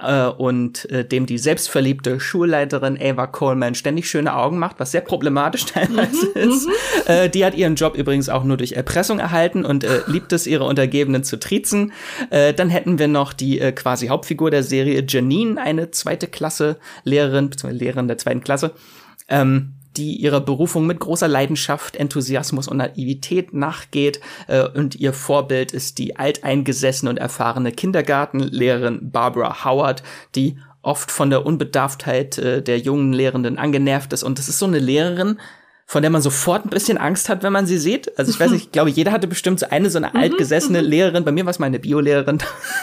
äh, 0.00 0.26
und 0.26 0.90
äh, 0.90 1.04
dem 1.04 1.26
die 1.26 1.38
selbstverliebte 1.38 2.20
Schulleiterin 2.20 2.98
Ava 3.00 3.26
Coleman 3.26 3.74
ständig 3.74 4.08
schöne 4.08 4.34
Augen 4.34 4.58
macht, 4.58 4.78
was 4.78 4.92
sehr 4.92 5.00
problematisch 5.00 5.64
teilweise 5.66 6.26
mhm, 6.34 6.50
ist. 6.50 6.66
Mhm. 6.66 6.72
Äh, 7.06 7.28
die 7.30 7.44
hat 7.44 7.54
ihren 7.54 7.76
Job 7.76 7.96
übrigens 7.96 8.28
auch 8.28 8.44
nur 8.44 8.56
durch 8.56 8.72
Erpressung 8.72 9.18
erhalten 9.18 9.64
und 9.64 9.84
äh, 9.84 10.00
liebt 10.06 10.32
es, 10.32 10.46
ihre 10.46 10.64
Untergebenen 10.64 11.24
zu 11.24 11.38
triezen. 11.38 11.92
Äh, 12.30 12.52
dann 12.52 12.70
hätten 12.70 12.98
wir 12.98 13.08
noch 13.08 13.32
die 13.32 13.60
äh, 13.60 13.72
quasi 13.72 14.08
Hauptfigur 14.08 14.50
der 14.50 14.62
Serie, 14.62 15.04
Janine, 15.06 15.60
eine 15.60 15.90
zweite 15.90 16.26
Klasse 16.26 16.76
Lehrerin, 17.04 17.50
beziehungsweise 17.50 17.84
Lehrerin 17.84 18.08
der 18.08 18.18
zweiten 18.18 18.42
Klasse. 18.42 18.72
Ähm, 19.28 19.75
die 19.96 20.16
ihrer 20.16 20.40
Berufung 20.40 20.86
mit 20.86 21.00
großer 21.00 21.28
Leidenschaft, 21.28 21.96
Enthusiasmus 21.96 22.68
und 22.68 22.78
Naivität 22.78 23.52
nachgeht. 23.54 24.20
Äh, 24.46 24.68
und 24.68 24.94
ihr 24.96 25.12
Vorbild 25.12 25.72
ist 25.72 25.98
die 25.98 26.16
alteingesessene 26.16 27.10
und 27.10 27.18
erfahrene 27.18 27.72
Kindergartenlehrerin 27.72 29.10
Barbara 29.10 29.64
Howard, 29.64 30.02
die 30.34 30.58
oft 30.82 31.10
von 31.10 31.30
der 31.30 31.44
Unbedarftheit 31.44 32.38
äh, 32.38 32.62
der 32.62 32.78
jungen 32.78 33.12
Lehrenden 33.12 33.58
angenervt 33.58 34.12
ist. 34.12 34.22
Und 34.22 34.38
das 34.38 34.48
ist 34.48 34.58
so 34.58 34.66
eine 34.66 34.78
Lehrerin, 34.78 35.38
von 35.88 36.02
der 36.02 36.10
man 36.10 36.20
sofort 36.20 36.64
ein 36.64 36.70
bisschen 36.70 36.98
Angst 36.98 37.28
hat, 37.28 37.44
wenn 37.44 37.52
man 37.52 37.64
sie 37.64 37.78
sieht. 37.78 38.18
Also 38.18 38.32
ich 38.32 38.40
weiß 38.40 38.50
nicht, 38.50 38.64
ich 38.64 38.72
glaube, 38.72 38.90
jeder 38.90 39.12
hatte 39.12 39.28
bestimmt 39.28 39.60
so 39.60 39.66
eine 39.70 39.88
so 39.88 39.98
eine 39.98 40.08
mhm. 40.08 40.16
altgesessene 40.16 40.80
Lehrerin. 40.80 41.24
Bei 41.24 41.30
mir 41.30 41.46
war 41.46 41.52
es 41.52 41.60
meine 41.60 41.78
Biolehrerin, 41.78 42.38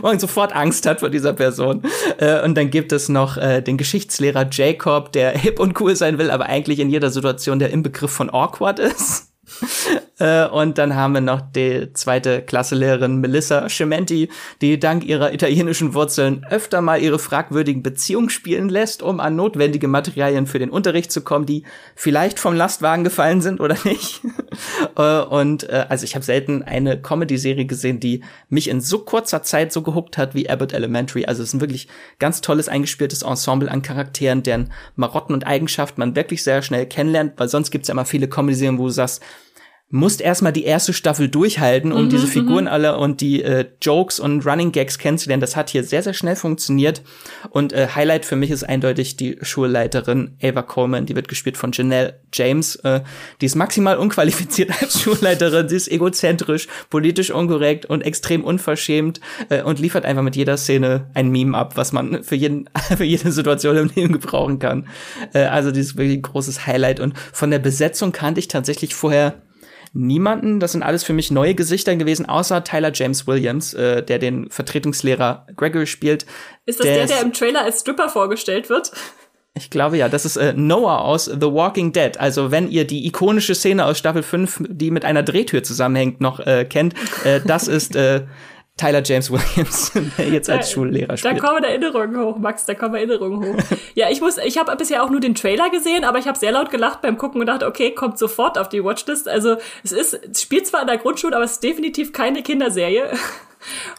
wo 0.00 0.06
man 0.06 0.20
sofort 0.20 0.54
Angst 0.54 0.86
hat 0.86 1.00
vor 1.00 1.10
dieser 1.10 1.32
Person. 1.32 1.82
Äh, 2.18 2.44
und 2.44 2.56
dann 2.56 2.70
gibt 2.70 2.92
es 2.92 3.08
noch 3.08 3.36
äh, 3.36 3.60
den 3.60 3.76
Geschichtslehrer 3.76 4.46
Jacob, 4.50 5.10
der 5.12 5.32
hip 5.32 5.58
und 5.58 5.80
cool 5.80 5.96
sein 5.96 6.18
will, 6.18 6.30
aber 6.30 6.46
eigentlich 6.46 6.78
in 6.78 6.90
jeder 6.90 7.10
Situation 7.10 7.58
der 7.58 7.70
Inbegriff 7.70 8.12
von 8.12 8.30
awkward 8.30 8.78
ist. 8.78 9.25
Äh, 10.18 10.46
und 10.46 10.78
dann 10.78 10.94
haben 10.94 11.12
wir 11.12 11.20
noch 11.20 11.42
die 11.42 11.92
zweite 11.92 12.40
Klasselehrerin 12.40 13.20
Melissa 13.20 13.68
Cementi, 13.68 14.30
die 14.62 14.80
dank 14.80 15.04
ihrer 15.04 15.34
italienischen 15.34 15.92
Wurzeln 15.92 16.46
öfter 16.48 16.80
mal 16.80 17.02
ihre 17.02 17.18
fragwürdigen 17.18 17.82
Beziehungen 17.82 18.30
spielen 18.30 18.70
lässt, 18.70 19.02
um 19.02 19.20
an 19.20 19.36
notwendige 19.36 19.88
Materialien 19.88 20.46
für 20.46 20.58
den 20.58 20.70
Unterricht 20.70 21.12
zu 21.12 21.20
kommen, 21.20 21.44
die 21.44 21.64
vielleicht 21.94 22.38
vom 22.38 22.54
Lastwagen 22.54 23.04
gefallen 23.04 23.42
sind 23.42 23.60
oder 23.60 23.76
nicht. 23.84 24.22
Äh, 24.96 25.20
und 25.20 25.68
äh, 25.68 25.84
also 25.90 26.04
ich 26.04 26.14
habe 26.14 26.24
selten 26.24 26.62
eine 26.62 26.98
Comedy-Serie 26.98 27.66
gesehen, 27.66 28.00
die 28.00 28.22
mich 28.48 28.68
in 28.68 28.80
so 28.80 29.00
kurzer 29.00 29.42
Zeit 29.42 29.70
so 29.70 29.82
gehuckt 29.82 30.16
hat 30.16 30.34
wie 30.34 30.48
Abbott 30.48 30.72
Elementary. 30.72 31.26
Also 31.26 31.42
es 31.42 31.50
ist 31.50 31.54
ein 31.54 31.60
wirklich 31.60 31.88
ganz 32.18 32.40
tolles 32.40 32.68
eingespieltes 32.68 33.20
Ensemble 33.20 33.70
an 33.70 33.82
Charakteren, 33.82 34.42
deren 34.42 34.72
Marotten 34.94 35.34
und 35.34 35.46
Eigenschaften 35.46 36.00
man 36.00 36.16
wirklich 36.16 36.42
sehr 36.42 36.62
schnell 36.62 36.86
kennenlernt, 36.86 37.34
weil 37.36 37.48
sonst 37.48 37.70
gibt's 37.70 37.88
ja 37.88 37.92
immer 37.92 38.06
viele 38.06 38.28
Comedy-Serien, 38.28 38.78
wo 38.78 38.84
du 38.84 38.90
sagst, 38.92 39.22
musst 39.88 40.20
erstmal 40.20 40.52
die 40.52 40.64
erste 40.64 40.92
Staffel 40.92 41.28
durchhalten, 41.28 41.92
um 41.92 42.06
mhm, 42.06 42.10
diese 42.10 42.26
Figuren 42.26 42.64
mhm. 42.64 42.70
alle 42.70 42.98
und 42.98 43.20
die 43.20 43.42
äh, 43.42 43.66
Jokes 43.80 44.18
und 44.18 44.44
Running 44.44 44.72
Gags 44.72 44.98
kennenzulernen. 44.98 45.40
Das 45.40 45.54
hat 45.54 45.70
hier 45.70 45.84
sehr, 45.84 46.02
sehr 46.02 46.12
schnell 46.12 46.34
funktioniert. 46.34 47.02
Und 47.50 47.72
äh, 47.72 47.86
Highlight 47.94 48.24
für 48.24 48.34
mich 48.34 48.50
ist 48.50 48.64
eindeutig 48.64 49.16
die 49.16 49.38
Schulleiterin 49.42 50.36
Ava 50.42 50.62
Coleman. 50.62 51.06
Die 51.06 51.14
wird 51.14 51.28
gespielt 51.28 51.56
von 51.56 51.70
Janelle 51.70 52.18
James. 52.32 52.76
Äh, 52.76 53.02
die 53.40 53.46
ist 53.46 53.54
maximal 53.54 53.96
unqualifiziert 53.96 54.70
als 54.82 55.00
Schulleiterin. 55.00 55.68
Sie 55.68 55.76
ist 55.76 55.88
egozentrisch, 55.88 56.66
politisch 56.90 57.30
unkorrekt 57.30 57.86
und 57.86 58.02
extrem 58.02 58.42
unverschämt 58.42 59.20
äh, 59.50 59.62
und 59.62 59.78
liefert 59.78 60.04
einfach 60.04 60.22
mit 60.22 60.34
jeder 60.34 60.56
Szene 60.56 61.10
ein 61.14 61.28
Meme 61.28 61.56
ab, 61.56 61.76
was 61.76 61.92
man 61.92 62.24
für, 62.24 62.34
jeden, 62.34 62.68
für 62.96 63.04
jede 63.04 63.30
Situation 63.30 63.76
im 63.76 63.90
Leben 63.94 64.14
gebrauchen 64.14 64.58
kann. 64.58 64.88
Äh, 65.32 65.44
also 65.44 65.70
dieses 65.70 65.96
wirklich 65.96 66.18
ein 66.18 66.22
großes 66.22 66.66
Highlight. 66.66 66.98
Und 66.98 67.16
von 67.32 67.52
der 67.52 67.60
Besetzung 67.60 68.10
kannte 68.10 68.40
ich 68.40 68.48
tatsächlich 68.48 68.92
vorher 68.92 69.45
niemanden. 69.96 70.60
Das 70.60 70.72
sind 70.72 70.82
alles 70.82 71.02
für 71.02 71.12
mich 71.12 71.30
neue 71.30 71.54
Gesichter 71.54 71.96
gewesen, 71.96 72.26
außer 72.26 72.62
Tyler 72.64 72.90
James 72.94 73.26
Williams, 73.26 73.74
äh, 73.74 74.02
der 74.02 74.18
den 74.18 74.50
Vertretungslehrer 74.50 75.46
Gregory 75.56 75.86
spielt. 75.86 76.26
Ist 76.66 76.80
das 76.80 76.86
der, 76.86 76.96
der, 76.98 77.06
der 77.06 77.22
im 77.22 77.32
Trailer 77.32 77.62
als 77.62 77.80
Stripper 77.80 78.08
vorgestellt 78.08 78.68
wird? 78.68 78.92
Ich 79.54 79.70
glaube 79.70 79.96
ja, 79.96 80.10
das 80.10 80.26
ist 80.26 80.36
äh, 80.36 80.52
Noah 80.52 81.00
aus 81.00 81.24
The 81.24 81.40
Walking 81.40 81.92
Dead. 81.92 82.20
Also 82.20 82.50
wenn 82.50 82.70
ihr 82.70 82.86
die 82.86 83.06
ikonische 83.06 83.54
Szene 83.54 83.86
aus 83.86 83.98
Staffel 83.98 84.22
5, 84.22 84.64
die 84.68 84.90
mit 84.90 85.06
einer 85.06 85.22
Drehtür 85.22 85.62
zusammenhängt, 85.62 86.20
noch 86.20 86.40
äh, 86.40 86.66
kennt, 86.66 86.94
äh, 87.24 87.40
das 87.44 87.66
ist 87.66 87.96
äh, 87.96 88.24
Tyler 88.76 89.02
James 89.02 89.30
Williams, 89.30 89.90
der 90.18 90.28
jetzt 90.28 90.50
als 90.50 90.68
da, 90.68 90.74
Schullehrer 90.74 91.16
spielt. 91.16 91.38
Da 91.38 91.40
kommen 91.40 91.64
Erinnerungen 91.64 92.20
hoch, 92.20 92.36
Max, 92.36 92.66
da 92.66 92.74
kommen 92.74 92.94
Erinnerungen 92.94 93.42
hoch. 93.42 93.62
ja, 93.94 94.10
ich 94.10 94.20
muss, 94.20 94.36
ich 94.36 94.58
habe 94.58 94.74
bisher 94.76 95.02
auch 95.02 95.08
nur 95.08 95.20
den 95.20 95.34
Trailer 95.34 95.70
gesehen, 95.70 96.04
aber 96.04 96.18
ich 96.18 96.26
habe 96.26 96.38
sehr 96.38 96.52
laut 96.52 96.70
gelacht 96.70 97.00
beim 97.00 97.16
Gucken 97.16 97.40
und 97.40 97.46
dachte, 97.46 97.66
okay, 97.66 97.92
kommt 97.92 98.18
sofort 98.18 98.58
auf 98.58 98.68
die 98.68 98.84
Watchlist. 98.84 99.28
Also 99.28 99.56
es 99.82 99.92
ist, 99.92 100.12
es 100.12 100.42
spielt 100.42 100.66
zwar 100.66 100.82
in 100.82 100.88
der 100.88 100.98
Grundschule, 100.98 101.34
aber 101.34 101.46
es 101.46 101.52
ist 101.52 101.62
definitiv 101.62 102.12
keine 102.12 102.42
Kinderserie. 102.42 103.10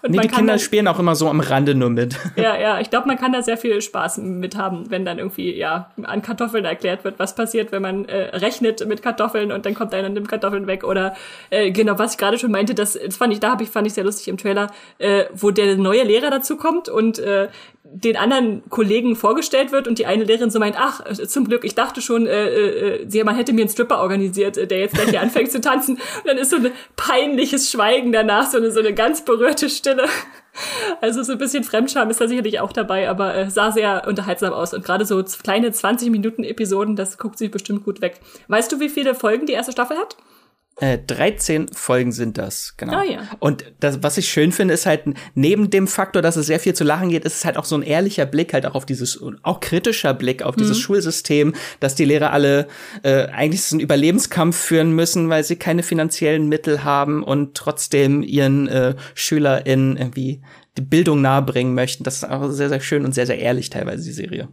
Und 0.01 0.11
nee, 0.11 0.19
die 0.19 0.27
Kinder 0.27 0.53
da, 0.53 0.59
spielen 0.59 0.87
auch 0.87 0.99
immer 0.99 1.15
so 1.15 1.29
am 1.29 1.39
Rande 1.39 1.75
nur 1.75 1.89
mit. 1.89 2.15
Ja, 2.35 2.59
ja, 2.59 2.79
ich 2.79 2.89
glaube, 2.89 3.07
man 3.07 3.17
kann 3.17 3.31
da 3.31 3.41
sehr 3.41 3.57
viel 3.57 3.81
Spaß 3.81 4.19
mit 4.19 4.57
haben, 4.57 4.91
wenn 4.91 5.05
dann 5.05 5.17
irgendwie, 5.17 5.55
ja, 5.55 5.91
an 6.03 6.21
Kartoffeln 6.21 6.65
erklärt 6.65 7.03
wird, 7.03 7.17
was 7.19 7.35
passiert, 7.35 7.71
wenn 7.71 7.81
man 7.81 8.05
äh, 8.05 8.35
rechnet 8.37 8.85
mit 8.87 9.01
Kartoffeln 9.01 9.51
und 9.51 9.65
dann 9.65 9.73
kommt 9.73 9.93
einer 9.93 10.07
und 10.07 10.13
nimmt 10.13 10.29
Kartoffeln 10.29 10.67
weg. 10.67 10.83
Oder 10.83 11.15
äh, 11.49 11.71
genau, 11.71 11.97
was 11.97 12.11
ich 12.11 12.17
gerade 12.17 12.37
schon 12.37 12.51
meinte, 12.51 12.75
das, 12.75 12.93
das 12.93 13.17
fand 13.17 13.33
ich, 13.33 13.39
da 13.39 13.51
habe 13.51 13.63
ich, 13.63 13.69
fand 13.69 13.87
ich 13.87 13.93
sehr 13.93 14.03
lustig 14.03 14.27
im 14.27 14.37
Trailer, 14.37 14.67
äh, 14.99 15.25
wo 15.33 15.51
der 15.51 15.77
neue 15.77 16.03
Lehrer 16.03 16.29
dazu 16.29 16.57
kommt 16.57 16.89
und 16.89 17.17
äh, 17.19 17.47
den 17.93 18.17
anderen 18.17 18.67
Kollegen 18.69 19.15
vorgestellt 19.15 19.71
wird 19.71 19.87
und 19.87 19.97
die 19.97 20.05
eine 20.05 20.23
Lehrerin 20.23 20.49
so 20.49 20.59
meint, 20.59 20.75
ach, 20.77 21.03
zum 21.13 21.45
Glück, 21.45 21.63
ich 21.63 21.75
dachte 21.75 22.01
schon, 22.01 22.27
äh, 22.27 22.99
äh, 23.03 23.23
man 23.23 23.35
hätte 23.35 23.53
mir 23.53 23.61
einen 23.61 23.69
Stripper 23.69 23.99
organisiert, 23.99 24.57
äh, 24.57 24.67
der 24.67 24.79
jetzt 24.79 24.95
gleich 24.95 25.09
hier 25.09 25.21
anfängt 25.27 25.51
zu 25.51 25.61
tanzen. 25.61 25.95
Und 25.95 26.25
dann 26.25 26.37
ist 26.37 26.51
so 26.51 26.57
ein 26.57 26.71
peinliches 26.95 27.71
Schweigen 27.71 28.11
danach, 28.11 28.49
so 28.49 28.57
eine, 28.57 28.71
so 28.71 28.79
eine 28.79 28.93
ganz 28.93 29.23
berührte 29.23 29.69
Stille. 29.69 30.05
Also 31.01 31.21
so 31.23 31.33
ein 31.33 31.37
bisschen 31.37 31.63
Fremdscham 31.63 32.09
ist 32.09 32.19
da 32.19 32.27
sicherlich 32.27 32.59
auch 32.59 32.73
dabei, 32.73 33.09
aber 33.09 33.35
äh, 33.35 33.49
sah 33.49 33.71
sehr 33.71 34.07
unterhaltsam 34.07 34.53
aus. 34.53 34.73
Und 34.73 34.83
gerade 34.83 35.05
so 35.05 35.23
kleine 35.43 35.71
20 35.71 36.09
Minuten 36.09 36.43
Episoden, 36.43 36.95
das 36.95 37.17
guckt 37.17 37.37
sie 37.37 37.47
bestimmt 37.47 37.85
gut 37.85 38.01
weg. 38.01 38.19
Weißt 38.47 38.71
du, 38.71 38.79
wie 38.79 38.89
viele 38.89 39.13
Folgen 39.13 39.45
die 39.45 39.53
erste 39.53 39.71
Staffel 39.71 39.97
hat? 39.97 40.17
Äh, 40.79 40.99
13 41.07 41.69
Folgen 41.73 42.11
sind 42.11 42.37
das, 42.37 42.75
genau. 42.77 42.99
Oh, 42.99 43.03
ja. 43.03 43.21
Und 43.39 43.65
das, 43.79 44.03
was 44.03 44.19
ich 44.19 44.29
schön 44.29 44.51
finde, 44.51 44.75
ist 44.75 44.85
halt, 44.85 45.05
neben 45.33 45.71
dem 45.71 45.87
Faktor, 45.87 46.21
dass 46.21 46.35
es 46.35 46.45
sehr 46.45 46.59
viel 46.59 46.75
zu 46.75 46.83
lachen 46.83 47.09
geht, 47.09 47.25
ist 47.25 47.37
es 47.37 47.45
halt 47.45 47.57
auch 47.57 47.65
so 47.65 47.75
ein 47.75 47.81
ehrlicher 47.81 48.27
Blick 48.27 48.53
halt 48.53 48.67
auch 48.67 48.75
auf 48.75 48.85
dieses, 48.85 49.19
auch 49.41 49.59
kritischer 49.59 50.13
Blick 50.13 50.43
auf 50.43 50.55
dieses 50.55 50.77
mhm. 50.77 50.81
Schulsystem, 50.81 51.53
dass 51.79 51.95
die 51.95 52.05
Lehrer 52.05 52.31
alle 52.31 52.67
äh, 53.01 53.25
eigentlich 53.25 53.63
so 53.63 53.75
einen 53.75 53.79
Überlebenskampf 53.79 54.55
führen 54.55 54.91
müssen, 54.91 55.29
weil 55.29 55.43
sie 55.43 55.55
keine 55.55 55.81
finanziellen 55.81 56.47
Mittel 56.47 56.83
haben 56.83 57.23
und 57.23 57.55
trotzdem 57.55 58.21
ihren 58.21 58.67
äh, 58.67 58.95
SchülerInnen 59.15 59.97
irgendwie 59.97 60.41
die 60.77 60.81
Bildung 60.81 61.21
nahebringen 61.21 61.73
möchten. 61.73 62.03
Das 62.03 62.17
ist 62.17 62.29
auch 62.29 62.51
sehr, 62.51 62.69
sehr 62.69 62.81
schön 62.81 63.03
und 63.03 63.15
sehr, 63.15 63.25
sehr 63.25 63.39
ehrlich 63.39 63.71
teilweise, 63.71 64.03
die 64.03 64.11
Serie. 64.11 64.47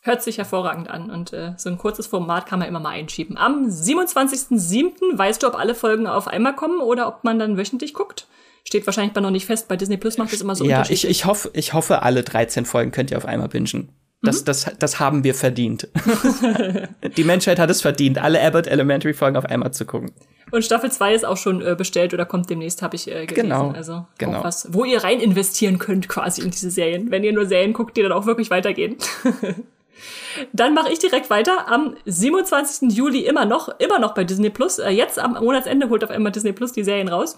Hört 0.00 0.22
sich 0.22 0.38
hervorragend 0.38 0.88
an 0.88 1.10
und 1.10 1.32
äh, 1.32 1.54
so 1.56 1.68
ein 1.68 1.76
kurzes 1.76 2.06
Format 2.06 2.46
kann 2.46 2.60
man 2.60 2.68
immer 2.68 2.80
mal 2.80 2.90
einschieben. 2.90 3.36
Am 3.36 3.66
27.07. 3.68 5.18
weißt 5.18 5.42
du, 5.42 5.48
ob 5.48 5.58
alle 5.58 5.74
Folgen 5.74 6.06
auf 6.06 6.28
einmal 6.28 6.54
kommen 6.54 6.80
oder 6.80 7.08
ob 7.08 7.24
man 7.24 7.38
dann 7.38 7.56
wöchentlich 7.56 7.94
guckt? 7.94 8.28
Steht 8.64 8.86
wahrscheinlich 8.86 9.12
bei 9.12 9.20
noch 9.20 9.30
nicht 9.30 9.46
fest. 9.46 9.66
Bei 9.66 9.76
Disney 9.76 9.96
Plus 9.96 10.18
macht 10.18 10.32
es 10.32 10.40
immer 10.40 10.54
so 10.54 10.64
Ja, 10.64 10.84
ich, 10.88 11.08
ich, 11.08 11.24
hoffe, 11.24 11.50
ich 11.54 11.72
hoffe, 11.72 12.02
alle 12.02 12.22
13 12.22 12.64
Folgen 12.64 12.92
könnt 12.92 13.10
ihr 13.10 13.16
auf 13.16 13.24
einmal 13.24 13.48
bingen. 13.48 13.88
Das, 14.22 14.40
mhm. 14.40 14.44
das, 14.46 14.70
das 14.78 15.00
haben 15.00 15.24
wir 15.24 15.34
verdient. 15.34 15.88
Die 17.16 17.24
Menschheit 17.24 17.58
hat 17.58 17.70
es 17.70 17.82
verdient, 17.82 18.18
alle 18.18 18.40
Abbott 18.42 18.66
Elementary 18.66 19.14
Folgen 19.14 19.36
auf 19.36 19.46
einmal 19.46 19.72
zu 19.72 19.84
gucken. 19.84 20.12
Und 20.50 20.64
Staffel 20.64 20.90
2 20.90 21.14
ist 21.14 21.26
auch 21.26 21.36
schon 21.36 21.60
äh, 21.60 21.74
bestellt 21.76 22.14
oder 22.14 22.24
kommt 22.24 22.48
demnächst, 22.50 22.82
habe 22.82 22.96
ich 22.96 23.08
äh, 23.08 23.26
gelesen. 23.26 23.48
Genau. 23.48 23.70
Also 23.70 24.06
genau. 24.16 24.38
auch 24.38 24.44
was, 24.44 24.72
wo 24.72 24.84
ihr 24.84 25.02
rein 25.02 25.20
investieren 25.20 25.78
könnt 25.78 26.08
quasi 26.08 26.42
in 26.42 26.50
diese 26.50 26.70
Serien, 26.70 27.10
wenn 27.10 27.24
ihr 27.24 27.32
nur 27.32 27.46
Serien 27.46 27.72
guckt, 27.72 27.96
die 27.96 28.02
dann 28.02 28.12
auch 28.12 28.26
wirklich 28.26 28.50
weitergehen. 28.50 28.96
Dann 30.52 30.74
mache 30.74 30.92
ich 30.92 30.98
direkt 30.98 31.30
weiter. 31.30 31.68
Am 31.68 31.96
27. 32.04 32.92
Juli 32.92 33.20
immer 33.20 33.44
noch, 33.44 33.68
immer 33.78 33.98
noch 33.98 34.14
bei 34.14 34.24
Disney 34.24 34.50
Plus. 34.50 34.78
Äh, 34.78 34.90
jetzt 34.90 35.18
am 35.18 35.32
Monatsende 35.32 35.88
holt 35.88 36.04
auf 36.04 36.10
einmal 36.10 36.32
Disney 36.32 36.52
Plus 36.52 36.72
die 36.72 36.84
Serien 36.84 37.08
raus. 37.08 37.36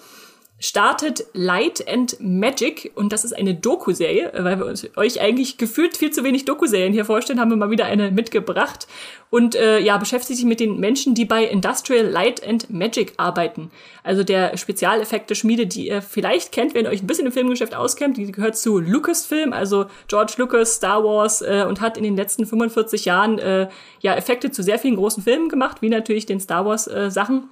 Startet 0.60 1.24
Light 1.32 1.88
and 1.88 2.18
Magic 2.20 2.92
und 2.94 3.12
das 3.12 3.24
ist 3.24 3.32
eine 3.32 3.54
Doku-Serie, 3.54 4.30
weil 4.36 4.58
wir 4.58 4.66
uns, 4.66 4.86
euch 4.96 5.20
eigentlich 5.20 5.56
gefühlt 5.56 5.96
viel 5.96 6.10
zu 6.10 6.22
wenig 6.22 6.44
Doku-Serien 6.44 6.92
hier 6.92 7.06
vorstellen, 7.06 7.40
haben 7.40 7.50
wir 7.50 7.56
mal 7.56 7.70
wieder 7.70 7.86
eine 7.86 8.10
mitgebracht 8.10 8.86
und 9.30 9.54
äh, 9.54 9.80
ja, 9.80 9.96
beschäftigt 9.96 10.36
sich 10.36 10.44
mit 10.44 10.60
den 10.60 10.78
Menschen, 10.78 11.14
die 11.14 11.24
bei 11.24 11.44
Industrial 11.44 12.04
Light 12.06 12.46
and 12.46 12.68
Magic 12.68 13.14
arbeiten. 13.16 13.70
Also 14.04 14.22
der 14.22 14.56
Spezialeffekte-Schmiede, 14.58 15.66
die 15.66 15.88
ihr 15.88 16.02
vielleicht 16.02 16.52
kennt, 16.52 16.74
wenn 16.74 16.84
ihr 16.84 16.90
euch 16.90 17.02
ein 17.02 17.06
bisschen 17.06 17.26
im 17.26 17.32
Filmgeschäft 17.32 17.74
auskennt, 17.74 18.18
die 18.18 18.30
gehört 18.30 18.56
zu 18.56 18.78
Lucasfilm, 18.78 19.54
also 19.54 19.86
George 20.08 20.34
Lucas, 20.36 20.74
Star 20.74 21.02
Wars 21.02 21.40
äh, 21.40 21.64
und 21.66 21.80
hat 21.80 21.96
in 21.96 22.04
den 22.04 22.16
letzten 22.16 22.44
45 22.44 23.06
Jahren 23.06 23.38
äh, 23.38 23.68
ja 24.00 24.14
Effekte 24.14 24.50
zu 24.50 24.62
sehr 24.62 24.78
vielen 24.78 24.96
großen 24.96 25.22
Filmen 25.22 25.48
gemacht, 25.48 25.80
wie 25.80 25.88
natürlich 25.88 26.26
den 26.26 26.38
Star 26.38 26.66
Wars 26.66 26.86
äh, 26.86 27.10
Sachen. 27.10 27.48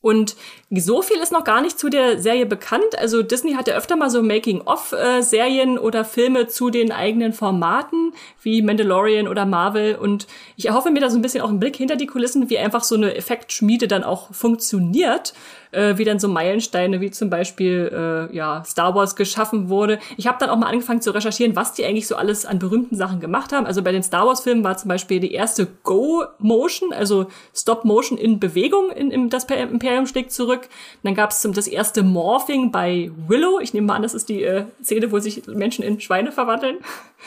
Und 0.00 0.36
so 0.70 1.02
viel 1.02 1.18
ist 1.18 1.32
noch 1.32 1.42
gar 1.42 1.60
nicht 1.60 1.78
zu 1.78 1.88
der 1.88 2.20
Serie 2.20 2.46
bekannt. 2.46 2.96
Also 2.98 3.22
Disney 3.22 3.54
hat 3.54 3.66
ja 3.66 3.74
öfter 3.74 3.96
mal 3.96 4.10
so 4.10 4.22
Making-of-Serien 4.22 5.76
oder 5.76 6.04
Filme 6.04 6.46
zu 6.46 6.70
den 6.70 6.92
eigenen 6.92 7.32
Formaten, 7.32 8.12
wie 8.42 8.62
Mandalorian 8.62 9.26
oder 9.26 9.44
Marvel. 9.44 9.96
Und 9.96 10.28
ich 10.56 10.66
erhoffe 10.66 10.92
mir 10.92 11.00
da 11.00 11.10
so 11.10 11.18
ein 11.18 11.22
bisschen 11.22 11.42
auch 11.42 11.48
einen 11.48 11.58
Blick 11.58 11.74
hinter 11.74 11.96
die 11.96 12.06
Kulissen, 12.06 12.48
wie 12.48 12.58
einfach 12.58 12.84
so 12.84 12.94
eine 12.94 13.16
Effektschmiede 13.16 13.88
dann 13.88 14.04
auch 14.04 14.32
funktioniert 14.32 15.34
äh, 15.72 15.98
wie 15.98 16.04
dann 16.04 16.18
so 16.18 16.28
Meilensteine 16.28 17.00
wie 17.00 17.10
zum 17.10 17.30
Beispiel 17.30 18.28
äh, 18.32 18.34
ja 18.34 18.62
Star 18.64 18.94
Wars 18.94 19.16
geschaffen 19.16 19.68
wurde. 19.68 19.98
Ich 20.16 20.26
habe 20.26 20.38
dann 20.40 20.50
auch 20.50 20.56
mal 20.56 20.66
angefangen 20.66 21.00
zu 21.00 21.10
recherchieren, 21.10 21.56
was 21.56 21.74
die 21.74 21.84
eigentlich 21.84 22.06
so 22.06 22.16
alles 22.16 22.46
an 22.46 22.58
berühmten 22.58 22.96
Sachen 22.96 23.20
gemacht 23.20 23.52
haben. 23.52 23.66
Also 23.66 23.82
bei 23.82 23.92
den 23.92 24.02
Star 24.02 24.26
Wars 24.26 24.40
Filmen 24.40 24.64
war 24.64 24.76
zum 24.76 24.88
Beispiel 24.88 25.20
die 25.20 25.32
erste 25.32 25.66
Go 25.82 26.24
Motion, 26.38 26.92
also 26.92 27.26
Stop 27.54 27.84
Motion 27.84 28.18
in 28.18 28.40
Bewegung 28.40 28.90
in, 28.90 29.10
in 29.10 29.30
das 29.30 29.44
Imperium 29.44 29.78
schlägt 30.06 30.32
zurück. 30.32 30.68
dann 31.02 31.14
gab 31.14 31.30
es 31.30 31.42
das 31.42 31.66
erste 31.66 32.02
Morphing 32.02 32.70
bei 32.70 33.10
Willow. 33.26 33.60
Ich 33.60 33.74
nehme 33.74 33.86
mal 33.86 33.94
an, 33.94 34.02
das 34.02 34.14
ist 34.14 34.28
die 34.28 34.42
äh, 34.42 34.64
Szene, 34.82 35.12
wo 35.12 35.18
sich 35.18 35.46
Menschen 35.46 35.84
in 35.84 36.00
Schweine 36.00 36.32
verwandeln. 36.32 36.78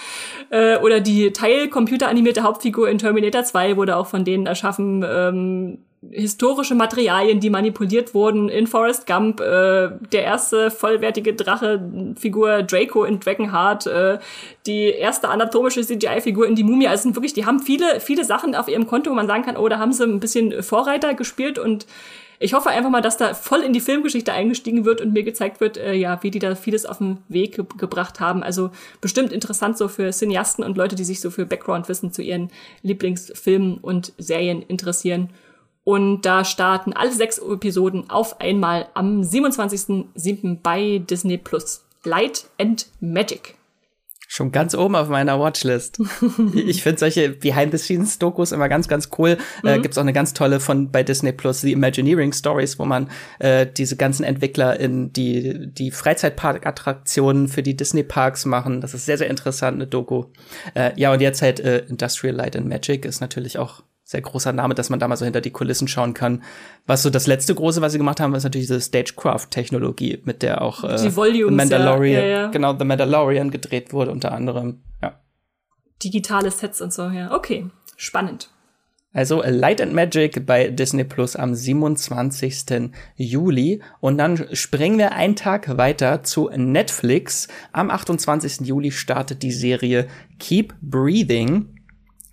äh, 0.50 0.78
oder 0.78 1.00
die 1.00 1.32
teilcomputeranimierte 1.34 2.44
Hauptfigur 2.44 2.90
in 2.90 2.98
Terminator 2.98 3.44
2 3.44 3.78
wurde 3.78 3.98
auch 3.98 4.08
von 4.08 4.24
denen 4.24 4.46
erschaffen. 4.46 5.06
Ähm, 5.08 5.78
historische 6.10 6.74
Materialien, 6.74 7.40
die 7.40 7.52
manipuliert 7.52 8.16
wurden. 8.16 8.50
In 8.50 8.66
Forrest 8.66 9.06
Gump, 9.06 9.40
äh, 9.40 9.90
der 10.12 10.24
erste 10.24 10.72
vollwertige 10.72 11.36
Drache-Figur 11.36 12.64
Draco 12.64 13.04
in 13.04 13.20
Dragonheart, 13.20 13.86
äh, 13.86 14.18
die 14.66 14.86
erste 14.86 15.30
anatomische 15.30 15.82
CGI-Figur 15.82 16.48
in 16.48 16.56
die 16.56 16.64
Mumie. 16.64 16.88
Also 16.88 17.04
sind 17.04 17.16
wirklich, 17.16 17.34
die 17.34 17.46
haben 17.46 17.60
viele, 17.60 18.00
viele 18.00 18.26
Sachen 18.26 18.56
auf 18.56 18.68
ihrem 18.68 18.88
Konto, 18.88 19.12
wo 19.12 19.16
man 19.16 19.28
sagen 19.28 19.44
kann, 19.44 19.58
oh, 19.58 19.70
da 19.70 19.78
haben 19.78 19.94
sie 19.94 20.04
ein 20.04 20.20
bisschen 20.20 20.64
Vorreiter 20.64 21.14
gespielt 21.14 21.60
und 21.60 21.86
ich 22.42 22.54
hoffe 22.54 22.70
einfach 22.70 22.90
mal, 22.90 23.02
dass 23.02 23.18
da 23.18 23.36
voll 23.36 23.62
in 23.62 23.72
die 23.72 23.80
Filmgeschichte 23.80 24.34
eingestiegen 24.34 24.84
wird 24.84 25.00
und 25.00 25.14
mir 25.14 25.22
gezeigt 25.22 25.62
wird, 25.62 25.78
äh, 25.78 25.94
ja, 25.94 26.22
wie 26.24 26.32
die 26.32 26.40
da 26.40 26.56
vieles 26.56 26.88
auf 26.88 26.98
den 26.98 27.20
Weg 27.30 27.56
ge 27.56 27.66
gebracht 27.78 28.20
haben. 28.20 28.42
Also 28.42 28.72
bestimmt 29.00 29.32
interessant 29.32 29.78
so 29.78 29.88
für 29.88 30.10
Cineasten 30.12 30.64
und 30.64 30.76
Leute, 30.76 30.96
die 30.96 31.04
sich 31.04 31.22
so 31.22 31.30
für 31.30 31.46
Background-Wissen 31.46 32.12
zu 32.12 32.24
ihren 32.24 32.50
Lieblingsfilmen 32.82 33.78
und 33.78 34.14
Serien 34.18 34.64
interessieren. 34.64 35.30
Und 35.84 36.24
da 36.24 36.44
starten 36.44 36.94
alle 36.94 37.12
sechs 37.12 37.38
Episoden 37.38 38.10
auf 38.10 38.42
einmal 38.42 38.88
am 38.96 39.22
27.07. 39.22 40.58
bei 40.64 40.98
Disney 40.98 41.38
Plus. 41.38 41.86
Light 42.04 42.46
and 42.58 42.88
Magic. 43.00 43.61
Schon 44.34 44.54
ganz 44.54 44.76
oben 44.76 44.96
auf 44.96 45.10
meiner 45.10 45.42
Watchlist. 45.42 46.00
ich 46.56 46.84
finde 46.84 47.00
solche 47.00 47.32
Behind-the-Scenes-Dokus 47.32 48.54
immer 48.54 48.70
ganz, 48.70 48.88
ganz 48.88 49.10
cool. 49.18 49.32
Äh, 49.32 49.36
mhm. 49.62 49.68
Äh, 49.68 49.80
gibt's 49.82 49.98
auch 49.98 50.04
eine 50.04 50.14
ganz 50.14 50.34
tolle 50.34 50.62
von 50.62 50.90
bei 50.90 51.04
Disney 51.04 51.34
Plus, 51.34 51.60
The 51.60 51.74
Imagineering 51.74 52.32
Stories, 52.32 52.80
wo 52.80 52.86
man 52.86 53.10
äh, 53.40 53.68
diese 53.68 53.98
ganzen 53.98 54.24
Entwickler 54.24 54.80
in 54.80 55.12
die, 55.12 55.68
die 55.74 55.92
Freizeitpark-Attraktionen 55.92 57.50
für 57.50 57.62
die 57.62 57.76
Disney-Parks 57.76 58.46
machen. 58.46 58.80
Das 58.80 58.94
ist 58.94 59.06
sehr, 59.06 59.18
sehr 59.18 59.30
interessant, 59.30 59.76
eine 59.76 59.88
Doku. 59.88 60.24
Äh, 60.76 60.92
ja, 60.96 61.12
und 61.12 61.20
jetzt 61.20 61.42
halt 61.42 61.60
äh, 61.60 61.80
Industrial 61.80 62.34
Light 62.34 62.56
and 62.56 62.70
Magic 62.70 63.04
ist 63.04 63.20
natürlich 63.20 63.58
auch 63.58 63.84
sehr 64.12 64.22
großer 64.22 64.52
Name, 64.52 64.76
dass 64.76 64.90
man 64.90 65.00
da 65.00 65.08
mal 65.08 65.16
so 65.16 65.24
hinter 65.24 65.40
die 65.40 65.52
Kulissen 65.52 65.88
schauen 65.88 66.14
kann. 66.14 66.44
Was 66.86 67.02
so 67.02 67.10
das 67.10 67.28
letzte 67.28 67.56
große, 67.56 67.82
was 67.82 67.94
sie 67.94 67.98
gemacht 67.98 68.20
haben, 68.20 68.36
ist 68.36 68.44
natürlich 68.44 68.68
diese 68.68 68.82
Stagecraft-Technologie, 68.82 70.20
mit 70.26 70.42
der 70.42 70.62
auch 70.62 70.84
äh, 70.84 70.98
die 71.02 71.16
Volumes, 71.16 71.50
The 71.50 71.56
Mandalorian, 71.56 72.22
ja, 72.22 72.28
ja, 72.28 72.42
ja. 72.42 72.48
genau, 72.50 72.78
The 72.78 72.84
Mandalorian 72.84 73.52
gedreht 73.52 73.94
wurde 73.94 74.12
unter 74.12 74.34
anderem. 74.34 74.82
Ja. 75.02 75.22
Digitale 76.04 76.52
Sets 76.52 76.82
und 76.82 76.92
so, 76.92 77.08
ja. 77.08 77.34
Okay, 77.34 77.68
spannend. 77.96 78.50
Also 79.14 79.42
Light 79.46 79.82
and 79.82 79.94
Magic 79.94 80.46
bei 80.46 80.70
Disney 80.70 81.06
Plus 81.06 81.38
am 81.38 81.56
27. 81.56 82.92
Juli. 83.16 83.82
Und 84.00 84.18
dann 84.18 84.46
springen 84.54 84.98
wir 84.98 85.14
einen 85.14 85.36
Tag 85.36 85.78
weiter 85.78 86.24
zu 86.24 86.50
Netflix. 86.54 87.48
Am 87.74 87.90
28. 87.90 88.68
Juli 88.68 88.92
startet 88.92 89.42
die 89.44 89.52
Serie 89.52 90.08
Keep 90.40 90.76
Breathing. 90.82 91.81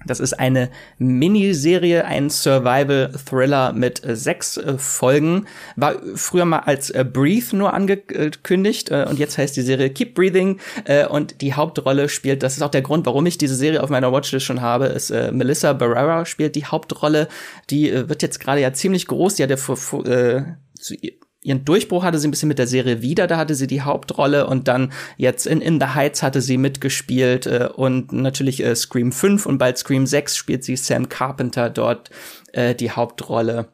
Das 0.06 0.20
ist 0.20 0.34
eine 0.34 0.70
Miniserie, 0.98 2.04
ein 2.04 2.30
Survival-Thriller 2.30 3.72
mit 3.72 4.04
äh, 4.04 4.14
sechs 4.14 4.56
äh, 4.56 4.78
Folgen. 4.78 5.46
War 5.76 5.96
früher 6.14 6.44
mal 6.44 6.60
als 6.60 6.90
äh, 6.90 7.04
Breathe 7.04 7.56
nur 7.56 7.74
angekündigt 7.74 8.90
äh, 8.90 9.06
und 9.08 9.18
jetzt 9.18 9.38
heißt 9.38 9.56
die 9.56 9.62
Serie 9.62 9.90
Keep 9.90 10.14
Breathing. 10.14 10.60
Äh, 10.84 11.06
und 11.06 11.40
die 11.40 11.54
Hauptrolle 11.54 12.08
spielt, 12.08 12.42
das 12.42 12.56
ist 12.56 12.62
auch 12.62 12.70
der 12.70 12.82
Grund, 12.82 13.06
warum 13.06 13.26
ich 13.26 13.38
diese 13.38 13.56
Serie 13.56 13.82
auf 13.82 13.90
meiner 13.90 14.12
Watchlist 14.12 14.46
schon 14.46 14.60
habe, 14.60 14.86
ist 14.86 15.10
äh, 15.10 15.32
Melissa 15.32 15.72
Barrera 15.72 16.24
spielt 16.26 16.54
die 16.54 16.64
Hauptrolle. 16.64 17.28
Die 17.70 17.92
wird 17.92 18.22
jetzt 18.22 18.38
gerade 18.38 18.60
ja 18.60 18.72
ziemlich 18.72 19.06
groß. 19.06 19.34
Die 19.34 19.42
hat 19.42 19.50
ja 19.50 19.56
vor, 19.56 19.76
vor, 19.76 20.04
zu 20.04 20.94
ihren 21.42 21.64
Durchbruch 21.64 22.02
hatte 22.02 22.18
sie 22.18 22.28
ein 22.28 22.30
bisschen 22.30 22.48
mit 22.48 22.58
der 22.58 22.66
Serie 22.66 23.00
wieder, 23.00 23.26
da 23.26 23.36
hatte 23.36 23.54
sie 23.54 23.66
die 23.66 23.82
Hauptrolle 23.82 24.46
und 24.46 24.68
dann 24.68 24.92
jetzt 25.16 25.46
in 25.46 25.60
In 25.60 25.80
the 25.80 25.88
Heights 25.88 26.22
hatte 26.22 26.40
sie 26.40 26.58
mitgespielt 26.58 27.46
äh, 27.46 27.68
und 27.74 28.12
natürlich 28.12 28.62
äh, 28.62 28.74
Scream 28.74 29.12
5 29.12 29.46
und 29.46 29.58
bald 29.58 29.78
Scream 29.78 30.06
6 30.06 30.36
spielt 30.36 30.64
sie 30.64 30.76
Sam 30.76 31.08
Carpenter 31.08 31.70
dort 31.70 32.10
äh, 32.52 32.74
die 32.74 32.90
Hauptrolle. 32.90 33.68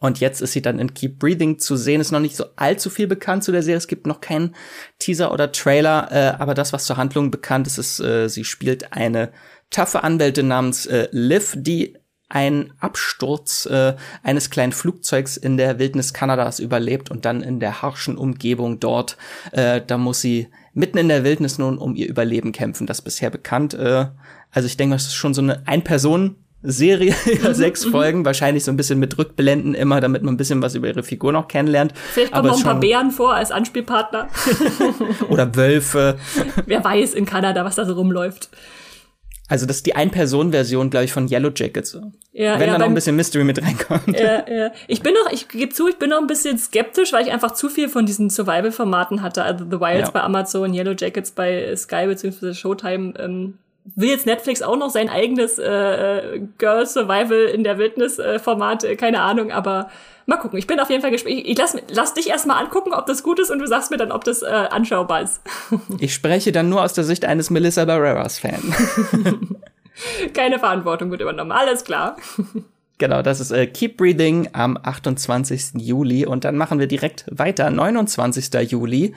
Und 0.00 0.20
jetzt 0.20 0.40
ist 0.40 0.52
sie 0.52 0.62
dann 0.62 0.78
in 0.78 0.94
Keep 0.94 1.18
Breathing 1.18 1.58
zu 1.58 1.76
sehen. 1.76 2.00
Ist 2.00 2.12
noch 2.12 2.20
nicht 2.20 2.36
so 2.36 2.44
allzu 2.54 2.88
viel 2.88 3.08
bekannt 3.08 3.42
zu 3.42 3.50
der 3.50 3.62
Serie. 3.62 3.78
Es 3.78 3.88
gibt 3.88 4.06
noch 4.06 4.20
keinen 4.20 4.54
Teaser 5.00 5.32
oder 5.32 5.50
Trailer, 5.50 6.08
äh, 6.12 6.40
aber 6.40 6.54
das, 6.54 6.72
was 6.72 6.86
zur 6.86 6.96
Handlung 6.96 7.32
bekannt 7.32 7.66
ist, 7.66 7.78
ist, 7.78 7.98
äh, 7.98 8.28
sie 8.28 8.44
spielt 8.44 8.92
eine 8.92 9.32
taffe 9.70 10.04
Anwältin 10.04 10.46
namens 10.46 10.86
äh, 10.86 11.08
Liv, 11.10 11.54
die 11.56 11.98
ein 12.28 12.72
Absturz 12.80 13.66
äh, 13.66 13.94
eines 14.22 14.50
kleinen 14.50 14.72
Flugzeugs 14.72 15.36
in 15.36 15.56
der 15.56 15.78
Wildnis 15.78 16.12
Kanadas 16.12 16.58
überlebt 16.58 17.10
und 17.10 17.24
dann 17.24 17.42
in 17.42 17.58
der 17.58 17.82
harschen 17.82 18.18
Umgebung 18.18 18.80
dort, 18.80 19.16
äh, 19.52 19.80
da 19.86 19.96
muss 19.96 20.20
sie 20.20 20.48
mitten 20.74 20.98
in 20.98 21.08
der 21.08 21.24
Wildnis 21.24 21.58
nun 21.58 21.78
um 21.78 21.94
ihr 21.96 22.08
Überleben 22.08 22.52
kämpfen. 22.52 22.86
Das 22.86 22.98
ist 22.98 23.04
bisher 23.04 23.30
bekannt. 23.30 23.74
Äh, 23.74 24.06
also 24.50 24.66
ich 24.66 24.76
denke, 24.76 24.94
das 24.94 25.06
ist 25.06 25.14
schon 25.14 25.34
so 25.34 25.42
eine 25.42 25.66
Ein-Personen- 25.66 26.36
Serie 26.62 27.14
über 27.26 27.48
mhm, 27.50 27.54
sechs 27.54 27.86
mhm. 27.86 27.90
Folgen, 27.92 28.24
wahrscheinlich 28.24 28.64
so 28.64 28.72
ein 28.72 28.76
bisschen 28.76 28.98
mit 28.98 29.16
Rückblenden 29.16 29.74
immer, 29.74 30.00
damit 30.00 30.22
man 30.22 30.34
ein 30.34 30.36
bisschen 30.36 30.60
was 30.60 30.74
über 30.74 30.88
ihre 30.88 31.04
Figur 31.04 31.32
noch 31.32 31.46
kennenlernt. 31.46 31.92
Vielleicht 32.12 32.32
kommen 32.32 32.48
noch 32.48 32.58
ein 32.58 32.64
paar 32.64 32.80
Bären 32.80 33.12
vor 33.12 33.34
als 33.34 33.52
Anspielpartner. 33.52 34.28
Oder 35.28 35.54
Wölfe. 35.54 36.18
Wer 36.66 36.82
weiß 36.82 37.14
in 37.14 37.26
Kanada, 37.26 37.64
was 37.64 37.76
da 37.76 37.84
so 37.84 37.94
rumläuft. 37.94 38.50
Also 39.48 39.64
das 39.64 39.76
ist 39.76 39.86
die 39.86 39.96
Ein-Personen-Version, 39.96 40.90
glaube 40.90 41.06
ich, 41.06 41.12
von 41.12 41.26
Yellow 41.26 41.50
Jackets. 41.54 41.98
Ja, 42.32 42.60
Wenn 42.60 42.68
ja, 42.68 42.72
da 42.74 42.78
noch 42.78 42.86
ein 42.86 42.94
bisschen 42.94 43.16
Mystery 43.16 43.44
mit 43.44 43.62
reinkommt. 43.62 44.18
Ja, 44.18 44.48
ja. 44.48 44.70
Ich 44.86 45.02
bin 45.02 45.14
noch, 45.14 45.32
ich 45.32 45.48
gebe 45.48 45.72
zu, 45.72 45.88
ich 45.88 45.96
bin 45.96 46.10
noch 46.10 46.18
ein 46.18 46.26
bisschen 46.26 46.58
skeptisch, 46.58 47.12
weil 47.12 47.26
ich 47.26 47.32
einfach 47.32 47.52
zu 47.52 47.70
viel 47.70 47.88
von 47.88 48.04
diesen 48.04 48.28
Survival-Formaten 48.28 49.22
hatte. 49.22 49.42
Also 49.42 49.64
The 49.64 49.80
Wilds 49.80 50.08
ja. 50.08 50.10
bei 50.10 50.20
Amazon, 50.20 50.74
Yellow 50.74 50.94
Jackets 50.96 51.30
bei 51.30 51.74
Sky 51.74 52.06
bzw. 52.06 52.52
Showtime. 52.52 53.14
Ähm, 53.18 53.58
will 53.96 54.08
jetzt 54.08 54.26
Netflix 54.26 54.62
auch 54.62 54.76
noch 54.76 54.90
sein 54.90 55.08
eigenes 55.08 55.58
äh, 55.58 56.40
Girl 56.58 56.86
Survival 56.86 57.44
in 57.46 57.64
der 57.64 57.78
Wildnis 57.78 58.18
äh, 58.18 58.38
Format, 58.38 58.84
äh, 58.84 58.96
keine 58.96 59.20
Ahnung, 59.20 59.50
aber 59.50 59.90
mal 60.26 60.36
gucken. 60.36 60.58
Ich 60.58 60.66
bin 60.66 60.78
auf 60.78 60.90
jeden 60.90 61.02
Fall 61.02 61.10
gespannt. 61.10 61.36
Ich, 61.36 61.48
ich 61.48 61.58
lass, 61.58 61.76
lass 61.90 62.14
dich 62.14 62.28
erstmal 62.28 62.62
angucken, 62.62 62.92
ob 62.92 63.06
das 63.06 63.22
gut 63.22 63.38
ist 63.38 63.50
und 63.50 63.58
du 63.58 63.66
sagst 63.66 63.90
mir 63.90 63.96
dann, 63.96 64.12
ob 64.12 64.24
das 64.24 64.42
äh, 64.42 64.46
anschaubar 64.46 65.22
ist. 65.22 65.40
ich 65.98 66.14
spreche 66.14 66.52
dann 66.52 66.68
nur 66.68 66.82
aus 66.82 66.92
der 66.92 67.04
Sicht 67.04 67.24
eines 67.24 67.50
Melissa 67.50 67.84
Barreras 67.84 68.38
Fan. 68.38 68.62
Keine 70.34 70.58
Verantwortung 70.58 71.10
wird 71.10 71.20
übernommen. 71.20 71.52
Alles 71.52 71.84
klar. 71.84 72.16
Genau, 73.00 73.22
das 73.22 73.38
ist 73.38 73.52
äh, 73.52 73.68
Keep 73.68 73.96
Breathing 73.96 74.48
am 74.54 74.76
28. 74.76 75.74
Juli 75.76 76.26
und 76.26 76.44
dann 76.44 76.56
machen 76.56 76.80
wir 76.80 76.88
direkt 76.88 77.26
weiter, 77.30 77.70
29. 77.70 78.52
Juli. 78.72 79.14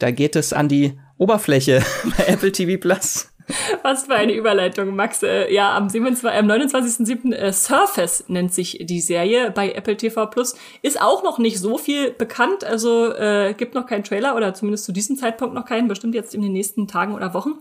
Da 0.00 0.10
geht 0.10 0.34
es 0.34 0.52
an 0.52 0.66
die 0.66 0.98
Oberfläche 1.16 1.80
bei 2.18 2.24
Apple 2.24 2.50
TV 2.50 2.80
Plus. 2.80 3.29
Was 3.82 4.04
für 4.04 4.14
eine 4.14 4.32
Überleitung, 4.32 4.94
Max. 4.94 5.22
Äh, 5.22 5.52
ja, 5.52 5.76
am, 5.76 5.88
27, 5.88 6.38
am 6.38 6.50
29.07. 6.50 7.32
Äh, 7.32 7.52
Surface 7.52 8.24
nennt 8.28 8.54
sich 8.54 8.78
die 8.80 9.00
Serie 9.00 9.50
bei 9.50 9.72
Apple 9.72 9.96
TV 9.96 10.26
Plus. 10.26 10.54
Ist 10.82 11.00
auch 11.00 11.22
noch 11.22 11.38
nicht 11.38 11.58
so 11.58 11.78
viel 11.78 12.10
bekannt, 12.10 12.64
also 12.64 13.12
äh, 13.12 13.54
gibt 13.56 13.74
noch 13.74 13.86
keinen 13.86 14.04
Trailer 14.04 14.36
oder 14.36 14.54
zumindest 14.54 14.84
zu 14.84 14.92
diesem 14.92 15.16
Zeitpunkt 15.16 15.54
noch 15.54 15.64
keinen, 15.64 15.88
bestimmt 15.88 16.14
jetzt 16.14 16.34
in 16.34 16.42
den 16.42 16.52
nächsten 16.52 16.88
Tagen 16.88 17.14
oder 17.14 17.34
Wochen. 17.34 17.54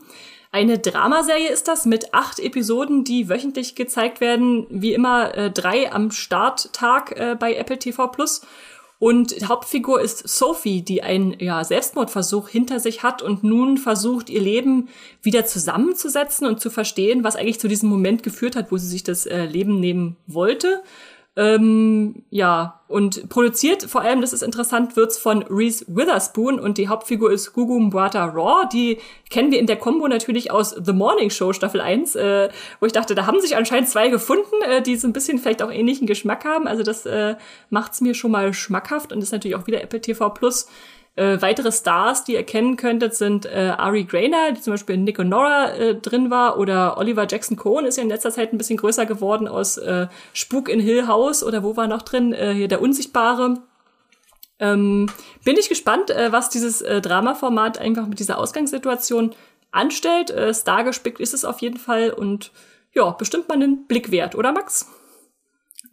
Eine 0.51 0.79
Dramaserie 0.79 1.49
ist 1.49 1.67
das 1.67 1.85
mit 1.85 2.13
acht 2.13 2.39
Episoden, 2.39 3.03
die 3.03 3.29
wöchentlich 3.29 3.75
gezeigt 3.75 4.19
werden. 4.19 4.65
Wie 4.69 4.93
immer 4.93 5.35
äh, 5.37 5.51
drei 5.51 5.91
am 5.91 6.09
Starttag 6.09 7.11
äh, 7.19 7.35
bei 7.39 7.53
Apple 7.53 7.77
TV 7.77 8.07
Plus. 8.07 8.41
Und 8.99 9.47
Hauptfigur 9.47 10.01
ist 10.01 10.27
Sophie, 10.27 10.81
die 10.81 11.01
einen 11.01 11.39
ja, 11.39 11.63
Selbstmordversuch 11.63 12.49
hinter 12.49 12.81
sich 12.81 13.01
hat 13.01 13.21
und 13.21 13.45
nun 13.45 13.77
versucht, 13.77 14.29
ihr 14.29 14.41
Leben 14.41 14.89
wieder 15.21 15.45
zusammenzusetzen 15.45 16.45
und 16.45 16.59
zu 16.59 16.69
verstehen, 16.69 17.23
was 17.23 17.37
eigentlich 17.37 17.61
zu 17.61 17.69
diesem 17.69 17.87
Moment 17.87 18.23
geführt 18.23 18.57
hat, 18.57 18.73
wo 18.73 18.77
sie 18.77 18.87
sich 18.87 19.03
das 19.03 19.25
äh, 19.25 19.45
Leben 19.45 19.79
nehmen 19.79 20.17
wollte. 20.27 20.83
Ähm, 21.39 22.23
ja, 22.31 22.81
und 22.89 23.29
produziert, 23.29 23.83
vor 23.83 24.01
allem, 24.01 24.19
das 24.19 24.33
ist 24.33 24.43
interessant, 24.43 24.97
wird's 24.97 25.17
von 25.17 25.43
Reese 25.43 25.85
Witherspoon 25.87 26.59
und 26.59 26.77
die 26.77 26.89
Hauptfigur 26.89 27.31
ist 27.31 27.53
Gugu 27.53 27.79
Mbwata 27.79 28.25
Raw. 28.25 28.67
Die 28.73 28.97
kennen 29.29 29.49
wir 29.49 29.59
in 29.59 29.65
der 29.65 29.77
Combo 29.77 30.09
natürlich 30.09 30.51
aus 30.51 30.71
The 30.71 30.91
Morning 30.91 31.29
Show 31.29 31.53
Staffel 31.53 31.79
1, 31.79 32.17
äh, 32.17 32.49
wo 32.81 32.87
ich 32.87 32.91
dachte, 32.91 33.15
da 33.15 33.25
haben 33.25 33.39
sich 33.39 33.55
anscheinend 33.55 33.87
zwei 33.87 34.09
gefunden, 34.09 34.61
äh, 34.67 34.81
die 34.81 34.97
so 34.97 35.07
ein 35.07 35.13
bisschen 35.13 35.37
vielleicht 35.37 35.61
auch 35.61 35.71
ähnlichen 35.71 36.07
Geschmack 36.07 36.43
haben. 36.43 36.67
Also 36.67 36.83
das 36.83 37.05
äh, 37.05 37.35
macht's 37.69 38.01
mir 38.01 38.15
schon 38.15 38.31
mal 38.31 38.53
schmackhaft 38.53 39.13
und 39.13 39.23
ist 39.23 39.31
natürlich 39.31 39.55
auch 39.55 39.65
wieder 39.65 39.81
Apple 39.81 40.01
TV 40.01 40.29
Plus. 40.31 40.67
Äh, 41.19 41.41
weitere 41.41 41.69
Stars, 41.73 42.23
die 42.23 42.35
ihr 42.35 42.43
kennen 42.43 42.77
könntet, 42.77 43.13
sind 43.13 43.45
äh, 43.45 43.73
Ari 43.77 44.05
Grainer, 44.05 44.53
die 44.53 44.61
zum 44.61 44.71
Beispiel 44.71 44.95
in 44.95 45.03
Nick 45.03 45.19
und 45.19 45.27
Nora 45.27 45.73
äh, 45.73 45.95
drin 45.95 46.29
war, 46.31 46.57
oder 46.57 46.97
Oliver 46.97 47.27
Jackson 47.29 47.57
Cohen 47.57 47.83
ist 47.83 47.97
ja 47.97 48.03
in 48.03 48.09
letzter 48.09 48.31
Zeit 48.31 48.53
ein 48.53 48.57
bisschen 48.57 48.77
größer 48.77 49.05
geworden 49.05 49.45
aus 49.45 49.77
äh, 49.77 50.07
Spuk 50.31 50.69
in 50.69 50.79
Hill 50.79 51.07
House 51.07 51.43
oder 51.43 51.61
wo 51.61 51.75
war 51.75 51.87
noch 51.87 52.03
drin? 52.03 52.31
Äh, 52.31 52.53
hier 52.53 52.69
der 52.69 52.81
Unsichtbare. 52.81 53.55
Ähm, 54.59 55.07
bin 55.43 55.57
ich 55.57 55.67
gespannt, 55.67 56.09
äh, 56.09 56.31
was 56.31 56.49
dieses 56.49 56.81
äh, 56.81 57.01
Dramaformat 57.01 57.79
einfach 57.79 58.07
mit 58.07 58.19
dieser 58.19 58.37
Ausgangssituation 58.37 59.35
anstellt. 59.71 60.31
Äh, 60.31 60.53
Stargespickt 60.53 61.19
ist 61.19 61.33
es 61.33 61.43
auf 61.43 61.59
jeden 61.59 61.79
Fall 61.79 62.11
und 62.11 62.53
ja, 62.93 63.09
bestimmt 63.11 63.49
mal 63.49 63.55
einen 63.55 63.87
Blick 63.87 64.09
wert, 64.11 64.35
oder 64.35 64.53
Max? 64.53 64.87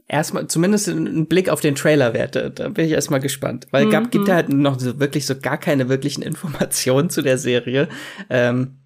Erstmal 0.09 0.47
zumindest 0.47 0.89
einen 0.89 1.27
Blick 1.27 1.49
auf 1.49 1.61
den 1.61 1.75
Trailer 1.75 2.15
werte. 2.15 2.51
Da 2.51 2.69
bin 2.69 2.87
ich 2.87 2.93
erstmal 2.93 3.21
gespannt. 3.21 3.67
Weil 3.71 3.89
es 3.89 3.95
mhm. 3.95 4.11
gibt 4.11 4.29
halt 4.29 4.49
noch 4.49 4.79
so 4.79 5.01
wirklich 5.01 5.27
so 5.27 5.39
gar 5.39 5.59
keine 5.59 5.89
wirklichen 5.89 6.23
Informationen 6.23 7.11
zu 7.11 7.23
der 7.23 7.39
Serie. 7.39 7.89
Ähm, 8.31 8.79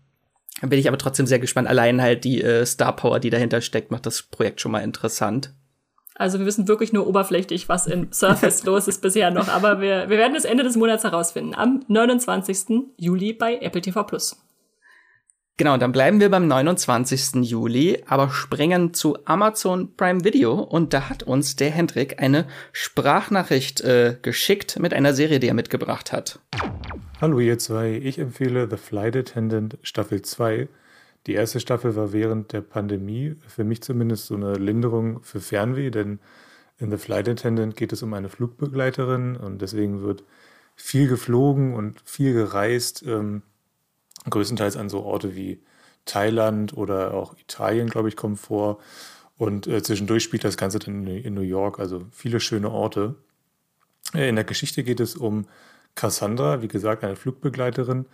bin 0.62 0.78
ich 0.78 0.88
aber 0.88 0.98
trotzdem 0.98 1.26
sehr 1.26 1.38
gespannt. 1.38 1.68
Allein 1.68 2.02
halt 2.02 2.24
die 2.24 2.42
äh, 2.42 2.66
Star 2.66 2.94
Power, 2.94 3.18
die 3.18 3.30
dahinter 3.30 3.60
steckt, 3.60 3.90
macht 3.90 4.06
das 4.06 4.22
Projekt 4.22 4.60
schon 4.60 4.72
mal 4.72 4.80
interessant. 4.80 5.54
Also 6.16 6.38
wir 6.38 6.44
wissen 6.44 6.68
wirklich 6.68 6.92
nur 6.92 7.06
oberflächlich, 7.06 7.70
was 7.70 7.86
in 7.86 8.12
Surface 8.12 8.64
los 8.64 8.88
ist 8.88 9.00
bisher 9.00 9.30
noch. 9.30 9.48
Aber 9.48 9.80
wir, 9.80 10.10
wir 10.10 10.18
werden 10.18 10.36
es 10.36 10.44
Ende 10.44 10.64
des 10.64 10.76
Monats 10.76 11.04
herausfinden. 11.04 11.54
Am 11.54 11.82
29. 11.88 12.92
Juli 12.98 13.32
bei 13.32 13.56
Apple 13.56 13.80
TV 13.80 14.04
Plus. 14.04 14.36
Genau, 15.60 15.76
dann 15.76 15.92
bleiben 15.92 16.20
wir 16.20 16.30
beim 16.30 16.48
29. 16.48 17.44
Juli, 17.44 18.02
aber 18.06 18.30
springen 18.30 18.94
zu 18.94 19.18
Amazon 19.26 19.94
Prime 19.94 20.24
Video 20.24 20.54
und 20.54 20.94
da 20.94 21.10
hat 21.10 21.22
uns 21.22 21.54
der 21.54 21.70
Hendrik 21.70 22.18
eine 22.18 22.46
Sprachnachricht 22.72 23.82
äh, 23.82 24.16
geschickt 24.22 24.78
mit 24.80 24.94
einer 24.94 25.12
Serie, 25.12 25.38
die 25.38 25.48
er 25.48 25.52
mitgebracht 25.52 26.12
hat. 26.12 26.40
Hallo 27.20 27.40
ihr 27.40 27.58
zwei, 27.58 27.92
ich 27.92 28.18
empfehle 28.18 28.68
The 28.70 28.78
Flight 28.78 29.14
Attendant 29.16 29.76
Staffel 29.82 30.22
2. 30.22 30.66
Die 31.26 31.34
erste 31.34 31.60
Staffel 31.60 31.94
war 31.94 32.14
während 32.14 32.54
der 32.54 32.62
Pandemie 32.62 33.36
für 33.46 33.64
mich 33.64 33.82
zumindest 33.82 34.28
so 34.28 34.36
eine 34.36 34.54
Linderung 34.54 35.22
für 35.22 35.40
Fernweh, 35.40 35.90
denn 35.90 36.20
in 36.78 36.90
The 36.90 36.96
Flight 36.96 37.28
Attendant 37.28 37.76
geht 37.76 37.92
es 37.92 38.02
um 38.02 38.14
eine 38.14 38.30
Flugbegleiterin 38.30 39.36
und 39.36 39.60
deswegen 39.60 40.00
wird 40.00 40.24
viel 40.74 41.06
geflogen 41.06 41.74
und 41.74 42.00
viel 42.06 42.32
gereist. 42.32 43.04
Ähm, 43.06 43.42
größtenteils 44.28 44.76
an 44.76 44.88
so 44.88 45.02
Orte 45.02 45.34
wie 45.34 45.60
Thailand 46.04 46.76
oder 46.76 47.14
auch 47.14 47.36
Italien, 47.38 47.88
glaube 47.88 48.08
ich, 48.08 48.16
kommen 48.16 48.36
vor. 48.36 48.78
Und 49.36 49.66
äh, 49.66 49.82
zwischendurch 49.82 50.24
spielt 50.24 50.44
das 50.44 50.56
Ganze 50.56 50.78
dann 50.78 51.06
in, 51.06 51.34
New 51.34 51.40
York, 51.40 51.78
also 51.78 52.04
viele 52.10 52.40
schöne 52.40 52.70
Orte. 52.70 53.14
Äh, 54.14 54.28
in 54.28 54.34
der 54.34 54.44
Geschichte 54.44 54.82
geht 54.82 55.00
es 55.00 55.16
um 55.16 55.46
Cassandra, 55.94 56.62
wie 56.62 56.68
gesagt, 56.68 57.04
eine 57.04 57.16
Flugbegleiterin, 57.16 58.06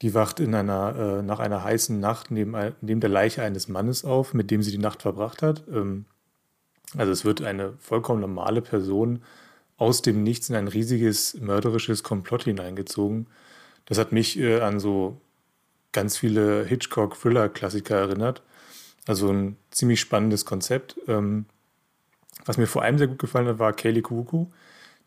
die 0.00 0.14
wacht 0.14 0.40
in 0.40 0.54
einer, 0.54 0.96
äh, 0.96 1.22
nach 1.22 1.38
einer 1.38 1.62
heißen 1.62 1.98
Nacht 2.00 2.30
neben, 2.30 2.54
neben 2.80 3.00
der 3.00 3.10
Leiche 3.10 3.42
eines 3.42 3.68
Mannes 3.68 4.04
auf, 4.04 4.34
mit 4.34 4.50
dem 4.50 4.62
sie 4.62 4.70
die 4.70 4.78
Nacht 4.78 5.02
verbracht 5.02 5.42
hat. 5.42 5.64
Ähm, 5.68 6.06
also 6.96 7.12
es 7.12 7.24
wird 7.24 7.42
eine 7.42 7.74
vollkommen 7.78 8.20
normale 8.20 8.62
Person 8.62 9.22
aus 9.76 10.02
dem 10.02 10.22
Nichts 10.22 10.50
in 10.50 10.56
ein 10.56 10.68
riesiges 10.68 11.40
mörderisches 11.40 12.02
Komplott 12.02 12.44
hineingezogen. 12.44 13.28
Das 13.86 13.98
hat 13.98 14.12
mich 14.12 14.38
äh, 14.38 14.60
an 14.60 14.78
so 14.78 15.20
ganz 15.92 16.16
viele 16.16 16.64
Hitchcock-Thriller-Klassiker 16.64 17.96
erinnert. 17.96 18.42
Also 19.06 19.30
ein 19.30 19.56
ziemlich 19.70 20.00
spannendes 20.00 20.44
Konzept. 20.44 20.96
Ähm, 21.08 21.46
was 22.44 22.58
mir 22.58 22.66
vor 22.66 22.82
allem 22.82 22.98
sehr 22.98 23.08
gut 23.08 23.18
gefallen 23.18 23.46
hat, 23.46 23.58
war 23.58 23.72
Kaylee 23.72 24.02
Kuku. 24.02 24.46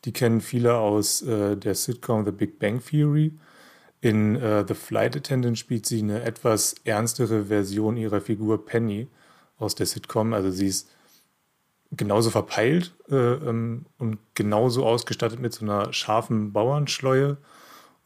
Die 0.05 0.13
kennen 0.13 0.41
viele 0.41 0.75
aus 0.75 1.21
äh, 1.23 1.57
der 1.57 1.75
Sitcom 1.75 2.25
The 2.25 2.31
Big 2.31 2.59
Bang 2.59 2.83
Theory. 2.83 3.33
In 4.01 4.35
äh, 4.35 4.63
The 4.67 4.75
Flight 4.75 5.15
Attendant 5.15 5.57
spielt 5.57 5.85
sie 5.85 5.99
eine 5.99 6.21
etwas 6.21 6.75
ernstere 6.83 7.45
Version 7.45 7.97
ihrer 7.97 8.21
Figur 8.21 8.63
Penny 8.65 9.07
aus 9.57 9.73
der 9.73 9.87
Sitcom. 9.87 10.33
Also 10.33 10.51
sie 10.51 10.67
ist 10.67 10.89
genauso 11.91 12.29
verpeilt 12.29 12.93
äh, 13.09 13.15
ähm, 13.15 13.85
und 13.97 14.19
genauso 14.35 14.85
ausgestattet 14.85 15.39
mit 15.39 15.53
so 15.53 15.65
einer 15.65 15.91
scharfen 15.93 16.53
Bauernschleue 16.53 17.37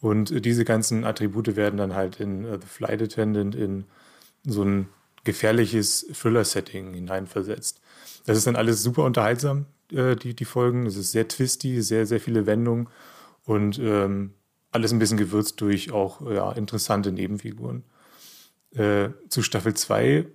und 0.02 0.46
diese 0.46 0.66
ganzen 0.66 1.04
Attribute 1.04 1.56
werden 1.56 1.78
dann 1.78 1.94
halt 1.94 2.20
in 2.20 2.46
uh, 2.46 2.58
The 2.60 2.68
Flight 2.68 3.02
Attendant 3.02 3.56
in 3.56 3.86
so 4.46 4.64
ein 4.64 4.88
gefährliches 5.24 6.08
Thriller-Setting 6.14 6.94
hineinversetzt. 6.94 7.82
Das 8.26 8.38
ist 8.38 8.48
dann 8.48 8.56
alles 8.56 8.82
super 8.82 9.04
unterhaltsam, 9.04 9.66
äh, 9.92 10.16
die, 10.16 10.34
die 10.34 10.46
Folgen. 10.46 10.86
Es 10.86 10.96
ist 10.96 11.12
sehr 11.12 11.28
twisty, 11.28 11.82
sehr, 11.82 12.06
sehr 12.06 12.22
viele 12.22 12.46
Wendungen 12.46 12.88
und 13.46 13.80
ähm, 13.80 14.34
alles 14.72 14.94
ein 14.94 15.00
bisschen 15.00 15.18
gewürzt 15.18 15.60
durch 15.62 15.92
auch 15.92 16.22
ja, 16.30 16.52
interessante 16.54 17.12
Nebenfiguren. 17.12 17.84
Äh, 18.72 19.10
zu 19.30 19.42
Staffel 19.42 19.74
2 19.74 20.28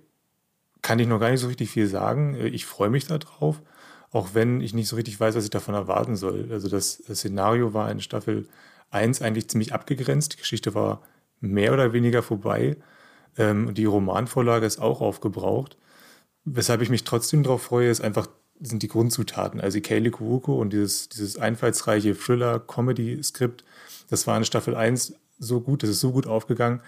kann 0.81 0.99
ich 0.99 1.07
noch 1.07 1.19
gar 1.19 1.31
nicht 1.31 1.39
so 1.39 1.47
richtig 1.47 1.69
viel 1.69 1.87
sagen. 1.87 2.35
Äh, 2.35 2.47
ich 2.47 2.65
freue 2.65 2.89
mich 2.89 3.07
darauf, 3.07 3.61
auch 4.11 4.29
wenn 4.33 4.61
ich 4.61 4.73
nicht 4.73 4.87
so 4.87 4.95
richtig 4.95 5.19
weiß, 5.19 5.35
was 5.35 5.45
ich 5.45 5.49
davon 5.49 5.73
erwarten 5.73 6.15
soll. 6.15 6.49
Also 6.51 6.69
das 6.69 7.01
Szenario 7.09 7.73
war 7.73 7.89
in 7.89 8.01
Staffel 8.01 8.47
1 8.91 9.21
eigentlich 9.21 9.49
ziemlich 9.49 9.73
abgegrenzt. 9.73 10.33
Die 10.33 10.37
Geschichte 10.37 10.73
war 10.73 11.01
mehr 11.39 11.73
oder 11.73 11.93
weniger 11.93 12.23
vorbei. 12.23 12.77
Ähm, 13.37 13.73
die 13.73 13.85
Romanvorlage 13.85 14.65
ist 14.65 14.79
auch 14.79 15.01
aufgebraucht. 15.01 15.77
Weshalb 16.45 16.81
ich 16.81 16.89
mich 16.89 17.03
trotzdem 17.03 17.43
darauf 17.43 17.63
freue, 17.63 17.89
ist 17.89 18.01
einfach, 18.01 18.27
sind 18.59 18.83
die 18.83 18.87
Grundzutaten. 18.87 19.59
Also 19.59 19.81
Kaylee 19.81 20.11
Kuruko 20.11 20.59
und 20.59 20.71
dieses, 20.71 21.09
dieses 21.09 21.37
einfallsreiche 21.37 22.15
Thriller-Comedy-Skript, 22.15 23.63
das 24.09 24.27
war 24.27 24.37
in 24.37 24.45
Staffel 24.45 24.75
1 24.75 25.15
so 25.39 25.61
gut, 25.61 25.83
das 25.83 25.89
ist 25.89 25.99
so 25.99 26.11
gut 26.11 26.27
aufgegangen, 26.27 26.81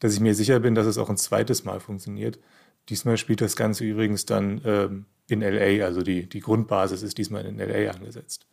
dass 0.00 0.12
ich 0.12 0.20
mir 0.20 0.34
sicher 0.34 0.60
bin, 0.60 0.74
dass 0.74 0.86
es 0.86 0.98
auch 0.98 1.08
ein 1.08 1.16
zweites 1.16 1.64
Mal 1.64 1.80
funktioniert. 1.80 2.38
Diesmal 2.88 3.16
spielt 3.16 3.40
das 3.40 3.56
Ganze 3.56 3.84
übrigens 3.84 4.26
dann 4.26 4.60
ähm, 4.64 5.06
in 5.28 5.40
LA, 5.40 5.84
also 5.84 6.02
die, 6.02 6.28
die 6.28 6.40
Grundbasis 6.40 7.02
ist 7.02 7.16
diesmal 7.16 7.46
in 7.46 7.58
LA 7.58 7.90
angesetzt. 7.90 8.46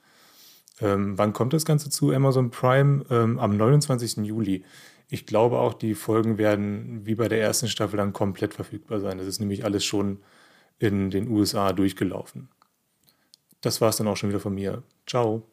Ähm, 0.80 1.18
wann 1.18 1.34
kommt 1.34 1.54
das 1.54 1.66
Ganze 1.66 1.90
zu 1.90 2.12
Amazon 2.12 2.50
Prime? 2.50 3.04
Ähm, 3.10 3.40
am 3.40 3.58
29. 3.58 4.18
Juli. 4.26 4.64
Ich 5.10 5.26
glaube 5.26 5.60
auch, 5.60 5.74
die 5.74 5.94
Folgen 5.94 6.38
werden 6.38 7.06
wie 7.06 7.16
bei 7.16 7.28
der 7.28 7.42
ersten 7.42 7.68
Staffel 7.68 7.98
dann 7.98 8.14
komplett 8.14 8.54
verfügbar 8.54 9.00
sein. 9.00 9.18
Das 9.18 9.28
ist 9.28 9.40
nämlich 9.40 9.66
alles 9.66 9.84
schon 9.84 10.20
in 10.80 11.10
den 11.10 11.28
USA 11.28 11.74
durchgelaufen. 11.74 12.50
Das 13.60 13.82
war 13.82 13.90
es 13.90 13.98
dann 13.98 14.08
auch 14.08 14.18
schon 14.18 14.30
wieder 14.30 14.40
von 14.40 14.56
mir. 14.56 14.84
Ciao. 15.06 15.44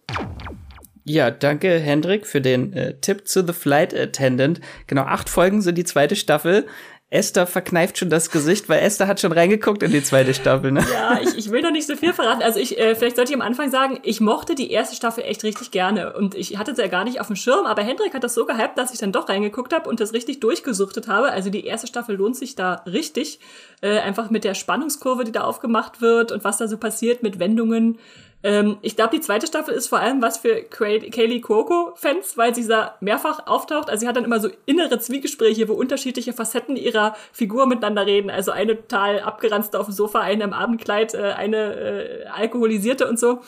Ja, 1.05 1.31
danke 1.31 1.79
Hendrik 1.79 2.27
für 2.27 2.41
den 2.41 2.73
äh, 2.73 2.99
Tipp 3.01 3.27
zu 3.27 3.47
The 3.47 3.53
Flight 3.53 3.95
Attendant. 3.95 4.61
Genau, 4.87 5.03
acht 5.03 5.29
Folgen 5.29 5.63
sind 5.63 5.77
die 5.77 5.85
zweite 5.85 6.17
Staffel. 6.17 6.67
Esther 7.11 7.47
verkneift 7.47 7.97
schon 7.97 8.11
das 8.11 8.31
Gesicht, 8.31 8.69
weil 8.69 8.81
Esther 8.81 9.07
hat 9.07 9.19
schon 9.19 9.33
reingeguckt 9.33 9.83
in 9.83 9.91
die 9.91 10.03
zweite 10.03 10.35
Staffel, 10.35 10.73
ne? 10.73 10.85
Ja, 10.93 11.19
ich, 11.23 11.39
ich 11.39 11.51
will 11.51 11.63
noch 11.63 11.71
nicht 11.71 11.87
so 11.87 11.97
viel 11.97 12.13
verraten. 12.13 12.43
Also 12.43 12.61
ich, 12.61 12.79
äh, 12.79 12.95
vielleicht 12.95 13.17
sollte 13.17 13.33
ich 13.33 13.37
am 13.37 13.41
Anfang 13.41 13.71
sagen, 13.71 13.99
ich 14.03 14.21
mochte 14.21 14.55
die 14.55 14.71
erste 14.71 14.95
Staffel 14.95 15.25
echt 15.25 15.43
richtig 15.43 15.71
gerne. 15.71 16.13
Und 16.13 16.35
ich 16.35 16.59
hatte 16.59 16.75
sie 16.75 16.83
ja 16.83 16.89
gar 16.89 17.05
nicht 17.05 17.19
auf 17.19 17.29
dem 17.29 17.37
Schirm, 17.37 17.65
aber 17.65 17.83
Hendrik 17.83 18.13
hat 18.13 18.25
das 18.25 18.35
so 18.35 18.45
gehypt, 18.45 18.77
dass 18.77 18.93
ich 18.93 18.99
dann 18.99 19.13
doch 19.13 19.31
reingeguckt 19.31 19.73
habe 19.73 19.89
und 19.89 20.01
das 20.01 20.13
richtig 20.13 20.41
durchgesuchtet 20.41 21.09
habe. 21.09 21.33
Also 21.33 21.49
die 21.49 21.65
erste 21.65 21.87
Staffel 21.87 22.15
lohnt 22.15 22.37
sich 22.37 22.57
da 22.57 22.83
richtig. 22.85 23.41
Äh, 23.81 24.01
einfach 24.01 24.29
mit 24.29 24.45
der 24.45 24.53
Spannungskurve, 24.53 25.25
die 25.25 25.33
da 25.33 25.45
aufgemacht 25.45 26.03
wird 26.03 26.31
und 26.31 26.45
was 26.45 26.59
da 26.59 26.69
so 26.69 26.77
passiert 26.77 27.23
mit 27.23 27.39
Wendungen. 27.39 27.99
Ähm, 28.43 28.79
ich 28.83 28.95
glaube, 28.95 29.17
die 29.17 29.21
zweite 29.21 29.47
Staffel 29.47 29.75
ist 29.75 29.89
vor 29.89 29.99
allem 29.99 30.23
was 30.23 30.39
für 30.39 30.63
Kaylee 30.63 31.41
Cuoco-Fans, 31.41 32.37
weil 32.37 32.55
sie 32.55 32.67
da 32.67 32.97
mehrfach 33.01 33.47
auftaucht. 33.47 33.91
Also 33.91 34.03
sie 34.03 34.09
hat 34.09 34.17
dann 34.17 34.25
immer 34.25 34.39
so 34.39 34.49
innere 34.65 34.99
Zwiegespräche, 34.99 35.69
wo 35.69 35.73
unterschiedliche 35.75 36.33
Facetten 36.33 36.77
ihrer 36.77 37.17
Figur 37.33 37.67
miteinander 37.67 38.07
reden. 38.07 38.31
Also 38.31 38.53
eine 38.53 38.77
total 38.77 39.21
abgeranzte 39.21 39.79
auf 39.81 39.87
dem 39.87 39.95
Sofa, 39.95 40.21
eine 40.21 40.45
im 40.45 40.53
Abendkleid, 40.53 41.15
äh, 41.15 41.33
eine 41.37 41.75
äh, 41.75 42.27
alkoholisierte 42.27 43.09
und 43.09 43.19
so. 43.19 43.41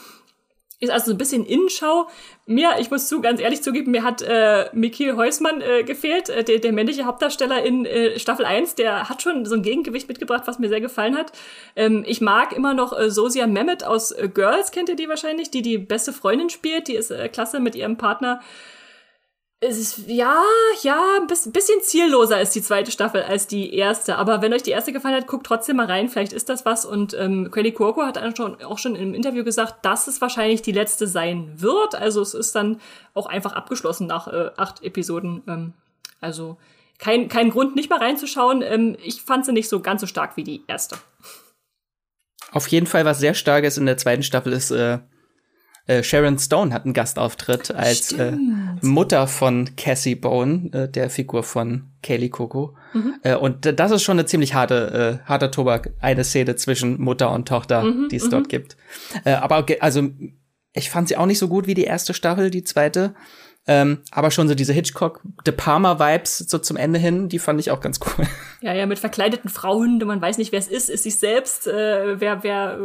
Ist 0.81 0.91
also 0.91 1.07
so 1.07 1.13
ein 1.13 1.19
bisschen 1.19 1.45
Innenschau. 1.45 2.09
Mir, 2.47 2.71
ich 2.79 2.91
muss 2.91 3.07
zu, 3.07 3.21
ganz 3.21 3.41
ehrlich 3.41 3.63
zugeben, 3.63 3.91
mir 3.91 4.03
hat 4.03 4.23
äh, 4.23 4.71
Mikil 4.73 5.15
Heusmann 5.17 5.61
äh, 5.61 5.85
gefehlt, 5.85 6.31
äh, 6.31 6.43
der, 6.43 6.59
der 6.59 6.73
männliche 6.73 7.05
Hauptdarsteller 7.05 7.63
in 7.63 7.85
äh, 7.85 8.19
Staffel 8.19 8.47
1, 8.47 8.75
der 8.77 9.09
hat 9.09 9.23
schon 9.23 9.45
so 9.45 9.55
ein 9.55 9.63
Gegengewicht 9.63 10.09
mitgebracht, 10.09 10.45
was 10.47 10.59
mir 10.59 10.69
sehr 10.69 10.81
gefallen 10.81 11.17
hat. 11.17 11.33
Ähm, 11.77 12.03
ich 12.07 12.23
mag 12.23 12.55
immer 12.55 12.73
noch 12.73 12.99
äh, 12.99 13.11
Sosia 13.11 13.47
Mehmet 13.47 13.85
aus 13.85 14.11
äh, 14.11 14.29
Girls, 14.33 14.73
kennt 14.73 14.89
ihr 14.89 14.97
die 14.97 15.09
wahrscheinlich, 15.09 15.51
die 15.51 15.63
die 15.63 15.79
beste 15.79 16.15
Freundin 16.15 16.49
spielt, 16.49 16.89
die 16.89 16.97
ist 16.97 17.11
äh, 17.11 17.29
klasse 17.29 17.61
mit 17.61 17.75
ihrem 17.75 17.97
Partner 17.97 18.41
es 19.63 19.79
ist, 19.79 20.09
ja, 20.09 20.43
ja, 20.83 21.19
ein 21.21 21.27
bisschen 21.27 21.83
zielloser 21.83 22.41
ist 22.41 22.55
die 22.55 22.63
zweite 22.63 22.91
Staffel 22.91 23.23
als 23.23 23.47
die 23.47 23.75
erste. 23.75 24.17
Aber 24.17 24.41
wenn 24.41 24.55
euch 24.55 24.63
die 24.63 24.71
erste 24.71 24.91
gefallen 24.91 25.15
hat, 25.15 25.27
guckt 25.27 25.45
trotzdem 25.45 25.77
mal 25.77 25.87
rein. 25.87 26.09
Vielleicht 26.09 26.33
ist 26.33 26.49
das 26.49 26.65
was. 26.65 26.87
Und 26.87 27.13
ähm, 27.13 27.51
Kelly 27.51 27.73
Cuoco 27.73 28.03
hat 28.03 28.19
auch 28.65 28.79
schon 28.79 28.97
im 28.97 29.13
Interview 29.13 29.45
gesagt, 29.45 29.85
dass 29.85 30.07
es 30.07 30.23
wahrscheinlich 30.23 30.63
die 30.63 30.73
letzte 30.73 31.07
sein 31.07 31.53
wird. 31.57 31.95
Also 31.95 32.23
es 32.23 32.33
ist 32.33 32.55
dann 32.55 32.81
auch 33.13 33.27
einfach 33.27 33.53
abgeschlossen 33.53 34.07
nach 34.07 34.29
äh, 34.29 34.51
acht 34.57 34.83
Episoden. 34.83 35.43
Ähm, 35.47 35.75
also 36.23 36.57
kein, 36.99 37.29
kein 37.29 37.51
Grund, 37.51 37.77
nicht 37.77 37.91
mal 37.91 37.99
reinzuschauen. 37.99 38.63
Ähm, 38.63 38.97
ich 39.05 39.21
fand 39.21 39.45
sie 39.45 39.53
nicht 39.53 39.69
so 39.69 39.81
ganz 39.81 40.01
so 40.01 40.07
stark 40.07 40.39
wie 40.39 40.45
die 40.45 40.63
erste. 40.69 40.97
Auf 42.51 42.67
jeden 42.69 42.87
Fall, 42.87 43.05
was 43.05 43.19
sehr 43.19 43.35
stark 43.35 43.65
ist 43.65 43.77
in 43.77 43.85
der 43.85 43.99
zweiten 43.99 44.23
Staffel, 44.23 44.55
ist 44.55 44.71
äh, 44.71 45.01
äh, 45.87 46.03
Sharon 46.03 46.39
Stone 46.39 46.73
hat 46.73 46.85
einen 46.85 46.95
Gastauftritt 46.95 47.75
als 47.75 48.13
äh, 48.13 48.33
Mutter 48.83 49.27
von 49.27 49.77
Cassie 49.77 50.15
Bone, 50.15 50.71
äh, 50.73 50.89
der 50.89 51.11
Figur 51.11 51.43
von 51.43 51.91
Kaylee 52.03 52.29
Coco. 52.29 52.77
Mhm. 52.93 53.15
Äh, 53.23 53.37
und 53.37 53.79
das 53.79 53.91
ist 53.91 54.03
schon 54.03 54.19
eine 54.19 54.27
ziemlich 54.27 54.55
harte, 54.55 55.21
äh, 55.25 55.29
harter 55.29 55.51
Tobak, 55.51 55.91
eine 56.01 56.25
Szene 56.25 56.57
zwischen 56.57 57.01
Mutter 57.01 57.31
und 57.33 57.49
Tochter, 57.49 57.83
mhm, 57.83 58.09
die 58.09 58.17
es 58.17 58.29
dort 58.29 58.45
mhm. 58.45 58.49
gibt. 58.49 58.77
Aber 59.25 59.67
also 59.81 60.11
ich 60.73 60.91
fand 60.91 61.09
sie 61.09 61.17
auch 61.17 61.27
nicht 61.27 61.39
so 61.39 61.49
gut 61.49 61.67
wie 61.67 61.75
die 61.75 61.85
erste 61.85 62.15
Staffel, 62.15 62.51
die 62.51 62.65
zweite. 62.65 63.15
Ähm, 63.67 63.99
aber 64.11 64.31
schon 64.31 64.49
so 64.49 64.55
diese 64.55 64.73
Hitchcock, 64.73 65.21
De 65.47 65.55
Palma-Vibes 65.55 66.39
so 66.39 66.59
zum 66.59 66.77
Ende 66.77 66.99
hin, 66.99 67.29
die 67.29 67.39
fand 67.39 67.61
ich 67.61 67.71
auch 67.71 67.81
ganz 67.81 68.01
cool. 68.01 68.27
Ja, 68.63 68.75
ja, 68.75 68.85
mit 68.85 68.99
verkleideten 68.99 69.49
Frauen, 69.49 70.03
man 70.05 70.21
weiß 70.21 70.37
nicht, 70.37 70.53
wer 70.53 70.59
es 70.59 70.69
ist, 70.69 70.91
ist 70.91 71.05
sich 71.05 71.19
selbst, 71.19 71.67
äh, 71.67 72.21
wer, 72.21 72.43
wer 72.43 72.79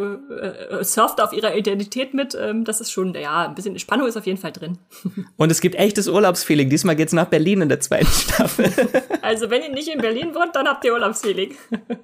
äh, 0.79 0.83
surft 0.85 1.19
auf 1.19 1.33
ihrer 1.33 1.53
Identität 1.53 2.13
mit. 2.13 2.33
Ähm, 2.33 2.63
das 2.63 2.79
ist 2.79 2.91
schon, 2.91 3.13
ja, 3.13 3.45
ein 3.49 3.55
bisschen 3.55 3.77
Spannung 3.77 4.07
ist 4.07 4.15
auf 4.15 4.25
jeden 4.25 4.37
Fall 4.37 4.53
drin. 4.53 4.77
Und 5.35 5.51
es 5.51 5.59
gibt 5.59 5.75
echtes 5.75 6.07
Urlaubsfeeling. 6.07 6.69
Diesmal 6.69 6.95
geht's 6.95 7.11
nach 7.11 7.25
Berlin 7.25 7.59
in 7.59 7.67
der 7.67 7.81
zweiten 7.81 8.05
Staffel. 8.05 8.71
Also, 9.21 9.49
wenn 9.49 9.63
ihr 9.63 9.71
nicht 9.71 9.87
in 9.87 9.99
Berlin 9.99 10.35
wohnt, 10.35 10.55
dann 10.55 10.67
habt 10.67 10.85
ihr 10.85 10.93
Urlaubsfeeling. 10.93 11.55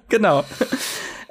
Genau. 0.08 0.44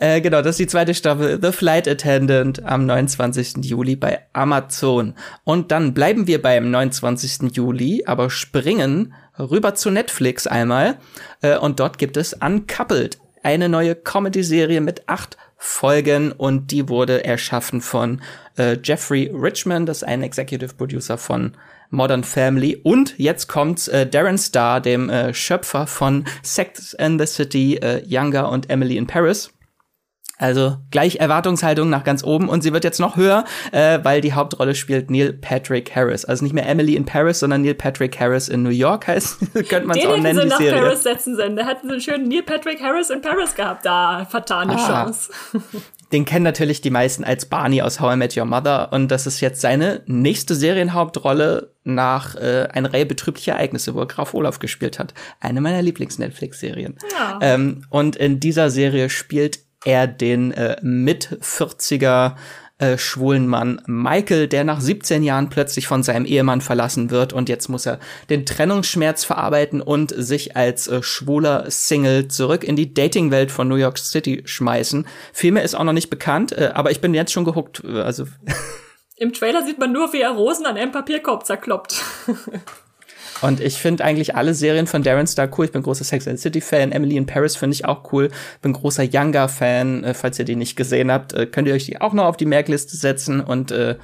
Äh, 0.01 0.19
genau, 0.19 0.41
das 0.41 0.53
ist 0.55 0.59
die 0.59 0.67
zweite 0.67 0.95
Staffel 0.95 1.37
The 1.39 1.51
Flight 1.51 1.87
Attendant 1.87 2.65
am 2.65 2.87
29. 2.87 3.63
Juli 3.63 3.95
bei 3.95 4.19
Amazon. 4.33 5.13
Und 5.43 5.71
dann 5.71 5.93
bleiben 5.93 6.25
wir 6.25 6.41
beim 6.41 6.71
29. 6.71 7.55
Juli, 7.55 8.01
aber 8.07 8.31
springen 8.31 9.13
rüber 9.37 9.75
zu 9.75 9.91
Netflix 9.91 10.47
einmal. 10.47 10.97
Äh, 11.41 11.55
und 11.55 11.79
dort 11.79 11.99
gibt 11.99 12.17
es 12.17 12.33
Uncoupled, 12.33 13.19
eine 13.43 13.69
neue 13.69 13.93
Comedy-Serie 13.93 14.81
mit 14.81 15.07
acht 15.07 15.37
Folgen 15.55 16.31
und 16.31 16.71
die 16.71 16.89
wurde 16.89 17.23
erschaffen 17.23 17.79
von 17.79 18.23
äh, 18.57 18.79
Jeffrey 18.83 19.31
Richman, 19.31 19.85
das 19.85 19.97
ist 19.97 20.07
ein 20.07 20.23
Executive 20.23 20.73
Producer 20.73 21.19
von 21.19 21.55
Modern 21.91 22.23
Family. 22.23 22.75
Und 22.81 23.13
jetzt 23.19 23.47
kommt 23.47 23.87
äh, 23.89 24.07
Darren 24.07 24.39
Star, 24.39 24.81
dem 24.81 25.11
äh, 25.11 25.31
Schöpfer 25.31 25.85
von 25.85 26.25
Sex 26.41 26.95
and 26.95 27.21
the 27.21 27.27
City, 27.27 27.75
äh, 27.75 28.01
Younger 28.07 28.49
und 28.49 28.67
Emily 28.71 28.97
in 28.97 29.05
Paris. 29.05 29.51
Also 30.41 30.77
gleich 30.89 31.17
Erwartungshaltung 31.17 31.89
nach 31.89 32.03
ganz 32.03 32.23
oben 32.23 32.49
und 32.49 32.63
sie 32.63 32.73
wird 32.73 32.83
jetzt 32.83 32.99
noch 32.99 33.15
höher, 33.15 33.45
äh, 33.71 33.99
weil 34.01 34.21
die 34.21 34.33
Hauptrolle 34.33 34.73
spielt 34.73 35.11
Neil 35.11 35.33
Patrick 35.33 35.95
Harris. 35.95 36.25
Also 36.25 36.43
nicht 36.43 36.53
mehr 36.53 36.67
Emily 36.67 36.95
in 36.95 37.05
Paris, 37.05 37.39
sondern 37.39 37.61
Neil 37.61 37.75
Patrick 37.75 38.19
Harris 38.19 38.49
in 38.49 38.63
New 38.63 38.69
York 38.69 39.07
heißt, 39.07 39.37
könnte 39.69 39.85
man 39.85 39.97
es 39.97 40.05
auch 40.05 40.17
nennen. 40.17 40.39
Den 40.39 40.47
nach 40.47 40.57
Serie. 40.57 40.81
Paris 40.81 41.03
setzen 41.03 41.35
sollen. 41.35 41.55
Der 41.55 41.67
hat 41.67 41.83
so 41.83 41.89
einen 41.89 42.01
schönen 42.01 42.27
Neil 42.27 42.41
Patrick 42.41 42.81
Harris 42.81 43.11
in 43.11 43.21
Paris 43.21 43.53
gehabt. 43.53 43.85
Da 43.85 44.25
vertane 44.27 44.75
ah. 44.75 44.87
Chance. 44.87 45.31
Den 46.11 46.25
kennen 46.25 46.43
natürlich 46.43 46.81
die 46.81 46.89
meisten 46.89 47.23
als 47.23 47.45
Barney 47.45 47.81
aus 47.81 48.01
How 48.01 48.15
I 48.15 48.17
Met 48.17 48.35
Your 48.35 48.43
Mother 48.43 48.91
und 48.91 49.09
das 49.09 49.27
ist 49.27 49.39
jetzt 49.39 49.61
seine 49.61 50.01
nächste 50.07 50.55
Serienhauptrolle 50.55 51.71
nach 51.85 52.35
äh, 52.35 52.67
einer 52.73 52.93
Reihe 52.93 53.05
betrüblicher 53.05 53.53
Ereignisse, 53.53 53.95
wo 53.95 54.01
er 54.01 54.07
Graf 54.07 54.33
Olaf 54.33 54.59
gespielt 54.59 54.99
hat. 54.99 55.13
Eine 55.39 55.61
meiner 55.61 55.81
Lieblings-Netflix-Serien. 55.81 56.97
Ja. 57.17 57.39
Ähm, 57.41 57.85
und 57.89 58.17
in 58.17 58.41
dieser 58.41 58.69
Serie 58.69 59.09
spielt 59.09 59.59
er 59.85 60.07
den 60.07 60.51
äh, 60.51 60.77
mit 60.81 61.39
40er 61.41 62.35
äh, 62.81 62.97
schwulen 62.97 63.47
Mann 63.47 63.81
Michael, 63.85 64.47
der 64.47 64.63
nach 64.63 64.81
17 64.81 65.21
Jahren 65.21 65.49
plötzlich 65.49 65.87
von 65.87 66.01
seinem 66.01 66.25
Ehemann 66.25 66.61
verlassen 66.61 67.11
wird 67.11 67.31
und 67.31 67.47
jetzt 67.47 67.69
muss 67.69 67.85
er 67.85 67.99
den 68.29 68.45
Trennungsschmerz 68.45 69.23
verarbeiten 69.23 69.81
und 69.81 70.11
sich 70.15 70.55
als 70.57 70.87
äh, 70.87 71.03
schwuler 71.03 71.69
Single 71.69 72.27
zurück 72.27 72.63
in 72.63 72.75
die 72.75 72.93
Datingwelt 72.93 73.51
von 73.51 73.67
New 73.67 73.75
York 73.75 73.99
City 73.99 74.41
schmeißen. 74.45 75.05
Viel 75.31 75.51
mehr 75.51 75.63
ist 75.63 75.75
auch 75.75 75.83
noch 75.83 75.93
nicht 75.93 76.09
bekannt, 76.09 76.53
äh, 76.53 76.71
aber 76.73 76.89
ich 76.89 77.01
bin 77.01 77.13
jetzt 77.13 77.31
schon 77.31 77.45
gehuckt. 77.45 77.83
Äh, 77.85 78.01
also 78.01 78.25
Im 79.17 79.31
Trailer 79.33 79.63
sieht 79.63 79.77
man 79.77 79.91
nur, 79.91 80.11
wie 80.13 80.21
er 80.21 80.31
Rosen 80.31 80.65
an 80.65 80.77
einem 80.77 80.91
Papierkorb 80.91 81.45
zerkloppt. 81.45 82.01
Und 83.41 83.59
ich 83.59 83.75
finde 83.75 84.03
eigentlich 84.03 84.35
alle 84.35 84.53
Serien 84.53 84.87
von 84.87 85.03
Darren 85.03 85.27
Star 85.27 85.49
cool. 85.57 85.65
Ich 85.65 85.71
bin 85.71 85.81
großer 85.81 86.03
Sex 86.03 86.27
and 86.27 86.39
City 86.39 86.61
Fan. 86.61 86.91
Emily 86.91 87.17
in 87.17 87.25
Paris 87.25 87.55
finde 87.55 87.73
ich 87.73 87.85
auch 87.85 88.11
cool. 88.13 88.29
Bin 88.61 88.73
großer 88.73 89.03
Younger 89.03 89.49
Fan. 89.49 90.03
Äh, 90.03 90.13
falls 90.13 90.39
ihr 90.39 90.45
die 90.45 90.55
nicht 90.55 90.75
gesehen 90.75 91.11
habt, 91.11 91.33
äh, 91.33 91.45
könnt 91.45 91.67
ihr 91.67 91.73
euch 91.73 91.85
die 91.85 91.99
auch 91.99 92.13
noch 92.13 92.25
auf 92.25 92.37
die 92.37 92.45
Merkliste 92.45 92.95
setzen. 92.95 93.41
Und 93.41 93.71
äh, 93.71 93.95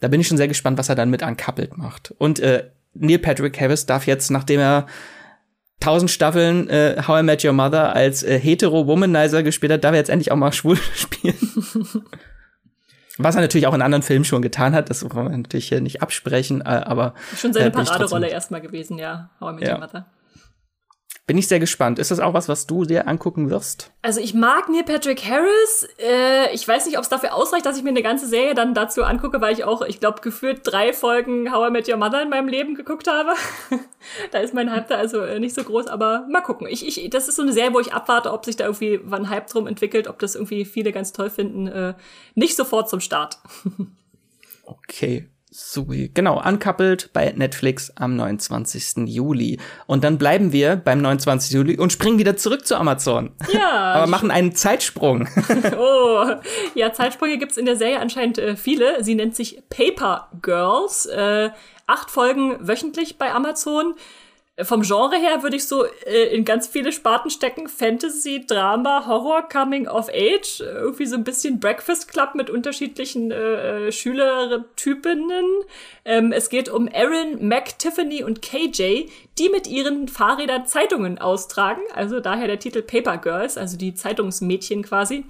da 0.00 0.08
bin 0.08 0.20
ich 0.20 0.28
schon 0.28 0.36
sehr 0.36 0.48
gespannt, 0.48 0.78
was 0.78 0.88
er 0.88 0.94
dann 0.94 1.10
mit 1.10 1.22
Uncoupled 1.22 1.76
macht. 1.76 2.14
Und 2.18 2.40
äh, 2.40 2.64
Neil 2.94 3.18
Patrick 3.18 3.60
Harris 3.60 3.86
darf 3.86 4.06
jetzt, 4.06 4.30
nachdem 4.30 4.60
er 4.60 4.86
tausend 5.80 6.10
Staffeln 6.10 6.68
äh, 6.68 7.02
How 7.06 7.20
I 7.20 7.22
Met 7.22 7.44
Your 7.44 7.52
Mother 7.52 7.94
als 7.94 8.22
äh, 8.22 8.38
hetero 8.38 8.86
Womanizer 8.86 9.42
gespielt 9.42 9.72
hat, 9.72 9.84
darf 9.84 9.92
er 9.92 9.98
jetzt 9.98 10.10
endlich 10.10 10.32
auch 10.32 10.36
mal 10.36 10.52
schwul 10.54 10.78
spielen. 10.94 11.34
Was 13.18 13.34
er 13.34 13.40
natürlich 13.40 13.66
auch 13.66 13.74
in 13.74 13.82
anderen 13.82 14.02
Filmen 14.02 14.24
schon 14.24 14.42
getan 14.42 14.74
hat, 14.74 14.90
das 14.90 15.02
wollen 15.02 15.30
wir 15.30 15.36
natürlich 15.36 15.68
hier 15.68 15.80
nicht 15.80 16.02
absprechen, 16.02 16.60
äh, 16.60 16.64
aber. 16.64 17.14
Schon 17.36 17.52
seine 17.52 17.66
äh, 17.66 17.70
Paraderolle 17.70 18.28
erstmal 18.28 18.60
gewesen, 18.60 18.98
ja. 18.98 19.30
How 19.40 19.52
I 19.52 19.54
Met 19.54 19.68
ja. 19.68 19.78
Mother. 19.78 20.06
Bin 21.26 21.38
ich 21.38 21.48
sehr 21.48 21.58
gespannt. 21.58 21.98
Ist 21.98 22.12
das 22.12 22.20
auch 22.20 22.34
was, 22.34 22.48
was 22.48 22.68
du 22.68 22.84
dir 22.84 23.08
angucken 23.08 23.50
wirst? 23.50 23.90
Also 24.00 24.20
ich 24.20 24.32
mag 24.32 24.68
Neil 24.68 24.84
Patrick 24.84 25.24
Harris. 25.24 25.88
Äh, 25.98 26.54
ich 26.54 26.66
weiß 26.66 26.86
nicht, 26.86 26.98
ob 26.98 27.02
es 27.02 27.08
dafür 27.08 27.34
ausreicht, 27.34 27.66
dass 27.66 27.76
ich 27.76 27.82
mir 27.82 27.90
eine 27.90 28.04
ganze 28.04 28.28
Serie 28.28 28.54
dann 28.54 28.74
dazu 28.74 29.02
angucke, 29.02 29.40
weil 29.40 29.52
ich 29.52 29.64
auch, 29.64 29.82
ich 29.82 29.98
glaube, 29.98 30.20
gefühlt 30.20 30.60
drei 30.62 30.92
Folgen 30.92 31.52
How 31.52 31.68
I 31.68 31.72
Met 31.72 31.88
Your 31.88 31.96
Mother 31.96 32.22
in 32.22 32.28
meinem 32.28 32.46
Leben 32.46 32.76
geguckt 32.76 33.08
habe. 33.08 33.32
da 34.30 34.38
ist 34.38 34.54
mein 34.54 34.70
Hype 34.70 34.86
da 34.86 34.98
also 34.98 35.20
äh, 35.20 35.40
nicht 35.40 35.56
so 35.56 35.64
groß, 35.64 35.88
aber 35.88 36.28
mal 36.30 36.42
gucken. 36.42 36.68
Ich, 36.68 36.86
ich, 36.86 37.10
das 37.10 37.26
ist 37.26 37.34
so 37.34 37.42
eine 37.42 37.52
Serie, 37.52 37.74
wo 37.74 37.80
ich 37.80 37.92
abwarte, 37.92 38.32
ob 38.32 38.44
sich 38.44 38.54
da 38.54 38.64
irgendwie 38.64 39.00
wann 39.02 39.28
Hype 39.28 39.48
drum 39.48 39.66
entwickelt, 39.66 40.06
ob 40.06 40.20
das 40.20 40.36
irgendwie 40.36 40.64
viele 40.64 40.92
ganz 40.92 41.12
toll 41.12 41.30
finden. 41.30 41.66
Äh, 41.66 41.94
nicht 42.36 42.54
sofort 42.54 42.88
zum 42.88 43.00
Start. 43.00 43.38
okay. 44.62 45.28
So, 45.58 45.86
genau, 45.88 46.38
uncoupled 46.46 47.14
bei 47.14 47.32
Netflix 47.34 47.90
am 47.96 48.14
29. 48.14 49.08
Juli. 49.08 49.58
Und 49.86 50.04
dann 50.04 50.18
bleiben 50.18 50.52
wir 50.52 50.76
beim 50.76 51.00
29. 51.00 51.50
Juli 51.52 51.78
und 51.78 51.90
springen 51.90 52.18
wieder 52.18 52.36
zurück 52.36 52.66
zu 52.66 52.76
Amazon. 52.76 53.30
Ja. 53.50 53.70
Aber 53.94 54.06
machen 54.06 54.30
einen 54.30 54.54
Zeitsprung. 54.54 55.26
oh, 55.78 56.26
ja, 56.74 56.92
Zeitsprünge 56.92 57.38
gibt's 57.38 57.56
in 57.56 57.64
der 57.64 57.76
Serie 57.76 58.00
anscheinend 58.00 58.36
äh, 58.36 58.54
viele. 58.54 59.02
Sie 59.02 59.14
nennt 59.14 59.34
sich 59.34 59.62
Paper 59.70 60.28
Girls. 60.42 61.06
Äh, 61.06 61.48
acht 61.86 62.10
Folgen 62.10 62.58
wöchentlich 62.60 63.16
bei 63.16 63.32
Amazon. 63.32 63.94
Vom 64.62 64.82
Genre 64.82 65.16
her 65.16 65.42
würde 65.42 65.56
ich 65.56 65.66
so 65.66 65.84
äh, 65.84 66.34
in 66.34 66.46
ganz 66.46 66.66
viele 66.66 66.90
Sparten 66.90 67.30
stecken. 67.30 67.68
Fantasy, 67.68 68.46
Drama, 68.46 69.06
Horror, 69.06 69.46
Coming 69.48 69.86
of 69.86 70.08
Age. 70.08 70.60
Irgendwie 70.60 71.04
so 71.04 71.14
ein 71.14 71.24
bisschen 71.24 71.60
Breakfast 71.60 72.08
Club 72.08 72.34
mit 72.34 72.48
unterschiedlichen 72.48 73.30
äh, 73.30 73.88
äh 73.88 73.92
Schülertypinnen. 73.92 75.44
Ähm, 76.06 76.32
es 76.32 76.48
geht 76.48 76.70
um 76.70 76.88
Erin, 76.88 77.46
Mac, 77.46 77.78
Tiffany 77.78 78.24
und 78.24 78.40
KJ, 78.40 79.10
die 79.38 79.48
mit 79.50 79.66
ihren 79.66 80.08
Fahrrädern 80.08 80.64
Zeitungen 80.64 81.18
austragen. 81.18 81.82
Also 81.94 82.20
daher 82.20 82.46
der 82.46 82.58
Titel 82.58 82.80
Paper 82.80 83.18
Girls, 83.18 83.58
also 83.58 83.76
die 83.76 83.94
Zeitungsmädchen 83.94 84.82
quasi. 84.82 85.24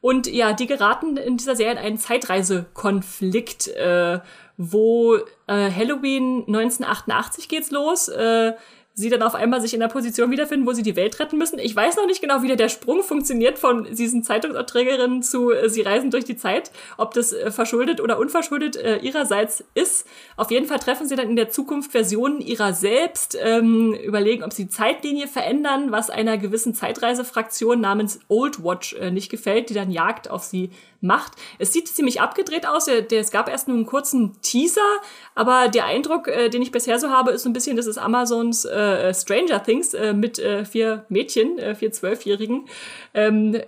Und 0.00 0.26
ja, 0.26 0.52
die 0.52 0.66
geraten 0.66 1.16
in 1.16 1.36
dieser 1.36 1.56
Serie 1.56 1.72
in 1.72 1.78
einen 1.78 1.98
Zeitreisekonflikt. 1.98 3.68
Äh, 3.68 4.20
wo 4.62 5.16
äh, 5.46 5.70
Halloween 5.70 6.44
1988 6.46 7.48
geht's 7.48 7.70
los. 7.70 8.08
Äh, 8.08 8.52
sie 8.94 9.08
dann 9.08 9.22
auf 9.22 9.34
einmal 9.34 9.60
sich 9.60 9.72
in 9.72 9.80
der 9.80 9.88
Position 9.88 10.30
wiederfinden, 10.30 10.66
wo 10.66 10.72
sie 10.72 10.82
die 10.82 10.96
Welt 10.96 11.18
retten 11.20 11.38
müssen. 11.38 11.58
Ich 11.58 11.74
weiß 11.74 11.96
noch 11.96 12.06
nicht 12.06 12.20
genau, 12.20 12.42
wie 12.42 12.54
der 12.54 12.68
Sprung 12.68 13.02
funktioniert 13.02 13.58
von 13.58 13.84
diesen 13.84 14.22
Zeitungserträgerinnen 14.22 15.22
zu 15.22 15.52
äh, 15.52 15.68
sie 15.68 15.82
reisen 15.82 16.10
durch 16.10 16.24
die 16.24 16.36
Zeit, 16.36 16.70
ob 16.96 17.14
das 17.14 17.32
äh, 17.32 17.50
verschuldet 17.50 18.00
oder 18.00 18.18
unverschuldet 18.18 18.76
äh, 18.76 18.98
ihrerseits 18.98 19.64
ist. 19.74 20.06
Auf 20.36 20.50
jeden 20.50 20.66
Fall 20.66 20.78
treffen 20.78 21.08
sie 21.08 21.16
dann 21.16 21.30
in 21.30 21.36
der 21.36 21.50
Zukunft 21.50 21.92
Versionen 21.92 22.40
ihrer 22.40 22.72
selbst, 22.72 23.38
ähm, 23.40 23.94
überlegen, 23.94 24.42
ob 24.44 24.52
sie 24.52 24.64
die 24.64 24.70
Zeitlinie 24.70 25.28
verändern, 25.28 25.92
was 25.92 26.10
einer 26.10 26.36
gewissen 26.36 26.74
Zeitreisefraktion 26.74 27.80
namens 27.80 28.20
Old 28.28 28.62
Watch 28.62 28.94
äh, 28.94 29.10
nicht 29.10 29.30
gefällt, 29.30 29.70
die 29.70 29.74
dann 29.74 29.90
Jagd 29.90 30.30
auf 30.30 30.42
sie 30.42 30.70
macht. 31.00 31.32
Es 31.58 31.72
sieht 31.72 31.88
ziemlich 31.88 32.20
abgedreht 32.20 32.66
aus. 32.66 32.86
Es 32.88 33.30
gab 33.30 33.48
erst 33.48 33.68
nur 33.68 33.76
einen 33.76 33.86
kurzen 33.86 34.40
Teaser, 34.42 34.80
aber 35.34 35.68
der 35.68 35.86
Eindruck, 35.86 36.28
äh, 36.28 36.48
den 36.48 36.62
ich 36.62 36.72
bisher 36.72 36.98
so 36.98 37.10
habe, 37.10 37.30
ist 37.30 37.42
so 37.42 37.48
ein 37.48 37.52
bisschen, 37.52 37.76
das 37.76 37.86
ist 37.86 37.98
Amazons 37.98 38.64
äh, 38.80 39.14
Stranger 39.14 39.62
Things 39.62 39.94
äh, 39.94 40.12
mit 40.12 40.38
äh, 40.38 40.64
vier 40.64 41.04
Mädchen, 41.08 41.58
äh, 41.58 41.74
vier 41.74 41.92
Zwölfjährigen. 41.92 42.66
Ähm, 43.14 43.60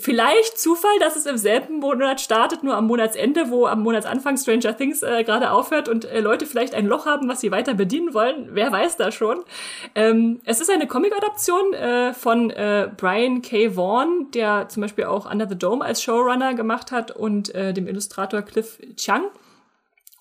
vielleicht 0.00 0.58
Zufall, 0.58 0.98
dass 1.00 1.16
es 1.16 1.26
im 1.26 1.36
selben 1.36 1.80
Monat 1.80 2.20
startet, 2.20 2.62
nur 2.62 2.76
am 2.76 2.86
Monatsende, 2.86 3.50
wo 3.50 3.66
am 3.66 3.82
Monatsanfang 3.82 4.36
Stranger 4.36 4.76
Things 4.76 5.02
äh, 5.02 5.24
gerade 5.24 5.50
aufhört 5.50 5.88
und 5.88 6.04
äh, 6.04 6.20
Leute 6.20 6.46
vielleicht 6.46 6.74
ein 6.74 6.86
Loch 6.86 7.06
haben, 7.06 7.28
was 7.28 7.40
sie 7.40 7.50
weiter 7.50 7.74
bedienen 7.74 8.14
wollen. 8.14 8.48
Wer 8.52 8.72
weiß 8.72 8.96
da 8.96 9.12
schon. 9.12 9.44
Ähm, 9.94 10.40
es 10.44 10.60
ist 10.60 10.70
eine 10.70 10.86
Comic-Adaption 10.86 11.72
äh, 11.74 12.14
von 12.14 12.50
äh, 12.50 12.88
Brian 12.96 13.42
K. 13.42 13.76
Vaughan, 13.76 14.30
der 14.32 14.68
zum 14.68 14.82
Beispiel 14.82 15.04
auch 15.04 15.30
Under 15.30 15.48
the 15.48 15.58
Dome 15.58 15.84
als 15.84 16.02
Showrunner 16.02 16.54
gemacht 16.54 16.92
hat 16.92 17.10
und 17.10 17.54
äh, 17.54 17.72
dem 17.72 17.86
Illustrator 17.86 18.42
Cliff 18.42 18.78
Chang. 18.96 19.24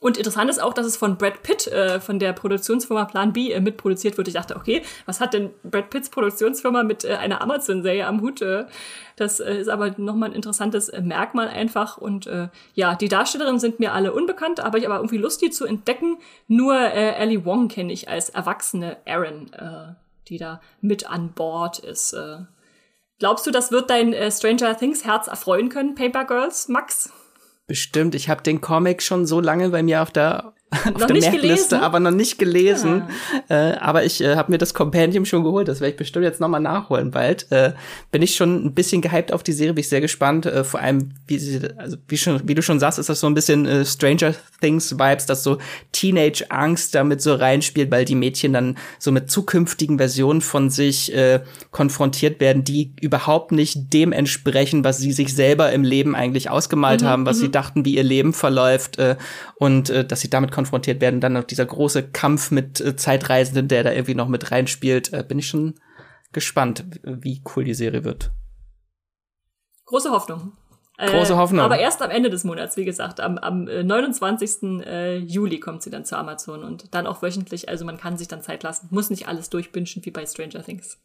Und 0.05 0.17
interessant 0.17 0.51
ist 0.51 0.61
auch, 0.61 0.75
dass 0.75 0.85
es 0.85 0.97
von 0.97 1.17
Brad 1.17 1.41
Pitt, 1.41 1.65
äh, 1.65 1.99
von 1.99 2.19
der 2.19 2.31
Produktionsfirma 2.31 3.05
Plan 3.05 3.33
B, 3.33 3.51
äh, 3.51 3.59
mitproduziert 3.59 4.17
wird. 4.17 4.27
Ich 4.27 4.35
dachte, 4.35 4.55
okay, 4.55 4.83
was 5.07 5.19
hat 5.19 5.33
denn 5.33 5.49
Brad 5.63 5.89
Pitts 5.89 6.11
Produktionsfirma 6.11 6.83
mit 6.83 7.05
äh, 7.05 7.15
einer 7.15 7.41
Amazon-Serie 7.41 8.05
am 8.05 8.21
Hut? 8.21 8.39
Äh, 8.39 8.67
das 9.15 9.39
äh, 9.39 9.57
ist 9.57 9.67
aber 9.67 9.95
nochmal 9.97 10.29
ein 10.29 10.35
interessantes 10.35 10.89
äh, 10.89 11.01
Merkmal 11.01 11.47
einfach. 11.47 11.97
Und 11.97 12.29
ja, 12.75 12.93
die 12.93 13.07
Darstellerinnen 13.07 13.59
sind 13.59 13.79
mir 13.79 13.93
alle 13.93 14.13
unbekannt, 14.13 14.59
aber 14.59 14.77
ich 14.77 14.85
aber 14.85 14.97
irgendwie 14.97 15.17
Lust, 15.17 15.41
die 15.41 15.49
zu 15.49 15.65
entdecken. 15.65 16.19
Nur 16.47 16.75
Ellie 16.75 17.43
Wong 17.43 17.67
kenne 17.67 17.91
ich 17.91 18.07
als 18.07 18.29
erwachsene 18.29 18.97
Aaron, 19.07 19.49
die 20.27 20.37
da 20.37 20.61
mit 20.81 21.09
an 21.09 21.31
Bord 21.33 21.79
ist. 21.79 22.15
Glaubst 23.17 23.47
du, 23.47 23.51
das 23.51 23.71
wird 23.71 23.89
dein 23.89 24.13
Stranger 24.31 24.77
Things 24.77 25.03
Herz 25.03 25.27
erfreuen 25.27 25.69
können, 25.69 25.95
Paper 25.95 26.25
Girls, 26.25 26.67
Max? 26.67 27.11
Bestimmt. 27.67 28.15
Ich 28.15 28.29
habe 28.29 28.43
den 28.43 28.61
Comic 28.61 29.01
schon 29.01 29.25
so 29.25 29.39
lange 29.39 29.69
bei 29.69 29.81
mir 29.81 30.01
auf 30.01 30.11
der 30.11 30.53
auf 30.93 31.05
der 31.05 31.15
Merkliste, 31.15 31.81
aber 31.81 31.99
noch 31.99 32.11
nicht 32.11 32.37
gelesen. 32.37 33.03
Ja. 33.49 33.71
Äh, 33.71 33.77
aber 33.77 34.03
ich 34.03 34.21
äh, 34.21 34.35
habe 34.35 34.51
mir 34.51 34.57
das 34.57 34.73
Compendium 34.73 35.25
schon 35.25 35.43
geholt. 35.43 35.67
Das 35.67 35.79
werde 35.79 35.91
ich 35.91 35.97
bestimmt 35.97 36.25
jetzt 36.25 36.39
nochmal 36.39 36.61
nachholen 36.61 37.11
bald. 37.11 37.51
Äh, 37.51 37.73
bin 38.11 38.21
ich 38.21 38.35
schon 38.35 38.65
ein 38.65 38.73
bisschen 38.73 39.01
gehypt 39.01 39.31
auf 39.31 39.43
die 39.43 39.53
Serie, 39.53 39.73
bin 39.73 39.81
ich 39.81 39.89
sehr 39.89 40.01
gespannt. 40.01 40.45
Äh, 40.45 40.63
vor 40.63 40.79
allem, 40.79 41.11
wie 41.27 41.37
sie, 41.37 41.61
also 41.77 41.97
wie 42.07 42.17
schon, 42.17 42.41
wie 42.47 42.55
du 42.55 42.61
schon 42.61 42.79
sagst, 42.79 42.99
ist 42.99 43.09
das 43.09 43.19
so 43.19 43.27
ein 43.27 43.33
bisschen 43.33 43.65
äh, 43.65 43.85
Stranger 43.85 44.33
Things 44.61 44.97
Vibes, 44.97 45.25
dass 45.25 45.43
so 45.43 45.57
Teenage 45.91 46.45
Angst 46.49 46.95
damit 46.95 47.21
so 47.21 47.33
reinspielt, 47.33 47.91
weil 47.91 48.05
die 48.05 48.15
Mädchen 48.15 48.53
dann 48.53 48.77
so 48.99 49.11
mit 49.11 49.29
zukünftigen 49.29 49.97
Versionen 49.97 50.41
von 50.41 50.69
sich 50.69 51.13
äh, 51.13 51.41
konfrontiert 51.71 52.39
werden, 52.39 52.63
die 52.63 52.93
überhaupt 53.01 53.51
nicht 53.51 53.93
dem 53.93 54.11
entsprechen, 54.11 54.83
was 54.83 54.97
sie 54.97 55.11
sich 55.11 55.33
selber 55.33 55.71
im 55.71 55.83
Leben 55.83 56.15
eigentlich 56.15 56.49
ausgemalt 56.49 57.01
mhm, 57.01 57.07
haben, 57.07 57.25
was 57.25 57.39
sie 57.39 57.47
mhm. 57.47 57.53
dachten, 57.53 57.85
wie 57.85 57.95
ihr 57.95 58.03
Leben 58.03 58.33
verläuft 58.33 58.97
äh, 58.97 59.15
und 59.55 59.89
äh, 59.89 60.05
dass 60.05 60.21
sie 60.21 60.29
damit 60.29 60.51
konfrontiert 60.51 60.64
werden. 60.71 61.21
Dann 61.21 61.33
noch 61.33 61.43
dieser 61.43 61.65
große 61.65 62.09
Kampf 62.09 62.51
mit 62.51 62.81
äh, 62.81 62.95
Zeitreisenden, 62.95 63.67
der 63.67 63.83
da 63.83 63.91
irgendwie 63.91 64.15
noch 64.15 64.27
mit 64.27 64.51
reinspielt. 64.51 65.13
Äh, 65.13 65.23
bin 65.23 65.39
ich 65.39 65.47
schon 65.47 65.75
gespannt, 66.31 66.83
wie 67.03 67.41
cool 67.55 67.63
die 67.63 67.73
Serie 67.73 68.03
wird. 68.03 68.31
Große 69.85 70.11
Hoffnung. 70.11 70.53
Große 70.97 71.33
äh, 71.33 71.35
Hoffnung. 71.35 71.61
aber 71.61 71.77
erst 71.77 72.01
am 72.01 72.09
Ende 72.09 72.29
des 72.29 72.43
Monats, 72.43 72.77
wie 72.77 72.85
gesagt. 72.85 73.19
Am, 73.19 73.37
am 73.37 73.65
29. 73.65 74.85
Äh, 74.85 75.17
Juli 75.17 75.59
kommt 75.59 75.83
sie 75.83 75.89
dann 75.89 76.05
zu 76.05 76.17
Amazon 76.17 76.63
und 76.63 76.93
dann 76.93 77.05
auch 77.05 77.21
wöchentlich. 77.21 77.67
Also 77.67 77.85
man 77.85 77.97
kann 77.97 78.17
sich 78.17 78.27
dann 78.27 78.41
Zeit 78.41 78.63
lassen. 78.63 78.87
Muss 78.91 79.09
nicht 79.09 79.27
alles 79.27 79.49
durchbingen 79.49 79.89
wie 80.03 80.11
bei 80.11 80.25
Stranger 80.25 80.63
Things. 80.63 80.97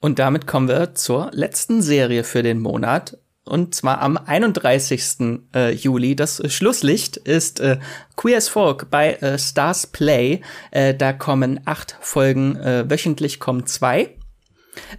Und 0.00 0.18
damit 0.18 0.46
kommen 0.46 0.68
wir 0.68 0.94
zur 0.94 1.30
letzten 1.32 1.80
Serie 1.80 2.24
für 2.24 2.42
den 2.42 2.60
Monat. 2.60 3.18
Und 3.44 3.74
zwar 3.74 4.00
am 4.00 4.16
31. 4.16 5.40
Äh, 5.54 5.72
Juli. 5.72 6.14
Das 6.14 6.42
Schlusslicht 6.52 7.16
ist 7.16 7.58
äh, 7.60 7.78
Queer 8.16 8.38
as 8.38 8.48
Folk 8.48 8.88
bei 8.90 9.14
äh, 9.14 9.38
Stars 9.38 9.88
Play. 9.88 10.40
Äh, 10.70 10.94
da 10.94 11.12
kommen 11.12 11.60
acht 11.64 11.96
Folgen, 12.00 12.56
äh, 12.56 12.88
wöchentlich 12.88 13.40
kommen 13.40 13.66
zwei. 13.66 14.10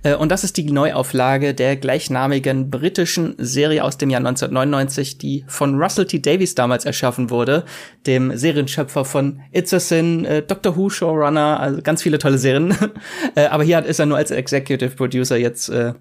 Äh, 0.03 0.15
und 0.15 0.29
das 0.29 0.43
ist 0.43 0.57
die 0.57 0.71
Neuauflage 0.71 1.53
der 1.53 1.75
gleichnamigen 1.77 2.69
britischen 2.69 3.35
Serie 3.37 3.83
aus 3.83 3.97
dem 3.97 4.09
Jahr 4.09 4.19
1999, 4.19 5.17
die 5.17 5.45
von 5.47 5.81
Russell 5.81 6.05
T. 6.05 6.19
Davies 6.19 6.55
damals 6.55 6.85
erschaffen 6.85 7.29
wurde, 7.29 7.63
dem 8.05 8.35
Serienschöpfer 8.35 9.05
von 9.05 9.41
It's 9.51 9.73
a 9.73 9.79
Sin, 9.79 10.25
äh, 10.25 10.41
Doctor 10.41 10.75
Who 10.75 10.89
Showrunner, 10.89 11.59
also 11.59 11.81
ganz 11.81 12.03
viele 12.03 12.19
tolle 12.19 12.37
Serien. 12.37 12.75
äh, 13.35 13.45
aber 13.45 13.63
hier 13.63 13.83
ist 13.83 13.99
er 13.99 14.05
nur 14.05 14.17
als 14.17 14.31
Executive 14.31 14.95
Producer 14.95 15.37
jetzt 15.37 15.69
äh, 15.69 15.93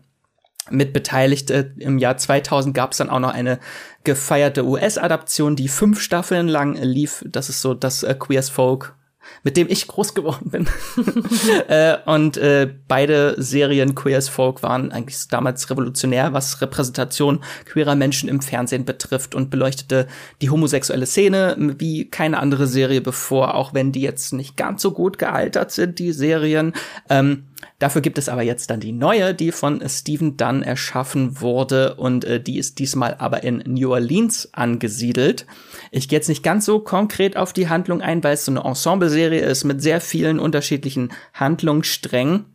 mit 0.70 0.92
beteiligt. 0.92 1.50
Äh, 1.50 1.70
Im 1.78 1.98
Jahr 1.98 2.16
2000 2.16 2.74
gab 2.74 2.92
es 2.92 2.98
dann 2.98 3.10
auch 3.10 3.20
noch 3.20 3.32
eine 3.32 3.58
gefeierte 4.04 4.64
US-Adaption, 4.64 5.56
die 5.56 5.68
fünf 5.68 6.00
Staffeln 6.00 6.48
lang 6.48 6.74
lief. 6.74 7.24
Das 7.26 7.48
ist 7.48 7.62
so 7.62 7.74
das 7.74 8.02
äh, 8.02 8.14
Queers 8.14 8.48
Folk 8.48 8.94
mit 9.42 9.56
dem 9.56 9.68
ich 9.68 9.86
groß 9.86 10.14
geworden 10.14 10.50
bin. 10.50 10.68
äh, 11.68 11.96
und 12.06 12.36
äh, 12.36 12.72
beide 12.88 13.34
Serien 13.38 13.94
Queer 13.94 14.18
as 14.18 14.28
Folk 14.28 14.62
waren 14.62 14.92
eigentlich 14.92 15.28
damals 15.28 15.68
revolutionär, 15.70 16.32
was 16.32 16.60
Repräsentation 16.60 17.42
queerer 17.64 17.94
Menschen 17.94 18.28
im 18.28 18.40
Fernsehen 18.40 18.84
betrifft 18.84 19.34
und 19.34 19.50
beleuchtete 19.50 20.06
die 20.40 20.50
homosexuelle 20.50 21.06
Szene 21.06 21.56
wie 21.78 22.08
keine 22.08 22.38
andere 22.38 22.66
Serie 22.66 23.00
bevor, 23.00 23.54
auch 23.54 23.74
wenn 23.74 23.92
die 23.92 24.02
jetzt 24.02 24.32
nicht 24.32 24.56
ganz 24.56 24.82
so 24.82 24.92
gut 24.92 25.18
gealtert 25.18 25.72
sind, 25.72 25.98
die 25.98 26.12
Serien. 26.12 26.72
Ähm, 27.08 27.44
Dafür 27.78 28.02
gibt 28.02 28.18
es 28.18 28.28
aber 28.28 28.42
jetzt 28.42 28.70
dann 28.70 28.80
die 28.80 28.92
neue, 28.92 29.34
die 29.34 29.52
von 29.52 29.82
Stephen 29.88 30.36
Dunn 30.36 30.62
erschaffen 30.62 31.40
wurde 31.40 31.94
und 31.94 32.24
äh, 32.24 32.40
die 32.40 32.58
ist 32.58 32.78
diesmal 32.78 33.16
aber 33.18 33.42
in 33.42 33.62
New 33.66 33.90
Orleans 33.90 34.50
angesiedelt. 34.52 35.46
Ich 35.90 36.08
gehe 36.08 36.18
jetzt 36.18 36.28
nicht 36.28 36.42
ganz 36.42 36.64
so 36.64 36.80
konkret 36.80 37.36
auf 37.36 37.52
die 37.52 37.68
Handlung 37.68 38.02
ein, 38.02 38.22
weil 38.22 38.34
es 38.34 38.44
so 38.44 38.52
eine 38.52 38.64
Ensemble-Serie 38.64 39.40
ist 39.40 39.64
mit 39.64 39.82
sehr 39.82 40.00
vielen 40.00 40.38
unterschiedlichen 40.38 41.12
Handlungssträngen. 41.34 42.46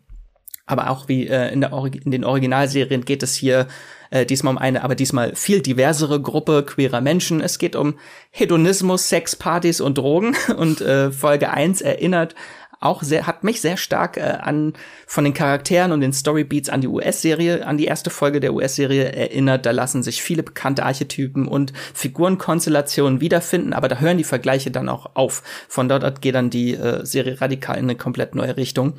Aber 0.65 0.89
auch 0.89 1.07
wie 1.07 1.27
äh, 1.27 1.51
in, 1.53 1.63
in 1.63 2.11
den 2.11 2.25
Originalserien 2.25 3.05
geht 3.05 3.23
es 3.23 3.35
hier 3.35 3.67
äh, 4.09 4.25
diesmal 4.25 4.51
um 4.51 4.57
eine, 4.57 4.83
aber 4.83 4.95
diesmal 4.95 5.35
viel 5.35 5.61
diversere 5.61 6.21
Gruppe 6.21 6.63
queerer 6.63 7.01
Menschen. 7.01 7.41
Es 7.41 7.57
geht 7.57 7.75
um 7.75 7.95
Hedonismus, 8.31 9.09
Sexpartys 9.09 9.81
und 9.81 9.97
Drogen. 9.97 10.35
Und 10.57 10.81
äh, 10.81 11.11
Folge 11.11 11.51
1 11.51 11.81
erinnert 11.81 12.35
auch 12.79 13.03
sehr, 13.03 13.27
hat 13.27 13.43
mich 13.43 13.61
sehr 13.61 13.77
stark 13.77 14.17
äh, 14.17 14.21
an 14.21 14.73
von 15.05 15.23
den 15.23 15.33
Charakteren 15.33 15.91
und 15.91 16.01
den 16.01 16.13
Storybeats 16.13 16.69
an 16.69 16.81
die 16.81 16.87
US-Serie, 16.87 17.65
an 17.65 17.77
die 17.77 17.85
erste 17.85 18.09
Folge 18.09 18.39
der 18.39 18.53
US-Serie 18.53 19.11
erinnert. 19.11 19.65
Da 19.65 19.71
lassen 19.71 20.03
sich 20.03 20.21
viele 20.21 20.43
bekannte 20.43 20.83
Archetypen 20.83 21.47
und 21.47 21.73
Figurenkonstellationen 21.93 23.21
wiederfinden, 23.21 23.73
aber 23.73 23.87
da 23.87 23.99
hören 23.99 24.17
die 24.17 24.23
Vergleiche 24.23 24.71
dann 24.71 24.89
auch 24.89 25.11
auf. 25.15 25.43
Von 25.67 25.89
dort 25.89 26.21
geht 26.21 26.35
dann 26.35 26.49
die 26.49 26.73
äh, 26.73 27.05
Serie 27.05 27.41
radikal 27.41 27.77
in 27.77 27.85
eine 27.85 27.95
komplett 27.95 28.35
neue 28.35 28.57
Richtung. 28.57 28.93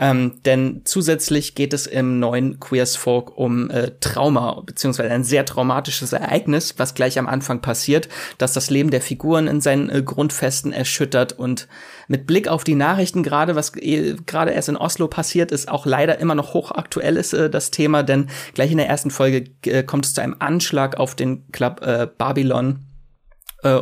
Ähm, 0.00 0.40
denn 0.44 0.82
zusätzlich 0.84 1.56
geht 1.56 1.72
es 1.72 1.86
im 1.86 2.20
neuen 2.20 2.60
Queers 2.60 2.94
Folk 2.94 3.36
um 3.36 3.68
äh, 3.70 3.90
Trauma, 3.98 4.60
beziehungsweise 4.64 5.10
ein 5.10 5.24
sehr 5.24 5.44
traumatisches 5.44 6.12
Ereignis, 6.12 6.74
was 6.78 6.94
gleich 6.94 7.18
am 7.18 7.26
Anfang 7.26 7.60
passiert, 7.60 8.08
das 8.38 8.52
das 8.52 8.70
Leben 8.70 8.90
der 8.90 9.00
Figuren 9.00 9.48
in 9.48 9.60
seinen 9.60 9.90
äh, 9.90 10.02
Grundfesten 10.02 10.72
erschüttert. 10.72 11.32
Und 11.32 11.66
mit 12.06 12.28
Blick 12.28 12.46
auf 12.46 12.62
die 12.62 12.76
Nachrichten 12.76 13.24
gerade, 13.24 13.56
was 13.56 13.74
äh, 13.76 14.14
gerade 14.24 14.52
erst 14.52 14.68
in 14.68 14.76
Oslo 14.76 15.08
passiert 15.08 15.50
ist, 15.50 15.68
auch 15.68 15.84
leider 15.84 16.18
immer 16.18 16.36
noch 16.36 16.54
hochaktuell 16.54 17.16
ist 17.16 17.32
äh, 17.32 17.50
das 17.50 17.72
Thema, 17.72 18.04
denn 18.04 18.28
gleich 18.54 18.70
in 18.70 18.78
der 18.78 18.88
ersten 18.88 19.10
Folge 19.10 19.50
äh, 19.66 19.82
kommt 19.82 20.06
es 20.06 20.14
zu 20.14 20.20
einem 20.20 20.36
Anschlag 20.38 20.96
auf 20.98 21.16
den 21.16 21.50
Club 21.50 21.80
äh, 21.82 22.06
Babylon. 22.06 22.84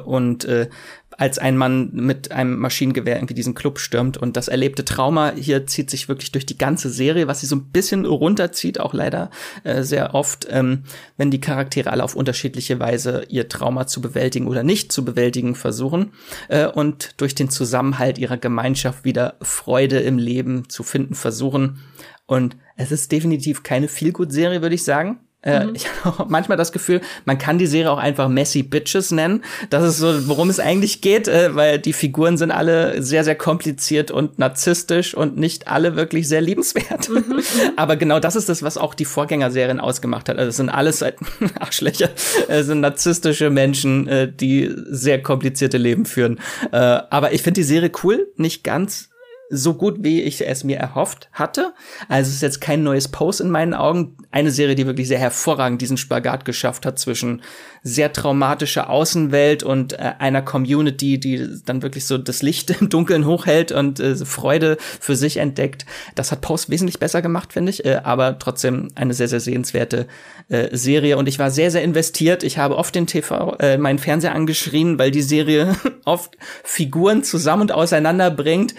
Und 0.07 0.47
äh, 0.47 0.71
als 1.17 1.39
ein 1.39 1.57
Mann 1.57 1.91
mit 1.93 2.33
einem 2.33 2.59
Maschinengewehr 2.59 3.17
irgendwie 3.17 3.35
diesen 3.35 3.55
Club 3.55 3.79
stürmt. 3.79 4.17
Und 4.17 4.37
das 4.37 4.49
erlebte 4.49 4.85
Trauma 4.85 5.33
hier 5.33 5.67
zieht 5.67 5.91
sich 5.91 6.09
wirklich 6.09 6.33
durch 6.33 6.47
die 6.47 6.59
ganze 6.59 6.91
Serie, 6.91 7.27
was 7.27 7.41
sie 7.41 7.47
so 7.47 7.57
ein 7.57 7.71
bisschen 7.71 8.05
runterzieht, 8.05 8.81
auch 8.81 8.95
leider 8.95 9.31
äh, 9.65 9.83
sehr 9.83 10.15
oft, 10.15 10.47
ähm, 10.51 10.85
wenn 11.17 11.31
die 11.31 11.41
Charaktere 11.41 11.91
alle 11.91 12.05
auf 12.05 12.15
unterschiedliche 12.15 12.79
Weise 12.81 13.25
ihr 13.29 13.49
Trauma 13.49 13.87
zu 13.87 14.01
bewältigen 14.01 14.47
oder 14.47 14.63
nicht 14.63 14.93
zu 14.93 15.05
bewältigen 15.05 15.55
versuchen 15.55 16.13
äh, 16.49 16.67
und 16.67 17.21
durch 17.21 17.35
den 17.35 17.51
Zusammenhalt 17.51 18.19
ihrer 18.19 18.37
Gemeinschaft 18.37 19.05
wieder 19.05 19.37
Freude 19.41 20.01
im 20.01 20.19
Leben 20.19 20.69
zu 20.69 20.83
finden 20.83 21.15
versuchen. 21.15 21.81
Und 22.27 22.57
es 22.77 22.93
ist 22.93 23.13
definitiv 23.13 23.63
keine 23.63 23.89
Feelgood-Serie, 23.89 24.61
würde 24.61 24.75
ich 24.75 24.85
sagen. 24.85 25.21
Äh, 25.47 25.67
Ich 25.75 25.87
habe 26.05 26.27
manchmal 26.29 26.59
das 26.59 26.73
Gefühl, 26.73 27.01
man 27.25 27.39
kann 27.39 27.59
die 27.59 27.67
Serie 27.67 27.91
auch 27.91 27.99
einfach 27.99 28.29
Messy 28.29 28.63
Bitches 28.63 29.11
nennen. 29.11 29.43
Das 29.71 29.85
ist 29.85 29.99
so, 29.99 30.29
worum 30.29 30.51
es 30.51 30.61
eigentlich 30.61 31.01
geht, 31.01 31.29
äh, 31.29 31.55
weil 31.55 31.79
die 31.79 31.93
Figuren 31.93 32.37
sind 32.37 32.51
alle 32.51 33.03
sehr, 33.03 33.25
sehr 33.25 33.37
kompliziert 33.37 34.11
und 34.11 34.39
narzisstisch 34.39 35.15
und 35.15 35.37
nicht 35.37 35.69
alle 35.69 35.97
wirklich 35.97 36.29
sehr 36.29 36.41
liebenswert. 36.41 37.09
Mhm. 37.09 37.41
Aber 37.77 37.97
genau 37.97 38.21
das 38.21 38.37
ist 38.37 38.49
das, 38.49 38.63
was 38.63 38.77
auch 38.77 38.95
die 38.95 39.05
Vorgängerserien 39.05 39.81
ausgemacht 39.81 40.29
hat. 40.29 40.39
Also 40.39 40.51
es 40.51 40.57
sind 40.57 40.69
alles 40.69 41.03
halt 41.03 41.17
Arschlöcher, 41.61 42.11
es 42.49 42.67
sind 42.67 42.81
narzisstische 42.81 43.51
Menschen, 43.51 44.09
äh, 44.09 44.31
die 44.31 44.73
sehr 44.91 45.23
komplizierte 45.23 45.79
Leben 45.79 46.05
führen. 46.05 46.41
Aber 46.71 47.33
ich 47.33 47.43
finde 47.43 47.61
die 47.61 47.65
Serie 47.65 47.91
cool, 48.03 48.27
nicht 48.37 48.65
ganz 48.65 49.09
so 49.49 49.75
gut, 49.75 49.99
wie 50.01 50.23
ich 50.23 50.47
es 50.47 50.65
mir 50.65 50.79
erhofft 50.79 51.29
hatte. 51.33 51.73
Also 52.09 52.29
es 52.29 52.37
ist 52.37 52.43
jetzt 52.43 52.61
kein 52.61 52.83
neues 52.83 53.09
Post 53.09 53.41
in 53.41 53.51
meinen 53.51 53.75
Augen. 53.75 54.17
Eine 54.33 54.51
Serie, 54.51 54.75
die 54.75 54.87
wirklich 54.87 55.07
sehr 55.07 55.19
hervorragend 55.19 55.81
diesen 55.81 55.97
Spagat 55.97 56.45
geschafft 56.45 56.85
hat 56.85 56.99
zwischen 56.99 57.43
sehr 57.83 58.13
traumatischer 58.13 58.91
Außenwelt 58.91 59.63
und 59.63 59.93
äh, 59.93 60.15
einer 60.19 60.43
Community, 60.43 61.21
die 61.21 61.47
dann 61.65 61.83
wirklich 61.83 62.07
so 62.07 62.19
das 62.19 62.43
Licht 62.43 62.71
im 62.81 62.89
Dunkeln 62.89 63.25
hochhält 63.25 63.71
und 63.71 64.01
äh, 64.01 64.17
Freude 64.17 64.79
für 64.81 65.15
sich 65.15 65.37
entdeckt. 65.37 65.87
Das 66.17 66.33
hat 66.33 66.41
Post 66.41 66.69
wesentlich 66.69 66.99
besser 66.99 67.23
gemacht, 67.23 67.53
finde 67.53 67.71
ich, 67.71 67.85
äh, 67.85 68.01
aber 68.03 68.41
trotzdem 68.41 68.89
eine 68.97 69.15
sehr, 69.15 69.29
sehr 69.29 69.41
sehenswerte 69.41 70.09
äh, 70.49 70.77
Serie. 70.77 71.17
Und 71.19 71.29
ich 71.29 71.39
war 71.39 71.53
sehr, 71.53 71.71
sehr 71.71 71.85
investiert. 71.85 72.43
Ich 72.43 72.59
habe 72.59 72.77
oft 72.77 72.95
den 72.97 73.07
TV, 73.07 73.55
äh, 73.61 73.79
meinen 73.79 74.01
Fernseher 74.01 74.35
angeschrien, 74.35 74.99
weil 74.99 75.13
die 75.13 75.23
Serie 75.23 75.77
oft 76.05 76.37
Figuren 76.65 77.23
zusammen 77.23 77.63
und 77.63 77.73
auseinander 77.73 78.33
bringt 78.33 78.75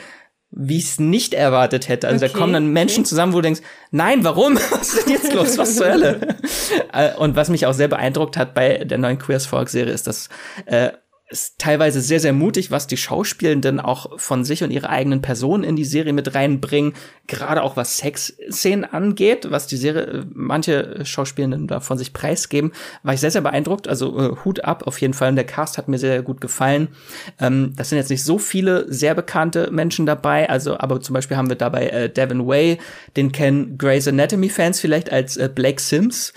wie 0.51 0.77
ich 0.77 0.85
es 0.85 0.99
nicht 0.99 1.33
erwartet 1.33 1.87
hätte. 1.87 2.07
Also 2.07 2.25
okay, 2.25 2.33
da 2.33 2.39
kommen 2.39 2.53
dann 2.53 2.71
Menschen 2.71 3.01
okay. 3.01 3.09
zusammen, 3.09 3.33
wo 3.33 3.37
du 3.37 3.43
denkst, 3.43 3.61
nein, 3.91 4.23
warum? 4.23 4.55
Was 4.71 4.93
ist 4.93 5.05
denn 5.05 5.13
jetzt 5.13 5.33
los? 5.33 5.57
Was 5.57 5.75
zur 5.75 5.89
Hölle? 5.89 6.19
Äh, 6.91 7.15
und 7.15 7.35
was 7.35 7.49
mich 7.49 7.65
auch 7.65 7.73
sehr 7.73 7.87
beeindruckt 7.87 8.37
hat 8.37 8.53
bei 8.53 8.83
der 8.83 8.97
neuen 8.97 9.19
Queers 9.19 9.45
Folk 9.45 9.69
Serie 9.69 9.93
ist, 9.93 10.07
dass 10.07 10.29
äh, 10.65 10.91
ist 11.29 11.59
teilweise 11.59 11.99
sehr, 11.99 12.21
sehr 12.21 12.31
mutig, 12.31 12.71
was 12.71 12.87
die 12.87 12.95
Schauspielenden 12.95 13.81
auch 13.81 14.17
von 14.17 14.45
sich 14.45 14.63
und 14.63 14.71
ihrer 14.71 14.89
eigenen 14.89 15.21
Person 15.21 15.65
in 15.65 15.75
die 15.75 15.83
Serie 15.83 16.13
mit 16.13 16.33
reinbringen. 16.33 16.93
Gerade 17.27 17.63
auch 17.63 17.75
was 17.75 17.97
Sexszenen 17.97 18.85
angeht, 18.85 19.51
was 19.51 19.67
die 19.67 19.75
Serie, 19.75 20.25
manche 20.33 21.03
Schauspielenden 21.05 21.67
da 21.67 21.81
von 21.81 21.97
sich 21.97 22.13
preisgeben, 22.13 22.71
war 23.03 23.13
ich 23.13 23.19
sehr, 23.19 23.31
sehr 23.31 23.41
beeindruckt. 23.41 23.89
Also 23.89 24.17
äh, 24.17 24.35
Hut 24.45 24.63
ab 24.63 24.87
auf 24.87 25.01
jeden 25.01 25.13
Fall. 25.13 25.29
Und 25.29 25.35
der 25.35 25.45
Cast 25.45 25.77
hat 25.77 25.89
mir 25.89 25.97
sehr, 25.97 26.13
sehr 26.13 26.23
gut 26.23 26.39
gefallen. 26.39 26.87
Ähm, 27.41 27.73
das 27.75 27.89
sind 27.89 27.97
jetzt 27.97 28.09
nicht 28.09 28.23
so 28.23 28.37
viele 28.37 28.91
sehr 28.91 29.13
bekannte 29.13 29.69
Menschen 29.69 30.05
dabei. 30.05 30.49
Also, 30.49 30.79
aber 30.79 31.01
zum 31.01 31.13
Beispiel 31.13 31.35
haben 31.35 31.49
wir 31.49 31.57
dabei 31.57 31.87
äh, 31.87 32.09
Devin 32.09 32.47
Way, 32.47 32.77
den 33.17 33.33
kennen 33.33 33.77
Grey's 33.77 34.07
Anatomy 34.07 34.47
Fans 34.47 34.79
vielleicht 34.79 35.11
als 35.11 35.35
äh, 35.35 35.49
Blake 35.53 35.81
Sims 35.81 36.33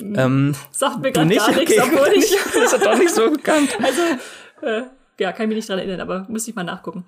ähm, 0.00 0.54
Sagt 0.70 1.00
mir 1.00 1.12
gerade 1.12 1.34
gar 1.34 1.50
nichts, 1.52 1.72
okay, 1.72 1.80
obwohl 1.80 2.12
ich. 2.14 2.30
das 2.54 2.72
ist 2.72 2.84
doch 2.84 2.98
nicht 2.98 3.14
so 3.14 3.30
bekannt. 3.30 3.76
Also, 3.82 4.02
äh, 4.62 4.82
ja, 5.18 5.32
kann 5.32 5.44
ich 5.44 5.48
mich 5.48 5.56
nicht 5.56 5.68
dran 5.68 5.78
erinnern, 5.78 6.00
aber 6.00 6.26
muss 6.28 6.48
ich 6.48 6.54
mal 6.54 6.64
nachgucken. 6.64 7.04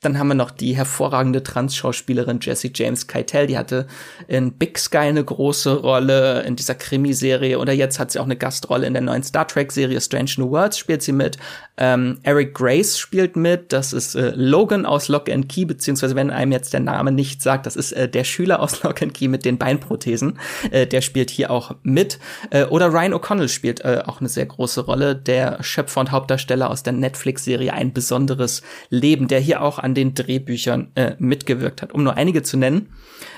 Dann 0.00 0.16
haben 0.16 0.28
wir 0.28 0.34
noch 0.34 0.52
die 0.52 0.76
hervorragende 0.76 1.42
Trans-Schauspielerin 1.42 2.38
Jessie 2.40 2.70
James 2.72 3.08
Keitel. 3.08 3.48
Die 3.48 3.58
hatte 3.58 3.88
in 4.28 4.52
Big 4.52 4.78
Sky 4.78 4.98
eine 4.98 5.24
große 5.24 5.74
Rolle 5.74 6.42
in 6.42 6.54
dieser 6.54 6.76
Krimiserie. 6.76 7.58
Oder 7.58 7.72
jetzt 7.72 7.98
hat 7.98 8.12
sie 8.12 8.20
auch 8.20 8.24
eine 8.24 8.36
Gastrolle 8.36 8.86
in 8.86 8.92
der 8.92 9.02
neuen 9.02 9.24
Star 9.24 9.48
Trek-Serie 9.48 10.00
Strange 10.00 10.30
New 10.36 10.50
Worlds 10.50 10.78
spielt 10.78 11.02
sie 11.02 11.10
mit. 11.10 11.36
Ähm, 11.78 12.18
Eric 12.22 12.54
Grace 12.54 12.98
spielt 12.98 13.36
mit. 13.36 13.72
Das 13.72 13.92
ist 13.92 14.14
äh, 14.14 14.32
Logan 14.36 14.86
aus 14.86 15.08
Lock 15.08 15.28
and 15.28 15.48
Key, 15.48 15.64
beziehungsweise 15.64 16.14
wenn 16.14 16.30
einem 16.30 16.52
jetzt 16.52 16.72
der 16.72 16.80
Name 16.80 17.10
nicht 17.10 17.42
sagt, 17.42 17.66
das 17.66 17.74
ist 17.74 17.92
äh, 17.92 18.08
der 18.08 18.24
Schüler 18.24 18.60
aus 18.60 18.82
Lock 18.84 19.02
and 19.02 19.14
Key 19.14 19.26
mit 19.26 19.44
den 19.44 19.58
Beinprothesen. 19.58 20.38
Äh, 20.70 20.86
der 20.86 21.00
spielt 21.00 21.30
hier 21.30 21.50
auch 21.50 21.74
mit. 21.82 22.20
Äh, 22.50 22.66
oder 22.66 22.92
Ryan 22.92 23.14
O'Connell 23.14 23.48
spielt 23.48 23.84
äh, 23.84 24.02
auch 24.06 24.20
eine 24.20 24.28
sehr 24.28 24.46
große 24.46 24.82
Rolle. 24.82 25.16
Der 25.16 25.62
Schöpfer 25.62 26.00
und 26.00 26.12
Hauptdarsteller 26.12 26.70
aus 26.70 26.84
der 26.84 26.92
Netflix-Serie 26.92 27.72
Ein 27.72 27.92
besonderes 27.92 28.62
Leben, 28.90 29.26
der 29.26 29.40
hier 29.40 29.62
auch 29.62 29.78
an 29.78 29.87
den 29.94 30.14
Drehbüchern 30.14 30.92
äh, 30.94 31.12
mitgewirkt 31.18 31.82
hat, 31.82 31.92
um 31.92 32.02
nur 32.02 32.16
einige 32.16 32.42
zu 32.42 32.56
nennen. 32.56 32.88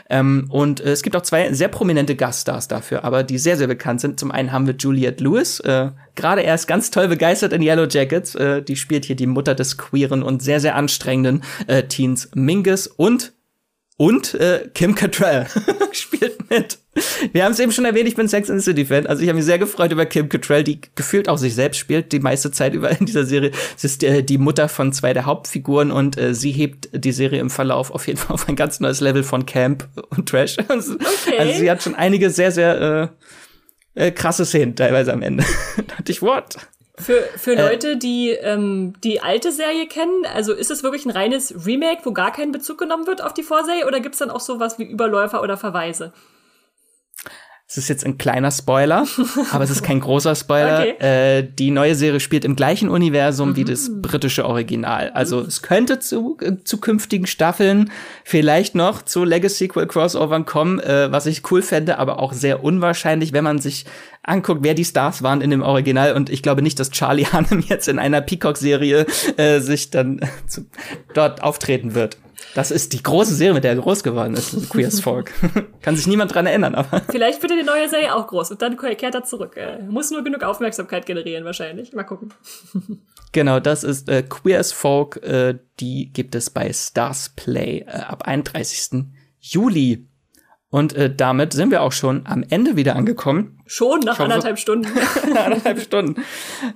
Ähm, 0.09 0.47
und 0.51 0.81
äh, 0.81 0.90
es 0.90 1.02
gibt 1.02 1.14
auch 1.16 1.22
zwei 1.22 1.52
sehr 1.52 1.68
prominente 1.68 2.16
Gaststars 2.16 2.68
dafür, 2.68 3.05
aber 3.05 3.22
die 3.22 3.39
sehr, 3.39 3.56
sehr 3.56 3.68
bekannt 3.68 4.01
sind. 4.01 4.18
Zum 4.18 4.31
einen 4.31 4.52
haben 4.52 4.66
wir 4.66 4.74
Juliette 4.77 5.22
Lewis, 5.22 5.60
äh, 5.60 5.90
gerade 6.16 6.43
erst 6.43 6.66
ganz 6.66 6.90
toll 6.90 7.09
begeistert 7.09 7.52
in 7.52 7.62
Yellow 7.62 7.86
Jackets. 7.86 8.35
Äh, 8.35 8.62
die 8.62 8.77
spielt 8.77 9.05
hier 9.05 9.16
die 9.16 9.27
Mutter 9.27 9.55
des 9.55 9.78
queeren 9.78 10.22
und 10.22 10.43
sehr, 10.43 10.60
sehr 10.60 10.74
anstrengenden 10.74 11.43
äh, 11.66 11.85
Teens 11.85 12.31
Mingus 12.35 12.86
und 12.86 13.32
und 14.01 14.32
äh, 14.32 14.66
Kim 14.72 14.94
Cattrall 14.94 15.47
spielt 15.93 16.48
mit. 16.48 16.78
Wir 17.32 17.44
haben 17.44 17.52
es 17.52 17.60
eben 17.60 17.70
schon 17.70 17.85
erwähnt, 17.85 18.09
ich 18.09 18.16
bin 18.16 18.28
Sex 18.28 18.48
and 18.48 18.59
the 18.59 18.64
City 18.64 18.86
Fan. 18.86 19.06
Also 19.06 19.20
ich 19.22 19.28
habe 19.28 19.36
mich 19.36 19.44
sehr 19.44 19.59
gefreut 19.59 19.93
über 19.93 20.06
Kim 20.06 20.31
Cattrall, 20.31 20.64
die 20.64 20.81
gefühlt 20.94 21.28
auch 21.28 21.36
sich 21.36 21.55
selbst 21.55 21.77
spielt, 21.77 22.10
die 22.12 22.18
meiste 22.18 22.51
Zeit 22.51 22.72
über 22.72 22.90
in 22.98 23.05
dieser 23.05 23.27
Serie. 23.27 23.51
Sie 23.77 23.86
ist 23.86 24.02
äh, 24.02 24.22
die 24.22 24.39
Mutter 24.39 24.70
von 24.70 24.94
zwei 24.94 25.12
der 25.12 25.27
Hauptfiguren 25.27 25.90
und 25.90 26.16
äh, 26.16 26.35
sie 26.35 26.51
hebt 26.51 26.89
die 26.94 27.12
Serie 27.12 27.40
im 27.40 27.51
Verlauf 27.51 27.90
auf 27.90 28.06
jeden 28.06 28.18
Fall 28.18 28.32
auf 28.32 28.48
ein 28.48 28.56
ganz 28.56 28.81
neues 28.81 29.02
Level 29.02 29.22
von 29.22 29.44
Camp 29.44 29.86
und 30.09 30.31
Trash. 30.31 30.56
Also, 30.68 30.94
okay. 30.94 31.39
also 31.39 31.59
sie 31.59 31.70
hat 31.70 31.82
schon 31.82 31.94
einige 31.94 32.31
sehr, 32.31 32.52
sehr 32.52 33.12
äh, 33.97 34.06
äh, 34.06 34.12
krasse 34.12 34.47
Szenen 34.47 34.77
teilweise 34.77 35.12
am 35.12 35.20
Ende. 35.20 35.44
da 35.77 35.82
dachte 35.82 36.10
ich, 36.10 36.22
what? 36.22 36.56
Für, 37.01 37.22
für 37.36 37.52
äh, 37.52 37.68
Leute, 37.68 37.97
die 37.97 38.31
ähm, 38.31 38.94
die 39.02 39.20
alte 39.20 39.52
Serie 39.52 39.86
kennen, 39.86 40.27
also 40.35 40.52
ist 40.52 40.70
es 40.70 40.82
wirklich 40.82 41.06
ein 41.06 41.10
reines 41.10 41.66
Remake, 41.66 42.02
wo 42.05 42.12
gar 42.12 42.32
kein 42.32 42.52
Bezug 42.52 42.78
genommen 42.78 43.06
wird 43.06 43.22
auf 43.22 43.35
die 43.35 43.43
Vorserie, 43.43 43.86
oder 43.86 44.01
gibt's 44.01 44.18
dann 44.18 44.31
auch 44.31 44.40
sowas 44.40 44.78
wie 44.78 44.85
Überläufer 44.85 45.43
oder 45.43 45.56
Verweise? 45.56 46.12
Es 47.72 47.78
ist 47.78 47.88
jetzt 47.88 48.05
ein 48.05 48.18
kleiner 48.18 48.51
Spoiler, 48.51 49.06
aber 49.52 49.62
es 49.62 49.70
ist 49.70 49.84
kein 49.84 50.01
großer 50.01 50.34
Spoiler. 50.34 50.80
Okay. 50.80 51.38
Äh, 51.38 51.48
die 51.56 51.70
neue 51.70 51.94
Serie 51.94 52.18
spielt 52.18 52.44
im 52.44 52.56
gleichen 52.56 52.88
Universum 52.88 53.51
mhm. 53.51 53.56
wie 53.56 53.64
das 53.64 53.92
britische 54.02 54.44
Original. 54.44 55.12
Also 55.14 55.38
es 55.38 55.62
könnte 55.62 56.01
zu 56.01 56.36
äh, 56.40 56.55
zukünftigen 56.64 57.28
Staffeln 57.28 57.92
vielleicht 58.24 58.74
noch 58.74 59.02
zu 59.02 59.22
Legacy-Sequel-Crossovern 59.22 60.47
kommen, 60.47 60.80
äh, 60.80 61.12
was 61.12 61.26
ich 61.26 61.48
cool 61.52 61.62
fände, 61.62 62.01
aber 62.01 62.18
auch 62.18 62.32
sehr 62.32 62.64
unwahrscheinlich, 62.64 63.32
wenn 63.32 63.44
man 63.44 63.60
sich 63.60 63.86
anguckt, 64.24 64.64
wer 64.64 64.74
die 64.74 64.84
Stars 64.84 65.22
waren 65.22 65.40
in 65.40 65.51
dem 65.51 65.62
Original. 65.62 66.14
Und 66.14 66.28
ich 66.28 66.42
glaube 66.42 66.62
nicht, 66.62 66.80
dass 66.80 66.90
Charlie 66.90 67.26
Hannem 67.32 67.60
jetzt 67.60 67.86
in 67.86 68.01
einer 68.01 68.20
Peacock-Serie 68.20 69.06
äh, 69.36 69.60
sich 69.60 69.90
dann 69.90 70.28
dort 71.14 71.44
auftreten 71.44 71.94
wird. 71.94 72.16
Das 72.55 72.70
ist 72.70 72.93
die 72.93 73.02
große 73.02 73.35
Serie, 73.35 73.55
mit 73.55 73.64
der 73.64 73.72
er 73.72 73.78
groß 73.78 74.02
geworden 74.02 74.35
ist, 74.35 74.68
Queers 74.70 75.01
Folk. 75.01 75.32
Kann 75.82 75.97
sich 75.97 76.06
niemand 76.06 76.35
dran 76.35 76.47
erinnern, 76.47 76.74
aber. 76.74 77.01
Vielleicht 77.10 77.43
wird 77.43 77.52
er 77.52 77.59
die 77.59 77.64
neue 77.64 77.89
Serie 77.89 78.14
auch 78.14 78.27
groß 78.27 78.52
und 78.52 78.62
dann 78.62 78.77
kehrt 78.77 79.14
er 79.14 79.24
zurück. 79.24 79.56
Er 79.56 79.81
muss 79.82 80.10
nur 80.10 80.24
genug 80.24 80.43
Aufmerksamkeit 80.43 81.06
generieren, 81.06 81.44
wahrscheinlich. 81.44 81.93
Mal 81.93 82.05
gucken. 82.05 82.32
Genau, 83.32 83.60
das 83.60 83.85
ist 83.85 84.09
äh, 84.09 84.22
Queers 84.22 84.72
Folk. 84.72 85.22
Äh, 85.22 85.59
die 85.78 86.12
gibt 86.12 86.35
es 86.35 86.51
bei 86.51 86.72
Stars 86.72 87.31
Play 87.31 87.85
äh, 87.86 87.90
ab 87.90 88.22
31. 88.27 89.05
Juli. 89.39 90.06
Und 90.72 90.94
äh, 90.94 91.12
damit 91.12 91.52
sind 91.52 91.72
wir 91.72 91.82
auch 91.82 91.90
schon 91.90 92.26
am 92.26 92.44
Ende 92.48 92.76
wieder 92.76 92.94
angekommen. 92.94 93.59
Schon 93.66 94.01
nach 94.01 94.20
hoffe, 94.20 94.24
anderthalb 94.24 94.56
Stunden. 94.56 94.86
anderthalb 95.36 95.80
Stunden. 95.80 96.22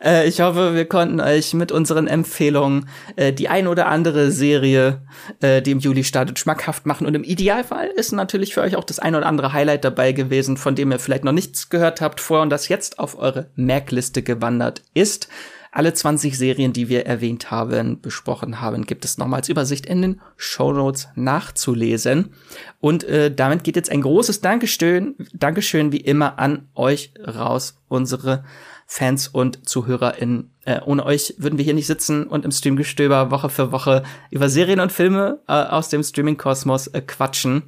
Äh, 0.02 0.26
ich 0.26 0.40
hoffe, 0.40 0.74
wir 0.74 0.86
konnten 0.86 1.20
euch 1.20 1.54
mit 1.54 1.70
unseren 1.70 2.08
Empfehlungen 2.08 2.88
äh, 3.14 3.32
die 3.32 3.48
ein 3.48 3.68
oder 3.68 3.86
andere 3.86 4.32
Serie, 4.32 5.02
äh, 5.40 5.62
die 5.62 5.70
im 5.70 5.78
Juli 5.78 6.02
startet, 6.02 6.40
schmackhaft 6.40 6.86
machen. 6.86 7.06
Und 7.06 7.14
im 7.14 7.22
Idealfall 7.22 7.86
ist 7.86 8.10
natürlich 8.10 8.52
für 8.52 8.62
euch 8.62 8.74
auch 8.74 8.84
das 8.84 8.98
ein 8.98 9.14
oder 9.14 9.26
andere 9.26 9.52
Highlight 9.52 9.84
dabei 9.84 10.10
gewesen, 10.10 10.56
von 10.56 10.74
dem 10.74 10.90
ihr 10.90 10.98
vielleicht 10.98 11.22
noch 11.22 11.32
nichts 11.32 11.70
gehört 11.70 12.00
habt 12.00 12.20
vorher 12.20 12.42
und 12.42 12.50
das 12.50 12.66
jetzt 12.66 12.98
auf 12.98 13.16
eure 13.16 13.46
Merkliste 13.54 14.24
gewandert 14.24 14.82
ist. 14.94 15.28
Alle 15.74 15.92
20 15.92 16.38
Serien, 16.38 16.72
die 16.72 16.88
wir 16.88 17.05
erwähnt 17.05 17.51
haben, 17.51 18.01
besprochen 18.01 18.60
haben, 18.60 18.86
gibt 18.86 19.05
es 19.05 19.18
nochmals 19.18 19.48
Übersicht 19.48 19.86
in 19.86 20.02
den 20.02 20.20
Show 20.36 20.72
Notes 20.72 21.09
nachzulesen. 21.16 22.32
Und 22.78 23.02
äh, 23.02 23.34
damit 23.34 23.64
geht 23.64 23.74
jetzt 23.74 23.90
ein 23.90 24.02
großes 24.02 24.40
Dankeschön, 24.40 25.16
Dankeschön 25.32 25.90
wie 25.90 25.96
immer 25.96 26.38
an 26.38 26.68
euch 26.76 27.12
raus, 27.26 27.76
unsere 27.88 28.44
Fans 28.86 29.26
und 29.26 29.68
ZuhörerInnen. 29.68 30.52
Äh, 30.64 30.80
ohne 30.86 31.05
euch 31.05 31.34
würden 31.38 31.59
wir 31.59 31.64
hier 31.64 31.74
nicht 31.74 31.88
sitzen 31.88 32.28
und 32.28 32.44
im 32.44 32.52
Streamgestöber 32.52 33.32
Woche 33.32 33.51
für 33.51 33.72
Woche 33.72 34.05
über 34.30 34.48
Serien 34.48 34.78
und 34.78 34.92
Filme 34.92 35.40
äh, 35.48 35.55
aus 35.55 35.88
dem 35.88 36.05
Streaming-Kosmos 36.05 36.86
äh, 36.86 37.01
quatschen. 37.01 37.64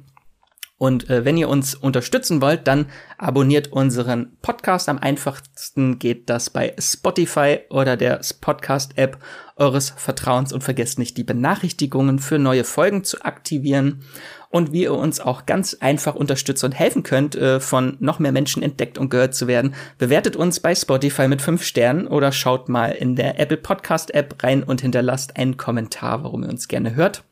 Und 0.77 1.09
äh, 1.09 1.25
wenn 1.25 1.37
ihr 1.37 1.49
uns 1.49 1.73
unterstützen 1.73 2.39
wollt, 2.39 2.67
dann 2.67 2.85
abonniert 3.17 3.71
unseren 3.71 4.37
Podcast. 4.43 4.89
Am 4.89 4.99
einfachsten 4.99 5.97
geht 5.97 6.29
das 6.29 6.51
bei 6.51 6.75
Spotify 6.77 7.61
oder 7.69 7.97
der 7.97 8.21
Podcast-App 8.41 9.17
eures 9.55 9.89
Vertrauens 9.89 10.53
und 10.53 10.63
vergesst 10.63 10.99
nicht, 10.99 11.17
die 11.17 11.23
Benachrichtigungen 11.23 12.19
für 12.19 12.37
neue 12.37 12.63
Folgen 12.63 13.03
zu 13.03 13.25
aktivieren. 13.25 14.03
Und 14.49 14.71
wie 14.71 14.83
ihr 14.83 14.93
uns 14.93 15.19
auch 15.19 15.47
ganz 15.47 15.73
einfach 15.79 16.13
unterstützt 16.13 16.63
und 16.63 16.73
helfen 16.73 17.01
könnt, 17.01 17.35
äh, 17.35 17.59
von 17.59 17.97
noch 17.99 18.19
mehr 18.19 18.31
Menschen 18.31 18.61
entdeckt 18.61 18.99
und 18.99 19.09
gehört 19.09 19.33
zu 19.33 19.47
werden, 19.47 19.73
bewertet 19.97 20.35
uns 20.35 20.59
bei 20.59 20.75
Spotify 20.75 21.27
mit 21.27 21.41
fünf 21.41 21.63
Sternen 21.63 22.07
oder 22.07 22.31
schaut 22.31 22.69
mal 22.69 22.91
in 22.91 23.15
der 23.15 23.39
Apple 23.39 23.57
Podcast 23.57 24.13
App 24.13 24.43
rein 24.43 24.61
und 24.61 24.81
hinterlasst 24.81 25.37
einen 25.37 25.57
Kommentar, 25.57 26.23
warum 26.23 26.43
ihr 26.43 26.49
uns 26.49 26.67
gerne 26.67 26.93
hört. 26.93 27.23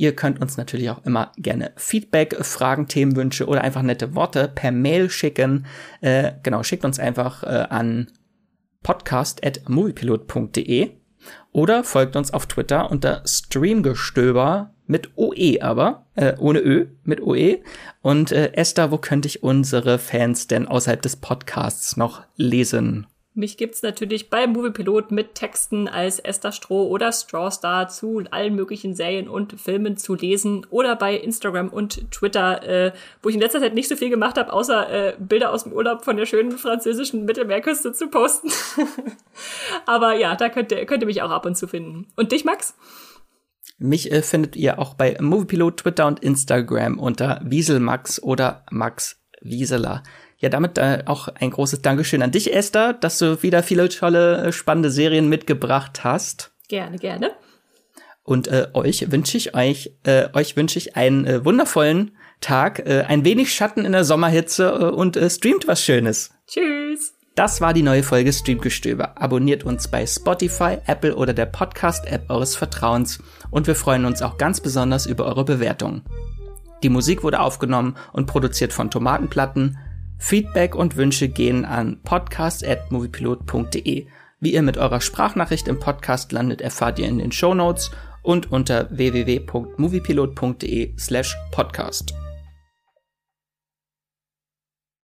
Ihr 0.00 0.16
könnt 0.16 0.40
uns 0.40 0.56
natürlich 0.56 0.88
auch 0.88 1.04
immer 1.04 1.30
gerne 1.36 1.72
Feedback, 1.76 2.34
Fragen, 2.40 2.88
Themenwünsche 2.88 3.46
oder 3.46 3.60
einfach 3.60 3.82
nette 3.82 4.14
Worte 4.14 4.48
per 4.48 4.72
Mail 4.72 5.10
schicken. 5.10 5.66
Äh, 6.00 6.32
genau, 6.42 6.62
schickt 6.62 6.86
uns 6.86 6.98
einfach 6.98 7.42
äh, 7.42 7.66
an 7.68 8.10
podcast.moviepilot.de 8.82 10.92
oder 11.52 11.84
folgt 11.84 12.16
uns 12.16 12.32
auf 12.32 12.46
Twitter 12.46 12.90
unter 12.90 13.22
Streamgestöber 13.26 14.72
mit 14.86 15.18
OE 15.18 15.60
aber, 15.60 16.06
äh, 16.14 16.32
ohne 16.38 16.60
Ö, 16.60 16.86
mit 17.04 17.20
OE. 17.20 17.58
Und 18.00 18.32
äh, 18.32 18.54
Esther, 18.54 18.90
wo 18.90 18.96
könnte 18.96 19.28
ich 19.28 19.42
unsere 19.42 19.98
Fans 19.98 20.46
denn 20.46 20.66
außerhalb 20.66 21.02
des 21.02 21.16
Podcasts 21.16 21.98
noch 21.98 22.22
lesen? 22.36 23.06
Mich 23.32 23.56
gibt's 23.56 23.82
natürlich 23.82 24.28
bei 24.28 24.48
Moviepilot 24.48 25.12
mit 25.12 25.36
Texten 25.36 25.86
als 25.86 26.18
Esther 26.18 26.50
Stroh 26.50 26.88
oder 26.88 27.12
Strawstar 27.12 27.88
zu 27.88 28.24
allen 28.32 28.56
möglichen 28.56 28.96
Serien 28.96 29.28
und 29.28 29.60
Filmen 29.60 29.96
zu 29.96 30.16
lesen 30.16 30.66
oder 30.70 30.96
bei 30.96 31.14
Instagram 31.14 31.68
und 31.68 32.10
Twitter, 32.10 32.62
äh, 32.64 32.92
wo 33.22 33.28
ich 33.28 33.36
in 33.36 33.40
letzter 33.40 33.60
Zeit 33.60 33.74
nicht 33.74 33.88
so 33.88 33.94
viel 33.94 34.10
gemacht 34.10 34.36
habe, 34.36 34.52
außer 34.52 34.90
äh, 34.90 35.14
Bilder 35.20 35.52
aus 35.52 35.62
dem 35.62 35.72
Urlaub 35.72 36.04
von 36.04 36.16
der 36.16 36.26
schönen 36.26 36.58
französischen 36.58 37.24
Mittelmeerküste 37.24 37.92
zu 37.92 38.08
posten. 38.08 38.50
Aber 39.86 40.16
ja, 40.16 40.34
da 40.34 40.48
könnt 40.48 40.72
ihr, 40.72 40.84
könnt 40.84 41.04
ihr 41.04 41.06
mich 41.06 41.22
auch 41.22 41.30
ab 41.30 41.46
und 41.46 41.56
zu 41.56 41.68
finden. 41.68 42.08
Und 42.16 42.32
dich, 42.32 42.44
Max? 42.44 42.74
Mich 43.78 44.10
äh, 44.10 44.22
findet 44.22 44.56
ihr 44.56 44.80
auch 44.80 44.94
bei 44.94 45.16
Moviepilot, 45.20 45.76
Twitter 45.78 46.08
und 46.08 46.18
Instagram 46.18 46.98
unter 46.98 47.40
Wieselmax 47.44 48.20
oder 48.20 48.66
Max 48.72 49.20
Wieseler. 49.40 50.02
Ja, 50.40 50.48
damit 50.48 50.78
äh, 50.78 51.02
auch 51.04 51.28
ein 51.28 51.50
großes 51.50 51.82
Dankeschön 51.82 52.22
an 52.22 52.30
dich, 52.30 52.54
Esther, 52.54 52.94
dass 52.94 53.18
du 53.18 53.42
wieder 53.42 53.62
viele 53.62 53.88
tolle, 53.90 54.38
äh, 54.38 54.52
spannende 54.52 54.90
Serien 54.90 55.28
mitgebracht 55.28 56.02
hast. 56.02 56.50
Gerne, 56.68 56.96
gerne. 56.96 57.32
Und 58.22 58.48
äh, 58.48 58.68
euch 58.72 59.10
wünsche 59.10 59.36
ich 59.36 59.54
euch, 59.54 59.92
äh, 60.04 60.28
euch 60.32 60.56
wünsche 60.56 60.78
ich 60.78 60.96
einen 60.96 61.26
äh, 61.26 61.44
wundervollen 61.44 62.16
Tag, 62.40 62.78
äh, 62.80 63.04
ein 63.06 63.24
wenig 63.24 63.52
Schatten 63.52 63.84
in 63.84 63.92
der 63.92 64.04
Sommerhitze 64.04 64.68
äh, 64.68 64.84
und 64.84 65.16
äh, 65.16 65.28
streamt 65.28 65.68
was 65.68 65.82
Schönes. 65.82 66.30
Tschüss. 66.46 67.14
Das 67.34 67.60
war 67.60 67.74
die 67.74 67.82
neue 67.82 68.02
Folge 68.02 68.32
Streamgestöber. 68.32 69.20
Abonniert 69.20 69.64
uns 69.64 69.88
bei 69.88 70.06
Spotify, 70.06 70.78
Apple 70.86 71.16
oder 71.16 71.34
der 71.34 71.46
Podcast-App 71.46 72.30
eures 72.30 72.56
Vertrauens 72.56 73.18
und 73.50 73.66
wir 73.66 73.74
freuen 73.74 74.04
uns 74.04 74.22
auch 74.22 74.38
ganz 74.38 74.60
besonders 74.60 75.06
über 75.06 75.26
eure 75.26 75.44
Bewertungen. 75.44 76.02
Die 76.82 76.88
Musik 76.88 77.22
wurde 77.22 77.40
aufgenommen 77.40 77.96
und 78.12 78.26
produziert 78.26 78.72
von 78.72 78.90
Tomatenplatten. 78.90 79.78
Feedback 80.20 80.76
und 80.76 80.96
Wünsche 80.96 81.28
gehen 81.28 81.64
an 81.64 81.98
podcast.moviepilot.de. 82.04 84.06
Wie 84.38 84.54
ihr 84.54 84.62
mit 84.62 84.78
eurer 84.78 85.00
Sprachnachricht 85.00 85.66
im 85.66 85.80
Podcast 85.80 86.30
landet, 86.30 86.60
erfahrt 86.60 86.98
ihr 86.98 87.08
in 87.08 87.18
den 87.18 87.32
Show 87.32 87.54
Notes 87.54 87.90
und 88.22 88.52
unter 88.52 88.88
www.moviepilot.de 88.90 90.92
slash 90.96 91.36
podcast. 91.50 92.14